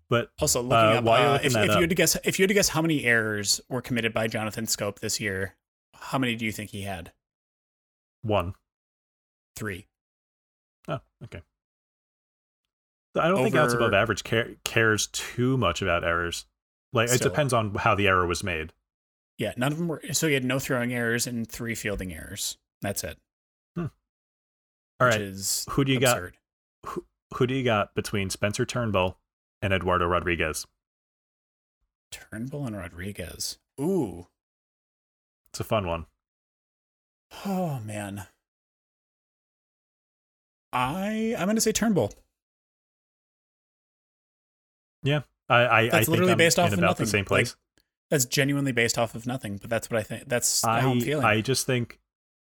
But 0.09 0.31
also 0.41 0.61
looking 0.61 1.09
uh, 1.09 1.11
up, 1.11 1.21
uh, 1.21 1.39
if, 1.43 1.57
if 1.57 1.75
you 1.75 1.81
had 1.81 1.89
to 1.89 1.95
guess, 1.95 2.17
if 2.25 2.39
you 2.39 2.45
had 2.45 2.49
to 2.49 2.55
guess 2.55 2.69
how 2.69 2.83
many 2.83 3.05
errors 3.05 3.61
were 3.69 3.81
committed 3.81 4.13
by 4.13 4.29
Jonathan 4.29 4.67
Schoop 4.67 5.01
this 5.01 5.19
year, 5.19 5.57
how 5.95 6.19
many 6.19 6.37
do 6.37 6.45
you 6.45 6.53
think 6.53 6.71
he 6.71 6.83
had? 6.83 7.13
One, 8.23 8.55
three. 9.57 9.89
Oh, 10.87 11.01
okay. 11.25 11.41
I 13.17 13.29
don't 13.29 13.39
Over... 13.39 13.45
think 13.45 13.57
outs 13.57 13.75
above 13.75 13.95
average 13.95 14.25
care, 14.25 14.51
cares 14.65 15.07
too 15.09 15.57
much 15.57 15.83
about 15.83 16.05
errors. 16.05 16.47
Like 16.93 17.11
it 17.11 17.21
depends 17.21 17.53
on 17.53 17.75
how 17.75 17.95
the 17.95 18.07
error 18.07 18.27
was 18.27 18.45
made. 18.45 18.73
Yeah, 19.39 19.53
none 19.57 19.73
of 19.73 19.79
them 19.79 19.89
were. 19.89 20.03
So 20.13 20.29
he 20.29 20.35
had 20.35 20.45
no 20.45 20.59
throwing 20.59 20.93
errors 20.93 21.27
and 21.27 21.51
three 21.51 21.75
fielding 21.75 22.13
errors. 22.15 22.59
That's 22.83 23.03
it. 23.03 23.19
All 25.13 25.19
right. 25.19 25.65
who 25.71 25.85
do 25.85 25.93
you 25.93 25.99
absurd. 25.99 26.37
got? 26.85 26.93
Who, 26.93 27.05
who 27.35 27.47
do 27.47 27.55
you 27.55 27.65
got 27.65 27.95
between 27.95 28.31
Spencer 28.31 28.65
Turnbull 28.65 29.19
and 29.63 29.73
Eduardo 29.73 30.07
Rodriguez? 30.07 30.67
Turnbull 32.11 32.67
and 32.67 32.77
Rodriguez. 32.77 33.59
Ooh. 33.81 34.27
It's 35.51 35.61
a 35.61 35.65
fun 35.65 35.87
one. 35.87 36.07
Oh 37.45 37.81
man. 37.85 38.27
I 40.73 41.35
I'm 41.39 41.47
gonna 41.47 41.61
say 41.61 41.73
Turnbull. 41.73 42.13
Yeah. 45.03 45.23
I 45.49 45.67
I, 45.67 45.89
that's 45.89 46.09
I 46.09 46.11
literally 46.11 46.33
I'm 46.33 46.39
based 46.39 46.59
off 46.59 46.73
of 46.73 46.79
about 46.79 46.89
nothing. 46.89 47.07
the 47.07 47.11
same 47.11 47.25
place. 47.25 47.51
Like, 47.51 47.83
that's 48.11 48.25
genuinely 48.27 48.73
based 48.73 48.99
off 48.99 49.15
of 49.15 49.27
nothing, 49.27 49.59
but 49.59 49.71
that's 49.71 49.91
what 49.91 49.99
I 49.99 50.03
think. 50.03 50.29
That's 50.29 50.65
I, 50.65 50.81
how 50.81 50.91
I'm 50.91 51.01
feeling. 51.01 51.25
I 51.25 51.41
just 51.41 51.67
think 51.67 51.99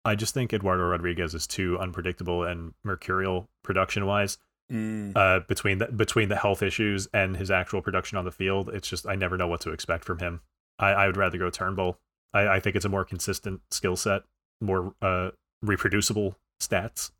I 0.04 0.14
just 0.14 0.34
think 0.34 0.52
Eduardo 0.52 0.84
Rodriguez 0.84 1.34
is 1.34 1.46
too 1.46 1.78
unpredictable 1.78 2.44
and 2.44 2.74
mercurial 2.84 3.48
production 3.62 4.06
wise. 4.06 4.38
Mm. 4.72 5.16
Uh, 5.16 5.40
between 5.46 5.78
the 5.78 5.86
between 5.86 6.30
the 6.30 6.36
health 6.36 6.62
issues 6.62 7.06
and 7.12 7.36
his 7.36 7.50
actual 7.50 7.82
production 7.82 8.16
on 8.16 8.24
the 8.24 8.32
field, 8.32 8.70
it's 8.70 8.88
just 8.88 9.06
I 9.06 9.14
never 9.14 9.36
know 9.36 9.46
what 9.46 9.60
to 9.62 9.70
expect 9.70 10.04
from 10.04 10.18
him. 10.18 10.40
I, 10.78 10.90
I 10.90 11.06
would 11.06 11.16
rather 11.16 11.38
go 11.38 11.50
Turnbull. 11.50 11.98
I, 12.32 12.48
I 12.48 12.60
think 12.60 12.74
it's 12.74 12.84
a 12.84 12.88
more 12.88 13.04
consistent 13.04 13.60
skill 13.70 13.96
set, 13.96 14.22
more 14.60 14.94
uh, 15.02 15.30
reproducible 15.62 16.36
stats. 16.60 17.10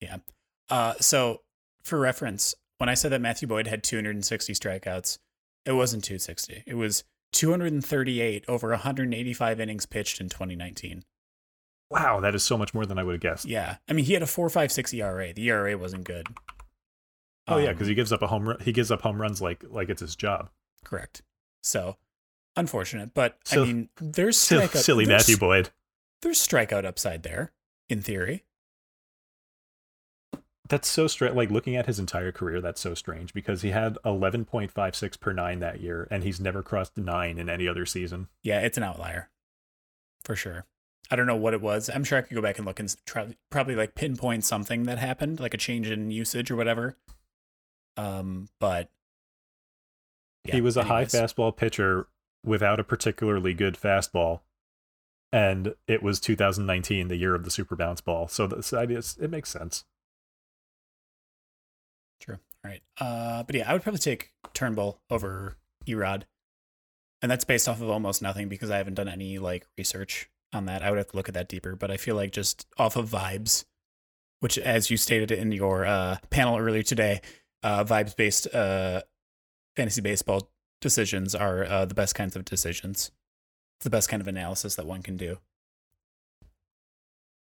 Yeah. 0.00 0.18
Uh, 0.70 0.94
so 1.00 1.42
for 1.82 1.98
reference, 1.98 2.54
when 2.78 2.88
I 2.88 2.94
said 2.94 3.12
that 3.12 3.20
Matthew 3.20 3.46
Boyd 3.46 3.66
had 3.66 3.82
260 3.82 4.54
strikeouts, 4.54 5.18
it 5.66 5.72
wasn't 5.72 6.04
260. 6.04 6.64
It 6.66 6.74
was 6.74 7.04
238 7.32 8.44
over 8.48 8.70
185 8.70 9.60
innings 9.60 9.86
pitched 9.86 10.20
in 10.20 10.28
2019. 10.28 11.04
Wow, 11.90 12.20
that 12.20 12.36
is 12.36 12.44
so 12.44 12.56
much 12.56 12.72
more 12.72 12.86
than 12.86 12.98
I 12.98 13.02
would 13.02 13.14
have 13.14 13.20
guessed. 13.20 13.46
Yeah, 13.46 13.76
I 13.88 13.92
mean, 13.92 14.04
he 14.04 14.12
had 14.12 14.22
a 14.22 14.26
four 14.26 14.48
five 14.48 14.70
six 14.70 14.94
ERA. 14.94 15.32
The 15.32 15.50
ERA 15.50 15.76
wasn't 15.76 16.04
good. 16.04 16.28
Oh 17.48 17.56
um, 17.56 17.64
yeah, 17.64 17.72
because 17.72 17.88
he 17.88 17.94
gives 17.94 18.12
up 18.12 18.22
a 18.22 18.28
home 18.28 18.48
run. 18.48 18.58
He 18.60 18.72
gives 18.72 18.90
up 18.90 19.02
home 19.02 19.20
runs 19.20 19.42
like 19.42 19.64
like 19.68 19.88
it's 19.88 20.00
his 20.00 20.14
job. 20.14 20.50
Correct. 20.84 21.22
So 21.62 21.96
unfortunate, 22.56 23.12
but 23.12 23.38
so, 23.44 23.62
I 23.62 23.66
mean, 23.66 23.88
there's 24.00 24.38
strikeout. 24.38 24.76
Silly 24.76 25.04
there's, 25.04 25.22
Matthew 25.22 25.36
Boyd. 25.36 25.70
There's 26.22 26.38
strikeout 26.38 26.84
upside 26.84 27.22
there, 27.22 27.52
in 27.88 28.02
theory. 28.02 28.44
That's 30.68 30.88
so 30.88 31.08
strange. 31.08 31.34
Like 31.34 31.50
looking 31.50 31.74
at 31.74 31.86
his 31.86 31.98
entire 31.98 32.30
career, 32.30 32.60
that's 32.60 32.80
so 32.80 32.94
strange 32.94 33.34
because 33.34 33.62
he 33.62 33.70
had 33.70 33.98
11.56 34.04 35.20
per 35.20 35.32
nine 35.32 35.58
that 35.58 35.80
year, 35.80 36.06
and 36.10 36.22
he's 36.22 36.38
never 36.38 36.62
crossed 36.62 36.96
nine 36.96 37.38
in 37.38 37.50
any 37.50 37.66
other 37.66 37.84
season. 37.84 38.28
Yeah, 38.44 38.60
it's 38.60 38.76
an 38.76 38.84
outlier, 38.84 39.30
for 40.22 40.36
sure. 40.36 40.66
I 41.10 41.16
don't 41.16 41.26
know 41.26 41.36
what 41.36 41.54
it 41.54 41.60
was. 41.60 41.90
I'm 41.92 42.04
sure 42.04 42.18
I 42.18 42.22
could 42.22 42.34
go 42.34 42.42
back 42.42 42.58
and 42.58 42.66
look 42.66 42.78
and 42.78 42.94
try, 43.04 43.34
probably 43.50 43.74
like 43.74 43.94
pinpoint 43.96 44.44
something 44.44 44.84
that 44.84 44.98
happened, 44.98 45.40
like 45.40 45.54
a 45.54 45.58
change 45.58 45.90
in 45.90 46.10
usage 46.10 46.50
or 46.50 46.56
whatever. 46.56 46.96
Um, 47.96 48.48
but 48.60 48.90
yeah, 50.44 50.54
he 50.54 50.60
was 50.60 50.76
a 50.76 50.80
anyways. 50.80 51.12
high 51.12 51.18
fastball 51.18 51.56
pitcher 51.56 52.06
without 52.44 52.78
a 52.78 52.84
particularly 52.84 53.54
good 53.54 53.76
fastball, 53.76 54.40
and 55.32 55.74
it 55.88 56.02
was 56.02 56.20
2019, 56.20 57.08
the 57.08 57.16
year 57.16 57.34
of 57.34 57.44
the 57.44 57.50
super 57.50 57.74
bounce 57.74 58.00
ball. 58.00 58.28
So 58.28 58.46
this 58.46 58.72
idea 58.72 59.02
it 59.20 59.30
makes 59.30 59.50
sense. 59.50 59.84
True. 62.20 62.38
All 62.64 62.70
right. 62.70 62.82
Uh, 63.00 63.42
but 63.42 63.56
yeah, 63.56 63.68
I 63.68 63.72
would 63.72 63.82
probably 63.82 63.98
take 63.98 64.32
Turnbull 64.54 65.00
over 65.10 65.56
Erod, 65.86 66.22
and 67.20 67.30
that's 67.30 67.44
based 67.44 67.68
off 67.68 67.80
of 67.80 67.90
almost 67.90 68.22
nothing 68.22 68.48
because 68.48 68.70
I 68.70 68.76
haven't 68.76 68.94
done 68.94 69.08
any 69.08 69.38
like 69.40 69.66
research 69.76 70.30
on 70.52 70.66
that. 70.66 70.82
I 70.82 70.90
would 70.90 70.98
have 70.98 71.08
to 71.08 71.16
look 71.16 71.28
at 71.28 71.34
that 71.34 71.48
deeper, 71.48 71.76
but 71.76 71.90
I 71.90 71.96
feel 71.96 72.16
like 72.16 72.32
just 72.32 72.66
off 72.78 72.96
of 72.96 73.10
vibes, 73.10 73.64
which, 74.40 74.58
as 74.58 74.90
you 74.90 74.96
stated 74.96 75.30
in 75.30 75.52
your 75.52 75.86
uh, 75.86 76.18
panel 76.30 76.58
earlier 76.58 76.82
today, 76.82 77.20
uh, 77.62 77.84
vibes 77.84 78.16
based 78.16 78.52
uh, 78.54 79.02
fantasy 79.76 80.00
baseball 80.00 80.50
decisions 80.80 81.34
are 81.34 81.64
uh, 81.64 81.84
the 81.84 81.94
best 81.94 82.14
kinds 82.14 82.36
of 82.36 82.44
decisions. 82.44 83.10
It's 83.78 83.84
the 83.84 83.90
best 83.90 84.08
kind 84.08 84.20
of 84.20 84.28
analysis 84.28 84.74
that 84.76 84.86
one 84.86 85.02
can 85.02 85.16
do. 85.16 85.38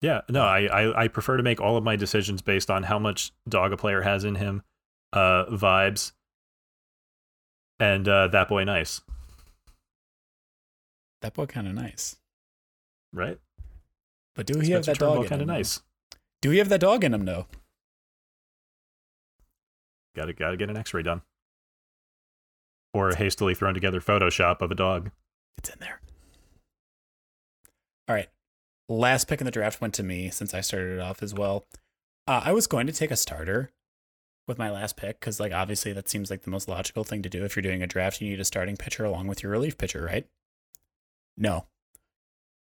Yeah, 0.03 0.23
no, 0.31 0.43
I, 0.43 0.63
I 0.63 1.03
I 1.05 1.09
prefer 1.09 1.37
to 1.37 1.43
make 1.43 1.61
all 1.61 1.77
of 1.77 1.85
my 1.85 1.95
decisions 1.97 2.41
based 2.41 2.71
on 2.71 2.85
how 2.85 2.99
much 2.99 3.33
dog 3.49 3.73
a 3.73 3.77
player 3.77 4.01
has 4.01 4.25
in 4.25 4.35
him, 4.35 4.63
uh, 5.13 5.45
vibes, 5.47 6.13
and 7.79 8.09
uh, 8.09 8.29
that 8.29 8.49
boy 8.49 8.65
nice, 8.65 9.03
That 11.21 11.35
boy 11.35 11.47
kind 11.47 11.69
of 11.69 11.75
nice. 11.75 12.17
Right? 13.13 13.39
But 14.35 14.47
do 14.47 14.61
he 14.61 14.73
have 14.73 14.87
that 14.87 14.99
dog 14.99 15.23
in 15.23 15.29
kind 15.29 15.43
of 15.43 15.49
nice. 15.49 15.83
Do 16.41 16.51
he 16.51 16.59
have 16.59 16.69
that 16.69 16.81
dog 16.81 17.05
in 17.05 17.13
him 17.13 17.25
though? 17.25 17.47
Got 20.17 20.27
to 20.27 20.33
got 20.33 20.51
to 20.51 20.57
get 20.57 20.71
an 20.71 20.77
X-ray 20.77 21.03
done, 21.03 21.23
or 22.93 23.11
a 23.11 23.17
hastily 23.17 23.55
thrown 23.55 23.75
together 23.75 24.01
Photoshop 24.01 24.61
of 24.61 24.71
a 24.71 24.75
dog. 24.75 25.11
It's 25.59 25.69
in 25.69 25.79
there. 25.81 26.01
All 28.09 28.15
right. 28.15 28.29
Last 28.89 29.29
pick 29.29 29.41
in 29.41 29.45
the 29.45 29.53
draft 29.53 29.81
went 29.81 29.95
to 29.95 30.03
me 30.03 30.31
since 30.31 30.53
I 30.53 30.63
started 30.63 30.95
it 30.95 31.01
off 31.01 31.23
as 31.23 31.33
well. 31.33 31.65
Uh, 32.27 32.41
I 32.45 32.53
was 32.53 32.67
going 32.67 32.89
to 32.89 32.93
take 32.93 33.13
a 33.13 33.17
starter 33.17 33.71
with 34.49 34.59
my 34.59 34.69
last 34.69 34.97
pick 34.97 35.21
because, 35.21 35.39
like, 35.39 35.53
obviously 35.53 35.93
that 35.93 36.09
seems 36.09 36.29
like 36.29 36.43
the 36.43 36.51
most 36.51 36.69
logical 36.69 37.05
thing 37.05 37.23
to 37.23 37.29
do. 37.29 37.45
If 37.45 37.55
you're 37.55 37.63
doing 37.63 37.83
a 37.83 37.87
draft, 37.87 38.21
you 38.21 38.29
need 38.29 38.41
a 38.41 38.45
starting 38.45 38.77
pitcher 38.77 39.05
along 39.05 39.29
with 39.29 39.45
your 39.45 39.53
relief 39.53 39.79
pitcher, 39.79 40.03
right? 40.03 40.27
No. 41.37 41.67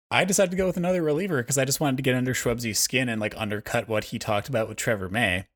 I 0.09 0.23
decided 0.23 0.51
to 0.51 0.57
go 0.57 0.65
with 0.65 0.77
another 0.77 1.01
reliever 1.01 1.41
because 1.41 1.57
I 1.57 1.65
just 1.65 1.79
wanted 1.79 1.97
to 1.97 2.03
get 2.03 2.15
under 2.15 2.33
Shwebsi's 2.33 2.79
skin 2.79 3.09
and 3.09 3.19
like 3.19 3.33
undercut 3.37 3.89
what 3.89 4.05
he 4.05 4.19
talked 4.19 4.47
about 4.47 4.69
with 4.69 4.77
Trevor 4.77 5.09
May 5.09 5.47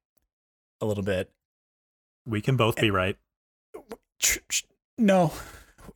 a 0.82 0.86
little 0.86 1.04
bit. 1.04 1.32
We 2.26 2.42
can 2.42 2.58
both 2.58 2.76
be 2.76 2.92
right. 2.92 3.18
No, 4.98 5.32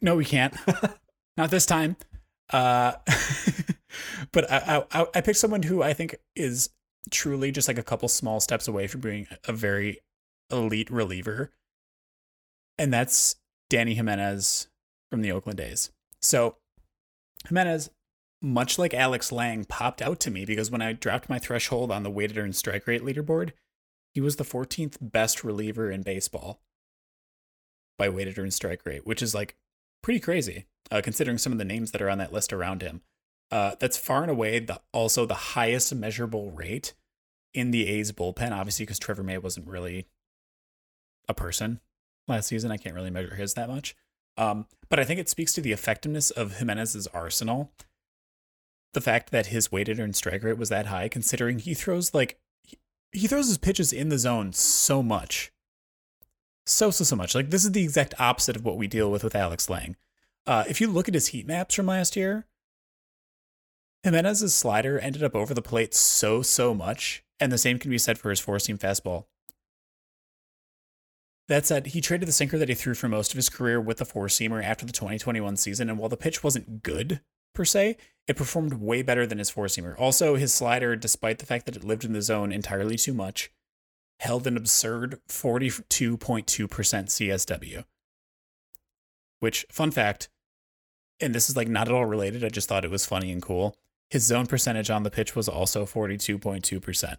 no, 0.01 0.15
we 0.15 0.25
can't. 0.25 0.55
Not 1.37 1.51
this 1.51 1.65
time. 1.65 1.97
Uh, 2.51 2.93
but 4.31 4.49
I, 4.51 4.83
I, 4.91 5.07
I 5.15 5.21
picked 5.21 5.37
someone 5.37 5.63
who 5.63 5.83
I 5.83 5.93
think 5.93 6.15
is 6.35 6.69
truly 7.11 7.51
just 7.51 7.67
like 7.67 7.77
a 7.77 7.83
couple 7.83 8.07
small 8.07 8.39
steps 8.39 8.67
away 8.67 8.87
from 8.87 9.01
being 9.01 9.27
a 9.47 9.53
very 9.53 9.99
elite 10.51 10.89
reliever, 10.89 11.51
and 12.77 12.93
that's 12.93 13.35
Dany 13.69 13.95
Jimenez 13.95 14.67
from 15.11 15.21
the 15.21 15.31
Oakland 15.31 15.59
A's. 15.59 15.91
So 16.21 16.57
Jimenez, 17.47 17.89
much 18.45 18.77
like 18.77 18.93
Alex 18.93 19.31
Lange, 19.31 19.65
popped 19.65 20.01
out 20.01 20.19
to 20.21 20.31
me 20.31 20.45
because 20.45 20.69
when 20.69 20.81
I 20.81 20.93
dropped 20.93 21.29
my 21.29 21.39
threshold 21.39 21.91
on 21.91 22.03
the 22.03 22.11
weighted 22.11 22.37
earned 22.37 22.55
strike 22.55 22.87
rate 22.87 23.01
leaderboard, 23.01 23.51
he 24.13 24.21
was 24.21 24.35
the 24.35 24.45
14th 24.45 24.97
best 25.01 25.43
reliever 25.43 25.89
in 25.91 26.03
baseball 26.03 26.61
by 27.97 28.07
weighted 28.07 28.37
earned 28.37 28.53
strike 28.53 28.85
rate, 28.85 29.05
which 29.05 29.21
is 29.21 29.33
like 29.33 29.55
pretty 30.03 30.19
crazy 30.19 30.67
uh, 30.91 31.01
considering 31.03 31.37
some 31.37 31.51
of 31.51 31.57
the 31.57 31.65
names 31.65 31.91
that 31.91 32.01
are 32.01 32.09
on 32.09 32.19
that 32.19 32.31
list 32.31 32.53
around 32.53 32.81
him. 32.81 33.01
Uh, 33.51 33.75
that's 33.79 33.97
far 33.97 34.21
and 34.21 34.31
away 34.31 34.59
the, 34.59 34.79
also 34.93 35.25
the 35.25 35.33
highest 35.33 35.93
measurable 35.93 36.51
rate 36.51 36.93
in 37.53 37.71
the 37.71 37.87
A's 37.87 38.11
bullpen, 38.11 38.51
obviously, 38.51 38.85
because 38.85 38.99
Trevor 38.99 39.23
May 39.23 39.37
wasn't 39.37 39.67
really 39.67 40.07
a 41.27 41.33
person 41.33 41.79
last 42.27 42.47
season. 42.47 42.71
I 42.71 42.77
can't 42.77 42.95
really 42.95 43.09
measure 43.09 43.35
his 43.35 43.53
that 43.55 43.69
much. 43.69 43.95
Um, 44.37 44.67
but 44.89 44.99
I 44.99 45.03
think 45.03 45.19
it 45.19 45.29
speaks 45.29 45.53
to 45.53 45.61
the 45.61 45.71
effectiveness 45.71 46.29
of 46.31 46.57
Jimenez's 46.57 47.07
arsenal. 47.07 47.71
The 48.95 49.01
fact 49.01 49.31
that 49.31 49.47
his 49.47 49.73
weighted 49.73 49.99
earned 49.99 50.15
strike 50.15 50.41
rate 50.41 50.57
was 50.57 50.69
that 50.69 50.85
high, 50.85 51.09
considering 51.09 51.59
he 51.59 51.73
throws 51.73 52.13
like 52.13 52.39
he, 53.11 53.27
throws 53.27 53.49
his 53.49 53.57
pitches 53.57 53.91
in 53.91 54.07
the 54.07 54.17
zone 54.17 54.53
so 54.53 55.03
much 55.03 55.51
so 56.65 56.91
so 56.91 57.03
so 57.03 57.15
much. 57.17 57.35
Like 57.35 57.49
this 57.49 57.65
is 57.65 57.73
the 57.73 57.83
exact 57.83 58.13
opposite 58.19 58.55
of 58.55 58.63
what 58.63 58.77
we 58.77 58.87
deal 58.87 59.11
with 59.11 59.21
with 59.21 59.35
Alex 59.35 59.69
Lange. 59.69 59.97
Uh, 60.47 60.63
if 60.69 60.79
you 60.79 60.87
look 60.87 61.09
at 61.09 61.13
his 61.13 61.27
heat 61.27 61.45
maps 61.45 61.75
from 61.75 61.87
last 61.87 62.15
year, 62.15 62.45
Jimenez's 64.03 64.53
slider 64.53 64.97
ended 64.97 65.23
up 65.23 65.35
over 65.35 65.53
the 65.53 65.61
plate 65.61 65.93
so 65.93 66.41
so 66.41 66.73
much, 66.73 67.21
and 67.37 67.51
the 67.51 67.57
same 67.57 67.79
can 67.79 67.91
be 67.91 67.97
said 67.97 68.17
for 68.17 68.29
his 68.29 68.39
four 68.39 68.59
seam 68.59 68.77
fastball. 68.77 69.25
That 71.49 71.65
said, 71.65 71.87
he 71.87 71.99
traded 71.99 72.29
the 72.29 72.31
sinker 72.31 72.57
that 72.57 72.69
he 72.69 72.75
threw 72.75 72.93
for 72.93 73.09
most 73.09 73.33
of 73.33 73.35
his 73.35 73.49
career 73.49 73.81
with 73.81 73.97
the 73.97 74.05
four 74.05 74.27
seamer 74.27 74.63
after 74.63 74.85
the 74.85 74.93
2021 74.93 75.57
season, 75.57 75.89
and 75.89 75.99
while 75.99 76.07
the 76.07 76.15
pitch 76.15 76.45
wasn't 76.45 76.81
good 76.81 77.19
per 77.55 77.65
se, 77.65 77.97
it 78.27 78.35
performed 78.35 78.73
way 78.73 79.01
better 79.01 79.25
than 79.25 79.37
his 79.37 79.49
four 79.49 79.65
seamer. 79.65 79.97
Also, 79.99 80.35
his 80.35 80.53
slider, 80.53 80.95
despite 80.95 81.39
the 81.39 81.45
fact 81.45 81.65
that 81.65 81.75
it 81.75 81.83
lived 81.83 82.03
in 82.03 82.13
the 82.13 82.21
zone 82.21 82.51
entirely 82.51 82.95
too 82.95 83.13
much, 83.13 83.51
held 84.19 84.47
an 84.47 84.57
absurd 84.57 85.19
42.2% 85.29 86.45
CSW. 86.45 87.85
Which, 89.39 89.65
fun 89.71 89.91
fact, 89.91 90.29
and 91.19 91.35
this 91.35 91.49
is 91.49 91.55
like 91.55 91.67
not 91.67 91.87
at 91.87 91.93
all 91.93 92.05
related, 92.05 92.43
I 92.43 92.49
just 92.49 92.67
thought 92.67 92.85
it 92.85 92.91
was 92.91 93.05
funny 93.05 93.31
and 93.31 93.41
cool. 93.41 93.75
His 94.09 94.23
zone 94.23 94.47
percentage 94.47 94.89
on 94.89 95.03
the 95.03 95.11
pitch 95.11 95.35
was 95.35 95.49
also 95.49 95.85
42.2%. 95.85 97.15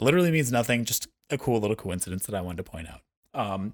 Literally 0.00 0.30
means 0.30 0.52
nothing, 0.52 0.84
just 0.84 1.08
a 1.30 1.38
cool 1.38 1.60
little 1.60 1.76
coincidence 1.76 2.26
that 2.26 2.34
I 2.34 2.40
wanted 2.40 2.64
to 2.64 2.70
point 2.70 2.88
out. 2.88 3.00
Um, 3.34 3.72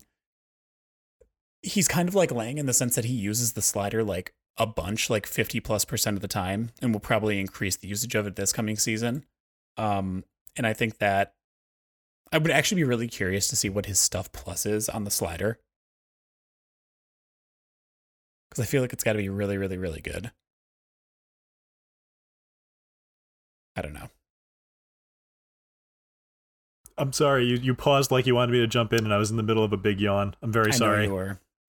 he's 1.63 1.89
kind 1.89 2.09
of 2.09 2.15
like 2.15 2.31
Lange 2.31 2.59
in 2.59 2.67
the 2.67 2.73
sense 2.73 2.95
that 2.95 3.05
he 3.05 3.15
uses 3.15 3.53
the 3.53 3.63
slider 3.63 4.05
like 4.05 4.33
a 4.59 4.67
bunch, 4.67 5.09
like 5.09 5.27
50 5.27 5.61
plus 5.61 5.85
percent 5.85 6.17
of 6.17 6.21
the 6.21 6.29
time, 6.29 6.71
and 6.83 6.93
we'll 6.93 7.01
probably 7.01 7.41
increase 7.41 7.77
the 7.77 7.89
usage 7.89 8.15
of 8.15 8.27
it 8.27 8.37
this 8.37 8.53
coming 8.53 8.77
season. 8.77 9.25
Um, 9.77 10.25
and 10.57 10.67
I 10.67 10.73
think 10.73 10.99
that 10.99 11.35
I 12.33 12.39
would 12.39 12.51
actually 12.51 12.83
be 12.83 12.85
really 12.85 13.09
curious 13.09 13.49
to 13.49 13.57
see 13.57 13.69
what 13.69 13.87
his 13.87 13.99
stuff 13.99 14.33
plus 14.33 14.67
is 14.67 14.89
on 14.89 15.05
the 15.05 15.11
slider. 15.11 15.61
Because 18.51 18.65
I 18.65 18.67
feel 18.67 18.83
like 18.83 18.93
it's 18.93 19.05
got 19.05 19.13
to 19.13 19.19
be 19.19 19.29
really, 19.29 19.57
really, 19.57 19.79
really 19.79 20.01
good. 20.01 20.33
I 23.77 23.83
don't 23.83 23.95
know. 23.95 24.09
I'm 26.97 27.13
sorry, 27.13 27.45
you, 27.45 27.57
you 27.57 27.75
paused 27.75 28.11
like 28.11 28.27
you 28.27 28.35
wanted 28.35 28.51
me 28.51 28.59
to 28.59 28.67
jump 28.67 28.93
in, 28.93 29.05
and 29.05 29.15
I 29.15 29.19
was 29.19 29.31
in 29.31 29.37
the 29.37 29.45
middle 29.45 29.63
of 29.63 29.73
a 29.73 29.77
big 29.77 30.01
yawn. 30.01 30.35
I'm 30.43 30.51
very 30.51 30.73
I 30.73 30.75
sorry. 30.75 31.07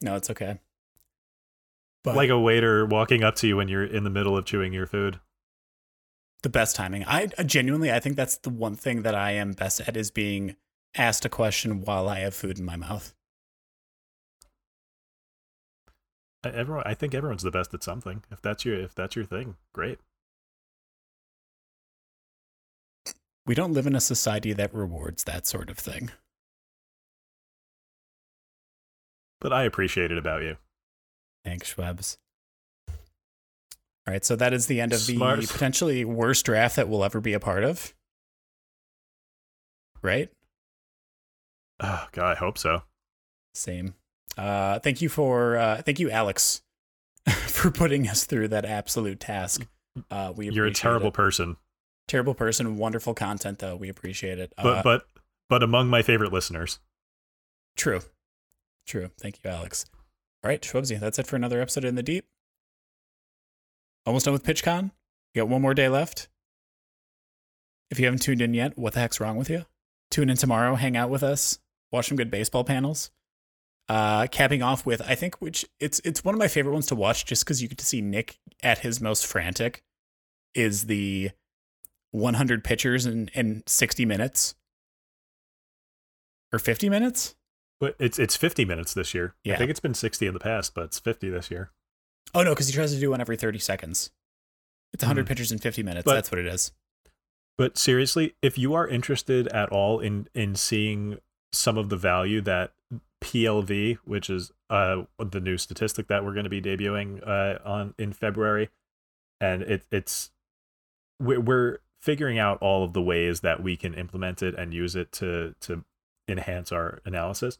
No, 0.02 0.16
it's 0.16 0.32
okay. 0.32 0.60
But 2.04 2.16
Like 2.16 2.30
a 2.30 2.40
waiter 2.40 2.86
walking 2.86 3.24
up 3.24 3.36
to 3.36 3.48
you 3.48 3.58
when 3.58 3.68
you're 3.68 3.84
in 3.86 4.04
the 4.04 4.10
middle 4.10 4.38
of 4.38 4.46
chewing 4.46 4.74
your 4.74 4.88
food. 4.88 5.20
the 6.42 6.50
best 6.50 6.74
timing. 6.78 7.04
I 7.04 7.26
genuinely, 7.46 7.92
I 7.92 8.00
think 8.00 8.16
that's 8.16 8.38
the 8.38 8.50
one 8.50 8.76
thing 8.78 9.02
that 9.02 9.14
I 9.14 9.32
am 9.32 9.52
best 9.52 9.82
at 9.82 9.98
is 9.98 10.10
being 10.10 10.56
asked 10.96 11.26
a 11.26 11.30
question 11.30 11.82
while 11.82 12.08
I 12.08 12.20
have 12.20 12.34
food 12.34 12.58
in 12.58 12.64
my 12.64 12.78
mouth. 12.78 13.14
I- 16.46 16.52
Everyone, 16.52 16.84
I 16.86 16.94
think 16.94 17.14
everyone's 17.14 17.44
the 17.44 17.52
best 17.52 17.74
at 17.74 17.84
something. 17.84 18.24
If 18.32 18.42
that's 18.42 18.64
your 18.64 18.80
if 18.80 18.96
that's 18.96 19.18
your 19.18 19.26
thing, 19.26 19.58
great. 19.74 20.00
We 23.46 23.54
don't 23.54 23.74
live 23.74 23.86
in 23.88 23.96
a 23.96 24.00
society 24.00 24.54
that 24.54 24.74
rewards 24.74 25.26
that 25.26 25.46
sort 25.46 25.70
of 25.70 25.78
thing. 25.78 26.12
But 29.42 29.52
I 29.52 29.64
appreciate 29.64 30.12
it 30.12 30.18
about 30.18 30.44
you. 30.44 30.56
Thanks, 31.44 31.74
Shwebs. 31.74 32.18
All 32.88 34.14
right, 34.14 34.26
so 34.26 34.36
that 34.36 34.54
is 34.54 34.68
the 34.68 34.82
end 34.82 34.94
of 34.94 35.00
Smart. 35.00 35.42
the 35.42 35.48
potentially 35.52 36.04
worst 36.06 36.46
draft 36.46 36.76
that 36.78 36.90
we'll 36.90 37.04
ever 37.04 37.22
be 37.22 37.34
a 37.34 37.40
part 37.40 37.64
of. 37.64 37.94
Right? 40.02 40.30
Oh, 41.80 42.08
God, 42.12 42.32
I 42.32 42.36
hope 42.40 42.58
so. 42.58 42.84
Same. 43.54 43.94
Uh, 44.38 44.80
thank 44.80 45.02
you 45.02 45.10
for 45.10 45.58
uh, 45.58 45.82
thank 45.82 46.00
you, 46.00 46.10
Alex, 46.10 46.62
for 47.30 47.72
putting 47.72 48.08
us 48.08 48.26
through 48.26 48.48
that 48.50 48.64
absolute 48.66 49.20
task. 49.20 49.66
Uh, 50.10 50.32
we 50.36 50.50
You're 50.50 50.68
a 50.68 50.74
terrible 50.74 51.08
it. 51.10 51.14
person, 51.14 51.58
terrible 52.08 52.34
person. 52.34 52.78
Wonderful 52.78 53.14
content, 53.14 53.60
though. 53.60 53.76
We 53.76 53.90
appreciate 53.90 54.40
it. 54.40 54.54
but 54.56 54.66
Uh, 54.78 54.84
but 54.84 55.08
but 55.50 55.64
among 55.64 55.88
my 55.90 56.02
favorite 56.02 56.32
listeners. 56.32 56.80
True. 57.76 58.02
True. 58.88 59.10
Thank 59.20 59.40
you, 59.44 59.50
Alex. 59.50 59.86
All 60.44 60.50
right, 60.50 60.62
Shwebsi, 60.62 61.00
that's 61.00 61.20
it 61.20 61.28
for 61.28 61.36
another 61.36 61.62
episode 61.62 61.84
in 61.86 61.96
the 61.96 62.04
deep. 62.04 62.26
Almost 64.06 64.26
done 64.26 64.34
with 64.34 64.44
PitchCon. 64.44 64.92
You 65.34 65.42
got 65.42 65.50
one 65.50 65.62
more 65.62 65.74
day 65.74 65.90
left. 65.90 66.30
If 67.92 68.00
you 68.00 68.06
haven't 68.06 68.22
tuned 68.22 68.42
in 68.42 68.54
yet, 68.54 68.78
what 68.78 68.94
the 68.94 69.00
heck's 69.00 69.20
wrong 69.20 69.36
with 69.36 69.50
you? 69.50 69.66
Tune 70.12 70.30
in 70.30 70.38
tomorrow, 70.38 70.76
hang 70.76 70.96
out 70.96 71.10
with 71.10 71.24
us, 71.24 71.60
watch 71.92 72.08
some 72.08 72.18
good 72.18 72.32
baseball 72.32 72.64
panels. 72.64 73.12
Uh, 73.90 74.28
capping 74.28 74.62
off 74.62 74.86
with, 74.86 75.02
I 75.02 75.16
think, 75.16 75.42
which 75.42 75.66
it's 75.80 76.00
it's 76.06 76.24
one 76.24 76.36
of 76.36 76.40
my 76.40 76.48
favorite 76.48 76.74
ones 76.74 76.86
to 76.88 76.96
watch, 76.96 77.26
just 77.26 77.44
because 77.44 77.60
you 77.62 77.68
get 77.68 77.80
to 77.80 77.86
see 77.86 78.02
Nick 78.02 78.38
at 78.62 78.80
his 78.80 79.02
most 79.02 79.26
frantic. 79.26 79.84
Is 80.54 80.86
the 80.86 81.32
100 82.12 82.64
pitchers 82.64 83.08
in 83.08 83.30
in 83.34 83.64
60 83.66 84.06
minutes 84.06 84.54
or 86.54 86.60
50 86.60 86.88
minutes? 86.88 87.36
But 87.80 87.96
it's 88.00 88.20
it's 88.20 88.36
50 88.36 88.66
minutes 88.66 88.94
this 88.94 89.14
year. 89.14 89.36
Yeah. 89.44 89.54
I 89.54 89.58
think 89.58 89.70
it's 89.72 89.80
been 89.80 89.94
60 89.94 90.28
in 90.28 90.34
the 90.34 90.40
past, 90.40 90.74
but 90.76 90.86
it's 90.86 91.00
50 91.00 91.30
this 91.30 91.50
year. 91.50 91.72
Oh 92.34 92.44
no, 92.44 92.52
because 92.52 92.68
he 92.68 92.74
tries 92.74 92.94
to 92.94 93.00
do 93.00 93.10
one 93.12 93.22
every 93.22 93.38
thirty 93.38 93.60
seconds. 93.60 94.12
It's 94.94 95.04
100 95.04 95.26
Mhm. 95.26 95.28
pitchers 95.30 95.52
in 95.52 95.60
50 95.60 95.84
minutes. 95.84 96.06
But- 96.06 96.16
That's 96.16 96.32
what 96.32 96.40
it 96.40 96.48
is. 96.48 96.72
But 97.58 97.78
seriously, 97.78 98.36
if 98.42 98.58
you 98.58 98.74
are 98.74 98.88
interested 98.88 99.48
at 99.50 99.70
all 99.70 100.00
in 100.00 100.28
in 100.34 100.56
seeing 100.56 101.18
some 101.52 101.78
of 101.78 101.90
the 101.90 101.98
value 101.98 102.42
that 102.42 102.74
PLV, 103.22 103.98
which 104.06 104.30
is 104.30 104.52
uh 104.70 105.04
the 105.18 105.40
new 105.42 105.58
statistic 105.58 106.08
that 106.08 106.24
we're 106.24 106.34
going 106.34 106.44
to 106.46 106.50
be 106.50 106.62
debuting 106.62 107.26
uh 107.28 107.60
on 107.66 107.94
in 107.98 108.14
February, 108.14 108.70
and 109.42 109.62
it 109.64 109.86
it's 109.92 110.32
we're, 111.20 111.40
we're 111.42 111.78
figuring 112.00 112.40
out 112.40 112.58
all 112.62 112.84
of 112.86 112.94
the 112.94 113.02
ways 113.02 113.42
that 113.42 113.62
we 113.62 113.76
can 113.76 113.94
implement 113.94 114.42
it 114.42 114.56
and 114.56 114.74
use 114.74 114.96
it 114.96 115.12
to 115.14 115.54
to 115.62 115.84
enhance 116.30 116.72
our 116.72 117.00
analysis, 117.06 117.58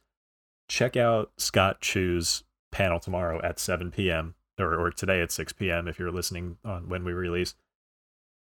check 0.70 0.96
out 0.96 1.32
Scott 1.38 1.82
Chu's 1.82 2.44
panel 2.72 3.00
tomorrow 3.00 3.42
at 3.44 3.60
7 3.60 3.92
p.m. 3.92 4.36
or, 4.58 4.80
or 4.80 4.92
today 4.92 5.22
at 5.22 5.32
6 5.32 5.52
p.m. 5.54 5.88
if 5.88 6.00
you're 6.00 6.12
listening 6.12 6.58
on 6.64 6.88
when 6.88 7.04
we 7.04 7.12
release. 7.12 7.56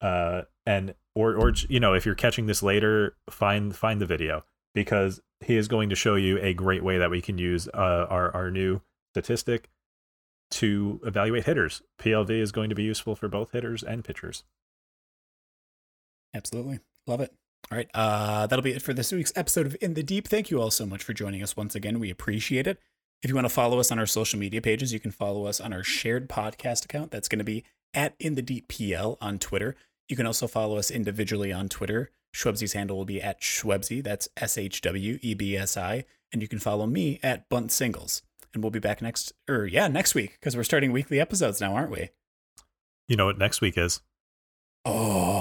Uh, 0.02 0.42
and 0.66 0.94
or 1.14 1.34
or 1.34 1.54
you 1.70 1.80
know 1.80 1.94
if 1.94 2.04
you're 2.04 2.14
catching 2.14 2.44
this 2.44 2.62
later, 2.62 3.16
find 3.30 3.74
find 3.74 3.98
the 3.98 4.04
video 4.06 4.44
because 4.74 5.22
he 5.40 5.56
is 5.56 5.68
going 5.68 5.88
to 5.88 5.94
show 5.94 6.16
you 6.16 6.38
a 6.42 6.52
great 6.52 6.84
way 6.84 6.98
that 6.98 7.10
we 7.10 7.22
can 7.22 7.38
use 7.38 7.66
uh, 7.68 8.06
our 8.10 8.30
our 8.34 8.50
new 8.50 8.82
statistic 9.14 9.70
to 10.50 11.00
evaluate 11.04 11.46
hitters. 11.46 11.80
PLV 11.98 12.30
is 12.30 12.52
going 12.52 12.68
to 12.68 12.76
be 12.76 12.82
useful 12.82 13.16
for 13.16 13.28
both 13.28 13.52
hitters 13.52 13.82
and 13.82 14.04
pitchers. 14.04 14.44
Absolutely. 16.34 16.80
Love 17.06 17.22
it. 17.22 17.32
All 17.70 17.76
right. 17.76 17.88
Uh, 17.94 18.46
that'll 18.46 18.62
be 18.62 18.72
it 18.72 18.82
for 18.82 18.94
this 18.94 19.10
week's 19.10 19.32
episode 19.34 19.66
of 19.66 19.76
In 19.80 19.94
the 19.94 20.02
Deep. 20.02 20.28
Thank 20.28 20.50
you 20.50 20.60
all 20.60 20.70
so 20.70 20.86
much 20.86 21.02
for 21.02 21.12
joining 21.12 21.42
us 21.42 21.56
once 21.56 21.74
again. 21.74 21.98
We 21.98 22.10
appreciate 22.10 22.66
it. 22.66 22.78
If 23.22 23.30
you 23.30 23.34
want 23.34 23.46
to 23.46 23.52
follow 23.52 23.80
us 23.80 23.90
on 23.90 23.98
our 23.98 24.06
social 24.06 24.38
media 24.38 24.60
pages, 24.60 24.92
you 24.92 25.00
can 25.00 25.10
follow 25.10 25.46
us 25.46 25.60
on 25.60 25.72
our 25.72 25.82
shared 25.82 26.28
podcast 26.28 26.84
account. 26.84 27.10
That's 27.10 27.28
going 27.28 27.40
to 27.40 27.44
be 27.44 27.64
at 27.92 28.14
In 28.20 28.36
the 28.36 28.42
Deep 28.42 28.68
PL 28.68 29.18
on 29.20 29.38
Twitter. 29.38 29.74
You 30.08 30.16
can 30.16 30.26
also 30.26 30.46
follow 30.46 30.76
us 30.76 30.90
individually 30.90 31.52
on 31.52 31.68
Twitter. 31.68 32.10
Shwebsi's 32.34 32.74
handle 32.74 32.96
will 32.96 33.04
be 33.04 33.20
at 33.20 33.40
Shwebsi. 33.40 34.04
That's 34.04 34.28
S 34.36 34.58
H 34.58 34.80
W 34.82 35.18
E 35.22 35.34
B 35.34 35.56
S 35.56 35.76
I. 35.76 36.04
And 36.32 36.42
you 36.42 36.48
can 36.48 36.58
follow 36.58 36.86
me 36.86 37.18
at 37.22 37.48
Bunt 37.48 37.72
Singles. 37.72 38.22
And 38.54 38.62
we'll 38.62 38.70
be 38.70 38.78
back 38.78 39.02
next, 39.02 39.32
or 39.48 39.66
yeah, 39.66 39.88
next 39.88 40.14
week, 40.14 40.32
because 40.38 40.56
we're 40.56 40.62
starting 40.62 40.92
weekly 40.92 41.18
episodes 41.18 41.60
now, 41.60 41.74
aren't 41.74 41.90
we? 41.90 42.10
You 43.08 43.16
know 43.16 43.26
what 43.26 43.38
next 43.38 43.60
week 43.60 43.76
is? 43.76 44.00
Oh, 44.84 45.35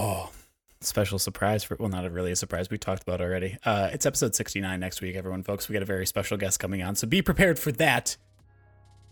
special 0.86 1.20
surprise 1.20 1.64
for 1.64 1.76
well 1.80 1.90
not 1.90 2.10
really 2.12 2.32
a 2.32 2.36
surprise 2.36 2.70
we 2.70 2.78
talked 2.78 3.04
about 3.04 3.22
already. 3.22 3.58
Uh 3.64 3.90
it's 3.92 4.06
episode 4.06 4.36
69 4.36 4.80
next 4.80 5.02
week 5.02 5.16
everyone 5.16 5.44
folks. 5.44 5.68
We 5.68 5.74
got 5.74 5.84
a 5.84 5.86
very 5.86 6.06
special 6.06 6.38
guest 6.38 6.60
coming 6.60 6.82
on 6.84 6.96
so 6.96 7.08
be 7.08 7.22
prepared 7.22 7.60
for 7.60 7.72
that. 7.74 8.18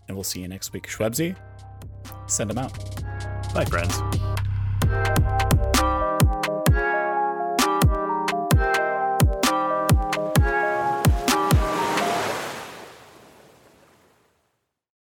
And 0.08 0.16
we'll 0.16 0.24
see 0.24 0.40
you 0.40 0.48
next 0.48 0.72
week. 0.72 0.86
Shwebsi 0.86 1.36
send 2.26 2.50
them 2.50 2.58
out. 2.58 2.72
Bye 3.54 3.64
friends 3.64 4.00